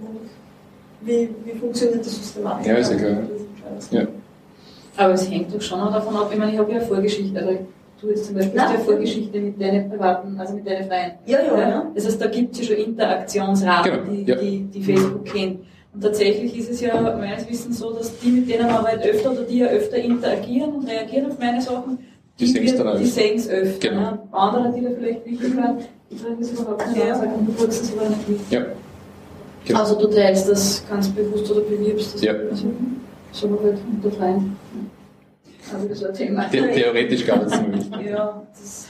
wie, 1.02 1.30
wie 1.46 1.58
funktioniert 1.58 2.06
das 2.06 2.16
Systematik. 2.16 2.68
Ja, 2.68 2.76
ist 2.76 2.92
ja 2.92 2.98
klar. 2.98 3.18
Ja. 3.92 4.08
Aber 4.98 5.14
es 5.14 5.30
hängt 5.30 5.54
doch 5.54 5.62
schon 5.62 5.80
auch 5.80 5.92
davon 5.92 6.16
ab, 6.16 6.30
ich 6.32 6.40
meine, 6.40 6.54
ich 6.54 6.58
habe 6.58 6.72
ja 6.74 6.80
Vorgeschichte, 6.80 7.40
also 7.40 7.60
du 8.02 8.10
jetzt 8.10 8.26
zum 8.26 8.36
Beispiel 8.36 8.60
hast 8.60 8.74
ja 8.74 8.80
Vorgeschichte 8.80 9.40
mit 9.40 9.62
deinen 9.62 9.90
privaten, 9.90 10.40
also 10.40 10.54
mit 10.56 10.68
deinen 10.68 10.88
Freien. 10.88 11.14
Ja, 11.26 11.40
ja, 11.42 11.60
ja. 11.60 11.92
Das 11.96 12.06
heißt, 12.06 12.22
da 12.22 12.28
gibt 12.28 12.54
es 12.54 12.62
ja 12.62 12.76
schon 12.76 12.86
Interaktionsraten, 12.86 13.92
genau. 13.92 14.12
die, 14.12 14.24
ja. 14.24 14.36
die, 14.36 14.64
die 14.64 14.84
Facebook 14.84 15.26
kennt. 15.26 15.60
Und 15.94 16.04
tatsächlich 16.04 16.58
ist 16.58 16.70
es 16.70 16.82
ja 16.82 17.00
meines 17.18 17.50
Wissens 17.50 17.80
so, 17.80 17.92
dass 17.92 18.18
die, 18.20 18.30
mit 18.30 18.50
denen 18.50 18.68
man 18.68 18.84
halt 18.84 19.04
öfter 19.04 19.32
oder 19.32 19.44
die 19.44 19.60
ja 19.60 19.68
öfter 19.68 19.98
interagieren 19.98 20.74
und 20.74 20.88
reagieren 20.88 21.32
auf 21.32 21.40
meine 21.40 21.62
Sachen, 21.62 22.00
die, 22.40 22.54
die 22.54 23.06
sehen 23.06 23.36
es 23.38 23.50
öfter. 23.50 23.90
Genau. 23.90 24.02
Ne? 24.02 24.20
Andere, 24.32 24.74
die 24.74 24.82
da 24.84 24.90
vielleicht 24.96 25.26
wichtig 25.26 25.58
waren, 25.58 25.78
die 26.12 26.18
sagen 26.18 26.36
das 26.40 26.52
überhaupt 26.52 26.88
nicht 26.88 27.04
ja. 27.04 27.16
sagen, 27.16 27.48
du 27.58 27.66
es 27.66 27.94
aber 27.98 28.10
nicht 28.10 28.30
mit. 28.30 28.40
Ja. 28.52 28.66
Genau. 29.66 29.80
Also 29.80 30.00
du 30.00 30.08
teilst 30.08 30.48
das 30.48 30.84
ganz 30.88 31.10
bewusst 31.10 31.52
oder 31.52 31.62
bewirbst 31.62 32.14
das. 32.14 32.22
Ja. 32.22 32.34
Also, 32.34 32.68
so 33.32 33.60
halt 33.62 33.78
unter 33.92 34.16
Freien. 34.16 34.56
Also 35.74 35.88
das 35.88 36.02
war 36.04 36.14
Thema. 36.14 36.50
The 36.50 36.62
theoretisch 36.62 37.26
gab 37.26 37.46
es 37.46 37.62
möglich. 37.62 37.90
ja, 38.10 38.42
das 38.52 38.88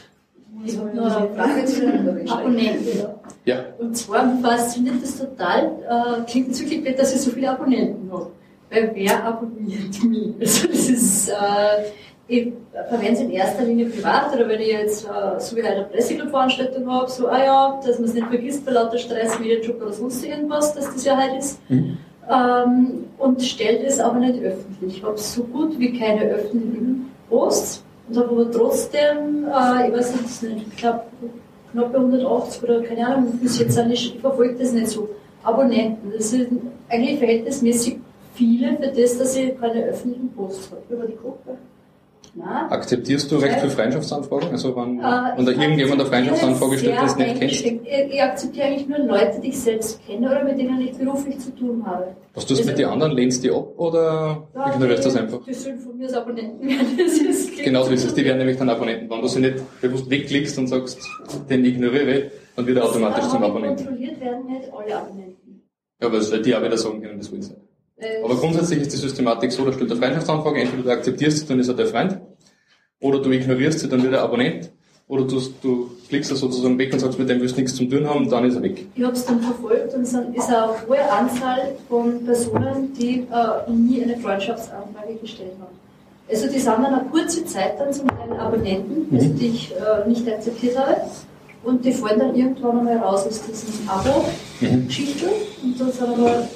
ich 0.65 0.77
habe 0.77 0.95
noch 0.95 1.15
eine 1.15 1.29
Frage 1.29 1.65
zu 1.65 1.81
den 1.81 2.29
Abonnenten. 2.29 3.05
Ja. 3.45 3.65
Und 3.77 3.95
zwar 3.95 4.37
fasziniert 4.41 4.95
das 5.01 5.17
total, 5.17 5.65
äh, 5.87 6.29
klingt 6.29 6.49
es 6.49 6.59
wirklich 6.59 6.81
blöd, 6.81 6.99
dass 6.99 7.13
ich 7.13 7.21
so 7.21 7.31
viele 7.31 7.51
Abonnenten 7.51 8.11
habe. 8.11 8.31
Weil 8.69 8.91
wer 8.93 9.23
abonniert 9.23 10.03
mich? 10.03 10.33
Also 10.39 10.67
das 10.67 10.89
ist, 10.89 11.29
äh, 11.29 11.33
ich 12.27 12.51
verwende 12.89 13.13
es 13.13 13.19
in 13.21 13.31
erster 13.31 13.63
Linie 13.63 13.85
privat 13.85 14.33
oder 14.35 14.49
wenn 14.49 14.59
ich 14.59 14.67
jetzt, 14.67 15.05
äh, 15.05 15.39
so 15.39 15.55
wie 15.55 15.63
heute 15.63 15.75
eine 15.75 15.85
Presseclub-Veranstaltung 15.85 16.91
habe, 16.91 17.09
so, 17.09 17.27
ah 17.27 17.43
ja, 17.43 17.81
dass 17.85 17.99
man 17.99 18.09
es 18.09 18.15
nicht 18.15 18.27
vergisst 18.27 18.65
bei 18.65 18.71
lauter 18.71 18.97
Stress, 18.97 19.39
Medienjob 19.39 19.81
oder 19.81 19.93
sonst 19.93 20.25
irgendwas, 20.25 20.73
dass 20.73 20.93
das 20.93 21.05
ja 21.05 21.15
halt 21.15 21.37
ist. 21.39 21.59
Mhm 21.69 21.97
ähm, 22.29 23.05
und 23.17 23.41
stellt 23.41 23.83
es 23.85 23.99
aber 23.99 24.19
nicht 24.19 24.43
öffentlich. 24.43 24.97
Ich 24.97 25.03
habe 25.03 25.17
so 25.17 25.43
gut 25.43 25.77
wie 25.79 25.97
keine 25.97 26.21
öffentlichen 26.23 27.11
Posts 27.29 27.83
und 28.09 28.17
habe 28.17 28.29
aber 28.29 28.51
trotzdem, 28.51 29.45
äh, 29.45 29.87
ich 29.87 29.93
weiß 29.93 30.41
nicht, 30.41 30.67
ich 30.67 30.77
glaube 30.77 31.03
knapp 31.71 31.91
bei 31.91 31.99
180 31.99 32.63
oder 32.63 32.81
keine 32.81 33.07
Ahnung, 33.07 33.39
bis 33.41 33.59
jetzt 33.59 33.77
nicht, 33.85 34.15
ich 34.15 34.21
verfolge 34.21 34.55
das 34.55 34.71
nicht 34.71 34.87
so. 34.87 35.09
Abonnenten, 35.43 36.11
das 36.11 36.31
sind 36.31 36.61
eigentlich 36.89 37.19
verhältnismäßig 37.19 37.99
viele 38.33 38.77
für 38.77 38.87
das, 38.87 39.17
dass 39.17 39.35
ich 39.35 39.59
keine 39.59 39.85
öffentlichen 39.85 40.29
Posts 40.33 40.71
habe 40.71 40.81
über 40.89 41.05
die 41.05 41.15
Gruppe. 41.15 41.57
Nein. 42.37 42.69
Akzeptierst 42.69 43.31
du 43.31 43.37
recht 43.37 43.59
für 43.61 43.69
Freundschaftsanfragen? 43.71 44.49
Also 44.51 44.75
wenn, 44.75 44.99
äh, 44.99 45.01
da 45.01 45.39
irgendjemand 45.39 45.99
eine 45.99 46.05
Freundschaftsanfrage 46.05 46.77
stellt, 46.77 46.97
das 47.01 47.15
nicht 47.17 47.39
kennst? 47.39 47.65
Ich, 47.65 47.81
ich 47.83 48.21
akzeptiere 48.21 48.67
eigentlich 48.67 48.87
nur 48.87 48.99
Leute, 48.99 49.39
die 49.41 49.49
ich 49.49 49.59
selbst 49.59 49.99
kenne 50.05 50.27
oder 50.29 50.43
mit 50.43 50.59
denen 50.59 50.79
ich 50.81 50.95
beruflich 50.95 51.39
zu 51.39 51.55
tun 51.55 51.83
habe. 51.83 52.15
Was 52.35 52.45
tust 52.45 52.59
du 52.59 52.63
also, 52.63 52.69
mit 52.69 52.77
den 52.77 52.89
anderen? 52.89 53.13
Lehnst 53.13 53.43
du 53.43 53.47
die 53.47 53.55
ab 53.55 53.67
oder 53.77 54.47
ja, 54.53 54.71
ignorierst 54.71 55.05
du 55.05 55.09
das 55.09 55.17
einfach? 55.17 55.43
Die 55.45 55.53
sollen 55.55 55.79
von 55.79 55.97
mir 55.97 56.05
als 56.05 56.13
Abonnenten 56.13 56.67
werden. 56.67 56.87
Das 56.97 57.17
ist 57.17 57.57
genau 57.57 57.83
so 57.83 57.91
ist 57.91 58.05
es, 58.05 58.13
die 58.13 58.23
werden 58.23 58.37
nämlich 58.37 58.57
dann 58.57 58.69
Abonnenten. 58.69 59.09
Wenn 59.09 59.21
du 59.21 59.27
sie 59.27 59.39
nicht 59.39 59.81
bewusst 59.81 60.07
wegklickst 60.07 60.59
und 60.59 60.67
sagst, 60.67 60.99
den 61.49 61.65
ignoriere, 61.65 62.29
dann 62.55 62.67
wird 62.67 62.77
er 62.77 62.85
automatisch 62.85 63.27
zum 63.29 63.43
Abonnenten. 63.43 63.83
kontrolliert 63.83 64.21
werden 64.21 64.45
nicht 64.45 64.71
alle 64.71 64.95
Abonnenten. 64.95 65.63
Ja, 65.99 66.07
aber 66.07 66.19
die 66.19 66.55
auch 66.55 66.63
wieder 66.63 66.77
sagen 66.77 67.01
können, 67.01 67.17
das 67.17 67.31
will 67.31 67.41
sein. 67.41 67.57
Äh, 67.57 67.66
Aber 68.23 68.35
grundsätzlich 68.35 68.81
ist 68.81 68.93
die 68.93 68.97
Systematik 68.97 69.51
so, 69.51 69.65
da 69.65 69.73
stellt 69.73 69.91
eine 69.91 69.99
Freundschaftsanfrage, 69.99 70.61
entweder 70.61 70.83
du 70.83 70.89
akzeptierst 70.91 71.39
sie, 71.39 71.45
dann 71.47 71.59
ist 71.59 71.67
er 71.67 71.73
der 71.73 71.87
Freund, 71.87 72.19
oder 72.99 73.19
du 73.19 73.31
ignorierst 73.31 73.79
sie, 73.79 73.89
dann 73.89 74.03
wird 74.03 74.13
er 74.13 74.21
Abonnent, 74.21 74.71
oder 75.07 75.23
du, 75.23 75.41
du 75.61 75.91
klickst 76.09 76.29
er 76.31 76.37
sozusagen 76.37 76.77
weg 76.77 76.93
und 76.93 76.99
sagst, 76.99 77.17
mit 77.17 77.29
dem 77.29 77.39
willst 77.39 77.55
du 77.55 77.61
nichts 77.61 77.75
zu 77.75 77.85
tun 77.85 78.07
haben, 78.07 78.29
dann 78.29 78.45
ist 78.45 78.55
er 78.55 78.61
weg. 78.61 78.85
Ich 78.93 79.03
habe 79.03 79.13
es 79.13 79.25
dann 79.25 79.41
verfolgt 79.41 79.93
und 79.93 80.01
es 80.01 80.09
ist 80.09 80.15
eine 80.15 80.67
hohe 80.87 81.11
Anzahl 81.11 81.75
von 81.87 82.23
Personen, 82.25 82.93
die 82.93 83.25
äh, 83.31 83.71
nie 83.71 84.03
eine 84.03 84.17
Freundschaftsanfrage 84.17 85.15
gestellt 85.21 85.53
haben. 85.59 85.75
Also 86.29 86.47
die 86.47 86.59
sind 86.59 86.67
dann 86.67 86.85
eine 86.85 87.05
kurze 87.09 87.45
Zeit 87.45 87.79
dann 87.79 87.93
zu 87.93 88.03
meinen 88.03 88.37
Abonnenten, 88.37 89.15
also 89.15 89.29
die 89.29 89.47
ich 89.47 89.73
äh, 89.73 90.07
nicht 90.07 90.27
akzeptiert 90.27 90.77
habe. 90.77 90.97
Und 91.63 91.83
die 91.83 91.93
fallen 91.93 92.19
dann 92.19 92.35
irgendwann 92.35 92.79
einmal 92.79 92.97
raus 92.97 93.25
aus 93.27 93.41
diesem 93.43 93.89
Abo-Geschichten. 93.89 95.25
Mhm. 95.25 95.71
Und 95.71 95.79
dann 95.79 95.91
sagen 95.91 96.13
wir, 96.17 96.47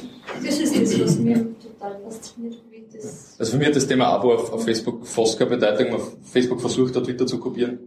das 0.43 0.59
ist 0.59 0.79
das, 0.79 0.99
was 0.99 1.19
mir 1.19 1.35
total 1.35 1.99
fasziniert, 2.03 2.55
wie 2.69 2.85
das. 2.93 3.35
Also 3.39 3.51
für 3.53 3.57
mich 3.57 3.67
hat 3.67 3.75
das 3.75 3.87
Thema 3.87 4.07
Abo 4.07 4.33
auf, 4.33 4.53
auf 4.53 4.63
Facebook 4.63 5.05
fast 5.05 5.37
keine 5.37 5.51
Bedeutung. 5.51 5.93
Auf 5.93 6.17
Facebook 6.23 6.61
versucht 6.61 6.95
hat, 6.95 7.03
Twitter 7.03 7.25
zu 7.25 7.39
kopieren. 7.39 7.79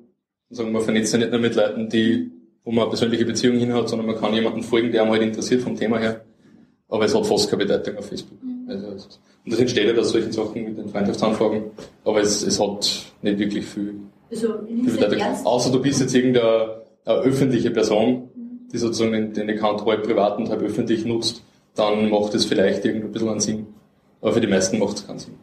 Und 0.51 0.57
sagen, 0.57 0.73
man 0.73 0.83
vernetzt 0.83 1.13
sich 1.13 1.21
nicht 1.21 1.31
nur 1.31 1.41
mit 1.41 1.55
Leuten, 1.55 1.89
die, 1.89 2.31
wo 2.65 2.71
man 2.71 2.83
eine 2.83 2.91
persönliche 2.91 3.25
Beziehung 3.25 3.59
hin 3.59 3.73
hat, 3.73 3.89
sondern 3.89 4.07
man 4.07 4.17
kann 4.17 4.35
jemanden 4.35 4.63
folgen, 4.63 4.93
der 4.93 5.03
einem 5.03 5.13
halt 5.13 5.23
interessiert 5.23 5.63
vom 5.63 5.77
Thema 5.77 5.99
her. 5.99 6.25
Aber 6.89 7.05
es 7.05 7.15
hat 7.15 7.27
fast 7.27 7.51
keine 7.51 7.65
Bedeutung 7.65 7.97
auf 7.97 8.07
Facebook. 8.07 8.43
Mhm. 8.43 8.69
Also, 8.69 8.87
und 8.89 9.53
das 9.53 9.59
entsteht 9.61 9.87
halt 9.87 9.99
aus 9.99 10.11
solchen 10.11 10.33
Sachen 10.33 10.65
mit 10.65 10.79
den 10.79 10.89
Freundschaftsanfragen. 10.89 11.65
Aber 12.05 12.21
es, 12.21 12.43
es 12.43 12.61
hat 12.61 13.13
nicht 13.23 13.39
wirklich 13.39 13.67
viel, 13.67 13.95
also, 14.31 14.55
viel 14.67 14.91
Bedeutung. 14.91 15.23
Außer 15.45 15.71
du 15.71 15.81
bist 15.81 16.01
jetzt 16.01 16.15
irgendeine 16.15 16.83
eine 17.05 17.19
öffentliche 17.19 17.71
Person, 17.71 18.31
mhm. 18.35 18.69
die 18.73 18.79
sozusagen 18.79 19.13
den, 19.13 19.33
den 19.33 19.51
Account 19.51 19.85
halb 19.85 20.05
privat 20.05 20.39
und 20.39 20.49
halb 20.49 20.63
öffentlich 20.63 21.05
nutzt, 21.05 21.43
dann 21.75 22.09
macht 22.09 22.35
es 22.35 22.45
vielleicht 22.45 22.85
irgendwie 22.85 23.07
ein 23.07 23.13
bisschen 23.13 23.29
einen 23.29 23.41
Sinn. 23.41 23.67
Aber 24.21 24.33
für 24.33 24.41
die 24.41 24.47
meisten 24.47 24.79
macht 24.79 24.97
es 24.97 25.07
keinen 25.07 25.19
Sinn. 25.19 25.35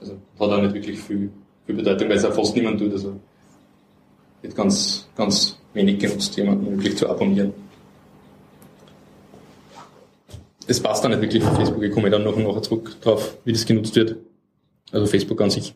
Also 0.00 0.14
hat 0.38 0.50
auch 0.50 0.62
nicht 0.62 0.74
wirklich 0.74 1.00
viel, 1.00 1.30
viel 1.66 1.74
Bedeutung, 1.74 2.08
weil 2.08 2.16
es 2.16 2.24
auch 2.24 2.32
fast 2.32 2.56
niemand 2.56 2.78
tut. 2.80 2.92
Also 2.92 3.18
wird 4.40 4.54
ganz, 4.54 5.08
ganz 5.16 5.58
wenig 5.74 5.98
genutzt, 5.98 6.36
jemanden 6.36 6.70
wirklich 6.70 6.96
zu 6.96 7.08
abonnieren. 7.08 7.52
Es 10.66 10.80
passt 10.80 11.02
dann 11.02 11.10
nicht 11.10 11.22
wirklich 11.22 11.42
für 11.42 11.54
Facebook. 11.54 11.82
Ich 11.82 11.92
komme 11.92 12.10
dann 12.10 12.22
noch 12.22 12.36
und 12.36 12.44
nachher 12.44 12.62
zurück 12.62 12.96
drauf, 13.00 13.36
wie 13.44 13.52
das 13.52 13.66
genutzt 13.66 13.94
wird. 13.96 14.16
Also 14.92 15.06
Facebook 15.06 15.40
an 15.40 15.50
sich. 15.50 15.74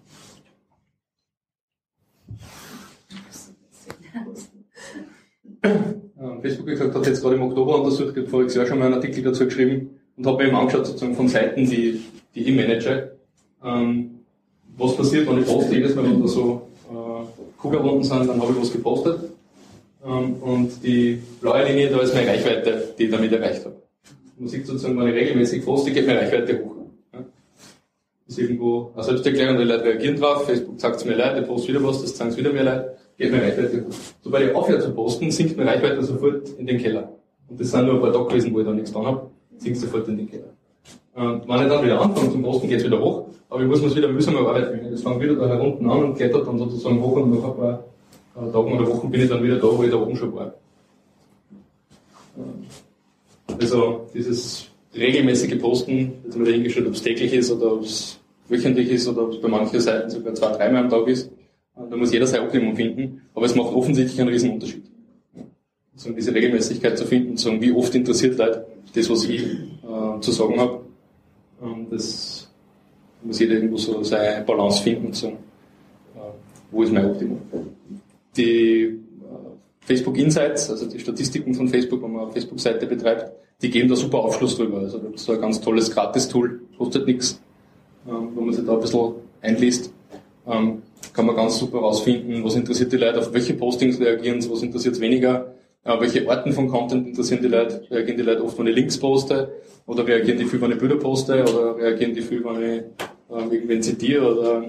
Ähm, 5.63 6.41
Facebook, 6.41 6.67
gesagt, 6.67 6.95
hat 6.95 7.07
jetzt 7.07 7.23
gerade 7.23 7.35
im 7.35 7.43
Oktober 7.43 7.81
untersucht, 7.81 8.11
ich 8.13 8.19
habe 8.19 8.29
voriges 8.29 8.55
Jahr 8.55 8.67
schon 8.67 8.79
mal 8.79 8.87
einen 8.87 8.95
Artikel 8.95 9.23
dazu 9.23 9.47
geschrieben 9.47 10.01
und 10.17 10.27
habe 10.27 10.43
mir 10.43 10.49
eben 10.49 10.57
angeschaut, 10.57 10.87
sozusagen 10.87 11.17
von 11.17 11.29
Seiten, 11.29 11.69
die, 11.69 12.01
die 12.35 12.41
ich 12.41 12.55
manage, 12.55 13.17
ähm, 13.65 14.21
was 14.77 14.97
passiert, 14.97 15.29
wenn 15.29 15.39
ich 15.39 15.47
poste. 15.47 15.75
Jedes 15.75 15.95
Mal, 15.95 16.05
wenn 16.05 16.21
da 16.21 16.29
so 16.29 16.69
äh, 16.91 17.61
Kugelrunden 17.61 18.03
sind, 18.03 18.29
dann 18.29 18.41
habe 18.41 18.53
ich 18.53 18.61
was 18.61 18.73
gepostet. 18.73 19.21
Ähm, 20.05 20.35
und 20.43 20.83
die 20.83 21.21
blaue 21.41 21.65
Linie, 21.65 21.91
da 21.91 22.01
ist 22.01 22.15
meine 22.15 22.29
Reichweite, 22.29 22.95
die 22.99 23.05
ich 23.05 23.11
damit 23.11 23.33
erreicht 23.33 23.65
habe. 23.65 23.77
Man 24.39 24.49
sieht 24.49 24.67
sozusagen, 24.67 24.99
wenn 24.99 25.09
ich 25.09 25.15
regelmäßig 25.15 25.65
poste, 25.65 25.93
geht 25.93 26.07
meine 26.07 26.21
Reichweite 26.21 26.65
hoch. 26.65 26.75
Ja. 27.13 27.21
Ist 28.27 28.39
irgendwo 28.39 28.91
eine 28.95 29.05
Selbsterklärung, 29.05 29.59
die 29.59 29.65
Leute 29.65 29.85
reagieren 29.85 30.17
drauf, 30.17 30.45
Facebook 30.45 30.81
sagt 30.81 30.97
es 30.97 31.05
mir 31.05 31.15
leid, 31.15 31.41
ich 31.41 31.47
poste 31.47 31.69
wieder 31.69 31.83
was, 31.85 32.03
das 32.03 32.17
sagen 32.17 32.31
es 32.31 32.37
wieder 32.37 32.53
mehr 32.53 32.65
Leute, 32.65 32.97
geht 33.17 33.31
meine 33.31 33.45
Reichweite 33.45 33.85
hoch. 33.85 33.95
Sobald 34.23 34.49
ich 34.49 34.55
aufhöre 34.55 34.81
zu 34.81 34.91
posten, 34.93 35.31
sinkt 35.31 35.57
meine 35.57 35.71
Reichweite 35.71 36.03
sofort 36.03 36.49
in 36.59 36.67
den 36.67 36.79
Keller. 36.79 37.13
Und 37.49 37.61
das 37.61 37.71
sind 37.71 37.87
nur 37.87 37.95
ein 37.95 38.01
paar 38.01 38.13
Tage 38.13 38.27
gewesen, 38.27 38.53
wo 38.53 38.61
ich 38.61 38.67
da 38.67 38.73
nichts 38.73 38.93
dran 38.93 39.07
habe 39.07 39.31
sinkt 39.59 39.79
sofort 39.79 40.09
in 40.09 40.17
den 40.17 40.31
Keller. 40.31 40.55
Und 41.15 41.49
wenn 41.49 41.63
ich 41.63 41.69
dann 41.69 41.85
wieder 41.85 42.01
anfange 42.01 42.31
zum 42.31 42.43
Posten, 42.43 42.69
geht 42.69 42.81
es 42.81 42.87
wieder 42.87 43.01
hoch, 43.01 43.27
aber 43.49 43.63
ich 43.63 43.69
muss 43.69 43.83
mir 43.83 43.95
wieder 43.95 44.09
mühsam 44.09 44.35
erarbeiten. 44.35 44.91
Das 44.91 45.03
fängt 45.03 45.21
wieder 45.21 45.37
da 45.37 45.47
herunten 45.47 45.89
an 45.89 46.05
und 46.05 46.17
klettert 46.17 46.47
dann 46.47 46.59
sozusagen 46.59 47.01
hoch 47.01 47.17
und 47.17 47.31
nach 47.31 47.45
ein 47.45 47.57
paar 47.57 47.85
äh, 48.37 48.53
Tagen 48.53 48.73
oder 48.73 48.87
Wochen 48.89 49.11
bin 49.11 49.21
ich 49.21 49.29
dann 49.29 49.43
wieder 49.43 49.57
da, 49.57 49.67
wo 49.67 49.83
ich 49.85 49.91
da 49.91 49.97
oben 49.97 50.17
schon 50.17 50.35
war. 50.35 50.55
Also 53.61 54.07
dieses 54.13 54.67
regelmäßige 54.97 55.61
Posten, 55.61 56.15
jetzt 56.25 56.37
mal 56.37 56.45
dahingestellt, 56.45 56.89
ob 56.89 56.95
es 56.95 57.03
täglich 57.03 57.33
ist 57.33 57.53
oder 57.53 57.75
ob 57.75 57.83
es 57.83 58.19
wöchentlich 58.49 58.91
ist 58.91 59.07
oder 59.07 59.23
ob 59.23 59.33
es 59.33 59.41
bei 59.41 59.49
manchen 59.49 59.81
Seiten 59.81 60.11
sogar 60.11 60.35
zwei, 60.35 60.51
dreimal 60.53 60.85
am 60.85 60.91
Tag 60.91 61.07
ist. 61.07 61.31
Da 61.77 61.97
muss 61.97 62.13
jeder 62.13 62.27
seine 62.27 62.45
Optimum 62.45 62.75
finden, 62.75 63.23
aber 63.35 63.47
es 63.47 63.55
macht 63.55 63.73
offensichtlich 63.73 64.21
einen 64.21 64.31
riesen 64.31 64.51
Unterschied. 64.51 64.85
So 65.97 66.11
diese 66.11 66.35
Regelmäßigkeit 66.35 66.99
zu 66.99 67.05
finden, 67.05 67.37
sagen, 67.37 67.61
wie 67.61 67.73
oft 67.73 67.95
interessiert 67.95 68.37
Leute 68.37 68.67
das, 68.95 69.11
was 69.11 69.25
ich 69.25 69.43
äh, 69.43 70.21
zu 70.21 70.31
sagen 70.31 70.59
habe. 70.59 70.81
Ähm, 71.63 71.87
das 71.91 72.49
muss 73.23 73.39
jeder 73.39 73.55
irgendwo 73.55 73.77
so 73.77 74.03
seine 74.03 74.45
Balance 74.45 74.83
finden 74.83 75.13
sagen, 75.13 75.39
äh, 76.15 76.19
wo 76.71 76.83
ist 76.83 76.93
mein 76.93 77.11
Optimum. 77.11 77.41
Die 78.37 78.83
äh, 78.83 78.97
Facebook 79.81 80.17
Insights, 80.19 80.71
also 80.71 80.87
die 80.87 80.99
Statistiken 80.99 81.55
von 81.55 81.69
Facebook, 81.69 82.03
wenn 82.03 82.13
man 82.13 82.25
eine 82.25 82.33
Facebook-Seite 82.33 82.87
betreibt, 82.87 83.33
die 83.63 83.71
geben 83.71 83.89
da 83.89 83.97
super 83.97 84.19
Aufschluss 84.19 84.57
drüber. 84.57 84.79
Also 84.79 84.99
das 84.99 85.23
ist 85.23 85.31
ein 85.31 85.41
ganz 85.41 85.61
tolles 85.61 85.91
Gratis-Tool, 85.91 86.61
kostet 86.79 87.07
nichts, 87.07 87.41
ähm, 88.09 88.31
wo 88.35 88.43
man 88.43 88.55
sich 88.55 88.65
da 88.65 88.75
ein 88.75 88.81
bisschen 88.81 89.13
einliest. 89.41 89.93
Ähm, 90.47 90.83
kann 91.13 91.27
man 91.27 91.37
ganz 91.37 91.59
super 91.59 91.79
rausfinden, 91.79 92.43
was 92.45 92.57
interessiert 92.57 92.93
die 92.93 92.97
Leute, 92.97 93.21
auf 93.21 93.33
welche 93.33 93.55
Postings 93.55 94.01
reagieren 94.01 94.41
sie, 94.41 94.51
was 94.51 94.63
interessiert 94.63 94.99
weniger, 95.01 95.54
äh, 95.85 96.01
welche 96.01 96.29
Arten 96.29 96.53
von 96.53 96.69
Content 96.69 97.09
interessieren 97.09 97.43
die 97.43 97.49
Leute? 97.49 97.87
Reagieren 97.91 98.17
die 98.17 98.25
Leute 98.25 98.45
oft, 98.45 98.59
wenn 98.59 98.67
ich 98.67 98.75
Links 98.75 98.99
poste? 98.99 99.53
Oder 99.87 100.07
reagieren 100.07 100.39
die 100.39 100.47
viel, 100.47 100.61
wenn 100.61 100.73
ich 100.73 100.79
Bilder 100.79 100.97
poste? 100.97 101.43
Oder 101.43 101.77
reagieren 101.77 102.15
die 102.15 102.23
viel, 102.23 102.43
wenn 102.45 102.63
ich 102.63 102.83
ähm, 103.31 103.53
irgendwen 103.53 103.83
zitiere? 103.83 104.35
Oder 104.35 104.63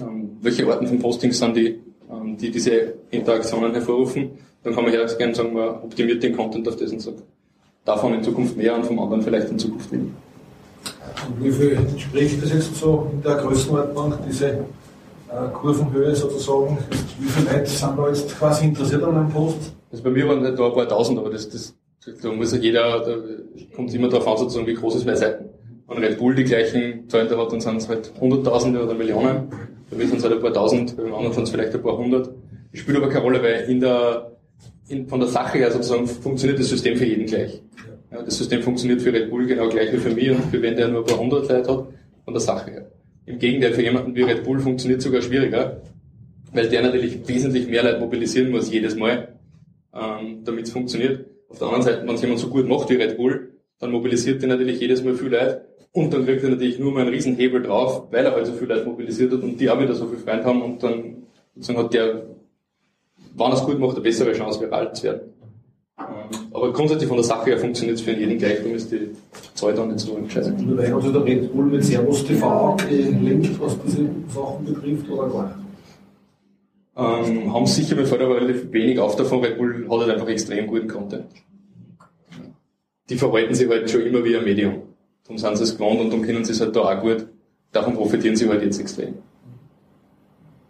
ähm, 0.00 0.38
welche 0.40 0.66
Arten 0.66 0.86
von 0.86 0.98
Postings 0.98 1.38
sind 1.38 1.56
die, 1.56 1.78
ähm, 2.10 2.36
die 2.38 2.50
diese 2.50 2.94
Interaktionen 3.10 3.72
hervorrufen? 3.72 4.30
Dann 4.64 4.74
kann 4.74 4.84
man 4.84 4.92
ja 4.92 5.04
gerne 5.06 5.34
sagen, 5.34 5.52
man 5.52 5.68
optimiert 5.68 6.22
den 6.22 6.36
Content 6.36 6.66
auf 6.68 6.76
das 6.76 6.90
und 6.90 7.00
sagt, 7.00 7.22
davon 7.84 8.14
in 8.14 8.22
Zukunft 8.22 8.56
mehr 8.56 8.74
und 8.74 8.86
vom 8.86 8.98
anderen 8.98 9.22
vielleicht 9.22 9.50
in 9.50 9.58
Zukunft 9.58 9.90
weniger. 9.92 10.12
Und 11.28 11.44
wie 11.44 11.52
viel 11.52 11.72
entspricht 11.72 12.42
das 12.42 12.52
jetzt 12.52 12.76
so 12.76 13.10
in 13.12 13.22
der 13.22 13.36
Größenordnung, 13.36 14.14
diese 14.26 14.48
äh, 14.48 15.48
Kurvenhöhe 15.52 16.14
sozusagen? 16.14 16.78
Wie 17.18 17.28
viele 17.28 17.52
Leute 17.52 17.70
sind 17.70 17.98
da 17.98 18.08
jetzt 18.08 18.38
quasi 18.38 18.64
interessiert 18.64 19.02
an 19.02 19.16
einem 19.16 19.30
Post? 19.30 19.72
Also 19.90 20.04
bei 20.04 20.10
mir 20.10 20.28
waren 20.28 20.42
da 20.42 20.50
ein 20.50 20.56
paar 20.56 20.88
tausend, 20.88 21.18
aber 21.18 21.30
das, 21.30 21.48
das, 21.48 21.76
da 22.22 22.32
muss 22.32 22.52
ja 22.52 22.58
jeder, 22.58 23.00
da 23.00 23.16
kommt 23.74 23.92
immer 23.92 24.08
darauf 24.08 24.28
an, 24.28 24.38
sozusagen, 24.38 24.66
wie 24.66 24.74
groß 24.74 24.96
ist 24.96 25.04
meine 25.04 25.16
Seiten. 25.16 25.46
Wenn 25.88 25.98
Red 25.98 26.18
Bull 26.18 26.34
die 26.36 26.44
gleichen 26.44 27.08
Zahlen 27.08 27.28
hat, 27.28 27.52
dann 27.52 27.60
sind 27.60 27.78
es 27.78 27.88
halt 27.88 28.12
Hunderttausende 28.20 28.84
oder 28.84 28.94
Millionen. 28.94 29.48
Bei 29.90 29.96
mir 29.96 30.06
sind 30.06 30.18
es 30.18 30.24
halt 30.24 30.34
ein 30.34 30.40
paar 30.40 30.52
tausend, 30.52 30.96
bei 30.96 31.02
dem 31.02 31.12
anderen 31.12 31.34
sind 31.34 31.44
es 31.44 31.50
vielleicht 31.50 31.74
ein 31.74 31.82
paar 31.82 31.98
hundert. 31.98 32.30
Das 32.70 32.80
spielt 32.80 32.96
aber 32.96 33.08
keine 33.08 33.24
Rolle, 33.24 33.42
weil 33.42 33.64
in 33.68 33.80
der, 33.80 34.36
in, 34.86 35.08
von 35.08 35.18
der 35.18 35.28
Sache 35.28 35.58
her 35.58 35.72
sozusagen 35.72 36.06
funktioniert 36.06 36.60
das 36.60 36.68
System 36.68 36.96
für 36.96 37.06
jeden 37.06 37.26
gleich. 37.26 37.60
Ja, 38.12 38.22
das 38.22 38.38
System 38.38 38.62
funktioniert 38.62 39.02
für 39.02 39.12
Red 39.12 39.30
Bull 39.30 39.46
genau 39.46 39.68
gleich 39.68 39.92
wie 39.92 39.98
für 39.98 40.10
mich 40.10 40.30
und 40.30 40.44
für 40.44 40.62
wen 40.62 40.76
der 40.76 40.88
nur 40.88 41.00
ein 41.00 41.06
paar 41.06 41.18
hundert 41.18 41.48
Leute 41.48 41.68
hat, 41.68 41.86
von 42.24 42.34
der 42.34 42.40
Sache 42.40 42.70
her. 42.70 42.90
Im 43.26 43.40
Gegenteil, 43.40 43.72
für 43.72 43.82
jemanden 43.82 44.14
wie 44.14 44.22
Red 44.22 44.44
Bull 44.44 44.60
funktioniert 44.60 45.02
sogar 45.02 45.22
schwieriger, 45.22 45.80
weil 46.52 46.68
der 46.68 46.82
natürlich 46.82 47.26
wesentlich 47.26 47.66
mehr 47.68 47.82
Leute 47.82 47.98
mobilisieren 47.98 48.50
muss 48.50 48.70
jedes 48.70 48.94
Mal, 48.94 49.39
ähm, 49.94 50.44
damit 50.44 50.66
es 50.66 50.72
funktioniert. 50.72 51.26
Auf 51.48 51.58
der 51.58 51.66
anderen 51.66 51.82
Seite, 51.82 52.06
wenn 52.06 52.14
es 52.14 52.20
jemand 52.20 52.38
so 52.38 52.48
gut 52.48 52.68
macht 52.68 52.88
wie 52.90 52.94
Red 52.94 53.16
Bull, 53.16 53.54
dann 53.78 53.90
mobilisiert 53.90 54.42
er 54.42 54.48
natürlich 54.48 54.80
jedes 54.80 55.02
Mal 55.02 55.14
viel 55.14 55.30
Leute 55.30 55.64
und 55.92 56.12
dann 56.12 56.24
kriegt 56.24 56.44
er 56.44 56.50
natürlich 56.50 56.78
nur 56.78 56.92
mal 56.92 57.00
einen 57.00 57.10
riesen 57.10 57.34
Hebel 57.36 57.62
drauf, 57.62 58.04
weil 58.10 58.24
er 58.24 58.32
halt 58.32 58.46
so 58.46 58.52
viel 58.52 58.68
Leute 58.68 58.84
mobilisiert 58.84 59.32
hat 59.32 59.42
und 59.42 59.60
die 59.60 59.68
auch 59.68 59.80
wieder 59.80 59.94
so 59.94 60.06
viel 60.06 60.18
Freunde 60.18 60.44
haben 60.44 60.62
und 60.62 60.82
dann 60.82 61.16
sozusagen 61.54 61.84
hat 61.84 61.94
der, 61.94 62.26
wenn 63.36 63.46
er 63.46 63.52
es 63.54 63.64
gut 63.64 63.78
macht, 63.78 63.94
eine 63.94 64.02
bessere 64.02 64.32
Chance, 64.32 64.60
viral 64.60 64.94
zu 64.94 65.04
werden. 65.04 65.20
Ähm, 65.98 66.04
aber 66.52 66.72
grundsätzlich 66.72 67.08
von 67.08 67.16
der 67.16 67.24
Sache 67.24 67.50
her 67.50 67.58
funktioniert 67.58 67.98
es 67.98 68.04
für 68.04 68.12
jeden 68.12 68.38
gleich, 68.38 68.58
darum 68.58 68.74
ist 68.74 68.92
die 68.92 69.10
Zahl 69.54 69.74
dann 69.74 69.88
nicht 69.88 70.00
so 70.00 70.16
entscheidend. 70.16 70.60
Und 70.60 70.78
hat 70.78 71.02
sich 71.02 71.12
der 71.12 71.24
Red 71.24 71.52
Bull 71.52 71.64
mit 71.64 71.84
Servus 71.84 72.24
TV 72.24 72.76
gelinkt, 72.88 73.60
was 73.60 73.76
diese 73.84 74.08
Sachen 74.28 74.64
betrifft, 74.64 75.10
oder 75.10 75.28
gar 75.28 75.46
nicht? 75.46 75.59
Ähm, 77.00 77.52
haben 77.52 77.66
sicher 77.66 77.96
fällt 78.04 78.20
aber 78.20 78.36
relativ 78.36 78.70
wenig 78.72 78.98
auf 78.98 79.16
davon, 79.16 79.42
weil 79.42 79.54
Bull 79.54 79.86
hat 79.90 80.00
halt 80.00 80.10
einfach 80.10 80.28
extrem 80.28 80.66
guten 80.66 80.88
Content. 80.88 81.26
Die 83.08 83.16
verhalten 83.16 83.54
sich 83.54 83.68
halt 83.68 83.90
schon 83.90 84.02
immer 84.02 84.24
wie 84.24 84.36
ein 84.36 84.44
Medium. 84.44 84.82
Darum 85.24 85.38
sind 85.38 85.56
sie 85.56 85.64
es 85.64 85.76
gewohnt 85.76 86.00
und 86.00 86.10
darum 86.10 86.24
können 86.24 86.44
sie 86.44 86.52
es 86.52 86.60
halt 86.60 86.76
da 86.76 86.80
auch 86.80 87.00
gut. 87.00 87.26
Davon 87.72 87.94
profitieren 87.94 88.36
sie 88.36 88.48
halt 88.48 88.62
jetzt 88.62 88.80
extrem. 88.80 89.14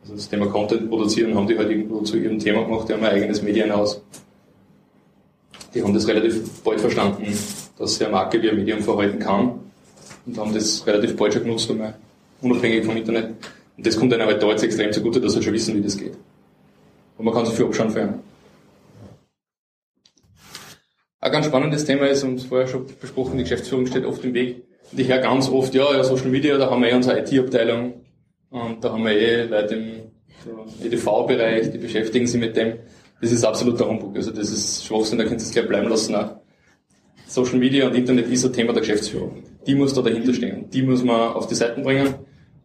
Also 0.02 0.14
das 0.14 0.28
Thema 0.28 0.46
Content 0.46 0.88
produzieren 0.88 1.34
haben 1.34 1.46
die 1.46 1.56
halt 1.58 1.70
irgendwo 1.70 2.00
zu 2.02 2.16
ihrem 2.16 2.38
Thema 2.38 2.64
gemacht, 2.64 2.88
die 2.88 2.92
haben 2.94 3.04
ein 3.04 3.12
eigenes 3.12 3.42
Medienhaus. 3.42 4.02
Die 5.74 5.82
haben 5.82 5.94
das 5.94 6.06
relativ 6.08 6.62
bald 6.62 6.80
verstanden, 6.80 7.26
dass 7.78 7.94
sich 7.94 8.02
eine 8.04 8.12
Marke 8.12 8.42
wie 8.42 8.50
ein 8.50 8.56
Medium 8.56 8.80
verhalten 8.80 9.18
kann 9.18 9.60
und 10.26 10.38
haben 10.38 10.52
das 10.52 10.86
relativ 10.86 11.16
bald 11.16 11.34
schon 11.34 11.44
genutzt, 11.44 11.70
einmal, 11.70 11.94
unabhängig 12.40 12.84
vom 12.84 12.96
Internet. 12.96 13.34
Und 13.80 13.86
das 13.86 13.96
kommt 13.96 14.12
einem 14.12 14.26
halt 14.26 14.42
da 14.42 14.50
jetzt 14.50 14.62
extrem 14.62 14.92
zugute, 14.92 15.22
dass 15.22 15.32
sie 15.32 15.42
schon 15.42 15.54
wissen, 15.54 15.74
wie 15.74 15.80
das 15.80 15.96
geht. 15.96 16.12
Und 17.16 17.24
man 17.24 17.32
kann 17.32 17.46
sich 17.46 17.54
viel 17.54 17.64
abschauen 17.64 17.88
für. 17.88 18.12
Ein 21.18 21.32
ganz 21.32 21.46
spannendes 21.46 21.86
Thema 21.86 22.06
ist, 22.06 22.22
und 22.22 22.42
vorher 22.42 22.66
schon 22.66 22.84
besprochen, 23.00 23.38
die 23.38 23.44
Geschäftsführung 23.44 23.86
steht 23.86 24.04
oft 24.04 24.22
im 24.22 24.34
Weg. 24.34 24.64
Und 24.92 25.00
ich 25.00 25.08
höre 25.08 25.20
ganz 25.20 25.48
oft, 25.48 25.74
ja, 25.74 25.94
ja, 25.94 26.04
Social 26.04 26.28
Media, 26.28 26.58
da 26.58 26.70
haben 26.70 26.82
wir 26.82 26.90
eh 26.90 26.94
unsere 26.94 27.20
IT-Abteilung, 27.20 28.04
und 28.50 28.84
da 28.84 28.92
haben 28.92 29.02
wir 29.02 29.12
eh 29.12 29.44
Leute 29.44 29.76
im 29.76 30.84
EDV-Bereich, 30.84 31.70
die 31.70 31.78
beschäftigen 31.78 32.26
sich 32.26 32.38
mit 32.38 32.54
dem. 32.56 32.80
Das 33.22 33.32
ist 33.32 33.44
absoluter 33.44 33.88
Humbug. 33.88 34.14
Also 34.14 34.30
das 34.30 34.50
ist 34.50 34.84
Schwachsinn, 34.84 35.16
da 35.16 35.24
könnt 35.24 35.40
ihr 35.40 35.46
es 35.46 35.52
gleich 35.52 35.68
bleiben 35.68 35.88
lassen. 35.88 36.14
Auch. 36.14 36.36
Social 37.26 37.58
Media 37.58 37.86
und 37.86 37.94
Internet 37.94 38.28
ist 38.28 38.44
ein 38.44 38.52
Thema 38.52 38.74
der 38.74 38.80
Geschäftsführung. 38.80 39.42
Die 39.66 39.74
muss 39.74 39.94
da 39.94 40.02
dahinter 40.02 40.34
stehen. 40.34 40.68
Die 40.68 40.82
muss 40.82 41.02
man 41.02 41.32
auf 41.32 41.46
die 41.46 41.54
Seiten 41.54 41.82
bringen 41.82 42.14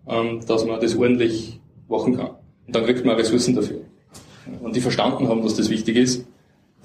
dass 0.06 0.66
man 0.66 0.80
das 0.80 0.96
ordentlich 0.96 1.60
machen 1.88 2.16
kann. 2.18 2.32
Und 2.68 2.76
dann 2.76 2.86
kriegt 2.86 3.06
man 3.06 3.16
Ressourcen 3.16 3.56
dafür. 3.56 3.82
Und 4.62 4.76
die 4.76 4.82
verstanden 4.82 5.28
haben, 5.28 5.42
dass 5.42 5.56
das 5.56 5.70
wichtig 5.70 5.98
ist, 5.98 6.26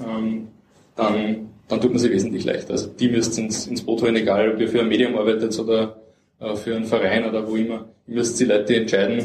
ähm, 0.01 0.49
dann, 0.97 1.49
dann 1.69 1.81
tut 1.81 1.91
man 1.91 1.99
sich 1.99 2.11
wesentlich 2.11 2.45
leichter. 2.45 2.73
Also 2.73 2.89
die 2.89 3.09
müsst 3.09 3.39
ins, 3.39 3.67
ins 3.67 3.83
Boot 3.83 4.03
holen, 4.03 4.17
egal 4.17 4.53
ob 4.53 4.61
ihr 4.61 4.69
für 4.69 4.81
ein 4.81 4.89
Medium 4.89 5.17
arbeitet 5.17 5.59
oder 5.59 5.97
äh, 6.39 6.55
für 6.57 6.75
einen 6.75 6.85
Verein 6.85 7.29
oder 7.29 7.49
wo 7.49 7.57
immer. 7.57 7.87
Ihr 8.07 8.15
müsst 8.15 8.41
die 8.41 8.45
Leute 8.45 8.77
entscheiden, 8.77 9.19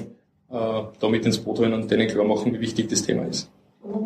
äh, 0.49 0.81
da 0.99 1.09
mit 1.09 1.26
ins 1.26 1.38
Boot 1.38 1.59
holen 1.59 1.73
und 1.73 1.89
denen 1.89 2.07
klar 2.07 2.26
machen, 2.26 2.53
wie 2.53 2.59
wichtig 2.59 2.89
das 2.89 3.03
Thema 3.03 3.26
ist. 3.26 3.49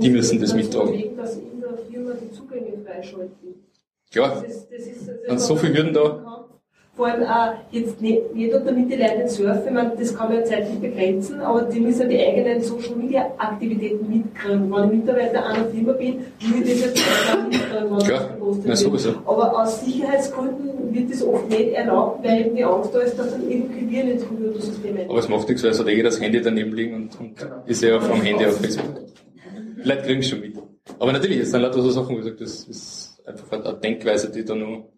Die 0.02 0.10
müssen 0.10 0.40
das 0.42 0.54
mittragen. 0.54 0.90
Überlegen, 0.90 1.18
dass 1.18 1.38
in 1.38 1.62
der 1.62 1.78
Firma 1.90 2.12
die 2.14 2.32
Zugänge 2.32 2.78
freischalten. 2.86 3.56
Klar. 4.12 4.42
Das 4.42 4.52
ist, 4.52 4.68
das 4.72 4.88
ist, 4.88 5.10
das 5.28 5.48
so 5.48 5.56
viel 5.56 5.74
würden 5.74 5.94
da 5.94 6.29
vor 7.00 7.08
allem 7.08 7.24
auch 7.24 7.54
jetzt 7.72 8.02
nicht, 8.02 8.36
nicht 8.36 8.52
nur 8.52 8.60
damit 8.60 8.92
die 8.92 8.98
Leute 8.98 9.30
surfen, 9.30 9.74
meine, 9.74 9.94
das 9.98 10.14
kann 10.14 10.28
man 10.28 10.40
ja 10.40 10.44
zeitlich 10.44 10.80
begrenzen, 10.80 11.40
aber 11.40 11.62
die 11.62 11.80
müssen 11.80 12.10
die 12.10 12.20
eigenen 12.20 12.62
Social 12.62 12.94
Media 12.98 13.26
Aktivitäten 13.38 14.10
mitkriegen. 14.10 14.70
Wenn 14.70 14.84
ich 14.84 14.98
Mitarbeiter 14.98 15.46
einer 15.46 15.66
Firma 15.70 15.94
bin, 15.94 16.20
will 16.42 16.62
ich 16.62 16.82
das 16.82 16.82
jetzt 16.82 17.02
auch 17.32 17.42
mitkriegen, 17.42 17.90
wenn 17.90 18.10
ja, 18.10 18.30
das 18.66 18.66
ja, 18.66 18.76
sowieso. 18.76 19.10
Aber 19.26 19.62
aus 19.62 19.80
Sicherheitsgründen 19.86 20.94
wird 20.94 21.10
das 21.10 21.24
oft 21.24 21.48
nicht 21.50 21.72
erlaubt, 21.72 22.22
weil 22.22 22.42
eben 22.42 22.56
die 22.58 22.66
Angst 22.66 22.94
da 22.94 23.00
ist, 23.00 23.18
dass 23.18 23.32
dann 23.32 23.50
irgendwie 23.50 23.90
wir 23.90 24.04
nicht 24.04 24.28
Computersysteme 24.28 25.06
Aber 25.08 25.20
es 25.20 25.30
macht 25.30 25.48
nichts, 25.48 25.64
weil 25.64 25.72
es 25.72 25.80
hat 25.80 25.88
eh 25.88 26.04
das 26.04 26.20
Handy 26.20 26.42
daneben 26.42 26.74
liegen 26.74 26.96
und, 26.96 27.18
und 27.18 27.36
ist 27.66 27.82
ja 27.82 27.98
vom 28.02 28.22
Handy 28.22 28.46
auf 28.46 28.58
Facebook. 28.58 29.08
Leute 29.84 30.02
kriegen 30.02 30.20
es 30.20 30.28
schon 30.28 30.42
mit. 30.42 30.58
Aber 31.00 31.14
natürlich, 31.14 31.40
es 31.40 31.52
sind 31.52 31.62
lauter 31.62 31.82
so 31.82 31.92
Sachen, 31.92 32.14
wo 32.14 32.20
ich 32.20 32.26
sage, 32.26 32.36
das 32.36 32.66
ist 32.66 33.22
einfach 33.26 33.52
eine 33.54 33.80
Denkweise, 33.80 34.30
die 34.30 34.44
da 34.44 34.54
noch 34.54 34.90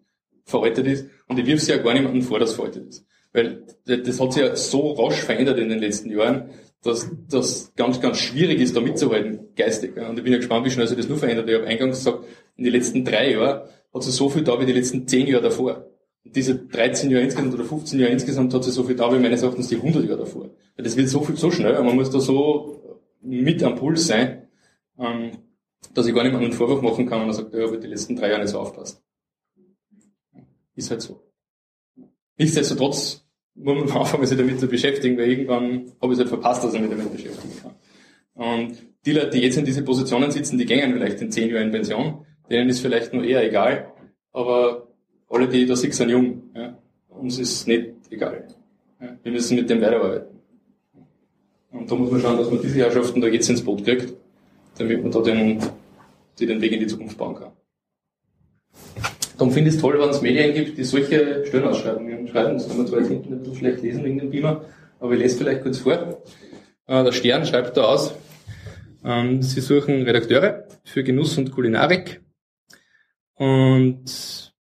veraltet 0.44 0.86
ist. 0.86 1.06
Und 1.28 1.38
ich 1.38 1.46
wirf 1.46 1.60
es 1.60 1.68
ja 1.68 1.76
gar 1.78 1.94
niemandem 1.94 2.22
vor, 2.22 2.38
dass 2.38 2.50
es 2.50 2.56
veraltet 2.56 2.88
ist. 2.88 3.06
Weil 3.32 3.64
das 3.86 4.20
hat 4.20 4.32
sich 4.32 4.42
ja 4.42 4.54
so 4.56 4.92
rasch 4.92 5.22
verändert 5.22 5.58
in 5.58 5.68
den 5.68 5.78
letzten 5.78 6.10
Jahren, 6.10 6.50
dass 6.82 7.10
das 7.30 7.72
ganz, 7.76 8.00
ganz 8.00 8.18
schwierig 8.18 8.60
ist, 8.60 8.76
da 8.76 8.80
mitzuhalten, 8.80 9.54
geistig. 9.56 9.96
Und 9.96 10.18
ich 10.18 10.24
bin 10.24 10.32
ja 10.32 10.38
gespannt, 10.38 10.66
wie 10.66 10.70
schnell 10.70 10.86
sich 10.86 10.96
das 10.96 11.08
nur 11.08 11.18
verändert. 11.18 11.48
Ich 11.48 11.54
habe 11.54 11.66
eingangs 11.66 11.98
gesagt, 11.98 12.24
in 12.56 12.64
den 12.64 12.72
letzten 12.72 13.04
drei 13.04 13.32
Jahren 13.32 13.68
hat 13.94 14.02
sich 14.02 14.14
so 14.14 14.28
viel 14.28 14.42
da 14.42 14.60
wie 14.60 14.66
die 14.66 14.72
letzten 14.72 15.06
zehn 15.06 15.26
Jahre 15.26 15.44
davor. 15.44 15.86
Und 16.24 16.36
diese 16.36 16.56
13 16.56 17.10
Jahre 17.10 17.24
insgesamt 17.24 17.54
oder 17.54 17.64
15 17.64 18.00
Jahre 18.00 18.12
insgesamt 18.12 18.52
hat 18.52 18.64
sich 18.64 18.74
so 18.74 18.84
viel 18.84 18.96
da 18.96 19.12
wie 19.12 19.18
meines 19.18 19.42
Erachtens 19.42 19.68
die 19.68 19.76
100 19.76 20.04
Jahre 20.04 20.18
davor. 20.18 20.50
Weil 20.76 20.84
das 20.84 20.96
wird 20.96 21.08
so 21.08 21.20
viel, 21.22 21.36
so 21.36 21.50
schnell, 21.50 21.76
und 21.76 21.86
man 21.86 21.96
muss 21.96 22.10
da 22.10 22.20
so 22.20 23.00
mit 23.22 23.62
am 23.62 23.76
Puls 23.76 24.06
sein, 24.06 24.48
ähm, 24.98 25.32
dass 25.94 26.06
ich 26.06 26.14
gar 26.14 26.22
nicht 26.22 26.32
mehr 26.32 26.40
einen 26.40 26.52
Vorwurf 26.52 26.82
machen 26.82 27.06
kann, 27.06 27.20
wenn 27.20 27.26
man 27.26 27.36
sagt, 27.36 27.54
ja, 27.54 27.66
habe 27.66 27.78
die 27.78 27.86
letzten 27.86 28.16
drei 28.16 28.28
Jahre 28.28 28.42
nicht 28.42 28.50
so 28.50 28.60
aufpasst. 28.60 29.02
Ist 30.74 30.90
halt 30.90 31.02
so. 31.02 31.22
Nichtsdestotrotz 32.38 33.24
muss 33.54 33.74
man 33.74 33.90
anfangen, 33.96 34.26
sich 34.26 34.38
damit 34.38 34.60
zu 34.60 34.66
beschäftigen, 34.66 35.16
weil 35.18 35.30
irgendwann 35.30 35.92
habe 36.00 36.12
ich 36.12 36.12
es 36.12 36.18
halt 36.18 36.28
verpasst, 36.28 36.64
dass 36.64 36.74
ich 36.74 36.80
mich 36.80 36.90
damit 36.90 37.12
beschäftigen 37.12 37.54
kann. 37.62 37.74
Und 38.34 38.76
die 39.04 39.12
Leute, 39.12 39.30
die 39.30 39.40
jetzt 39.40 39.58
in 39.58 39.64
diese 39.64 39.82
Positionen 39.82 40.30
sitzen, 40.30 40.58
die 40.58 40.64
gehen 40.64 40.92
vielleicht 40.92 41.20
in 41.20 41.30
zehn 41.30 41.50
Jahren 41.50 41.64
in 41.64 41.72
Pension, 41.72 42.24
denen 42.48 42.68
ist 42.68 42.80
vielleicht 42.80 43.12
nur 43.12 43.24
eher 43.24 43.44
egal, 43.44 43.92
aber 44.32 44.88
alle, 45.28 45.48
die 45.48 45.66
da 45.66 45.76
sind, 45.76 45.94
sind 45.94 46.10
jung. 46.10 46.42
Ja. 46.54 46.78
Uns 47.08 47.38
ist 47.38 47.66
nicht 47.66 47.90
egal. 48.10 48.48
Ja. 49.00 49.16
Wir 49.22 49.32
müssen 49.32 49.56
mit 49.56 49.68
dem 49.68 49.80
weiterarbeiten. 49.80 50.38
Und 51.70 51.90
da 51.90 51.94
muss 51.94 52.10
man 52.10 52.20
schauen, 52.20 52.36
dass 52.36 52.50
man 52.50 52.60
diese 52.60 52.78
Herrschaften 52.78 53.20
da 53.20 53.28
jetzt 53.28 53.48
ins 53.48 53.62
Boot 53.62 53.84
kriegt, 53.84 54.12
damit 54.78 55.02
man 55.02 55.10
da 55.10 55.20
den, 55.20 55.58
die 56.38 56.46
den 56.46 56.60
Weg 56.60 56.72
in 56.72 56.80
die 56.80 56.86
Zukunft 56.86 57.16
bauen 57.16 57.34
kann. 57.34 57.52
Darum 59.42 59.52
finde 59.52 59.70
ich 59.70 59.74
es 59.74 59.82
toll, 59.82 59.98
wenn 59.98 60.08
es 60.08 60.22
Medien 60.22 60.54
gibt, 60.54 60.78
die 60.78 60.84
solche 60.84 61.44
Stellenausschreibungen 61.44 62.28
schreiben. 62.28 62.54
Das 62.54 62.68
kann 62.68 62.76
man 62.76 62.86
zwar 62.86 63.00
jetzt 63.00 63.08
hinten 63.08 63.32
ein 63.32 63.38
bisschen 63.40 63.56
schlecht 63.56 63.82
lesen 63.82 64.04
wegen 64.04 64.18
dem 64.20 64.30
Beamer, 64.30 64.66
aber 65.00 65.14
ich 65.14 65.18
lese 65.18 65.38
vielleicht 65.38 65.62
kurz 65.62 65.78
vor. 65.78 66.22
Äh, 66.86 67.02
der 67.02 67.10
Stern 67.10 67.44
schreibt 67.44 67.76
da 67.76 67.82
aus, 67.82 68.14
ähm, 69.04 69.42
sie 69.42 69.60
suchen 69.60 70.02
Redakteure 70.02 70.68
für 70.84 71.02
Genuss 71.02 71.36
und 71.38 71.50
Kulinarik. 71.50 72.20
Und 73.34 74.54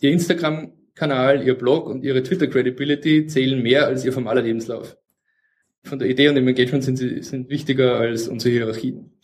ihr 0.00 0.10
Instagram-Kanal, 0.12 1.46
ihr 1.46 1.58
Blog 1.58 1.86
und 1.86 2.02
ihre 2.02 2.22
Twitter-Credibility 2.22 3.26
zählen 3.26 3.62
mehr 3.62 3.84
als 3.84 4.06
ihr 4.06 4.14
formaler 4.14 4.40
Lebenslauf. 4.40 4.96
Von 5.82 5.98
der 5.98 6.08
Idee 6.08 6.30
und 6.30 6.36
dem 6.36 6.48
Engagement 6.48 6.84
sind 6.84 6.96
sie 6.96 7.22
sind 7.22 7.50
wichtiger 7.50 7.96
als 7.96 8.28
unsere 8.28 8.54
Hierarchien. 8.54 9.19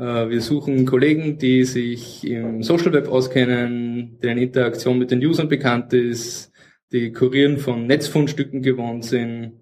Äh, 0.00 0.30
wir 0.30 0.40
suchen 0.40 0.86
Kollegen, 0.86 1.36
die 1.36 1.64
sich 1.64 2.26
im 2.26 2.62
Social 2.62 2.92
Web 2.94 3.08
auskennen, 3.08 4.18
deren 4.22 4.38
Interaktion 4.38 4.98
mit 4.98 5.10
den 5.10 5.24
Usern 5.24 5.48
bekannt 5.48 5.92
ist, 5.92 6.50
die 6.90 7.12
Kurieren 7.12 7.58
von 7.58 7.86
Netzfundstücken 7.86 8.62
gewohnt 8.62 9.04
sind, 9.04 9.60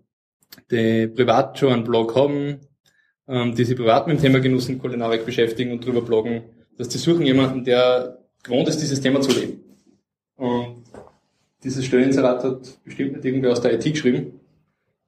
die 0.71 1.09
privat 1.09 1.59
schon 1.59 1.73
einen 1.73 1.85
Blog 1.85 2.15
haben, 2.15 2.61
ähm, 3.27 3.55
die 3.57 3.65
sich 3.65 3.77
privat 3.77 4.07
mit 4.07 4.19
dem 4.19 4.23
Thema 4.23 4.39
Genuss 4.39 4.69
und 4.69 4.79
Kulinarik 4.79 5.27
beschäftigen 5.27 5.73
und 5.73 5.85
drüber 5.85 6.03
bloggen. 6.03 6.43
Dass 6.77 6.89
die 6.89 6.99
suchen 6.99 7.27
jemanden, 7.27 7.65
der 7.65 8.19
gewohnt 8.45 8.69
ist, 8.69 8.81
dieses 8.81 9.01
Thema 9.01 9.21
zu 9.21 9.33
leben. 9.33 9.61
Und 10.37 10.85
dieses 11.65 11.85
Stelleninserat 11.85 12.45
hat 12.45 12.85
bestimmt 12.85 13.15
nicht 13.15 13.25
irgendwer 13.25 13.51
aus 13.51 13.61
der 13.61 13.75
IT 13.75 13.83
geschrieben, 13.83 14.39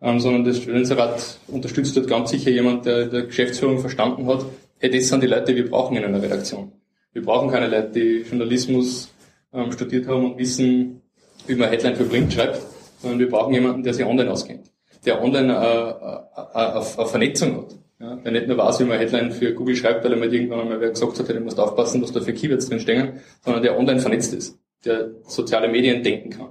ähm, 0.01 0.19
sondern 0.19 0.43
das 0.45 0.57
Stelleninserat 0.59 1.39
unterstützt 1.47 1.97
dort 1.97 2.09
ganz 2.09 2.31
sicher 2.31 2.51
jemand, 2.51 2.85
der 2.85 3.07
der 3.07 3.23
Geschäftsführung 3.27 3.79
verstanden 3.79 4.27
hat, 4.27 4.45
hey, 4.81 4.91
das 4.91 5.09
sind 5.09 5.23
die 5.23 5.27
Leute, 5.27 5.53
die 5.53 5.57
wir 5.57 5.71
brauchen 5.71 5.97
in 5.97 6.05
einer 6.05 6.23
Redaktion. 6.23 6.73
Wir 7.13 7.23
brauchen 7.23 7.51
keine 7.51 7.69
Leute, 7.69 7.91
die 7.91 8.29
Journalismus 8.29 9.13
ähm, 9.53 9.71
studiert 9.73 10.09
haben 10.09 10.33
und 10.33 10.39
wissen, 10.39 11.03
wie 11.47 11.55
man 11.55 11.69
Headline 11.69 11.97
für 11.97 12.05
Print 12.05 12.33
schreibt, 12.33 12.61
sondern 13.01 13.19
wir 13.19 13.29
brauchen 13.29 13.53
jemanden, 13.53 13.83
der 13.83 13.93
sich 13.95 14.05
online 14.05 14.31
auskennt, 14.31 14.73
der 15.05 15.23
online 15.23 15.53
äh, 15.53 16.59
äh, 16.59 16.65
eine 16.65 17.07
Vernetzung 17.07 17.57
hat. 17.57 17.77
Ja, 18.01 18.17
der 18.17 18.33
nicht 18.33 18.47
nur 18.47 18.57
weiß, 18.57 18.81
wie 18.81 18.85
man 18.85 18.99
Headline 18.99 19.31
für 19.31 19.53
Google 19.53 19.77
schreibt, 19.77 20.03
weil 20.03 20.13
er 20.13 20.19
mal 20.19 20.33
irgendwann 20.33 20.61
einmal 20.61 20.81
wer 20.81 20.89
gesagt 20.89 21.19
hat, 21.19 21.29
du 21.29 21.41
musst 21.41 21.61
aufpassen, 21.61 22.01
was 22.01 22.13
da 22.13 22.21
für 22.23 22.33
Keywords 22.33 22.67
drin 22.67 22.81
stehen, 22.81 23.21
sondern 23.45 23.63
der 23.63 23.79
online 23.79 24.01
vernetzt 24.01 24.33
ist, 24.33 24.59
der 24.87 25.11
soziale 25.27 25.69
Medien 25.69 26.03
denken 26.03 26.31
kann. 26.31 26.49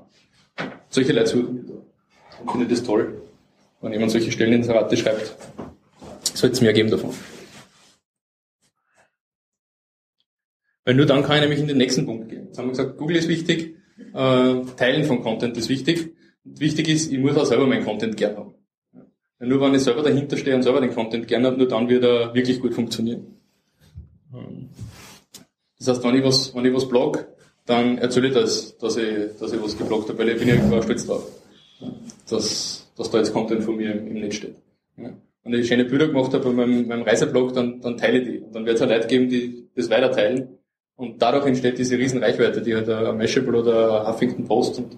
Solche 0.90 1.12
Leute 1.12 1.30
suchen 1.30 1.56
wir 1.56 1.74
da. 1.74 1.82
Ich 2.46 2.52
finde 2.52 2.68
das 2.68 2.84
toll, 2.84 3.22
wenn 3.82 3.94
jemand 3.94 4.12
solche 4.12 4.32
Stellen 4.32 4.54
ins 4.54 4.70
Rate 4.70 4.96
schreibt. 4.96 5.36
Soll 6.36 6.52
es 6.52 6.62
mehr 6.62 6.74
geben 6.74 6.92
davon. 6.92 7.16
Weil 10.90 10.96
nur 10.96 11.06
dann 11.06 11.22
kann 11.22 11.36
ich 11.36 11.42
nämlich 11.42 11.60
in 11.60 11.68
den 11.68 11.78
nächsten 11.78 12.08
Punkt 12.08 12.30
gehen. 12.30 12.48
Jetzt 12.48 12.58
haben 12.58 12.66
wir 12.66 12.72
gesagt, 12.72 12.98
Google 12.98 13.18
ist 13.18 13.28
wichtig, 13.28 13.76
äh, 14.12 14.56
Teilen 14.76 15.04
von 15.04 15.22
Content 15.22 15.56
ist 15.56 15.70
wichtig. 15.70 16.16
Und 16.44 16.60
wichtig 16.60 16.90
ist, 16.90 17.12
ich 17.12 17.20
muss 17.20 17.38
auch 17.38 17.46
selber 17.46 17.68
meinen 17.68 17.86
Content 17.86 18.18
gern 18.18 18.36
haben. 18.36 18.56
Ja, 19.40 19.46
nur 19.46 19.62
wenn 19.62 19.76
ich 19.76 19.84
selber 19.84 20.02
dahinter 20.02 20.36
stehe 20.36 20.56
und 20.56 20.64
selber 20.64 20.82
den 20.82 20.96
Content 20.96 21.28
gern 21.28 21.46
habe, 21.46 21.58
nur 21.58 21.68
dann 21.68 21.88
wird 21.90 22.04
er 22.04 22.34
wirklich 22.34 22.60
gut 22.60 22.74
funktionieren. 22.74 23.36
Ähm, 24.34 24.70
das 25.78 25.90
heißt, 25.90 26.04
wenn 26.04 26.16
ich 26.16 26.24
was, 26.24 26.56
wenn 26.56 26.66
ich 26.66 26.74
was 26.74 26.90
blog, 26.90 27.28
dann 27.68 28.00
erzähle 28.00 28.30
ich 28.30 28.34
das, 28.34 28.76
dass 28.80 28.98
ich, 28.98 29.38
dass 29.40 29.54
ich 29.54 29.62
was 29.62 29.78
gebloggt 29.78 30.10
habe, 30.10 30.18
weil 30.18 30.30
ich 30.30 30.40
bin 30.40 30.48
ja 30.48 30.82
stolz 30.82 31.06
drauf, 31.06 31.28
dass, 32.28 32.92
dass 32.98 33.12
da 33.12 33.20
jetzt 33.20 33.32
Content 33.32 33.64
von 33.64 33.76
mir 33.78 33.92
im, 33.92 34.14
Netz 34.16 34.38
steht. 34.38 34.56
Wenn 34.96 35.54
ich 35.54 35.68
schöne 35.68 35.86
Bilder 35.86 36.08
gemacht 36.08 36.34
habe 36.34 36.46
bei 36.46 36.52
meinem, 36.52 36.88
meinem 36.88 37.04
Reiseblog, 37.04 37.54
dann, 37.54 37.80
dann 37.80 37.96
teile 37.96 38.22
ich 38.22 38.28
die. 38.28 38.40
Und 38.40 38.56
dann 38.56 38.66
wird 38.66 38.78
es 38.78 38.82
auch 38.82 38.90
Leute 38.90 39.08
geben, 39.08 39.30
die 39.30 39.68
das 39.76 39.92
weiter 39.92 40.12
teilen. 40.12 40.59
Und 41.00 41.22
dadurch 41.22 41.46
entsteht 41.46 41.78
diese 41.78 41.98
riesen 41.98 42.22
Reichweite, 42.22 42.62
die 42.62 42.76
halt 42.76 42.90
ein 42.90 43.18
Mashable 43.18 43.58
oder 43.58 44.06
Huffington 44.06 44.46
Post 44.46 44.80
und 44.80 44.98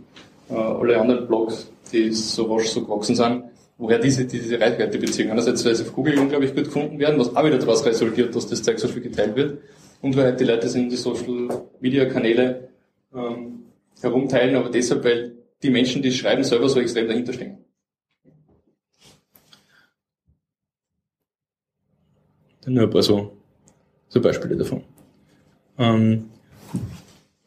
äh, 0.50 0.56
alle 0.56 1.00
anderen 1.00 1.28
Blogs, 1.28 1.72
die 1.94 2.12
so 2.12 2.52
rasch 2.52 2.70
so 2.70 2.84
gewachsen 2.84 3.16
sind, 3.16 3.44
woher 3.78 4.00
diese, 4.00 4.26
diese 4.26 4.60
Reichweite 4.60 4.98
beziehen. 4.98 5.30
Einerseits, 5.30 5.64
weil 5.64 5.76
sie 5.76 5.84
auf 5.84 5.94
Google 5.94 6.18
unglaublich 6.18 6.56
gut 6.56 6.66
gefunden 6.66 6.98
werden, 6.98 7.20
was 7.20 7.36
auch 7.36 7.46
wieder 7.46 7.60
daraus 7.60 7.86
resultiert, 7.86 8.36
dass 8.36 8.48
das 8.48 8.64
Zeug 8.64 8.80
so 8.80 8.88
viel 8.88 9.04
geteilt 9.04 9.36
wird. 9.36 9.60
Und 10.02 10.18
weil 10.18 10.24
halt 10.24 10.40
die 10.40 10.46
Leute 10.46 10.76
in 10.76 10.90
die 10.90 10.96
Social 10.96 11.68
Media 11.80 12.06
Kanäle 12.06 12.70
ähm, 13.14 13.66
herumteilen, 14.02 14.56
aber 14.56 14.72
deshalb, 14.72 15.04
weil 15.04 15.36
die 15.62 15.70
Menschen, 15.70 16.02
die 16.02 16.12
schreiben, 16.12 16.44
selber 16.44 16.68
so 16.68 16.80
extrem 16.80 17.08
dahinter 17.08 17.34
stehen. 17.34 17.60
Dann 22.64 22.74
nur 22.74 22.86
ein 22.86 22.90
paar 22.90 23.04
so, 23.04 23.38
so 24.10 24.20
Beispiele 24.20 24.58
davon. 24.58 24.84
Ähm, 25.82 26.30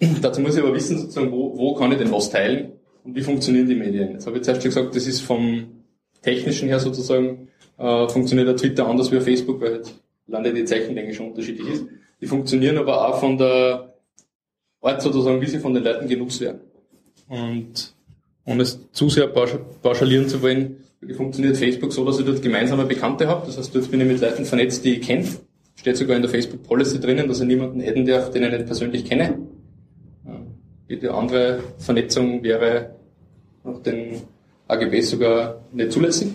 dazu 0.20 0.40
muss 0.40 0.56
ich 0.56 0.62
aber 0.62 0.74
wissen, 0.74 0.98
sozusagen, 0.98 1.31
wo, 1.31 1.56
wo 1.56 1.74
kann 1.74 1.93
ich 1.93 1.98
denn 1.98 2.12
was 2.12 2.31
teilen 2.31 2.73
und 3.05 3.15
wie 3.15 3.23
funktionieren 3.23 3.69
die 3.69 3.77
Medien. 3.77 4.12
Jetzt 4.12 4.27
habe 4.27 4.36
ich 4.36 4.43
zuerst 4.43 4.62
schon 4.62 4.70
gesagt, 4.70 4.97
das 4.97 5.06
ist 5.06 5.20
vom 5.20 5.66
technischen 6.23 6.69
her 6.69 6.81
sozusagen, 6.81 7.48
äh, 7.78 8.09
funktioniert 8.09 8.48
der 8.48 8.56
Twitter 8.56 8.86
anders 8.89 9.12
wie 9.12 9.20
Facebook, 9.20 9.61
weil 9.61 9.74
halt 9.74 9.94
landet 10.27 10.56
die 10.56 10.65
Zeichenlänge 10.65 11.15
schon 11.15 11.28
unterschiedlich 11.28 11.69
ist. 11.69 11.85
Die 12.20 12.27
funktionieren 12.27 12.78
aber 12.78 13.09
auch 13.09 13.20
von 13.20 13.39
der 13.39 13.94
Art 14.81 15.02
sozusagen, 15.02 15.40
wie 15.40 15.47
sie 15.47 15.59
von 15.59 15.74
den 15.74 15.85
Leuten 15.85 16.09
genutzt 16.09 16.40
werden. 16.40 16.61
Und 17.28 17.94
um 18.44 18.61
es 18.61 18.78
zu 18.93 19.09
sehr 19.09 19.28
pauschalieren 19.28 20.28
zu 20.28 20.43
wollen, 20.43 20.85
funktioniert 21.16 21.56
Facebook 21.56 21.93
so, 21.93 22.05
dass 22.05 22.19
ich 22.19 22.24
dort 22.24 22.43
gemeinsame 22.43 22.85
Bekannte 22.85 23.28
habe. 23.28 23.47
Das 23.47 23.59
heißt, 23.59 23.74
dort 23.74 23.90
bin 23.90 24.01
ich 24.01 24.06
mit 24.06 24.20
Leuten 24.20 24.44
vernetzt, 24.44 24.85
die 24.85 24.97
ich 24.97 25.06
kenne 25.06 25.27
Steht 25.77 25.97
sogar 25.97 26.17
in 26.17 26.23
der 26.23 26.31
Facebook 26.31 26.63
Policy 26.63 27.01
drinnen, 27.01 27.29
dass 27.29 27.41
er 27.41 27.47
niemanden 27.47 27.81
adden 27.81 28.07
darf, 28.07 28.31
den 28.31 28.45
ich 28.45 28.53
nicht 28.53 28.67
persönlich 28.67 29.05
kenne. 29.05 29.39
Jede 30.89 31.15
andere 31.15 31.61
Vernetzung 31.79 32.43
wäre 32.43 32.95
nach 33.65 33.83
den 33.83 34.23
AGBs 34.69 35.11
sogar 35.11 35.63
nicht 35.73 35.93
zulässig. 35.93 36.29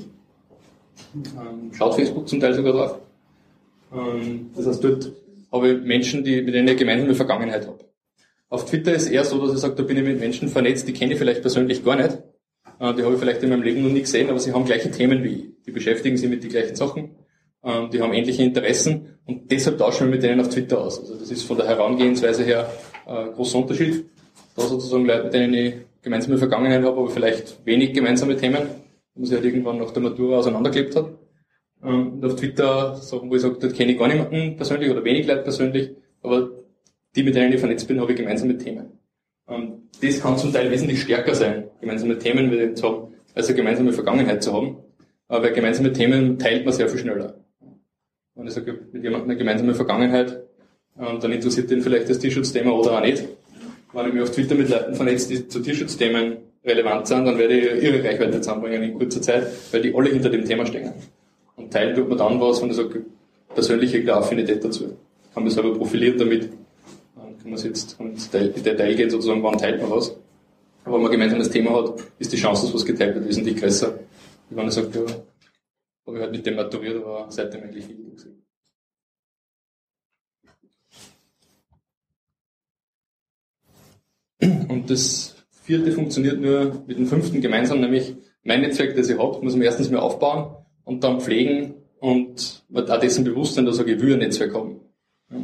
Ähm, 1.15 1.71
schaut 1.73 1.95
Facebook 1.95 2.27
zum 2.27 2.39
Teil 2.39 2.53
sogar 2.53 2.73
drauf. 2.73 2.99
Ähm, 3.93 4.49
das 4.55 4.65
heißt, 4.67 4.83
dort 4.83 5.11
habe 5.51 5.69
ich 5.69 5.81
Menschen, 5.81 6.23
die, 6.23 6.41
mit 6.41 6.53
denen 6.53 6.67
ich 6.67 6.77
gemeinsame 6.77 7.15
Vergangenheit 7.15 7.67
habe. 7.67 7.79
Auf 8.49 8.65
Twitter 8.65 8.93
ist 8.93 9.09
eher 9.09 9.23
so, 9.23 9.39
dass 9.45 9.53
ich 9.55 9.59
sage, 9.59 9.75
da 9.75 9.83
bin 9.83 9.97
ich 9.97 10.03
mit 10.03 10.19
Menschen 10.19 10.49
vernetzt, 10.49 10.87
die 10.87 10.93
kenne 10.93 11.13
ich 11.13 11.19
vielleicht 11.19 11.41
persönlich 11.41 11.83
gar 11.85 11.95
nicht, 11.95 12.17
äh, 12.79 12.93
die 12.95 13.03
habe 13.03 13.13
ich 13.13 13.19
vielleicht 13.19 13.43
in 13.43 13.49
meinem 13.49 13.63
Leben 13.63 13.83
noch 13.83 13.91
nie 13.91 14.01
gesehen, 14.01 14.29
aber 14.29 14.39
sie 14.39 14.53
haben 14.53 14.65
gleiche 14.65 14.89
Themen 14.89 15.23
wie 15.23 15.29
ich. 15.29 15.45
Die 15.65 15.71
beschäftigen 15.71 16.17
sich 16.17 16.29
mit 16.29 16.43
den 16.43 16.49
gleichen 16.49 16.75
Sachen, 16.75 17.11
ähm, 17.63 17.89
die 17.91 18.01
haben 18.01 18.13
ähnliche 18.13 18.43
Interessen 18.43 19.18
und 19.29 19.51
deshalb 19.51 19.77
tauschen 19.77 20.07
wir 20.07 20.15
mit 20.15 20.23
denen 20.23 20.39
auf 20.39 20.49
Twitter 20.49 20.81
aus. 20.81 20.99
Also 20.99 21.15
das 21.15 21.29
ist 21.29 21.43
von 21.43 21.55
der 21.55 21.67
Herangehensweise 21.67 22.43
her 22.43 22.71
ein 23.05 23.31
großer 23.33 23.59
Unterschied. 23.59 24.05
Da 24.55 24.63
sozusagen 24.63 25.05
Leute, 25.05 25.25
mit 25.25 25.33
denen 25.33 25.53
ich 25.53 25.73
gemeinsame 26.01 26.39
Vergangenheit 26.39 26.83
habe, 26.83 26.97
aber 26.97 27.09
vielleicht 27.09 27.63
wenig 27.63 27.93
gemeinsame 27.93 28.35
Themen, 28.35 28.67
wo 29.13 29.19
man 29.19 29.25
sich 29.25 29.35
halt 29.35 29.45
irgendwann 29.45 29.77
nach 29.77 29.91
der 29.91 30.01
Matura 30.01 30.37
auseinandergelebt 30.37 30.95
hat. 30.95 31.09
Ähm, 31.83 32.13
und 32.13 32.25
auf 32.25 32.37
Twitter 32.37 32.95
Sachen, 32.95 33.29
wo 33.29 33.35
ich 33.35 33.41
sage, 33.41 33.57
dort 33.59 33.75
kenne 33.75 33.91
ich 33.91 33.99
gar 33.99 34.07
niemanden 34.07 34.55
persönlich 34.55 34.89
oder 34.89 35.03
wenig 35.03 35.27
Leute 35.27 35.43
persönlich, 35.43 35.91
aber 36.23 36.49
die, 37.15 37.21
mit 37.21 37.35
denen 37.35 37.53
ich 37.53 37.59
vernetzt 37.59 37.87
bin, 37.87 38.01
habe 38.01 38.11
ich 38.11 38.17
gemeinsame 38.17 38.57
Themen. 38.57 38.99
Ähm, 39.47 39.89
das 40.01 40.21
kann 40.21 40.39
zum 40.39 40.51
Teil 40.51 40.71
wesentlich 40.71 41.03
stärker 41.03 41.35
sein, 41.35 41.65
gemeinsame 41.81 42.17
Themen 42.17 42.49
mit 42.49 42.59
denen 42.59 42.75
zu 42.75 42.87
haben, 42.87 43.13
als 43.35 43.47
eine 43.47 43.57
gemeinsame 43.57 43.93
Vergangenheit 43.93 44.41
zu 44.41 44.53
haben. 44.53 44.77
Aber 45.27 45.51
gemeinsame 45.51 45.93
Themen 45.93 46.39
teilt 46.39 46.65
man 46.65 46.73
sehr 46.73 46.89
viel 46.89 46.99
schneller. 46.99 47.35
Wenn 48.39 48.47
ich 48.47 48.53
sage, 48.53 48.79
mit 48.93 49.03
jemandem 49.03 49.31
eine 49.31 49.37
gemeinsame 49.37 49.75
Vergangenheit, 49.75 50.43
ähm, 50.97 51.19
dann 51.19 51.31
interessiert 51.33 51.69
den 51.69 51.81
vielleicht 51.81 52.09
das 52.09 52.19
Tierschutzthema 52.19 52.71
oder 52.71 52.97
auch 52.97 53.01
nicht. 53.01 53.25
Wenn 53.91 54.07
ich 54.07 54.13
mich 54.13 54.23
auf 54.23 54.31
Twitter 54.31 54.55
mit 54.55 54.69
Leuten 54.69 54.95
vernetze, 54.95 55.27
die 55.27 55.45
zu 55.49 55.59
Tierschutzthemen 55.59 56.37
relevant 56.63 57.05
sind, 57.05 57.25
dann 57.25 57.37
werde 57.37 57.59
ich 57.59 57.83
ihre 57.83 58.01
Reichweite 58.01 58.39
zusammenbringen 58.39 58.83
in 58.83 58.97
kurzer 58.97 59.21
Zeit, 59.21 59.45
weil 59.73 59.81
die 59.81 59.93
alle 59.93 60.09
hinter 60.09 60.29
dem 60.29 60.45
Thema 60.45 60.65
stehen. 60.65 60.93
Und 61.57 61.73
teilen 61.73 61.93
tut 61.93 62.07
man 62.07 62.17
dann 62.17 62.39
was, 62.39 62.61
wenn 62.61 62.69
ich 62.69 62.77
sage, 62.77 63.01
persönliche 63.53 64.15
Affinität 64.15 64.63
dazu. 64.63 64.85
Kann 65.33 65.43
man 65.43 65.51
selber 65.51 65.73
profilieren 65.73 66.17
damit. 66.17 66.43
Dann 67.17 67.37
kann 67.39 67.49
man 67.49 67.55
es 67.55 67.65
jetzt 67.65 67.99
ins 67.99 68.29
Detail 68.29 68.95
gehen, 68.95 69.09
sozusagen, 69.09 69.43
wann 69.43 69.57
teilt 69.57 69.81
man 69.81 69.91
was. 69.91 70.15
Aber 70.85 70.95
wenn 70.95 71.01
man 71.01 71.11
gemeinsam 71.11 71.39
das 71.39 71.49
Thema 71.49 71.75
hat, 71.75 71.95
ist 72.19 72.31
die 72.31 72.37
Chance, 72.37 72.67
dass 72.67 72.73
was 72.73 72.85
geteilt 72.85 73.15
wird, 73.15 73.27
wesentlich 73.27 73.57
größer. 73.57 73.99
Wenn 74.49 74.67
ich 74.69 74.73
sage, 74.73 74.87
ja, 74.93 75.13
habe 76.09 76.17
ich 76.17 76.23
halt 76.23 76.31
mit 76.31 76.45
dem 76.45 76.55
maturiert, 76.55 77.03
aber 77.03 77.27
seitdem 77.29 77.63
eigentlich 77.63 77.85
viel 77.85 77.97
gesehen. 78.11 78.45
Und 84.69 84.89
das 84.89 85.35
vierte 85.63 85.91
funktioniert 85.91 86.39
nur 86.39 86.83
mit 86.87 86.97
dem 86.97 87.05
fünften 87.05 87.41
gemeinsam, 87.41 87.81
nämlich 87.81 88.15
mein 88.43 88.61
Netzwerk, 88.61 88.95
das 88.95 89.09
ich 89.09 89.17
habe, 89.17 89.43
muss 89.43 89.53
man 89.53 89.63
erstens 89.63 89.91
mal 89.91 89.99
aufbauen 89.99 90.55
und 90.85 91.03
dann 91.03 91.19
pflegen 91.19 91.75
und 91.99 92.63
auch 92.73 92.99
dessen 92.99 93.23
Bewusstsein, 93.23 93.65
dass 93.65 93.79
ich 93.79 94.01
ein 94.01 94.19
Netzwerk 94.19 94.53
haben. 94.53 94.79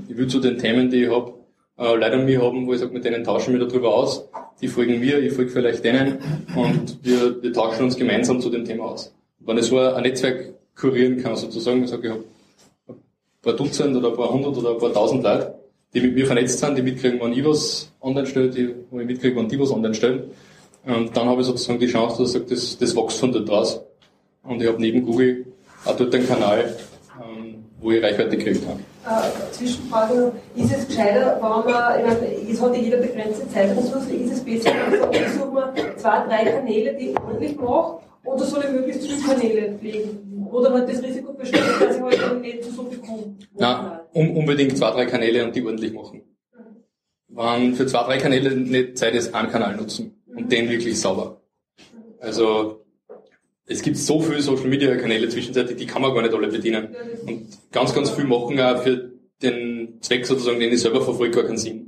Ich 0.07 0.17
will 0.17 0.27
zu 0.27 0.39
den 0.39 0.57
Themen, 0.57 0.89
die 0.89 1.03
ich 1.03 1.11
habe, 1.11 1.33
äh, 1.77 1.93
Leute 1.93 2.13
an 2.13 2.25
mir 2.25 2.41
haben, 2.41 2.65
wo 2.65 2.73
ich 2.73 2.79
sage, 2.79 2.93
mit 2.93 3.03
denen 3.03 3.23
tauschen 3.23 3.53
wir 3.53 3.67
darüber 3.67 3.93
aus. 3.93 4.27
Die 4.61 4.67
folgen 4.67 4.99
mir, 4.99 5.19
ich 5.19 5.33
folge 5.33 5.51
vielleicht 5.51 5.83
denen 5.83 6.17
und 6.55 7.03
wir, 7.03 7.43
wir 7.43 7.53
tauschen 7.53 7.83
uns 7.83 7.97
gemeinsam 7.97 8.39
zu 8.39 8.49
dem 8.49 8.63
Thema 8.63 8.85
aus. 8.85 9.13
Wenn 9.39 9.57
ich 9.57 9.65
so 9.65 9.77
ein 9.77 10.01
Netzwerk 10.01 10.54
kurieren 10.75 11.21
kann, 11.21 11.35
sozusagen, 11.35 11.83
ich 11.83 11.89
sage, 11.89 12.07
ich 12.07 12.13
habe 12.13 12.23
ein 12.89 12.95
paar 13.41 13.53
Dutzend 13.53 13.95
oder 13.95 14.09
ein 14.09 14.15
paar 14.15 14.31
hundert 14.31 14.57
oder 14.57 14.71
ein 14.71 14.77
paar 14.77 14.93
tausend 14.93 15.23
Leute, 15.23 15.55
die 15.93 16.01
mit 16.01 16.15
mir 16.15 16.25
vernetzt 16.25 16.59
sind, 16.59 16.77
die 16.77 16.81
mitkriegen, 16.81 17.19
wann 17.19 17.33
ich 17.33 17.45
was 17.45 17.91
online 18.01 18.27
stelle, 18.27 18.49
die, 18.49 18.75
wo 18.91 18.99
ich 18.99 19.05
mitkriege, 19.05 19.35
wann 19.35 19.47
die 19.47 19.59
was 19.59 19.71
online 19.71 19.93
stellen. 19.93 20.31
Und 20.85 21.15
dann 21.15 21.27
habe 21.27 21.41
ich 21.41 21.47
sozusagen 21.47 21.79
die 21.79 21.87
Chance, 21.87 22.21
dass 22.21 22.29
ich 22.29 22.33
sage, 22.33 22.45
das, 22.49 22.77
das 22.77 22.95
wächst 22.95 23.19
von 23.19 23.31
dort 23.31 23.49
raus. 23.49 23.81
Und 24.43 24.61
ich 24.61 24.67
habe 24.67 24.79
neben 24.79 25.03
Google 25.03 25.45
auch 25.85 25.95
dort 25.95 26.13
einen 26.13 26.27
Kanal, 26.27 26.75
ähm, 27.19 27.63
wo 27.79 27.91
ich 27.91 28.03
Reichweite 28.03 28.37
gekriegt 28.37 28.61
habe. 28.67 28.79
Äh, 29.05 29.51
Zwischenfrage 29.51 30.31
ist 30.55 30.71
es 30.77 30.87
gescheiter, 30.87 31.39
wenn 31.41 31.49
man, 31.49 31.99
ich 31.99 32.05
meine, 32.05 32.51
es 32.51 32.61
hat 32.61 32.75
ja 32.75 32.81
jeder 32.81 32.97
begrenzte 32.97 33.47
Zeitressourcen, 33.49 34.23
ist 34.23 34.33
es 34.33 34.39
besser, 34.41 34.71
wenn 34.91 35.53
mal 35.53 35.73
zwei, 35.95 36.25
drei 36.27 36.51
Kanäle, 36.51 36.95
die 36.95 37.09
ich 37.09 37.19
ordentlich 37.19 37.55
mache, 37.55 37.99
oder 38.25 38.45
soll 38.45 38.63
ich 38.63 38.71
möglichst 38.71 39.03
viele 39.03 39.21
Kanäle 39.21 39.77
pflegen? 39.77 40.47
Oder 40.51 40.73
hat 40.73 40.89
das 40.89 41.01
Risiko 41.01 41.33
besteht, 41.33 41.61
dass 41.79 41.95
ich 41.95 42.01
halt 42.01 42.21
dann 42.21 42.41
nicht 42.41 42.63
zu 42.63 42.71
so 42.71 42.83
bekomme? 42.83 43.35
Nein, 43.57 43.99
um, 44.13 44.37
unbedingt 44.37 44.77
zwei, 44.77 44.91
drei 44.91 45.05
Kanäle 45.05 45.43
und 45.45 45.55
die 45.55 45.63
ordentlich 45.63 45.93
machen. 45.93 46.21
Mhm. 46.53 47.37
Wenn 47.37 47.75
für 47.75 47.85
zwei, 47.85 48.03
drei 48.03 48.17
Kanäle 48.17 48.55
nicht 48.55 48.97
Zeit 48.97 49.15
ist, 49.15 49.33
einen 49.33 49.49
Kanal 49.49 49.75
nutzen 49.75 50.21
und 50.27 50.51
den 50.51 50.69
wirklich 50.69 50.99
sauber. 50.99 51.41
Also 52.19 52.85
es 53.67 53.81
gibt 53.81 53.97
so 53.97 54.19
viele 54.21 54.41
Social 54.41 54.67
Media 54.67 54.95
Kanäle 54.95 55.27
zwischenzeitlich, 55.29 55.77
die 55.77 55.85
kann 55.85 56.01
man 56.01 56.13
gar 56.13 56.21
nicht 56.21 56.33
alle 56.33 56.47
bedienen. 56.47 56.95
Und 57.25 57.47
ganz, 57.71 57.93
ganz 57.93 58.11
viel 58.11 58.25
machen 58.25 58.59
auch 58.59 58.81
für 58.83 59.11
den 59.41 59.97
Zweck 60.01 60.25
sozusagen, 60.25 60.59
den 60.59 60.71
ich 60.71 60.81
selber 60.81 61.01
verfolge, 61.01 61.35
gar 61.35 61.43
keinen 61.45 61.57
Sinn. 61.57 61.84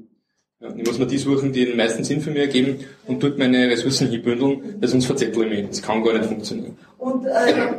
Ja, 0.60 0.70
ich 0.76 0.88
muss 0.88 0.98
mir 0.98 1.06
die 1.06 1.20
suchen, 1.20 1.54
die 1.54 1.66
den 1.66 1.78
meisten 1.78 2.04
Sinn 2.04 2.20
für 2.20 2.32
mich 2.32 2.42
ergeben 2.42 2.80
und 3.06 3.22
dort 3.22 3.38
meine 3.38 3.70
Ressourcen 3.70 4.10
hinbündeln, 4.10 4.78
weil 4.80 4.90
sonst 4.90 5.06
verzettel 5.06 5.44
ich 5.44 5.50
mich. 5.52 5.70
Das 5.70 5.82
kann 5.84 6.04
gar 6.04 6.14
nicht 6.14 6.26
funktionieren. 6.26 6.76
Und 6.98 7.28
äh, 7.28 7.30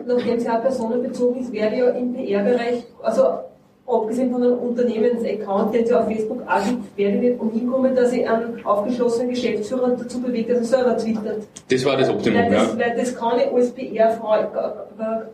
nachdem 0.07 0.37
es 0.37 0.45
ja 0.45 0.59
personenbezogen 0.59 1.43
ist, 1.43 1.53
werde 1.53 1.77
ja 1.77 1.89
im 1.91 2.15
PR-Bereich, 2.15 2.85
also 3.03 3.41
abgesehen 3.85 4.31
von 4.31 4.45
einem 4.45 4.59
Unternehmensaccount, 4.59 5.75
den 5.75 5.83
es 5.83 5.91
ja 5.91 5.99
auf 5.99 6.07
Facebook 6.07 6.41
auch 6.47 6.65
gibt, 6.65 6.97
werde 6.97 7.17
ich 7.17 7.23
nicht 7.23 7.41
umhin 7.41 7.69
kommen, 7.69 7.97
dass 7.97 8.13
ich 8.13 8.29
einen 8.29 8.65
aufgeschlossenen 8.65 9.31
Geschäftsführer 9.31 9.97
dazu 9.97 10.21
bewege, 10.23 10.55
dass 10.55 10.71
er 10.71 10.79
selber 10.79 10.97
twittert. 10.99 11.49
Das 11.69 11.85
war 11.85 11.97
das 11.97 12.09
Optimum, 12.09 12.39
weil 12.43 12.51
das, 12.53 12.63
ja. 12.63 12.79
Weil 12.79 12.97
das 12.97 13.17
kann 13.17 13.41
ich 13.41 13.53
als 13.53 13.71
PR-Frau, 13.73 14.51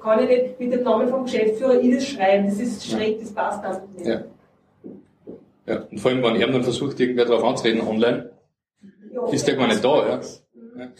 kann 0.02 0.22
ich 0.22 0.28
nicht 0.30 0.60
mit 0.60 0.72
dem 0.72 0.82
Namen 0.82 1.08
vom 1.08 1.24
Geschäftsführer 1.24 1.78
ich 1.78 1.94
das 1.94 2.06
schreiben. 2.06 2.46
Das 2.46 2.58
ist 2.58 2.90
schräg, 2.90 3.20
das 3.20 3.32
passt 3.32 3.62
einfach 3.62 3.82
nicht. 3.94 4.06
Ja. 4.06 4.22
Ja. 5.66 5.86
Und 5.90 5.98
vor 5.98 6.10
allem, 6.10 6.22
wenn 6.22 6.40
er 6.40 6.48
dann 6.48 6.62
versucht, 6.62 6.98
irgendwer 7.00 7.24
darauf 7.24 7.44
anzureden 7.44 7.80
online, 7.80 8.30
ist 9.30 9.46
der 9.46 9.56
gar 9.56 9.68
nicht 9.68 9.84
da, 9.84 10.08
ja. 10.08 10.20
ja. 10.78 10.92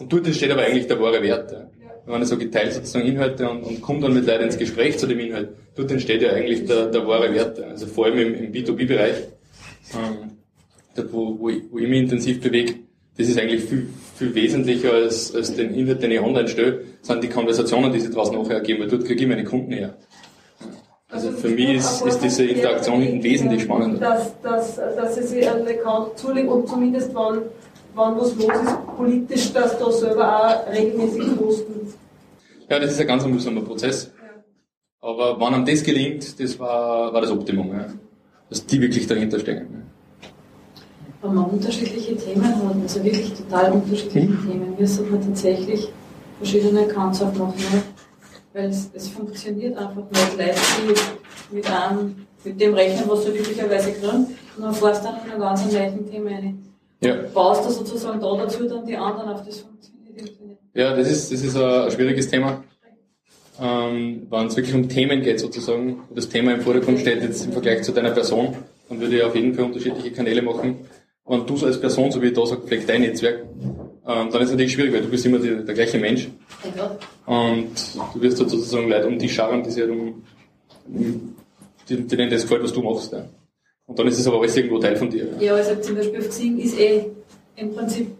Und 0.00 0.12
dort 0.12 0.26
steht 0.28 0.50
aber 0.50 0.62
eigentlich 0.62 0.86
der 0.86 1.00
wahre 1.00 1.22
Wert. 1.22 1.52
Ja 1.52 1.68
wenn 2.04 2.14
man 2.14 2.24
so 2.24 2.36
geteilt 2.36 2.72
sozusagen 2.72 3.06
Inhalte 3.06 3.48
und, 3.48 3.62
und 3.62 3.80
kommt 3.80 4.02
dann 4.02 4.14
mit 4.14 4.26
Leuten 4.26 4.44
ins 4.44 4.58
Gespräch 4.58 4.98
zu 4.98 5.06
dem 5.06 5.20
Inhalt, 5.20 5.50
dort 5.76 5.90
entsteht 5.90 6.22
ja 6.22 6.32
eigentlich 6.32 6.66
der, 6.66 6.86
der 6.86 7.06
wahre 7.06 7.32
Wert. 7.32 7.60
Also 7.60 7.86
vor 7.86 8.06
allem 8.06 8.18
im, 8.18 8.34
im 8.34 8.52
B2B-Bereich, 8.52 9.16
ähm, 9.94 10.30
dort 10.96 11.12
wo, 11.12 11.38
wo, 11.38 11.48
ich, 11.48 11.62
wo 11.70 11.78
ich 11.78 11.88
mich 11.88 12.00
intensiv 12.00 12.40
bewege, 12.40 12.74
das 13.16 13.28
ist 13.28 13.38
eigentlich 13.38 13.62
viel, 13.64 13.88
viel 14.16 14.34
wesentlicher 14.34 14.92
als, 14.92 15.34
als 15.34 15.54
den 15.54 15.74
Inhalt, 15.74 16.02
den 16.02 16.10
ich 16.10 16.20
online 16.20 16.48
stelle, 16.48 16.80
sind 17.02 17.22
die 17.22 17.28
Konversationen, 17.28 17.92
die 17.92 18.00
sich 18.00 18.10
draußen 18.10 18.34
nachher 18.34 18.56
ergeben, 18.56 18.80
weil 18.80 18.88
dort 18.88 19.04
kriege 19.04 19.22
ich 19.22 19.28
meine 19.28 19.44
Kunden 19.44 19.72
her. 19.72 19.96
Also, 21.12 21.30
für 21.30 21.48
mich 21.48 21.74
ist, 21.74 22.06
ist 22.06 22.18
diese 22.20 22.44
Interaktion 22.44 23.22
wesentlich 23.22 23.62
spannender. 23.62 23.98
Dass, 23.98 24.40
dass, 24.40 24.76
dass 24.76 25.14
sie 25.14 25.22
sich 25.22 25.48
einen 25.48 25.68
Account 25.68 26.18
zulegen 26.18 26.48
und 26.48 26.68
zumindest 26.68 27.14
wann 27.14 27.42
wann 27.94 28.16
was 28.16 28.34
los 28.36 28.46
ist, 28.46 28.96
politisch, 28.96 29.52
dass 29.52 29.78
da 29.78 29.90
selber 29.90 30.26
auch 30.40 30.72
regelmäßig 30.72 31.36
posten. 31.36 31.94
Ja, 32.68 32.78
das 32.78 32.92
ist 32.92 33.00
ein 33.00 33.06
ganz 33.06 33.26
mühsamer 33.26 33.62
Prozess. 33.62 34.10
Aber 35.00 35.38
wann 35.38 35.54
einem 35.54 35.66
das 35.66 35.82
gelingt, 35.82 36.40
das 36.40 36.58
war, 36.58 37.12
war 37.12 37.20
das 37.20 37.30
Optimum. 37.30 37.72
Ja. 37.72 37.86
Dass 38.48 38.64
die 38.64 38.80
wirklich 38.80 39.06
dahinter 39.06 39.38
stecken. 39.40 39.82
Wenn 41.20 41.34
man 41.34 41.44
unterschiedliche 41.46 42.16
Themen 42.16 42.44
hat, 42.46 42.56
also 42.82 43.04
wirklich 43.04 43.32
total 43.34 43.72
unterschiedliche 43.72 44.28
mhm. 44.28 44.50
Themen, 44.50 44.74
müssen 44.78 45.12
wir 45.12 45.20
tatsächlich 45.20 45.88
verschiedene 46.38 46.80
Accounts 46.80 47.22
aufmachen. 47.22 47.54
Ne? 47.72 47.82
Weil 48.52 48.68
es, 48.68 48.90
es 48.92 49.08
funktioniert 49.08 49.76
einfach 49.76 50.02
nicht. 50.10 50.36
Leute, 50.36 50.54
die 51.50 51.54
mit, 51.54 51.70
einem, 51.70 52.26
mit 52.44 52.60
dem 52.60 52.74
rechnen, 52.74 53.08
was 53.08 53.24
sie 53.24 53.30
üblicherweise 53.30 53.92
kriegen, 53.92 54.26
und 54.56 54.62
dann 54.62 54.74
fährst 54.74 55.02
du 55.02 55.08
dann 55.08 55.24
in 55.24 55.32
ein 55.32 55.40
ganz 55.40 55.68
gleichen 55.68 56.10
Thema 56.10 56.30
rein. 56.30 56.62
Ja. 57.00 57.16
Baust 57.34 57.66
du 57.66 57.70
sozusagen 57.70 58.20
da 58.20 58.36
dazu 58.36 58.68
dann 58.68 58.86
die 58.86 58.96
anderen 58.96 59.30
auf 59.30 59.44
das 59.44 59.58
funktioniert 59.58 60.30
Ja, 60.74 60.94
das 60.94 61.10
ist, 61.10 61.32
das 61.32 61.42
ist 61.42 61.56
ein, 61.56 61.90
schwieriges 61.90 62.28
Thema. 62.28 62.62
Ähm, 63.60 64.26
wenn 64.30 64.46
es 64.46 64.56
wirklich 64.56 64.74
um 64.74 64.88
Themen 64.88 65.20
geht 65.20 65.40
sozusagen, 65.40 66.02
wo 66.08 66.14
das 66.14 66.28
Thema 66.28 66.54
im 66.54 66.60
Vordergrund 66.60 67.00
steht 67.00 67.22
jetzt 67.22 67.44
im 67.44 67.52
Vergleich 67.52 67.82
zu 67.82 67.92
deiner 67.92 68.10
Person, 68.10 68.56
dann 68.88 69.00
würde 69.00 69.16
ich 69.16 69.22
auf 69.22 69.34
jeden 69.34 69.54
Fall 69.54 69.64
unterschiedliche 69.64 70.12
Kanäle 70.12 70.42
machen. 70.42 70.86
Wenn 71.26 71.46
du 71.46 71.54
als 71.64 71.80
Person, 71.80 72.10
so 72.10 72.20
wie 72.22 72.28
ich 72.28 72.34
da 72.34 72.46
sage, 72.46 72.62
pflegt 72.62 72.88
dein 72.88 73.02
Netzwerk, 73.02 73.44
ähm, 74.06 74.30
dann 74.30 74.42
ist 74.42 74.48
es 74.48 74.50
natürlich 74.52 74.72
schwierig, 74.72 74.92
weil 74.92 75.02
du 75.02 75.08
bist 75.08 75.24
immer 75.26 75.38
die, 75.38 75.64
der 75.64 75.74
gleiche 75.74 75.98
Mensch. 75.98 76.28
Ja. 76.76 76.96
Und 77.26 77.70
du 78.14 78.20
wirst 78.20 78.38
sozusagen 78.38 78.88
Leute 78.88 79.06
um 79.06 79.18
dich 79.18 79.32
scharren, 79.32 79.62
die 79.62 79.70
sich 79.70 79.82
halt 79.82 79.92
um, 79.92 80.22
die, 81.88 82.06
denen 82.06 82.30
das 82.30 82.42
gefällt, 82.42 82.64
was 82.64 82.72
du 82.72 82.82
machst. 82.82 83.12
Ja. 83.12 83.24
Und 83.86 83.98
dann 83.98 84.06
ist 84.08 84.18
es 84.18 84.26
aber 84.26 84.38
alles 84.38 84.56
irgendwo 84.56 84.78
Teil 84.78 84.96
von 84.96 85.10
dir. 85.10 85.28
Ja, 85.38 85.54
also 85.54 85.76
zum 85.76 85.96
Beispiel 85.96 86.20
auf 86.20 86.28
Xing 86.28 86.58
ist 86.58 86.78
eh 86.78 87.06
im 87.56 87.74
Prinzip 87.74 88.10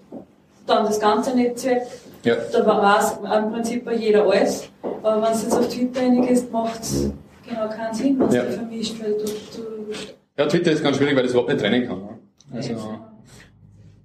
dann 0.67 0.85
das 0.85 1.01
ganze 1.01 1.35
Netzwerk. 1.35 1.83
Ja. 2.25 2.37
Da 2.53 2.67
weiß 2.67 3.19
im 3.45 3.53
Prinzip 3.53 3.85
bei 3.85 3.97
jeder 3.97 4.25
alles. 4.25 4.69
Aber 5.03 5.23
wenn 5.23 5.33
es 5.33 5.43
jetzt 5.43 5.57
auf 5.57 5.69
Twitter 5.69 6.03
einiges 6.03 6.49
macht 6.51 6.83
es 6.83 7.11
genau 7.49 7.69
keinen 7.69 7.95
Sinn, 7.95 8.19
wenn 8.19 8.29
es 8.29 8.35
ja. 8.35 8.45
vermischt, 8.45 9.03
weil 9.03 9.13
du, 9.13 9.25
du 9.25 9.93
Ja, 10.39 10.47
Twitter 10.47 10.73
ist 10.73 10.83
ganz 10.83 10.97
schwierig, 10.97 11.17
weil 11.17 11.25
das 11.25 11.33
überhaupt 11.33 11.51
nicht 11.51 11.61
trennen 11.61 11.87
kann. 11.87 11.99
Ne? 11.99 12.19
Also, 12.53 12.99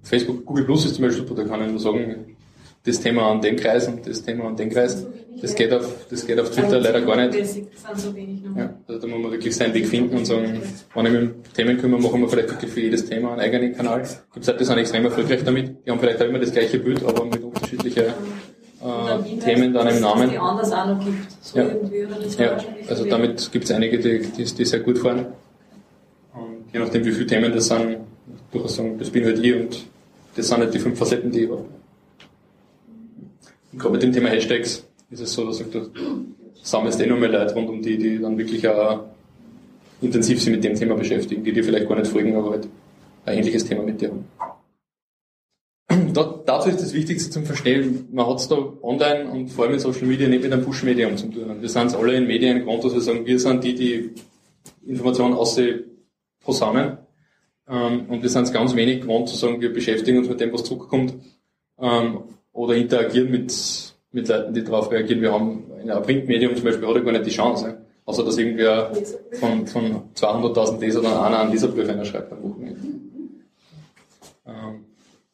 Facebook, 0.08 0.44
Google 0.46 0.64
Plus 0.64 0.86
ist 0.86 0.94
zum 0.94 1.04
Beispiel 1.04 1.26
super, 1.26 1.42
da 1.42 1.48
kann 1.48 1.62
ich 1.64 1.70
nur 1.70 1.80
sagen, 1.80 2.36
das 2.84 3.00
Thema 3.00 3.30
an 3.30 3.40
dem 3.40 3.56
Kreis 3.56 3.86
und 3.88 4.06
das 4.06 4.22
Thema 4.22 4.44
an 4.44 4.56
dem 4.56 4.70
Kreis. 4.70 5.06
Das 5.40 5.54
geht 5.54 5.72
auf, 5.72 5.86
das 6.10 6.26
geht 6.26 6.40
auf 6.40 6.50
Twitter 6.50 6.80
leider 6.80 7.00
gar 7.02 7.16
nicht. 7.16 7.62
Ja, 8.56 8.74
also 8.88 9.00
da 9.00 9.06
muss 9.06 9.22
man 9.22 9.30
wirklich 9.30 9.54
seinen 9.54 9.72
Weg 9.74 9.86
finden 9.86 10.16
und 10.16 10.24
sagen, 10.24 10.60
wenn 10.94 11.06
ich 11.06 11.12
mich 11.12 11.22
um 11.22 11.30
Themen 11.54 11.78
kümmere, 11.78 12.00
machen 12.00 12.20
wir 12.22 12.28
vielleicht 12.28 12.50
wirklich 12.50 12.72
für 12.72 12.80
jedes 12.80 13.04
Thema 13.04 13.32
einen 13.32 13.40
eigenen 13.40 13.76
Kanal. 13.76 14.00
Gibt 14.00 14.18
es 14.36 14.46
Leute, 14.46 14.58
die 14.58 14.64
sind 14.64 14.78
extrem 14.78 15.04
erfolgreich 15.04 15.44
damit. 15.44 15.76
Die 15.86 15.90
haben 15.90 16.00
vielleicht 16.00 16.20
auch 16.22 16.26
immer 16.26 16.40
das 16.40 16.52
gleiche 16.52 16.78
Bild, 16.78 17.04
aber 17.04 17.24
mit 17.24 17.42
unterschiedliche 17.42 18.14
äh, 18.80 19.38
Themen 19.44 19.72
dann 19.72 19.88
im 19.88 20.00
Namen. 20.00 20.30
Die 20.30 20.38
anders 20.38 20.72
auch 20.72 20.86
noch 20.86 21.04
gibt. 21.04 21.30
So 21.40 21.58
ja. 21.58 21.68
ja. 22.38 22.56
also 22.88 23.04
damit 23.04 23.52
gibt 23.52 23.64
es 23.64 23.70
einige, 23.70 23.98
die, 23.98 24.20
die, 24.20 24.44
die, 24.44 24.64
sehr 24.64 24.80
gut 24.80 24.98
fahren. 24.98 25.26
Und 26.34 26.72
je 26.72 26.80
nachdem, 26.80 27.04
wie 27.04 27.12
viele 27.12 27.26
Themen 27.26 27.52
das 27.52 27.66
sind, 27.66 27.98
durchaus 28.50 28.76
sagen, 28.76 28.98
das 28.98 29.10
bin 29.10 29.24
halt 29.24 29.38
ich 29.38 29.54
und 29.54 29.84
das 30.38 30.48
sind 30.48 30.58
halt 30.58 30.72
die 30.72 30.78
fünf 30.78 30.98
Facetten, 30.98 31.30
die 31.30 31.44
ich 31.44 31.50
habe. 31.50 31.64
Gerade 33.76 33.92
mit 33.92 34.02
dem 34.02 34.12
Thema 34.12 34.28
Hashtags 34.28 34.86
ist 35.10 35.20
es 35.20 35.32
so, 35.32 35.44
dass 35.46 35.58
du 35.58 35.90
sammelst 36.62 37.00
eh 37.00 37.06
noch 37.06 37.18
mehr 37.18 37.28
Leute 37.28 37.54
rund 37.54 37.68
um 37.68 37.82
die, 37.82 37.98
die 37.98 38.18
dann 38.18 38.38
wirklich 38.38 38.66
auch 38.68 39.04
intensiv 40.00 40.40
sich 40.40 40.52
mit 40.52 40.62
dem 40.62 40.74
Thema 40.74 40.94
beschäftigen, 40.94 41.42
die 41.42 41.52
dir 41.52 41.64
vielleicht 41.64 41.88
gar 41.88 41.96
nicht 41.96 42.10
folgen, 42.10 42.36
aber 42.36 42.52
halt 42.52 42.68
ein 43.24 43.38
ähnliches 43.38 43.64
Thema 43.64 43.82
mit 43.82 44.00
dir 44.00 44.10
haben. 44.10 44.24
Da, 46.14 46.40
dazu 46.44 46.68
ist 46.68 46.80
das 46.80 46.92
Wichtigste 46.94 47.30
zum 47.30 47.44
Verstehen, 47.44 48.08
man 48.12 48.26
hat 48.26 48.38
es 48.38 48.48
da 48.48 48.56
online 48.82 49.30
und 49.30 49.48
vor 49.48 49.64
allem 49.64 49.74
in 49.74 49.80
Social 49.80 50.06
Media 50.06 50.28
nicht 50.28 50.42
mit 50.42 50.52
einem 50.52 50.64
Push-Medium 50.64 51.16
zu 51.16 51.28
tun. 51.28 51.60
Wir 51.60 51.68
sind 51.68 51.94
alle 51.94 52.14
in 52.14 52.26
Medien 52.26 52.60
gewohnt, 52.60 52.84
dass 52.84 52.94
wir 52.94 53.00
sagen, 53.00 53.26
wir 53.26 53.40
sind 53.40 53.64
die, 53.64 53.74
die 53.74 54.10
Informationen 54.86 55.34
aussehen 55.34 55.84
posaunen. 56.44 56.98
Ähm, 57.68 58.06
und 58.08 58.22
wir 58.22 58.28
sind 58.28 58.44
es 58.44 58.52
ganz 58.52 58.74
wenig 58.74 59.02
gewohnt 59.02 59.28
zu 59.28 59.36
sagen, 59.36 59.60
wir 59.60 59.72
beschäftigen 59.72 60.18
uns 60.18 60.28
mit 60.28 60.40
dem, 60.40 60.52
was 60.52 60.64
zurückkommt, 60.64 61.14
ähm, 61.80 62.22
oder 62.52 62.74
interagieren 62.74 63.30
mit, 63.30 63.54
mit 64.10 64.28
Leuten, 64.28 64.54
die 64.54 64.64
darauf 64.64 64.90
reagieren. 64.90 65.20
Wir 65.20 65.32
haben 65.32 65.64
in 65.82 65.90
einem 65.90 66.02
Printmedium 66.02 66.56
zum 66.56 66.64
Beispiel 66.64 66.88
hat 66.88 67.04
gar 67.04 67.12
nicht 67.12 67.26
die 67.26 67.30
Chance. 67.30 67.78
Außer 68.04 68.24
dass 68.24 68.38
irgendwer 68.38 68.90
von, 69.38 69.66
von 69.66 70.02
200.000 70.14 70.80
Leser 70.80 71.02
dann 71.02 71.12
einer 71.12 71.40
an 71.40 71.50
dieser 71.50 71.72
einer 71.76 72.04
schreibt 72.06 72.32
am 72.32 72.42
Wochenende. 72.42 72.80
Ähm, 74.46 74.86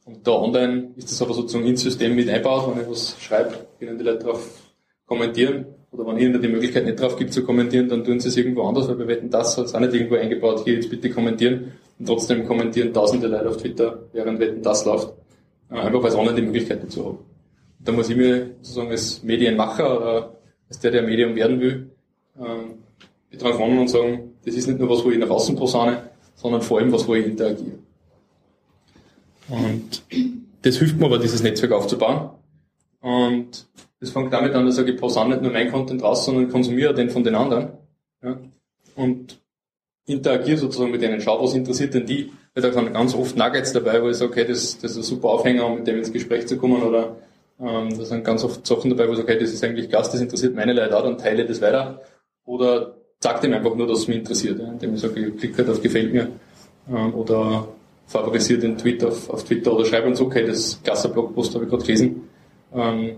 und 0.05 0.27
da 0.27 0.33
online 0.33 0.91
ist 0.97 1.11
das 1.11 1.23
aber 1.23 1.35
sozusagen 1.35 1.67
ins 1.67 1.83
System 1.83 2.17
mit 2.17 2.29
einbaut, 2.29 2.75
wenn 2.75 2.83
ich 2.83 2.91
was 2.91 3.17
schreibe, 3.21 3.55
können 3.79 3.97
die 3.97 4.05
Leute 4.05 4.25
darauf 4.25 4.45
kommentieren. 5.07 5.67
Oder 5.93 6.07
wenn 6.09 6.19
ihnen 6.19 6.43
die 6.43 6.49
Möglichkeit 6.49 6.85
nicht 6.85 7.01
drauf 7.01 7.17
gibt 7.17 7.33
zu 7.33 7.45
kommentieren, 7.45 7.89
dann 7.89 8.05
tun 8.05 8.19
sie 8.19 8.29
es 8.29 8.37
irgendwo 8.37 8.65
anders, 8.65 8.89
weil 8.89 8.99
wir 8.99 9.07
wetten, 9.07 9.31
das 9.31 9.57
hat 9.57 9.67
es 9.67 9.75
auch 9.75 9.81
nicht 9.81 9.95
irgendwo 9.95 10.17
eingebaut, 10.17 10.63
hier 10.65 10.75
jetzt 10.75 10.91
bitte 10.91 11.09
kommentieren. 11.11 11.73
Und 12.05 12.09
trotzdem 12.09 12.45
kommentieren 12.45 12.93
tausende 12.93 13.29
Leute 13.29 13.49
auf 13.49 13.57
Twitter, 13.57 13.99
während 14.13 14.39
wetten, 14.39 14.61
das 14.61 14.85
läuft. 14.85 15.15
Äh, 15.71 15.77
einfach 15.77 16.03
weil 16.03 16.11
es 16.11 16.15
online 16.15 16.35
die 16.35 16.43
Möglichkeit 16.43 16.83
dazu 16.83 17.07
hat. 17.09 17.15
Da 17.79 17.93
muss 17.93 18.11
ich 18.11 18.17
mir 18.17 18.51
sozusagen 18.61 18.91
als 18.91 19.23
Medienmacher 19.23 19.97
oder 19.97 20.37
als 20.69 20.81
der, 20.81 20.91
der 20.91 21.03
Medium 21.03 21.35
werden 21.35 21.59
will, 21.61 21.91
ähm, 22.39 23.39
dran 23.39 23.55
kommen 23.55 23.79
und 23.79 23.89
sagen, 23.89 24.35
das 24.45 24.55
ist 24.55 24.67
nicht 24.67 24.79
nur 24.79 24.91
was, 24.91 25.03
wo 25.03 25.11
ich 25.13 25.19
nach 25.19 25.31
außen 25.31 25.57
posaune, 25.57 26.11
sondern 26.35 26.61
vor 26.61 26.79
allem 26.79 26.93
was, 26.93 27.09
wo 27.09 27.15
ich 27.15 27.25
interagiere. 27.25 27.79
Und 29.49 30.03
das 30.61 30.77
hilft 30.77 30.99
mir 30.99 31.07
aber, 31.07 31.19
dieses 31.19 31.43
Netzwerk 31.43 31.73
aufzubauen. 31.73 32.33
Und 33.01 33.67
das 33.99 34.11
fängt 34.11 34.31
damit 34.31 34.53
an, 34.53 34.67
dass 34.67 34.77
ich, 34.77 34.87
ich 34.89 35.01
posane 35.01 35.31
nicht 35.31 35.43
nur 35.43 35.53
mein 35.53 35.73
Content 35.73 36.03
raus, 36.03 36.27
sondern 36.27 36.51
konsumiere 36.51 36.93
den 36.93 37.09
von 37.09 37.25
den 37.25 37.35
anderen. 37.35 37.71
Ja? 38.23 38.39
Und 38.95 39.39
interagiere 40.07 40.59
sozusagen 40.59 40.91
mit 40.91 41.03
denen, 41.03 41.21
schau, 41.21 41.43
was 41.43 41.55
interessiert 41.55 41.95
denn 41.95 42.07
die. 42.07 42.33
Da 42.55 42.73
sind 42.73 42.93
ganz 42.93 43.15
oft 43.15 43.37
Nuggets 43.37 43.73
dabei, 43.73 44.03
wo 44.03 44.09
ich 44.09 44.17
sage, 44.17 44.31
okay, 44.31 44.45
das, 44.45 44.79
das 44.79 44.93
ist 44.93 44.97
ein 44.99 45.03
super 45.03 45.29
Aufhänger, 45.29 45.67
um 45.67 45.77
mit 45.77 45.87
dem 45.87 45.99
ins 45.99 46.13
Gespräch 46.13 46.47
zu 46.47 46.57
kommen. 46.57 46.83
Oder 46.83 47.17
ähm, 47.61 47.97
da 47.97 48.05
sind 48.05 48.25
ganz 48.25 48.45
oft 48.45 48.67
Sachen 48.67 48.91
dabei, 48.91 49.09
wo 49.09 49.13
ich 49.13 49.19
sage, 49.19 49.33
okay, 49.33 49.41
das 49.41 49.53
ist 49.53 49.65
eigentlich 49.65 49.89
Gast, 49.89 50.13
das 50.13 50.21
interessiert 50.21 50.55
meine 50.55 50.73
Leute 50.73 50.97
auch, 50.97 51.03
dann 51.03 51.19
teile 51.19 51.47
das 51.47 51.61
weiter. 51.61 52.01
Oder 52.45 52.97
sag 53.21 53.41
dem 53.41 53.55
einfach 53.55 53.75
nur, 53.75 53.87
dass 53.87 54.01
es 54.01 54.09
mich 54.09 54.19
interessiert, 54.19 54.59
ja, 54.59 54.69
indem 54.69 54.95
ich 54.95 55.01
sage, 55.01 55.21
ich 55.21 55.37
klicke 55.39 55.59
halt 55.59 55.71
auf 55.71 55.81
Gefällt 55.81 56.13
mir 56.13 56.29
ähm, 56.91 57.15
oder 57.15 57.69
favorisiere 58.07 58.61
den 58.61 58.77
Tweet 58.77 59.03
auf, 59.03 59.31
auf 59.31 59.45
Twitter 59.45 59.73
oder 59.73 59.85
schreibe 59.87 60.09
uns, 60.09 60.21
okay, 60.21 60.45
das 60.45 60.81
klasse 60.83 61.09
Blogpost 61.09 61.55
habe 61.55 61.65
ich 61.65 61.71
gerade 61.71 61.83
gelesen. 61.83 62.29
Ähm, 62.75 63.17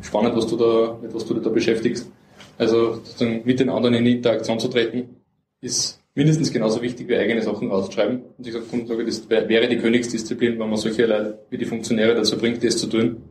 spannend, 0.00 0.34
was 0.36 0.46
du 0.46 0.56
da, 0.56 0.96
mit 1.02 1.14
was 1.14 1.26
du 1.26 1.34
da 1.34 1.50
beschäftigst. 1.50 2.10
Also 2.56 3.00
mit 3.44 3.60
den 3.60 3.68
anderen 3.68 3.96
in 3.96 4.06
Interaktion 4.06 4.58
zu 4.58 4.68
treten, 4.68 5.16
ist 5.60 6.00
mindestens 6.14 6.52
genauso 6.52 6.80
wichtig 6.80 7.08
wie 7.08 7.16
eigene 7.16 7.42
Sachen 7.42 7.70
rauszuschreiben. 7.70 8.22
Und 8.38 8.46
ich 8.46 8.52
sage, 8.52 9.04
das 9.04 9.28
wäre 9.28 9.68
die 9.68 9.78
Königsdisziplin, 9.78 10.58
wenn 10.58 10.68
man 10.68 10.76
solche 10.76 11.06
Leute 11.06 11.38
wie 11.50 11.58
die 11.58 11.64
Funktionäre 11.64 12.14
dazu 12.14 12.38
bringt, 12.38 12.62
das 12.62 12.78
zu 12.78 12.86
tun. 12.86 13.22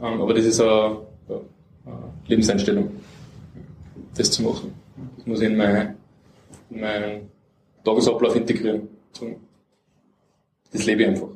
Ähm, 0.00 0.20
aber 0.20 0.34
das 0.34 0.44
ist 0.44 0.60
eine, 0.60 0.98
Lebenseinstellung, 2.26 2.90
das 4.16 4.30
zu 4.30 4.42
machen. 4.42 4.74
Das 5.16 5.26
muss 5.26 5.40
ich 5.40 5.46
in, 5.46 5.56
mein, 5.56 5.96
in 6.70 6.80
meinen 6.80 7.30
Tagesablauf 7.84 8.36
integrieren. 8.36 8.88
Das 10.72 10.84
lebe 10.84 11.02
ich 11.02 11.08
einfach. 11.08 11.28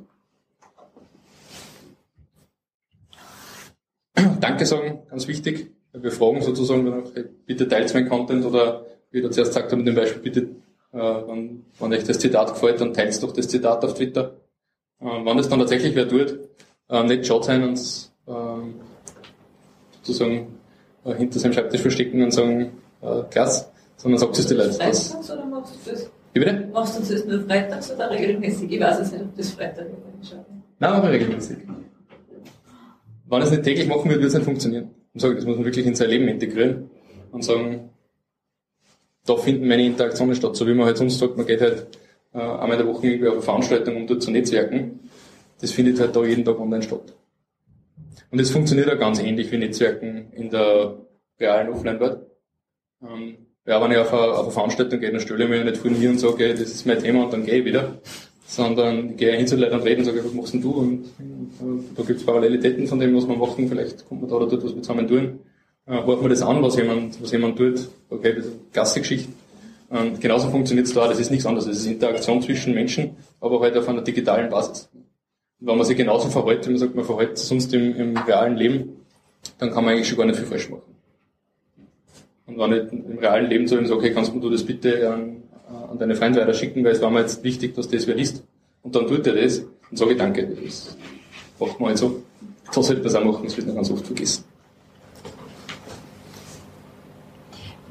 Danke 4.40 4.66
sagen, 4.66 4.98
ganz 5.08 5.26
wichtig. 5.26 5.70
Wir 5.94 6.10
fragen 6.10 6.42
sozusagen, 6.42 7.04
bitte 7.46 7.68
teilt 7.68 7.94
mein 7.94 8.08
Content 8.08 8.44
oder 8.44 8.84
wie 9.10 9.18
ich 9.18 9.24
da 9.24 9.30
zuerst 9.30 9.52
gesagt 9.52 9.72
habe 9.72 9.76
mit 9.76 9.86
dem 9.86 9.94
Beispiel, 9.94 10.22
bitte, 10.22 10.48
wenn, 10.92 11.64
wenn 11.78 11.92
euch 11.92 12.04
das 12.04 12.18
Zitat 12.18 12.52
gefällt, 12.52 12.80
dann 12.80 12.92
teilt 12.92 13.22
doch 13.22 13.32
das 13.32 13.48
Zitat 13.48 13.84
auf 13.84 13.94
Twitter. 13.94 14.34
Äh, 15.00 15.24
wenn 15.24 15.36
das 15.36 15.48
dann 15.48 15.58
tatsächlich 15.58 15.94
wer 15.94 16.08
tut, 16.08 16.38
äh, 16.88 17.02
nicht 17.04 17.26
schaut 17.26 17.44
sein 17.44 17.64
und 17.64 17.80
ähm, 18.28 18.74
sozusagen 20.02 20.58
äh, 21.04 21.14
hinter 21.14 21.38
seinem 21.38 21.52
Schreibtisch 21.52 21.80
verstecken 21.80 22.22
und 22.22 22.30
sagen, 22.30 22.72
äh, 23.00 23.22
klasse, 23.30 23.66
sondern 23.96 24.18
sagt 24.18 24.38
es 24.38 24.46
die 24.46 24.54
Leute. 24.54 24.72
Freitags 24.72 25.30
oder 25.30 25.46
machst 25.46 25.74
du 25.74 25.90
das? 25.90 26.10
Wie 26.34 26.40
bitte? 26.40 26.68
Machst 26.72 26.98
du 26.98 27.14
das 27.14 27.24
nur 27.26 27.40
freitags 27.40 27.92
oder 27.92 28.10
regelmäßig? 28.10 28.70
Ich 28.70 28.80
weiß 28.80 29.00
es 29.00 29.12
nicht, 29.12 29.22
ob 29.22 29.36
das 29.36 29.50
Freitag 29.50 29.86
ist. 30.20 30.36
Nein, 30.78 30.92
aber 30.92 31.10
regelmäßig. 31.10 31.58
Wenn 33.28 33.38
ich 33.38 33.44
es 33.44 33.50
nicht 33.50 33.64
täglich 33.64 33.88
machen 33.88 34.04
würde, 34.04 34.20
würde 34.20 34.26
es 34.26 34.34
nicht 34.34 34.44
funktionieren. 34.44 34.90
Und 35.14 35.20
sage, 35.20 35.36
das 35.36 35.44
muss 35.44 35.56
man 35.56 35.64
wirklich 35.64 35.86
in 35.86 35.94
sein 35.94 36.10
Leben 36.10 36.28
integrieren 36.28 36.90
und 37.32 37.44
sagen, 37.44 37.90
da 39.26 39.36
finden 39.36 39.68
meine 39.68 39.86
Interaktionen 39.86 40.34
statt. 40.34 40.56
So 40.56 40.66
wie 40.66 40.74
man 40.74 40.86
halt 40.86 40.96
sonst 40.96 41.18
sagt, 41.18 41.36
man 41.36 41.46
geht 41.46 41.60
halt 41.60 41.86
äh, 42.34 42.38
einmal 42.38 42.72
in 42.72 42.78
der 42.78 42.86
Woche 42.86 43.06
irgendwie 43.06 43.28
auf 43.28 43.34
eine 43.34 43.42
Veranstaltung, 43.42 43.96
um 43.96 44.06
dort 44.06 44.22
zu 44.22 44.30
netzwerken. 44.30 45.00
Das 45.60 45.70
findet 45.72 46.00
halt 46.00 46.16
da 46.16 46.24
jeden 46.24 46.44
Tag 46.44 46.58
online 46.58 46.82
statt. 46.82 47.14
Und 48.30 48.40
das 48.40 48.50
funktioniert 48.50 48.90
auch 48.90 48.98
ganz 48.98 49.20
ähnlich 49.20 49.52
wie 49.52 49.58
Netzwerken 49.58 50.32
in 50.32 50.50
der 50.50 50.96
realen 51.38 51.68
Offline-Welt. 51.68 52.18
Ähm, 53.02 53.36
ja, 53.66 53.80
wenn 53.80 53.92
ich 53.92 53.98
auf 53.98 54.12
eine, 54.12 54.22
auf 54.22 54.44
eine 54.44 54.50
Veranstaltung 54.50 55.00
gehe, 55.00 55.12
dann 55.12 55.20
stelle 55.20 55.44
ich 55.44 55.50
mich 55.50 55.58
ja 55.58 55.64
nicht 55.64 55.76
vor 55.76 55.90
mir 55.90 56.10
und 56.10 56.18
sage, 56.18 56.48
das 56.50 56.60
ist 56.62 56.86
mein 56.86 56.98
Thema 56.98 57.24
und 57.24 57.32
dann 57.32 57.44
gehe 57.44 57.58
ich 57.58 57.64
wieder. 57.64 58.00
Sondern 58.46 59.10
ich 59.10 59.16
gehe 59.18 59.36
hin 59.36 59.46
zu 59.46 59.56
Leuten 59.56 59.74
und 59.74 59.84
rede 59.84 59.98
und 59.98 60.04
sage, 60.04 60.24
was 60.24 60.32
machst 60.32 60.54
denn 60.54 60.62
du? 60.62 60.72
Und, 60.72 61.04
und 61.60 61.84
da 61.96 62.02
gibt 62.02 62.20
es 62.20 62.26
Parallelitäten 62.26 62.86
von 62.86 62.98
dem, 62.98 63.14
was 63.14 63.28
wir 63.28 63.36
machen. 63.36 63.68
Vielleicht 63.68 64.08
kommt 64.08 64.22
man 64.22 64.30
da 64.30 64.36
oder 64.36 64.48
dort 64.48 64.64
was 64.64 64.74
wir 64.74 64.82
zusammen 64.82 65.06
tun. 65.06 65.40
Äh, 65.86 66.00
man 66.00 66.28
das 66.28 66.42
an, 66.42 66.62
was 66.62 66.76
jemand, 66.76 67.20
was 67.22 67.32
jemand 67.32 67.56
tut. 67.56 67.88
Okay, 68.08 68.34
das 68.34 68.46
ist 68.46 68.52
eine 68.52 68.60
klasse 68.72 69.00
Geschichte. 69.00 69.32
Und 69.88 70.20
genauso 70.20 70.48
funktioniert 70.50 70.86
es 70.86 70.94
da. 70.94 71.06
Das 71.08 71.18
ist 71.18 71.30
nichts 71.30 71.44
anderes. 71.44 71.66
Es 71.66 71.80
ist 71.80 71.86
Interaktion 71.86 72.40
zwischen 72.40 72.74
Menschen, 72.74 73.16
aber 73.40 73.60
halt 73.60 73.76
auf 73.76 73.88
einer 73.88 74.02
digitalen 74.02 74.48
Basis. 74.48 74.88
Und 75.60 75.66
wenn 75.66 75.76
man 75.76 75.86
sich 75.86 75.96
genauso 75.96 76.28
verhält, 76.30 76.66
wie 76.66 76.70
man 76.70 76.78
sagt, 76.78 76.94
man 76.94 77.04
verhält 77.04 77.38
sonst 77.38 77.72
im, 77.74 77.94
im 77.96 78.16
realen 78.16 78.56
Leben, 78.56 79.02
dann 79.58 79.70
kann 79.70 79.84
man 79.84 79.94
eigentlich 79.94 80.08
schon 80.08 80.18
gar 80.18 80.26
nicht 80.26 80.38
viel 80.38 80.46
falsch 80.46 80.70
machen. 80.70 80.82
Und 82.46 82.58
wenn 82.58 82.72
ich 82.72 82.92
im 82.92 83.18
realen 83.18 83.50
Leben 83.50 83.66
so 83.66 83.76
sage, 83.76 83.94
okay, 83.94 84.12
kannst 84.12 84.32
du 84.34 84.50
das 84.50 84.64
bitte 84.64 85.12
an, 85.12 85.42
an 85.90 85.98
deine 85.98 86.16
Freunde 86.16 86.40
weiter 86.40 86.54
schicken, 86.54 86.84
weil 86.84 86.92
es 86.92 87.02
war 87.02 87.10
mir 87.10 87.20
jetzt 87.20 87.42
wichtig, 87.44 87.74
dass 87.74 87.88
das 87.88 88.06
wer 88.06 88.14
liest. 88.14 88.44
Und 88.82 88.94
dann 88.96 89.06
tut 89.06 89.26
er 89.26 89.34
das 89.34 89.58
und 89.58 89.96
sage 89.96 90.12
ich 90.12 90.18
danke. 90.18 90.46
Das 90.46 90.96
macht 91.58 91.78
man 91.80 91.90
halt 91.90 91.98
so. 91.98 92.22
So 92.70 92.80
sollte 92.80 93.02
das 93.02 93.14
auch 93.14 93.24
machen, 93.24 93.44
das 93.44 93.56
wird 93.56 93.66
noch 93.66 93.74
ganz 93.74 93.90
oft 93.90 94.06
vergessen. 94.06 94.44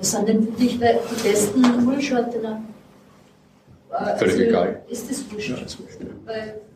Was 0.01 0.11
sind 0.11 0.27
denn 0.27 0.43
für 0.43 0.51
dich 0.53 0.79
die 0.79 1.27
besten 1.29 1.61
Mullschorten? 1.85 2.43
Äh, 2.43 4.17
Völlig 4.17 4.33
also, 4.33 4.43
egal. 4.43 4.81
Ist 4.89 5.11
das 5.11 5.31
wurscht? 5.31 5.49
Ja, 5.49 5.57
ist 5.57 5.79
wurscht. 5.79 5.99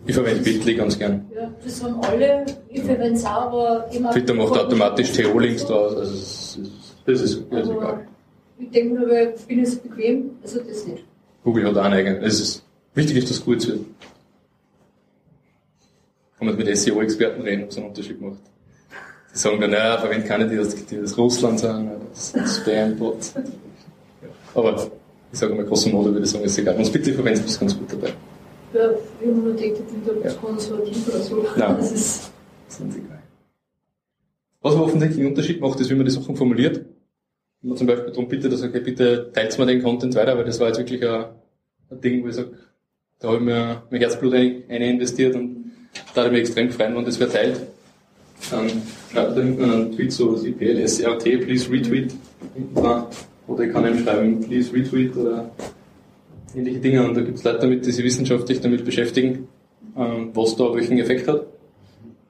Ich 0.06 0.14
verwende 0.14 0.44
Bitly 0.44 0.76
ganz 0.76 1.00
gern. 1.00 1.26
Ja, 1.34 1.52
das 1.64 1.84
haben 1.84 2.00
alle, 2.02 2.46
ich 2.70 2.84
verwende 2.84 3.18
es 3.18 3.26
auch, 3.26 3.48
aber 3.48 3.90
immer. 3.92 4.12
Twitter 4.12 4.36
macht 4.36 4.52
automatisch 4.52 5.12
TO-Links 5.14 5.66
draus, 5.66 5.96
also 5.96 6.12
das 6.12 6.22
ist, 6.22 6.60
das 7.08 7.22
ist, 7.22 7.44
das 7.50 7.68
ist 7.68 7.72
egal. 7.72 8.08
Ich 8.60 8.70
denke 8.70 8.96
nur, 8.96 9.10
weil 9.10 9.34
ich 9.36 9.46
bin 9.46 9.58
jetzt 9.58 9.82
bequem, 9.82 10.30
also 10.44 10.60
das 10.60 10.86
nicht. 10.86 11.04
Google 11.44 11.66
hat 11.66 11.78
auch 11.78 11.84
einen 11.84 11.96
eigenen. 11.96 12.22
Es 12.22 12.40
ist 12.40 12.64
wichtig, 12.94 13.22
dass 13.22 13.30
das 13.30 13.44
gut 13.44 13.68
wird. 13.68 13.80
Kann 16.38 16.48
man 16.48 16.58
mit 16.58 16.78
SEO-Experten 16.78 17.42
reden, 17.42 17.64
ob 17.64 17.70
es 17.72 17.78
einen 17.78 17.88
Unterschied 17.88 18.22
macht. 18.22 18.38
Die 19.36 19.40
sagen 19.40 19.60
dann, 19.60 19.72
naja, 19.72 19.98
verwende 19.98 20.26
keine, 20.26 20.48
die 20.48 20.56
das, 20.56 20.74
die 20.86 20.96
das 20.96 21.18
Russland 21.18 21.60
sind, 21.60 21.92
das 22.14 22.56
Spam-Bot. 22.56 23.34
Aber 24.54 24.90
ich 25.30 25.38
sage 25.38 25.54
mal, 25.54 25.66
grosso 25.66 25.90
modo 25.90 26.14
würde 26.14 26.24
ich 26.24 26.32
sagen, 26.32 26.46
ist 26.46 26.58
egal. 26.58 26.78
Uns 26.78 26.90
bitte 26.90 27.14
verwenden, 27.14 27.44
bist 27.44 27.60
ganz 27.60 27.78
gut 27.78 27.92
dabei. 27.92 28.14
Ja, 28.74 28.92
ich 29.20 29.28
habe 29.28 29.38
nur 29.38 29.54
gedacht, 29.54 29.82
ich 29.82 29.86
bin 29.86 30.22
da 30.24 30.30
ja. 30.30 30.34
konservativ 30.36 31.10
oder 31.10 31.20
so. 31.20 31.46
Nein, 31.58 31.76
das 31.78 31.92
ist, 31.92 32.32
das 32.70 32.80
ist 32.80 32.96
egal. 32.96 33.22
Was 34.62 34.74
aber 34.74 34.86
offensichtlich 34.86 35.20
einen 35.20 35.30
Unterschied 35.30 35.60
macht, 35.60 35.82
ist, 35.82 35.90
wie 35.90 35.96
man 35.96 36.06
die 36.06 36.12
Sachen 36.12 36.38
formuliert. 36.38 36.78
Wenn 37.62 37.70
man 37.70 37.78
zum 37.78 37.88
Beispiel 37.88 38.12
darum 38.12 38.30
bittet, 38.30 38.54
dass 38.54 38.64
okay, 38.64 38.80
bitte 38.80 39.32
teilt 39.34 39.60
mir 39.60 39.66
den 39.66 39.84
Content 39.84 40.16
weiter, 40.16 40.38
weil 40.38 40.46
das 40.46 40.62
war 40.62 40.68
jetzt 40.68 40.78
wirklich 40.78 41.06
ein, 41.06 41.26
ein 41.92 42.00
Ding, 42.00 42.24
wo 42.24 42.30
ich 42.30 42.36
sage, 42.36 42.54
da 43.20 43.28
habe 43.28 43.38
ich 43.38 43.44
mir 43.44 43.84
mein 43.90 44.00
Herzblut 44.00 44.34
ein, 44.34 44.64
investiert 44.70 45.36
und 45.36 45.74
da 46.14 46.24
habe 46.24 46.28
ich 46.28 46.32
mich 46.32 46.42
extrem 46.42 46.68
gefreut, 46.68 46.96
wenn 46.96 47.04
das 47.04 47.20
wer 47.20 47.28
dann 48.52 48.70
schreibt 49.12 49.38
er 49.38 49.44
einen 49.44 49.92
Tweet 49.96 50.12
so 50.12 50.44
wie 50.44 50.52
PLSRT, 50.52 51.24
please 51.42 51.72
retweet. 51.72 52.14
Oder 53.48 53.64
ich 53.64 53.72
kann 53.72 53.88
ihm 53.88 54.04
schreiben, 54.04 54.40
please 54.42 54.74
retweet 54.74 55.16
oder 55.16 55.52
ähnliche 56.56 56.80
Dinge. 56.80 57.08
Und 57.08 57.16
da 57.16 57.22
gibt 57.22 57.38
es 57.38 57.44
Leute 57.44 57.60
damit, 57.60 57.86
die 57.86 57.92
sich 57.92 58.04
wissenschaftlich 58.04 58.62
damit 58.62 58.86
beschäftigen, 58.86 59.48
ähm, 59.98 60.32
was 60.34 60.56
da 60.56 60.74
welchen 60.74 60.98
Effekt 61.00 61.28
hat. 61.28 61.46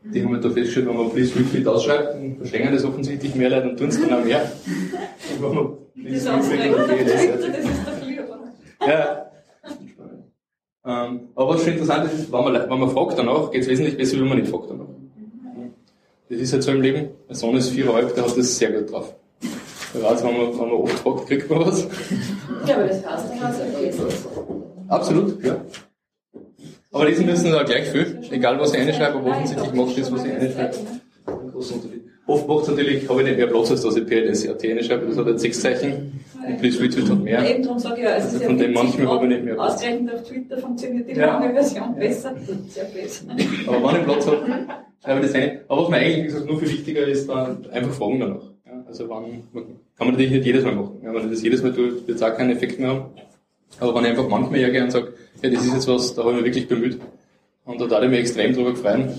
Die 0.03 0.23
haben 0.23 0.33
halt 0.33 0.45
da 0.45 0.49
festgestellt, 0.49 0.87
wenn 0.87 0.97
man 0.97 1.09
Please 1.11 1.37
Retweet 1.37 1.67
ausschreibt, 1.67 2.13
dann 2.13 2.37
verschenken 2.37 2.73
das 2.73 2.85
offensichtlich 2.85 3.33
mehr 3.33 3.49
Leute 3.49 3.69
und 3.69 3.77
tun 3.77 3.87
es 3.87 3.99
dann 3.99 4.13
auch 4.13 4.23
mehr. 4.23 4.51
Und 5.31 5.43
wenn 5.43 5.55
man 5.55 5.67
Please 5.95 6.29
Retweet 6.31 7.07
ist 7.07 7.87
dafür. 7.87 8.05
Ja. 8.87 9.25
Ähm, 10.87 11.21
aber 11.33 11.49
was 11.49 11.63
schon 11.63 11.73
interessant 11.73 12.13
ist, 12.13 12.31
wenn 12.31 12.43
man, 12.43 12.53
wenn 12.53 12.79
man 12.79 12.89
fragt 12.91 13.17
danach, 13.17 13.49
geht 13.49 13.63
es 13.63 13.67
wesentlich 13.67 13.97
besser, 13.97 14.19
wenn 14.19 14.27
man 14.27 14.37
nicht 14.37 14.51
fragt 14.51 14.69
danach. 14.69 14.85
Das 16.29 16.39
ist 16.39 16.53
halt 16.53 16.63
so 16.63 16.71
im 16.71 16.81
Leben. 16.81 17.09
Mein 17.27 17.35
Sohn 17.35 17.55
ist 17.55 17.69
viereinhalb, 17.69 18.15
der 18.15 18.23
hat 18.23 18.37
das 18.37 18.57
sehr 18.57 18.71
gut 18.71 18.91
drauf. 18.91 19.15
Der 19.93 20.03
weiß, 20.03 20.23
wenn 20.23 20.37
man, 20.37 20.51
wenn 20.51 20.57
man 20.57 20.71
oft 20.71 20.99
fragt, 20.99 21.27
kriegt 21.27 21.49
man 21.49 21.65
was. 21.65 21.87
Ja, 22.65 22.75
aber 22.75 22.87
das 22.87 23.05
heißt, 23.05 23.29
dann 23.29 23.41
hast 23.41 23.59
du 23.59 23.63
okay. 23.63 23.93
Absolut, 24.87 25.43
ja. 25.43 25.61
Aber 26.91 27.05
lesen 27.05 27.25
müssen 27.25 27.51
da 27.51 27.63
gleich 27.63 27.89
viel, 27.89 28.21
egal 28.31 28.59
was 28.59 28.73
ich 28.73 28.79
einschreibe, 28.79 29.19
aber 29.19 29.31
offensichtlich 29.31 29.73
macht 29.73 29.97
das, 29.97 30.11
was 30.11 30.23
ich 30.25 30.31
einschreibe. 30.31 30.77
Oft 32.27 32.47
macht 32.47 32.63
es 32.63 32.69
natürlich, 32.69 33.07
habe 33.07 33.21
ich 33.21 33.27
nicht 33.27 33.37
mehr 33.37 33.47
Platz, 33.47 33.69
als 33.69 33.81
dass 33.81 33.95
ich 33.95 34.05
PLSRT 34.05 34.65
einschreibe, 34.65 35.05
das 35.05 35.17
hat 35.17 35.27
jetzt 35.27 35.41
sechs 35.41 35.61
Zeichen, 35.61 36.19
und 36.47 36.59
Please 36.59 36.81
Retweet 36.81 37.09
hat 37.09 37.19
mehr. 37.19 37.49
Eben 37.49 37.63
darum 37.63 37.79
sage 37.79 37.97
ich 37.97 38.03
ja, 38.03 38.15
es 38.15 38.25
ist 38.25 38.33
also 38.33 38.45
von 38.45 38.57
dem 38.57 38.73
manchmal 38.73 39.07
habe 39.07 39.25
ich 39.25 39.31
nicht 39.31 39.45
mehr 39.45 39.55
Platz. 39.55 39.73
Ausgerechnet 39.73 40.15
auf 40.15 40.23
Twitter 40.23 40.57
funktioniert 40.57 41.09
die 41.09 41.13
ja. 41.13 41.25
lange 41.25 41.53
Version 41.53 41.95
besser, 41.95 42.35
sehr 42.67 42.85
besser. 42.85 43.25
Aber 43.67 43.93
wenn 43.93 43.99
ich 43.99 44.05
Platz 44.05 44.27
habe, 44.27 44.45
schreibe 45.03 45.19
ich 45.19 45.25
das 45.27 45.35
ein. 45.35 45.59
Aber 45.67 45.83
was 45.83 45.89
mir 45.89 45.97
eigentlich, 45.97 46.17
wie 46.17 46.23
gesagt, 46.23 46.45
nur 46.45 46.59
viel 46.59 46.69
wichtiger 46.69 47.07
ist, 47.07 47.29
dann 47.29 47.65
einfach 47.71 47.93
fragen 47.93 48.19
danach. 48.19 48.43
Ja, 48.65 48.83
also 48.87 49.09
wann, 49.09 49.43
kann 49.53 49.67
man 49.99 50.09
natürlich 50.11 50.31
nicht 50.31 50.45
jedes 50.45 50.63
Mal 50.63 50.75
machen. 50.75 51.01
Ja, 51.03 51.13
wenn 51.13 51.25
ich 51.25 51.31
das 51.31 51.43
jedes 51.43 51.63
Mal 51.63 51.73
tue, 51.73 52.07
wird 52.07 52.17
es 52.17 52.23
auch 52.23 52.35
keinen 52.35 52.51
Effekt 52.51 52.79
mehr 52.79 52.89
haben. 52.89 53.05
Aber 53.79 53.95
wenn 53.95 54.03
ich 54.03 54.09
einfach 54.11 54.27
manchmal 54.27 54.59
hergehe 54.59 54.83
und 54.83 54.91
sage, 54.91 55.13
ja, 55.41 55.49
das 55.49 55.65
ist 55.65 55.73
jetzt 55.73 55.87
was, 55.87 56.15
da 56.15 56.23
habe 56.23 56.31
ich 56.31 56.37
mich 56.37 56.45
wirklich 56.45 56.67
bemüht, 56.67 56.99
und 57.65 57.81
da 57.81 57.87
darf 57.87 58.03
ich 58.03 58.09
mich 58.09 58.19
extrem 58.19 58.53
drüber 58.53 58.75
freuen, 58.75 59.09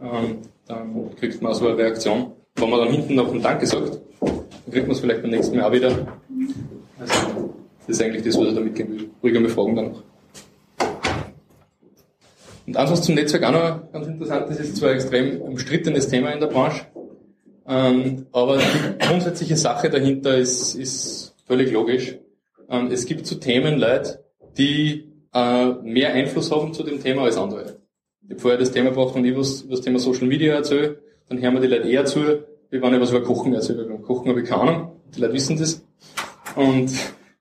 ähm, 0.00 0.38
dann 0.72 1.16
kriegt 1.16 1.42
man 1.42 1.54
so 1.54 1.68
eine 1.68 1.76
Reaktion. 1.76 2.32
Wenn 2.56 2.70
man 2.70 2.80
dann 2.80 2.90
hinten 2.90 3.14
noch 3.14 3.30
einen 3.30 3.42
Danke 3.42 3.66
sagt, 3.66 4.00
dann 4.20 4.72
kriegt 4.72 4.86
man 4.86 4.94
es 4.94 5.00
vielleicht 5.00 5.22
beim 5.22 5.30
nächsten 5.30 5.56
Mal 5.56 5.64
auch 5.64 5.72
wieder. 5.72 5.90
Also, 6.98 7.54
das 7.86 7.96
ist 7.96 8.02
eigentlich 8.02 8.24
das, 8.24 8.38
was 8.38 8.48
ich 8.48 8.54
da 8.54 8.60
mitgeben 8.60 8.94
will. 8.94 9.10
Ruhig 9.22 9.36
einmal 9.36 9.50
fragen 9.50 9.76
danach. 9.76 10.02
Und 12.66 12.76
eins, 12.76 12.90
was 12.90 13.02
zum 13.02 13.14
Netzwerk 13.16 13.44
auch 13.44 13.52
noch 13.52 13.92
ganz 13.92 14.06
interessant 14.06 14.50
ist, 14.50 14.60
ist 14.60 14.76
zwar 14.76 14.90
ein 14.90 14.96
extrem 14.96 15.40
umstrittenes 15.40 16.08
Thema 16.08 16.30
in 16.30 16.40
der 16.40 16.46
Branche, 16.46 16.86
ähm, 17.66 18.26
aber 18.32 18.58
die 18.58 18.98
grundsätzliche 19.04 19.56
Sache 19.56 19.90
dahinter 19.90 20.36
ist, 20.36 20.74
ist 20.74 21.34
völlig 21.46 21.72
logisch. 21.72 22.18
Ähm, 22.68 22.90
es 22.92 23.04
gibt 23.06 23.26
zu 23.26 23.36
Themen 23.36 23.78
Leute, 23.78 24.24
die 24.56 25.12
äh, 25.34 25.66
mehr 25.82 26.12
Einfluss 26.12 26.52
haben 26.52 26.72
zu 26.72 26.84
dem 26.84 27.02
Thema 27.02 27.22
als 27.22 27.36
andere. 27.36 27.81
Ich 28.24 28.30
habe 28.30 28.40
vorher 28.40 28.58
das 28.58 28.70
Thema 28.70 28.90
gebracht, 28.90 29.14
wenn 29.14 29.24
ich 29.24 29.36
was, 29.36 29.66
das 29.68 29.80
Thema 29.80 29.98
Social 29.98 30.26
Media 30.26 30.54
erzähle, 30.54 30.98
dann 31.28 31.40
hören 31.40 31.54
wir 31.54 31.60
die 31.60 31.66
Leute 31.66 31.88
eher 31.88 32.04
zu, 32.04 32.20
wie 32.70 32.80
wenn 32.80 32.94
ich 32.94 33.00
was 33.00 33.10
über 33.10 33.22
Kochen 33.22 33.52
erzähle. 33.52 33.84
Beim 33.84 34.02
Kochen 34.02 34.28
habe 34.28 34.42
ich 34.42 34.48
keine 34.48 34.62
Ahnung, 34.62 34.92
die 35.14 35.20
Leute 35.20 35.34
wissen 35.34 35.58
das. 35.58 35.84
Und 36.56 36.92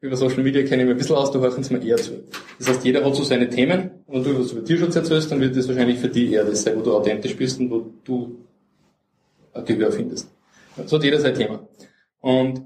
über 0.01 0.15
Social 0.15 0.43
Media 0.43 0.63
kenne 0.63 0.83
ich 0.83 0.87
mich 0.87 0.95
ein 0.95 0.97
bisschen 0.97 1.15
aus, 1.15 1.31
da 1.31 1.39
hören 1.39 1.63
sie 1.63 1.73
mir 1.73 1.83
eher 1.83 1.97
zu. 1.97 2.23
Das 2.57 2.69
heißt, 2.69 2.83
jeder 2.83 3.05
hat 3.05 3.15
so 3.15 3.23
seine 3.23 3.49
Themen. 3.49 3.91
Wenn 4.07 4.23
du 4.23 4.39
was 4.39 4.51
über 4.51 4.63
Tierschutz 4.63 4.95
erzählst, 4.95 5.31
dann 5.31 5.39
wird 5.39 5.55
das 5.55 5.67
wahrscheinlich 5.67 5.99
für 5.99 6.09
dich 6.09 6.31
eher 6.31 6.43
das 6.43 6.63
sein, 6.63 6.77
wo 6.77 6.81
du 6.81 6.95
authentisch 6.95 7.35
bist 7.35 7.59
und 7.59 7.69
wo 7.69 7.85
du 8.03 8.37
ein 9.53 9.65
Gehör 9.65 9.91
findest. 9.91 10.29
So 10.85 10.97
hat 10.97 11.03
jeder 11.03 11.19
sein 11.19 11.35
Thema. 11.35 11.67
Und 12.19 12.61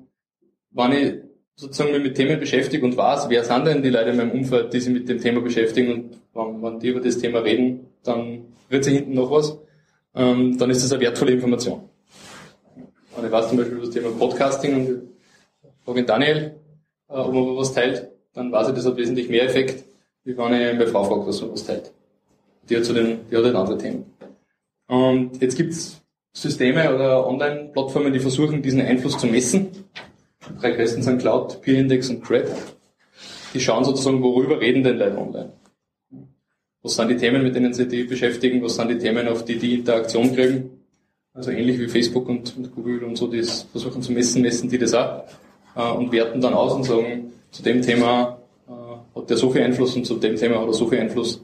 wenn 0.71 0.91
ich 0.91 1.13
sozusagen 1.55 1.91
mich 1.91 2.03
mit 2.03 2.15
Themen 2.15 2.39
beschäftige 2.39 2.85
und 2.85 2.97
weiß, 2.97 3.29
wer 3.29 3.43
sind 3.43 3.65
denn 3.65 3.81
die 3.81 3.89
Leute 3.89 4.09
in 4.09 4.17
meinem 4.17 4.31
Umfeld, 4.31 4.73
die 4.73 4.79
sich 4.79 4.93
mit 4.93 5.07
dem 5.07 5.19
Thema 5.19 5.41
beschäftigen 5.41 5.91
und 5.93 6.19
wenn, 6.33 6.61
wenn 6.61 6.79
die 6.79 6.89
über 6.89 6.99
das 6.99 7.17
Thema 7.17 7.39
reden, 7.39 7.87
dann 8.05 8.45
wird 8.69 8.83
sich 8.83 8.95
hinten 8.95 9.13
noch 9.13 9.31
was, 9.31 9.57
ähm, 10.15 10.57
dann 10.57 10.69
ist 10.69 10.83
das 10.83 10.91
eine 10.91 11.01
wertvolle 11.01 11.33
Information. 11.33 11.89
Und 13.15 13.25
ich 13.25 13.31
weiß 13.31 13.49
zum 13.49 13.57
Beispiel 13.57 13.79
das 13.79 13.89
Thema 13.91 14.11
Podcasting 14.11 14.75
und 14.75 15.01
frage 15.83 16.03
Daniel, 16.03 16.55
äh, 17.09 17.13
ob 17.13 17.33
man 17.33 17.55
was 17.57 17.73
teilt, 17.73 18.09
dann 18.33 18.51
weiß 18.51 18.69
ich, 18.69 18.75
das 18.75 18.85
hat 18.85 18.97
wesentlich 18.97 19.29
mehr 19.29 19.43
Effekt, 19.43 19.85
wie 20.23 20.37
wenn 20.37 20.53
ich 20.53 20.73
meine 20.77 20.87
Frau 20.87 21.03
frage, 21.03 21.27
was 21.27 21.41
man 21.41 21.51
was 21.51 21.65
teilt. 21.65 21.91
Die 22.69 22.77
hat, 22.77 22.85
zu 22.85 22.93
den, 22.93 23.19
die 23.29 23.37
hat 23.37 23.43
halt 23.43 23.55
andere 23.55 23.77
Themen. 23.77 24.05
Und 24.87 25.41
jetzt 25.41 25.55
gibt's 25.55 26.01
Systeme 26.33 26.93
oder 26.93 27.25
Online-Plattformen, 27.27 28.11
die 28.11 28.19
versuchen, 28.19 28.61
diesen 28.61 28.81
Einfluss 28.81 29.17
zu 29.17 29.27
messen. 29.27 29.67
Drei 30.59 30.71
größten 30.71 31.01
sind 31.01 31.19
Cloud, 31.19 31.61
Peer 31.61 31.79
Index 31.79 32.09
und 32.09 32.23
Cred. 32.23 32.51
Die 33.53 33.59
schauen 33.59 33.85
sozusagen, 33.85 34.21
worüber 34.21 34.59
reden 34.59 34.83
denn 34.83 34.97
Leute 34.97 35.17
online? 35.17 35.53
Was 36.85 36.97
sind 36.97 37.09
die 37.09 37.17
Themen, 37.17 37.41
mit 37.41 37.55
denen 37.55 37.73
sie 37.73 37.87
die 37.87 38.03
beschäftigen? 38.03 38.61
Was 38.61 38.75
sind 38.75 38.89
die 38.89 38.99
Themen, 38.99 39.27
auf 39.27 39.43
die 39.43 39.57
die 39.57 39.73
Interaktion 39.73 40.35
kriegen? 40.35 40.69
Also 41.33 41.49
ähnlich 41.49 41.79
wie 41.79 41.87
Facebook 41.87 42.29
und, 42.29 42.55
und 42.55 42.75
Google 42.75 43.05
und 43.05 43.17
so, 43.17 43.25
die 43.25 43.41
versuchen 43.41 44.03
zu 44.03 44.11
messen, 44.11 44.43
messen 44.43 44.69
die 44.69 44.77
das 44.77 44.93
auch 44.93 45.23
äh, 45.75 45.81
und 45.81 46.11
werten 46.11 46.39
dann 46.39 46.53
aus 46.53 46.73
und 46.73 46.83
sagen, 46.83 47.33
zu 47.49 47.63
dem 47.63 47.81
Thema 47.81 48.37
äh, 48.67 49.17
hat 49.19 49.29
der 49.31 49.35
so 49.35 49.49
viel 49.49 49.63
Einfluss 49.63 49.95
und 49.95 50.05
zu 50.05 50.17
dem 50.17 50.35
Thema 50.35 50.61
hat 50.61 50.67
er 50.67 50.73
so 50.73 50.85
viel 50.85 50.99
Einfluss. 50.99 51.43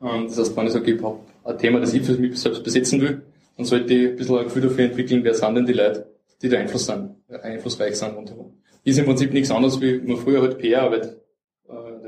Ähm, 0.00 0.28
das 0.28 0.38
heißt, 0.38 0.56
wenn 0.56 0.66
ich 0.68 0.72
sage, 0.72 0.92
ich 0.92 1.02
habe 1.02 1.18
ein 1.42 1.58
Thema, 1.58 1.80
das 1.80 1.92
ich 1.92 2.02
für 2.02 2.12
mich 2.12 2.38
selbst 2.38 2.62
besetzen 2.62 3.00
will, 3.00 3.22
dann 3.56 3.66
sollte 3.66 3.92
ich 3.92 4.10
ein 4.10 4.16
bisschen 4.16 4.38
ein 4.38 4.44
Gefühl 4.44 4.62
dafür 4.62 4.84
entwickeln, 4.84 5.24
wer 5.24 5.34
sind 5.34 5.56
denn 5.56 5.66
die 5.66 5.72
Leute, 5.72 6.06
die 6.40 6.48
da 6.48 6.58
Einfluss 6.58 6.86
sind, 6.86 7.10
einflussreich 7.42 7.96
sind 7.96 8.14
rundherum. 8.14 8.52
Ist 8.84 9.00
im 9.00 9.04
Prinzip 9.04 9.32
nichts 9.32 9.50
anderes, 9.50 9.80
wie 9.80 9.98
man 9.98 10.16
früher 10.16 10.42
halt 10.42 10.58
PR-Arbeit, 10.58 11.16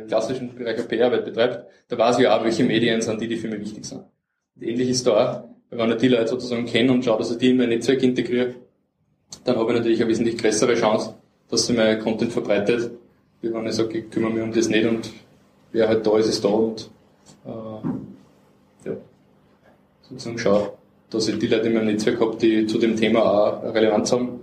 klassischen 0.09 0.55
Bereich 0.55 0.77
der 0.77 0.83
PR-Arbeit 0.85 1.25
betreibt. 1.25 1.67
Da 1.89 1.97
weiß 1.97 2.19
ich 2.19 2.27
auch, 2.27 2.43
welche 2.43 2.65
Medien 2.65 3.01
sind 3.01 3.21
die, 3.21 3.29
die 3.29 3.37
für 3.37 3.49
mich 3.49 3.61
wichtig 3.61 3.85
sind. 3.85 4.03
Und 4.57 4.63
ähnlich 4.63 4.89
ist 4.89 5.07
da 5.07 5.13
auch, 5.13 5.45
wenn 5.71 5.91
ich 5.91 5.97
die 5.99 6.09
Leute 6.09 6.29
sozusagen 6.29 6.67
kenne 6.67 6.93
und 6.93 7.05
schaue, 7.05 7.19
dass 7.19 7.31
ich 7.31 7.39
die 7.39 7.51
in 7.51 7.59
mein 7.59 7.69
Netzwerk 7.69 8.03
integriere, 8.03 8.55
dann 9.45 9.57
habe 9.57 9.71
ich 9.73 9.79
natürlich 9.79 10.01
eine 10.01 10.11
wesentlich 10.11 10.39
größere 10.39 10.75
Chance, 10.75 11.15
dass 11.51 11.67
sie 11.67 11.75
mein 11.75 11.99
Content 12.01 12.33
verbreitet, 12.33 12.91
wie 13.43 13.53
wenn 13.53 13.67
ich 13.67 13.75
sage, 13.75 13.99
ich 13.99 14.11
kümmere 14.11 14.33
mich 14.33 14.43
um 14.43 14.53
das 14.53 14.69
nicht 14.69 14.87
und 14.87 15.11
wer 15.73 15.89
halt 15.89 16.07
da 16.07 16.19
ist, 16.19 16.29
ist 16.29 16.45
da 16.45 16.49
und 16.49 16.91
äh, 17.45 18.89
ja, 18.89 18.97
sozusagen 20.03 20.39
schaue, 20.39 20.73
dass 21.11 21.29
ich 21.29 21.39
die 21.39 21.47
Leute 21.47 21.69
in 21.69 21.75
meinem 21.75 21.87
Netzwerk 21.87 22.21
habe, 22.21 22.37
die 22.37 22.67
zu 22.67 22.79
dem 22.79 22.97
Thema 22.97 23.23
auch 23.23 23.75
Relevanz 23.75 24.13
haben, 24.13 24.41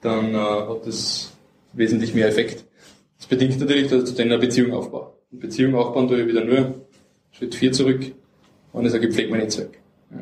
dann 0.00 0.34
äh, 0.34 0.38
hat 0.38 0.86
das 0.86 1.32
wesentlich 1.72 2.14
mehr 2.14 2.28
Effekt. 2.28 2.64
Das 3.28 3.38
bedingt 3.38 3.58
natürlich, 3.58 3.88
dass 3.88 4.08
ich 4.08 4.14
denen 4.14 4.30
eine 4.30 4.40
Beziehung 4.40 4.72
aufbaue. 4.72 5.14
Eine 5.32 5.40
Beziehung 5.40 5.74
aufbauen 5.74 6.06
tue 6.06 6.20
ich 6.20 6.28
wieder 6.28 6.44
nur 6.44 6.86
Schritt 7.32 7.56
4 7.56 7.72
zurück, 7.72 8.12
wenn 8.72 8.86
ich 8.86 8.92
sage, 8.92 9.08
ich 9.08 9.14
pflege 9.14 9.30
mein 9.30 9.40
Netzwerk. 9.40 9.76
Ja. 10.12 10.18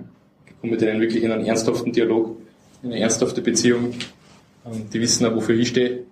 Ich 0.46 0.58
komme 0.58 0.72
mit 0.72 0.80
denen 0.80 1.02
wirklich 1.02 1.22
in 1.22 1.30
einen 1.30 1.44
ernsthaften 1.44 1.92
Dialog, 1.92 2.38
in 2.82 2.92
eine 2.92 3.00
ernsthafte 3.00 3.42
Beziehung. 3.42 3.92
Ähm, 4.64 4.88
die 4.90 5.00
wissen 5.02 5.26
auch, 5.26 5.34
wofür 5.34 5.54
ich 5.54 5.68
stehe. 5.68 6.04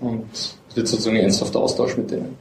Und 0.00 0.26
es 0.34 0.58
wird 0.74 0.86
sozusagen 0.86 1.16
ein 1.16 1.22
ernsthafter 1.22 1.60
Austausch 1.60 1.96
mit 1.96 2.10
denen. 2.10 2.36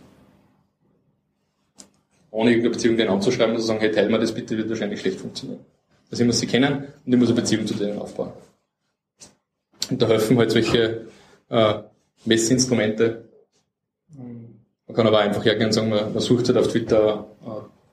Ohne 2.32 2.50
irgendeine 2.50 2.74
Beziehung 2.74 2.98
denen 2.98 3.10
anzuschreiben 3.10 3.56
und 3.56 3.62
zu 3.62 3.68
sagen, 3.68 3.80
hey, 3.80 3.92
teil 3.92 4.10
mir 4.10 4.20
das 4.20 4.34
bitte, 4.34 4.58
wird 4.58 4.68
wahrscheinlich 4.68 5.00
schlecht 5.00 5.22
funktionieren. 5.22 5.62
Also 6.12 6.24
ich 6.24 6.28
muss 6.28 6.40
sie 6.40 6.48
kennen 6.48 6.88
und 7.06 7.14
ich 7.14 7.18
muss 7.18 7.30
eine 7.30 7.40
Beziehung 7.40 7.66
zu 7.66 7.76
denen 7.76 8.00
aufbauen. 8.00 8.34
Und 9.90 10.02
da 10.02 10.10
helfen 10.10 10.38
halt 10.38 10.52
solche 10.52 11.08
äh, 11.48 11.74
Messinstrumente. 12.26 13.27
Kann 14.98 15.06
aber 15.06 15.20
einfach 15.20 15.46
hergehen 15.46 15.68
und 15.68 15.74
sagen, 15.74 15.90
man, 15.92 16.20
sucht 16.20 16.48
halt 16.48 16.58
auf 16.58 16.70
Twitter 16.70 17.28
äh, 17.46 17.50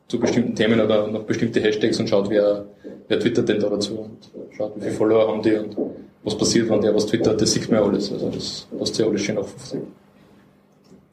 zu 0.09 0.19
bestimmten 0.19 0.55
Themen 0.55 0.81
oder 0.81 1.07
nach 1.07 1.21
bestimmte 1.21 1.61
Hashtags 1.61 2.01
und 2.01 2.09
schaut, 2.09 2.31
wer, 2.31 2.65
wer 3.09 3.21
twittert 3.21 3.47
denn 3.47 3.61
da 3.61 3.69
dazu 3.69 3.99
und 3.99 4.31
schaut, 4.57 4.75
wie 4.77 4.81
viele 4.81 4.93
Follower 4.93 5.29
haben 5.29 5.43
die 5.43 5.55
und 5.55 5.77
was 6.23 6.39
passiert, 6.39 6.71
wenn 6.71 6.81
der 6.81 6.95
was 6.95 7.05
twittert, 7.05 7.39
das 7.39 7.53
sieht 7.53 7.71
man 7.71 7.81
ja 7.81 7.87
alles. 7.87 8.11
Also 8.11 8.31
das 8.31 8.67
lässt 8.81 8.95
sich 8.95 9.07
alles 9.07 9.21
schön 9.21 9.37
aufsehen. 9.37 9.83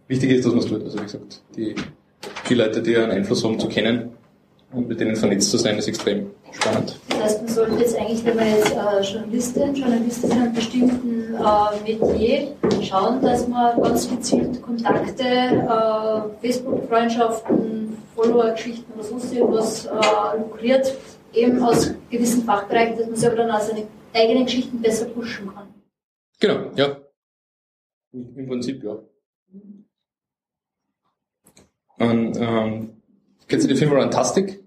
Wichtig 0.08 0.32
ist, 0.32 0.46
dass 0.46 0.54
man 0.54 0.64
es 0.64 0.70
tut. 0.70 0.82
Also 0.82 0.98
wie 0.98 1.04
gesagt, 1.04 1.42
die, 1.58 1.76
die 2.48 2.54
Leute, 2.54 2.82
die 2.82 2.96
einen 2.96 3.12
Einfluss 3.12 3.44
haben, 3.44 3.60
zu 3.60 3.68
kennen 3.68 4.12
und 4.74 4.88
mit 4.88 5.00
denen 5.00 5.16
vernetzt 5.16 5.52
zu 5.52 5.58
sein, 5.58 5.78
ist 5.78 5.88
extrem 5.88 6.32
spannend. 6.52 7.00
Das 7.10 7.20
heißt, 7.20 7.42
man 7.44 7.54
sollte 7.54 7.76
jetzt 7.80 7.98
eigentlich, 7.98 8.24
wenn 8.26 8.36
man 8.36 8.48
jetzt 8.48 8.72
äh, 8.72 9.02
Journalistin, 9.02 9.76
Journalistin 9.76 10.32
in 10.32 10.38
einem 10.38 10.54
bestimmten 10.54 11.36
äh, 11.36 11.84
Metier 11.84 12.56
schauen, 12.82 13.22
dass 13.22 13.48
man 13.48 13.82
ganz 13.82 14.10
gezielt 14.10 14.62
Kontakte, 14.62 15.24
äh, 15.24 16.42
Facebook-Freundschaften, 16.42 17.98
Follower-Geschichten 18.16 18.92
oder 18.94 19.04
sonst 19.04 19.34
irgendwas 19.34 19.86
äh, 19.86 20.38
lukriert, 20.38 20.96
eben 21.34 21.62
aus 21.64 21.94
gewissen 22.10 22.44
Fachbereichen, 22.44 22.98
dass 22.98 23.08
man 23.08 23.16
selber 23.16 23.38
dann 23.38 23.52
auch 23.52 23.62
seine 23.62 23.88
eigenen 24.14 24.46
Geschichten 24.46 24.82
besser 24.82 25.06
pushen 25.06 25.54
kann. 25.54 25.68
Genau, 26.40 26.72
ja. 26.76 26.98
Im 28.14 28.48
Prinzip, 28.48 28.84
ja. 28.84 29.00
Und, 31.98 32.36
ähm, 32.38 33.02
kennst 33.48 33.66
du 33.66 33.68
den 33.68 33.78
Film 33.78 33.94
Rantastic? 33.94 34.61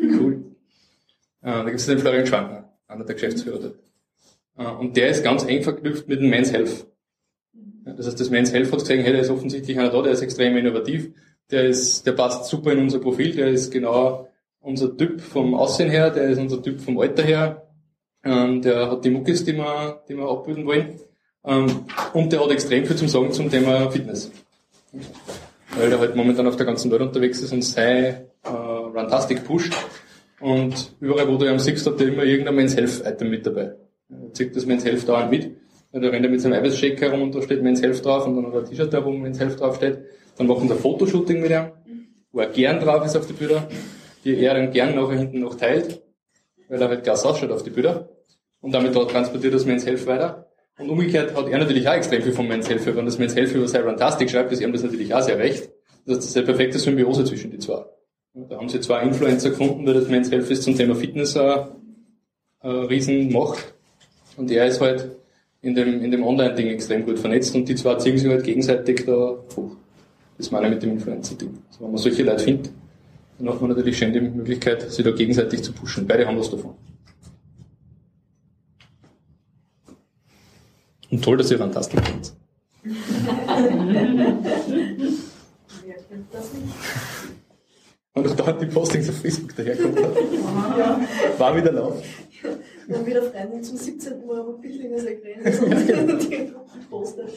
Ja. 0.00 0.18
Cool. 0.18 0.44
Äh, 1.42 1.52
da 1.52 1.64
gibt 1.64 1.80
es 1.80 1.86
den 1.86 1.98
Florian 1.98 2.26
Schwankner, 2.26 2.72
einer 2.88 3.04
der 3.04 3.14
Geschäftsführer 3.14 3.58
dort. 3.58 3.78
Äh, 4.58 4.80
und 4.80 4.96
der 4.96 5.08
ist 5.08 5.22
ganz 5.22 5.44
eng 5.44 5.62
verknüpft 5.62 6.08
mit 6.08 6.20
dem 6.20 6.30
Men's 6.30 6.52
Health. 6.52 6.86
Das 7.84 8.06
heißt, 8.06 8.18
das 8.18 8.30
Men's 8.30 8.52
Health 8.52 8.72
hat 8.72 8.80
gesehen, 8.80 9.02
hey, 9.02 9.12
der 9.12 9.22
ist 9.22 9.30
offensichtlich 9.30 9.78
einer 9.78 9.90
da, 9.90 10.02
der 10.02 10.12
ist 10.12 10.22
extrem 10.22 10.56
innovativ, 10.56 11.10
der 11.50 11.66
ist, 11.66 12.04
der 12.04 12.12
passt 12.12 12.46
super 12.46 12.72
in 12.72 12.80
unser 12.80 12.98
Profil, 12.98 13.32
der 13.32 13.48
ist 13.48 13.70
genau 13.70 14.28
unser 14.60 14.96
Typ 14.96 15.20
vom 15.20 15.54
Aussehen 15.54 15.90
her, 15.90 16.10
der 16.10 16.30
ist 16.30 16.38
unser 16.38 16.60
Typ 16.60 16.80
vom 16.80 16.98
Alter 16.98 17.22
her, 17.22 17.68
ähm, 18.24 18.60
der 18.60 18.90
hat 18.90 19.04
die 19.04 19.10
Muckis, 19.10 19.44
die 19.44 19.54
wir, 19.54 20.02
die 20.08 20.16
wir 20.16 20.28
abbilden 20.28 20.66
wollen, 20.66 20.98
ähm, 21.44 21.86
und 22.12 22.32
der 22.32 22.42
hat 22.42 22.50
extrem 22.50 22.84
viel 22.84 22.96
zum 22.96 23.06
Sagen 23.06 23.32
zum 23.32 23.48
Thema 23.48 23.88
Fitness. 23.90 24.32
Weil 25.76 25.92
er 25.92 26.00
halt 26.00 26.16
momentan 26.16 26.48
auf 26.48 26.56
der 26.56 26.66
ganzen 26.66 26.90
Welt 26.90 27.02
unterwegs 27.02 27.40
ist 27.40 27.52
und 27.52 27.62
sei 27.62 28.26
äh, 28.42 28.48
Runtastic 28.96 29.44
pusht. 29.44 29.74
Und 30.40 30.94
überall, 31.00 31.28
wo 31.28 31.36
du 31.36 31.46
ihn 31.50 31.58
siehst, 31.58 31.86
hat 31.86 32.00
er 32.00 32.08
immer 32.08 32.24
irgendein 32.24 32.56
Men's 32.56 32.76
Health 32.76 33.02
Item 33.06 33.30
mit 33.30 33.46
dabei. 33.46 33.74
Er 34.10 34.32
zieht 34.32 34.54
das 34.54 34.66
Men's 34.66 34.84
Health 34.84 35.08
dauernd 35.08 35.30
mit. 35.30 35.56
Da 35.92 36.00
rennt 36.00 36.26
er 36.26 36.30
mit 36.30 36.40
seinem 36.40 36.54
Eiweißshake 36.54 37.00
herum 37.00 37.22
und 37.22 37.34
da 37.34 37.40
steht 37.40 37.62
Men's 37.62 37.80
Health 37.80 38.04
drauf 38.04 38.26
und 38.26 38.36
dann 38.36 38.46
hat 38.46 38.54
er 38.54 38.60
ein 38.60 38.66
T-Shirt 38.66 38.92
da, 38.92 39.04
wo 39.04 39.10
Men's 39.12 39.40
Health 39.40 39.60
drauf 39.60 39.76
steht. 39.76 39.98
Dann 40.36 40.46
machen 40.46 40.68
wir 40.68 40.76
ein 40.76 40.80
Fotoshooting 40.80 41.40
mit 41.40 41.50
ihm, 41.50 41.70
wo 42.32 42.40
er 42.40 42.48
gern 42.48 42.80
drauf 42.80 43.04
ist 43.06 43.16
auf 43.16 43.26
die 43.26 43.32
Bilder, 43.32 43.66
die 44.24 44.36
er 44.36 44.54
dann 44.54 44.70
gern 44.70 44.94
nachher 44.94 45.16
hinten 45.16 45.40
noch 45.40 45.54
teilt, 45.54 46.02
weil 46.68 46.82
er 46.82 46.88
halt 46.88 47.04
klasse 47.04 47.26
ausschaut 47.26 47.50
auf 47.50 47.62
die 47.62 47.70
Bilder. 47.70 48.10
Und 48.60 48.74
damit 48.74 48.92
transportiert 48.92 49.54
das 49.54 49.64
Men's 49.64 49.86
Health 49.86 50.06
weiter. 50.06 50.50
Und 50.78 50.90
umgekehrt 50.90 51.34
hat 51.34 51.48
er 51.48 51.58
natürlich 51.58 51.88
auch 51.88 51.94
extrem 51.94 52.20
viel 52.20 52.32
von 52.32 52.46
Men's 52.46 52.68
Health. 52.68 52.84
Wenn 52.94 53.06
das 53.06 53.18
Men's 53.18 53.34
Health 53.34 53.54
über 53.54 53.66
sehr 53.66 53.84
fantastisch 53.84 54.32
schreibt, 54.32 54.52
ist 54.52 54.60
ihm 54.60 54.72
das 54.72 54.82
natürlich 54.82 55.14
auch 55.14 55.22
sehr 55.22 55.38
recht. 55.38 55.70
Das 56.04 56.18
ist 56.18 56.36
eine 56.36 56.44
perfekte 56.44 56.78
Symbiose 56.78 57.24
zwischen 57.24 57.50
die 57.50 57.58
zwei. 57.58 57.86
Da 58.36 58.58
haben 58.58 58.68
sie 58.68 58.80
zwei 58.80 59.02
Influencer 59.02 59.48
gefunden, 59.48 59.86
weil 59.86 59.94
das 59.94 60.08
Men's 60.08 60.30
Health 60.30 60.50
ist 60.50 60.62
zum 60.62 60.76
Thema 60.76 60.94
Fitness 60.94 61.34
eine, 61.38 61.70
eine 62.60 62.90
riesen 62.90 63.32
Macht. 63.32 63.72
Und 64.36 64.50
er 64.50 64.66
ist 64.66 64.82
halt 64.82 65.10
in 65.62 65.74
dem, 65.74 66.02
in 66.02 66.10
dem 66.10 66.22
Online-Ding 66.22 66.66
extrem 66.66 67.06
gut 67.06 67.18
vernetzt 67.18 67.54
und 67.54 67.66
die 67.66 67.74
zwei 67.74 67.94
ziehen 67.94 68.18
sich 68.18 68.28
halt 68.28 68.44
gegenseitig 68.44 69.06
da 69.06 69.38
hoch. 69.56 69.70
Das 70.36 70.50
meine 70.50 70.66
ich 70.66 70.74
mit 70.74 70.82
dem 70.82 70.90
Influencer-Ding. 70.90 71.62
Also 71.68 71.80
wenn 71.80 71.92
man 71.92 71.96
solche 71.96 72.24
Leute 72.24 72.44
findet, 72.44 72.72
dann 73.38 73.48
hat 73.48 73.58
man 73.58 73.70
natürlich 73.70 73.96
schon 73.96 74.12
die 74.12 74.20
Möglichkeit, 74.20 74.82
sich 74.82 75.02
da 75.02 75.12
gegenseitig 75.12 75.62
zu 75.62 75.72
pushen. 75.72 76.06
Beide 76.06 76.26
haben 76.26 76.38
was 76.38 76.50
davon. 76.50 76.74
Und 81.10 81.24
toll, 81.24 81.38
dass 81.38 81.50
ihr 81.50 81.56
Fantastik 81.56 82.04
kennt. 82.04 82.34
Und 88.16 88.26
auch 88.26 88.34
da 88.34 88.46
hat 88.46 88.62
die 88.62 88.66
Postings 88.66 89.10
auf 89.10 89.16
Facebook 89.16 89.54
daherkommen. 89.54 89.94
Ja. 90.78 91.00
War 91.36 91.54
wieder 91.54 91.70
laut. 91.70 92.02
Dann 92.88 93.04
wieder 93.04 93.22
Freundin 93.22 93.62
zum 93.62 93.76
17 93.76 94.24
Uhr 94.24 94.48
auf 94.48 94.58
Bildlinge 94.58 94.98
Sekretärin 94.98 96.10
und 96.10 96.30
die 96.30 96.52
postet. 96.88 97.28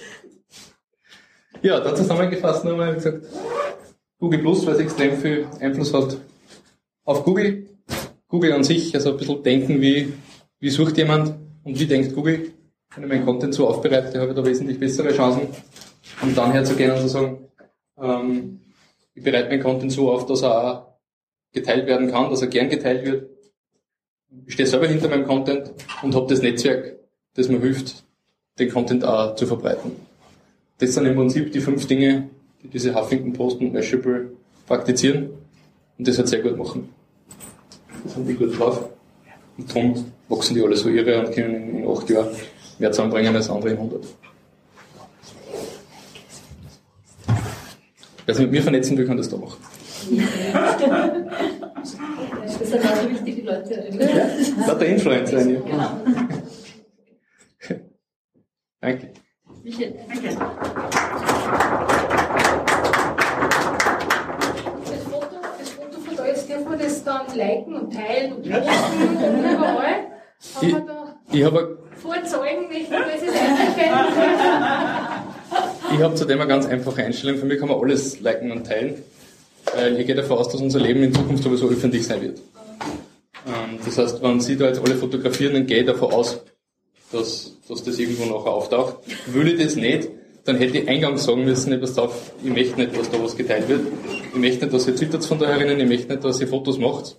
Ja, 1.61 1.81
da 1.81 1.93
zusammengefasst 1.93 2.63
nochmal 2.63 2.93
gesagt, 2.93 3.25
Google 4.19 4.39
Plus, 4.39 4.65
weil 4.65 4.75
es 4.75 4.79
extrem 4.79 5.17
viel 5.17 5.47
Einfluss 5.59 5.93
hat 5.93 6.17
auf 7.03 7.25
Google. 7.25 7.67
Google 8.29 8.53
an 8.53 8.63
sich, 8.63 8.95
also 8.95 9.11
ein 9.11 9.17
bisschen 9.17 9.43
denken, 9.43 9.81
wie, 9.81 10.13
wie 10.59 10.69
sucht 10.69 10.97
jemand 10.97 11.33
und 11.63 11.77
wie 11.77 11.87
denkt 11.87 12.15
Google. 12.15 12.53
Wenn 12.95 13.03
ich 13.03 13.09
meinen 13.09 13.25
Content 13.25 13.53
so 13.53 13.67
aufbereite, 13.67 14.17
habe 14.21 14.29
ich 14.29 14.35
da 14.35 14.45
wesentlich 14.45 14.79
bessere 14.79 15.13
Chancen, 15.13 15.47
um 16.21 16.33
dann 16.33 16.53
herzugehen 16.53 16.91
und 16.91 17.01
zu 17.01 17.09
sagen, 17.09 17.49
ähm, 18.01 18.59
ich 19.13 19.23
bereite 19.23 19.49
meinen 19.49 19.63
Content 19.63 19.91
so 19.91 20.11
auf, 20.11 20.25
dass 20.25 20.43
er 20.43 20.63
auch 20.63 20.89
geteilt 21.53 21.87
werden 21.87 22.11
kann, 22.11 22.29
dass 22.29 22.41
er 22.41 22.47
gern 22.47 22.69
geteilt 22.69 23.05
wird. 23.05 23.29
Ich 24.45 24.53
stehe 24.53 24.67
selber 24.67 24.87
hinter 24.87 25.09
meinem 25.09 25.25
Content 25.25 25.71
und 26.03 26.15
habe 26.15 26.27
das 26.27 26.41
Netzwerk, 26.41 26.97
das 27.33 27.49
mir 27.49 27.59
hilft, 27.59 28.03
den 28.59 28.69
Content 28.69 29.03
auch 29.03 29.35
zu 29.35 29.47
verbreiten. 29.47 29.91
Das 30.77 30.93
sind 30.93 31.05
im 31.05 31.15
Prinzip 31.15 31.51
die 31.51 31.59
fünf 31.59 31.87
Dinge, 31.87 32.29
die 32.61 32.67
diese 32.67 32.93
Huffington 32.93 33.33
Post 33.33 33.59
und 33.59 33.73
Mashable 33.73 34.31
praktizieren 34.67 35.29
und 35.97 36.07
das 36.07 36.17
halt 36.17 36.27
sehr 36.27 36.41
gut 36.41 36.57
machen. 36.57 36.89
Das 38.03 38.15
haben 38.15 38.27
die 38.27 38.35
gut 38.35 38.57
drauf. 38.57 38.89
Und 39.57 39.69
darum 39.69 40.05
wachsen 40.29 40.55
die 40.55 40.61
alle 40.61 40.75
so 40.75 40.89
irre 40.89 41.19
und 41.19 41.33
können 41.33 41.79
in 41.79 41.87
acht 41.87 42.09
Jahren 42.09 42.29
mehr 42.77 42.91
zusammenbringen 42.91 43.35
als 43.35 43.49
andere 43.49 43.71
in 43.71 43.77
100. 43.77 44.05
Wer 48.29 48.35
sich 48.35 48.45
mit 48.45 48.51
mir 48.51 48.61
vernetzen 48.61 48.95
will, 48.95 49.07
kann 49.07 49.17
das 49.17 49.27
da 49.27 49.37
machen. 49.37 49.57
Das 52.43 52.61
ist 52.61 52.71
ganz 52.73 53.09
wichtig, 53.09 53.37
die 53.37 53.41
Leute. 53.41 53.89
Ja, 54.67 54.75
der 54.75 54.87
Influencer 54.87 55.39
in 55.39 55.65
Genau. 55.65 55.89
Danke. 58.81 59.13
Michael, 59.63 59.95
danke. 60.07 60.27
Das 60.27 60.35
Foto, 65.05 65.37
das 65.57 65.69
Foto 65.71 65.99
von 65.99 66.15
da, 66.15 66.27
jetzt 66.27 66.47
dürfen 66.47 66.69
wir 66.69 66.77
das 66.77 67.03
dann 67.03 67.35
liken 67.35 67.73
und 67.73 67.91
teilen 67.91 68.33
und 68.33 68.43
posten 68.47 69.53
überall. 69.55 70.05
Ich, 70.61 70.75
ich 71.39 71.43
habe 71.45 71.79
vorzeugen 71.95 72.69
nicht, 72.69 72.91
das 72.91 73.23
ist 73.23 73.33
Ich 75.93 75.99
habe 76.01 76.15
zudem 76.15 76.39
eine 76.39 76.47
ganz 76.47 76.65
einfache 76.65 77.03
Einstellung. 77.03 77.39
Für 77.39 77.45
mich 77.45 77.59
kann 77.59 77.69
man 77.69 77.79
alles 77.79 78.19
liken 78.19 78.51
und 78.51 78.65
teilen. 78.65 78.95
Weil 79.75 79.99
ich 79.99 80.07
gehe 80.07 80.15
davon 80.15 80.37
aus, 80.37 80.49
dass 80.49 80.61
unser 80.61 80.79
Leben 80.79 81.03
in 81.03 81.13
Zukunft 81.13 81.43
sowieso 81.43 81.69
öffentlich 81.69 82.05
sein 82.05 82.21
wird. 82.21 82.39
Ähm, 83.47 83.79
das 83.83 83.97
heißt, 83.97 84.21
wenn 84.21 84.39
Sie 84.39 84.57
da 84.57 84.67
jetzt 84.67 84.81
alle 84.83 84.95
fotografieren, 84.95 85.53
dann 85.53 85.65
gehe 85.65 85.79
ich 85.79 85.85
davon 85.85 86.13
aus, 86.13 86.41
dass, 87.11 87.53
dass 87.67 87.83
das 87.83 87.99
irgendwo 87.99 88.25
nachher 88.25 88.51
auftaucht. 88.51 88.97
Würde 89.27 89.55
das 89.57 89.75
nicht, 89.75 90.09
dann 90.45 90.57
hätte 90.57 90.77
ich 90.77 90.87
eingangs 90.87 91.25
sagen 91.25 91.43
müssen, 91.43 91.73
ich, 91.73 91.97
auf, 91.97 92.33
ich 92.43 92.51
möchte 92.51 92.79
nicht, 92.79 92.97
dass 92.97 93.09
da 93.09 93.21
was 93.21 93.35
geteilt 93.35 93.67
wird. 93.67 93.81
Ich 94.33 94.39
möchte 94.39 94.65
nicht, 94.65 94.73
dass 94.73 94.87
ihr 94.87 94.95
twittert 94.95 95.25
von 95.25 95.39
da 95.39 95.47
herinnen, 95.47 95.79
ich 95.79 95.87
möchte 95.87 96.13
nicht, 96.13 96.23
dass 96.23 96.39
ihr 96.39 96.47
Fotos 96.47 96.77
macht 96.77 97.15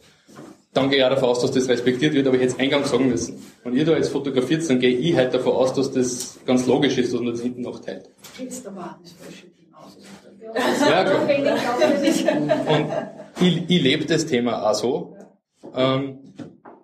dann 0.72 0.88
gehe 0.88 0.98
ich 0.98 1.04
auch 1.04 1.10
davon 1.10 1.30
aus, 1.30 1.40
dass 1.40 1.50
das 1.50 1.68
respektiert 1.68 2.14
wird, 2.14 2.26
aber 2.26 2.36
ich 2.36 2.42
hätte 2.42 2.54
es 2.54 2.58
eingangs 2.58 2.90
sagen 2.90 3.08
müssen. 3.08 3.42
Wenn 3.64 3.74
ihr 3.74 3.84
da 3.84 3.96
jetzt 3.96 4.10
fotografiert, 4.10 4.68
dann 4.68 4.78
gehe 4.78 4.96
ich 4.96 5.16
halt 5.16 5.34
davon 5.34 5.52
aus, 5.52 5.74
dass 5.74 5.90
das 5.92 6.38
ganz 6.46 6.66
logisch 6.66 6.96
ist, 6.96 7.12
dass 7.12 7.20
man 7.20 7.32
das 7.32 7.42
hinten 7.42 7.62
noch 7.62 7.80
teilt. 7.80 8.08
Jetzt 8.38 8.66
aber. 8.66 8.98
Ja, 10.54 11.04
klar. 11.04 11.22
Und 12.66 13.46
ich, 13.46 13.62
ich 13.68 13.82
lebe 13.82 14.04
das 14.04 14.26
Thema 14.26 14.68
auch 14.68 14.74
so. 14.74 15.16
Ähm, 15.74 16.18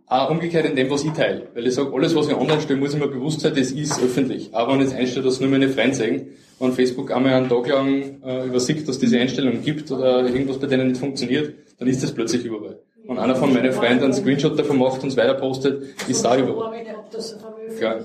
auch 0.08 0.30
umgekehrt 0.30 0.66
in 0.66 0.76
dem, 0.76 0.88
was 0.88 1.04
ich 1.04 1.10
teile. 1.12 1.48
Weil 1.54 1.66
ich 1.66 1.74
sage, 1.74 1.92
alles, 1.92 2.14
was 2.14 2.28
ich 2.28 2.36
online 2.36 2.60
stelle, 2.60 2.78
muss 2.78 2.94
ich 2.94 3.00
mir 3.00 3.08
bewusst 3.08 3.40
sein, 3.40 3.54
das 3.56 3.72
ist 3.72 4.00
öffentlich. 4.00 4.54
Aber 4.54 4.72
wenn 4.72 4.80
ich 4.80 4.90
jetzt 4.90 4.96
einstelle, 4.96 5.24
dass 5.24 5.40
nur 5.40 5.50
meine 5.50 5.68
Freunde 5.68 5.96
sehen, 5.96 6.28
wenn 6.60 6.72
Facebook 6.72 7.10
einmal 7.10 7.34
einen 7.34 7.48
Tag 7.48 7.66
lang 7.66 8.22
äh, 8.24 8.46
übersieht, 8.46 8.82
dass 8.82 8.96
es 8.96 8.98
diese 9.00 9.18
Einstellung 9.18 9.62
gibt 9.62 9.90
oder 9.90 10.24
irgendwas 10.26 10.58
bei 10.58 10.68
denen 10.68 10.88
nicht 10.88 11.00
funktioniert, 11.00 11.54
dann 11.78 11.88
ist 11.88 12.02
das 12.04 12.12
plötzlich 12.12 12.44
überall. 12.44 12.78
Und 13.06 13.18
einer 13.18 13.36
von 13.36 13.52
meinen 13.52 13.72
Freunden 13.72 14.04
einen 14.04 14.12
Screenshot 14.12 14.58
davon 14.58 14.78
macht 14.78 15.02
und 15.02 15.08
es 15.08 15.16
weiter 15.16 15.34
postet, 15.34 15.82
ist 16.08 16.24
da 16.24 16.36
über. 16.36 16.72
Klar. 17.78 18.00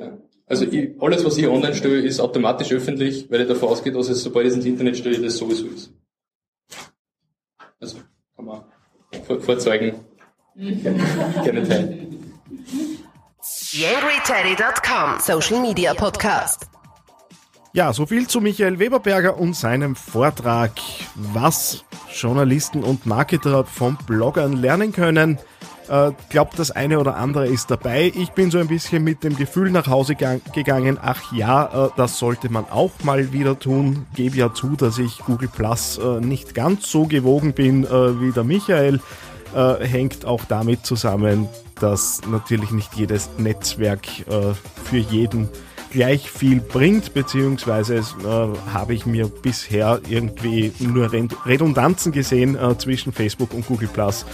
Ja. 0.00 0.18
Also 0.46 0.64
ich, 0.64 0.90
alles, 1.00 1.24
was 1.24 1.36
ich 1.38 1.48
online 1.48 1.74
stelle, 1.74 2.00
ist 2.00 2.20
automatisch 2.20 2.72
öffentlich, 2.72 3.30
weil 3.30 3.40
ich 3.42 3.48
davon 3.48 3.70
ausgehe, 3.70 3.92
dass 3.92 4.08
es, 4.08 4.22
sobald 4.22 4.46
ich 4.46 4.52
es 4.52 4.56
ins 4.58 4.66
Internet 4.66 4.96
stelle, 4.96 5.18
das 5.18 5.36
sowieso 5.36 5.66
ist. 5.66 5.92
Also 7.80 7.98
kann 8.36 8.44
man 8.44 8.62
vorzeigen. 9.40 10.04
Gerne 10.54 11.68
teilen. 11.68 12.06
YangryTeddy.com 13.72 15.20
Social 15.20 15.60
Media 15.60 15.94
Podcast. 15.94 16.66
Ja, 17.76 17.92
so 17.92 18.06
viel 18.06 18.26
zu 18.26 18.40
Michael 18.40 18.78
Weberberger 18.78 19.36
und 19.36 19.54
seinem 19.54 19.96
Vortrag, 19.96 20.70
was 21.14 21.84
Journalisten 22.10 22.82
und 22.82 23.04
Marketer 23.04 23.66
von 23.66 23.98
Bloggern 24.06 24.54
lernen 24.54 24.92
können. 24.92 25.38
Äh, 25.90 26.12
glaubt, 26.30 26.58
das 26.58 26.70
eine 26.70 26.98
oder 26.98 27.16
andere 27.16 27.46
ist 27.46 27.70
dabei. 27.70 28.10
Ich 28.16 28.30
bin 28.30 28.50
so 28.50 28.56
ein 28.56 28.68
bisschen 28.68 29.04
mit 29.04 29.22
dem 29.24 29.36
Gefühl 29.36 29.70
nach 29.70 29.88
Hause 29.88 30.14
gegangen, 30.14 30.98
ach 31.02 31.34
ja, 31.34 31.88
äh, 31.88 31.90
das 31.98 32.18
sollte 32.18 32.50
man 32.50 32.64
auch 32.64 32.92
mal 33.02 33.34
wieder 33.34 33.58
tun. 33.58 34.06
Gebe 34.14 34.38
ja 34.38 34.54
zu, 34.54 34.74
dass 34.74 34.96
ich 34.96 35.18
Google 35.18 35.48
Plus 35.54 35.98
äh, 35.98 36.22
nicht 36.22 36.54
ganz 36.54 36.90
so 36.90 37.04
gewogen 37.04 37.52
bin 37.52 37.84
äh, 37.84 38.20
wie 38.22 38.32
der 38.32 38.44
Michael. 38.44 39.00
Äh, 39.54 39.84
hängt 39.84 40.24
auch 40.24 40.46
damit 40.48 40.86
zusammen, 40.86 41.46
dass 41.78 42.22
natürlich 42.26 42.70
nicht 42.70 42.94
jedes 42.94 43.28
Netzwerk 43.36 44.06
äh, 44.20 44.54
für 44.86 44.96
jeden 44.96 45.50
gleich 45.96 46.30
viel 46.30 46.60
bringt, 46.60 47.12
beziehungsweise 47.14 47.96
äh, 47.96 48.02
habe 48.70 48.92
ich 48.92 49.06
mir 49.06 49.28
bisher 49.28 49.98
irgendwie 50.06 50.70
nur 50.78 51.10
Redundanzen 51.10 52.12
gesehen 52.12 52.54
äh, 52.54 52.76
zwischen 52.76 53.14
Facebook 53.14 53.54
und 53.54 53.66
Google 53.66 53.88
Plus. 53.88 54.26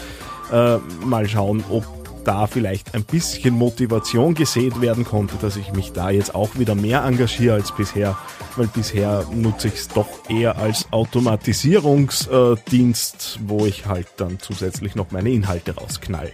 Äh, 0.50 0.78
mal 1.04 1.28
schauen, 1.28 1.62
ob 1.70 1.84
da 2.24 2.48
vielleicht 2.48 2.96
ein 2.96 3.04
bisschen 3.04 3.54
Motivation 3.54 4.34
gesät 4.34 4.80
werden 4.80 5.04
konnte, 5.04 5.36
dass 5.40 5.54
ich 5.54 5.72
mich 5.72 5.92
da 5.92 6.10
jetzt 6.10 6.34
auch 6.34 6.58
wieder 6.58 6.74
mehr 6.74 7.04
engagiere 7.04 7.54
als 7.54 7.70
bisher, 7.70 8.18
weil 8.56 8.66
bisher 8.66 9.24
nutze 9.32 9.68
ich 9.68 9.74
es 9.74 9.86
doch 9.86 10.08
eher 10.28 10.58
als 10.58 10.88
Automatisierungsdienst, 10.90 13.38
wo 13.46 13.66
ich 13.66 13.86
halt 13.86 14.08
dann 14.16 14.40
zusätzlich 14.40 14.96
noch 14.96 15.12
meine 15.12 15.30
Inhalte 15.30 15.76
rausknall. 15.76 16.32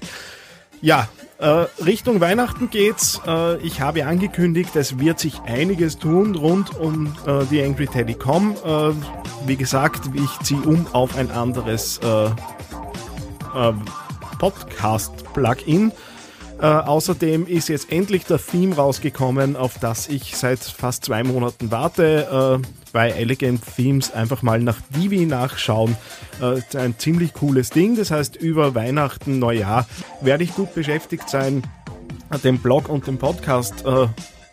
Ja, 0.81 1.09
äh, 1.39 1.67
Richtung 1.85 2.21
Weihnachten 2.21 2.71
geht's. 2.71 3.21
Äh, 3.27 3.59
ich 3.59 3.81
habe 3.81 4.07
angekündigt, 4.07 4.77
es 4.77 4.99
wird 4.99 5.19
sich 5.19 5.41
einiges 5.43 5.99
tun 5.99 6.37
rund 6.37 6.79
um 6.79 7.15
äh, 7.27 7.45
die 7.51 7.63
Angry. 7.63 7.89
Äh, 7.95 8.93
wie 9.47 9.57
gesagt, 9.57 10.11
ich 10.15 10.47
ziehe 10.47 10.61
um 10.63 10.87
auf 10.93 11.17
ein 11.17 11.31
anderes 11.31 11.99
äh, 11.99 12.27
äh, 12.27 12.31
Podcast-Plugin. 14.39 15.93
Äh, 16.61 16.67
außerdem 16.67 17.47
ist 17.47 17.69
jetzt 17.69 17.93
endlich 17.93 18.25
der 18.25 18.45
Theme 18.45 18.75
rausgekommen, 18.75 19.55
auf 19.55 19.79
das 19.79 20.09
ich 20.09 20.37
seit 20.37 20.59
fast 20.59 21.05
zwei 21.05 21.23
Monaten 21.23 21.71
warte. 21.71 22.61
Äh, 22.63 22.69
bei 22.93 23.11
Elegant 23.11 23.61
Themes 23.77 24.13
einfach 24.13 24.43
mal 24.43 24.61
nach 24.61 24.79
Divi 24.91 25.25
nachschauen. 25.27 25.97
Äh, 26.41 26.61
ein 26.77 26.99
ziemlich 26.99 27.33
cooles 27.35 27.71
Ding. 27.71 27.97
Das 27.97 28.11
heißt, 28.11 28.37
über 28.37 28.75
Weihnachten, 28.75 29.39
Neujahr 29.39 29.87
werde 30.21 30.43
ich 30.43 30.55
gut 30.55 30.75
beschäftigt 30.75 31.29
sein, 31.29 31.63
den 32.43 32.59
Blog 32.59 32.89
und 32.89 33.07
den 33.07 33.19
Podcast 33.19 33.85
äh, 33.87 34.09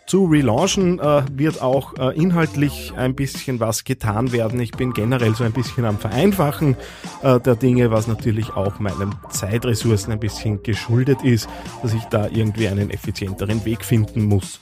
zu 0.06 0.26
relaunchen, 0.26 0.98
äh, 1.00 1.22
wird 1.32 1.60
auch 1.60 1.94
äh, 1.98 2.16
inhaltlich 2.16 2.92
ein 2.96 3.14
bisschen 3.14 3.60
was 3.60 3.84
getan 3.84 4.32
werden. 4.32 4.60
Ich 4.60 4.70
bin 4.70 4.92
generell 4.92 5.34
so 5.34 5.44
ein 5.44 5.52
bisschen 5.52 5.84
am 5.84 5.98
Vereinfachen 5.98 6.76
äh, 7.22 7.40
der 7.40 7.56
Dinge, 7.56 7.90
was 7.90 8.06
natürlich 8.06 8.50
auch 8.54 8.78
meinen 8.78 9.14
Zeitressourcen 9.30 10.12
ein 10.12 10.20
bisschen 10.20 10.62
geschuldet 10.62 11.22
ist, 11.22 11.48
dass 11.82 11.92
ich 11.92 12.04
da 12.04 12.28
irgendwie 12.28 12.68
einen 12.68 12.90
effizienteren 12.90 13.64
Weg 13.64 13.84
finden 13.84 14.24
muss. 14.24 14.60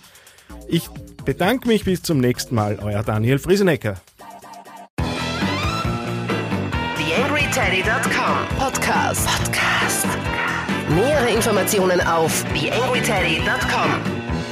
Ich 0.69 0.89
bedanke 1.25 1.69
mich 1.69 1.85
bis 1.85 2.03
zum 2.03 2.19
nächsten 2.19 2.55
Mal, 2.55 2.79
euer 2.83 3.03
Daniel 3.03 3.39
Friesenecker. 3.39 3.97
TheAngryTeddy.com 6.97 8.59
Podcast. 8.59 9.29
Podcast. 9.29 10.07
Nähere 10.89 11.31
Informationen 11.31 12.01
auf 12.01 12.45
TheAngryTeddy.com 12.55 14.14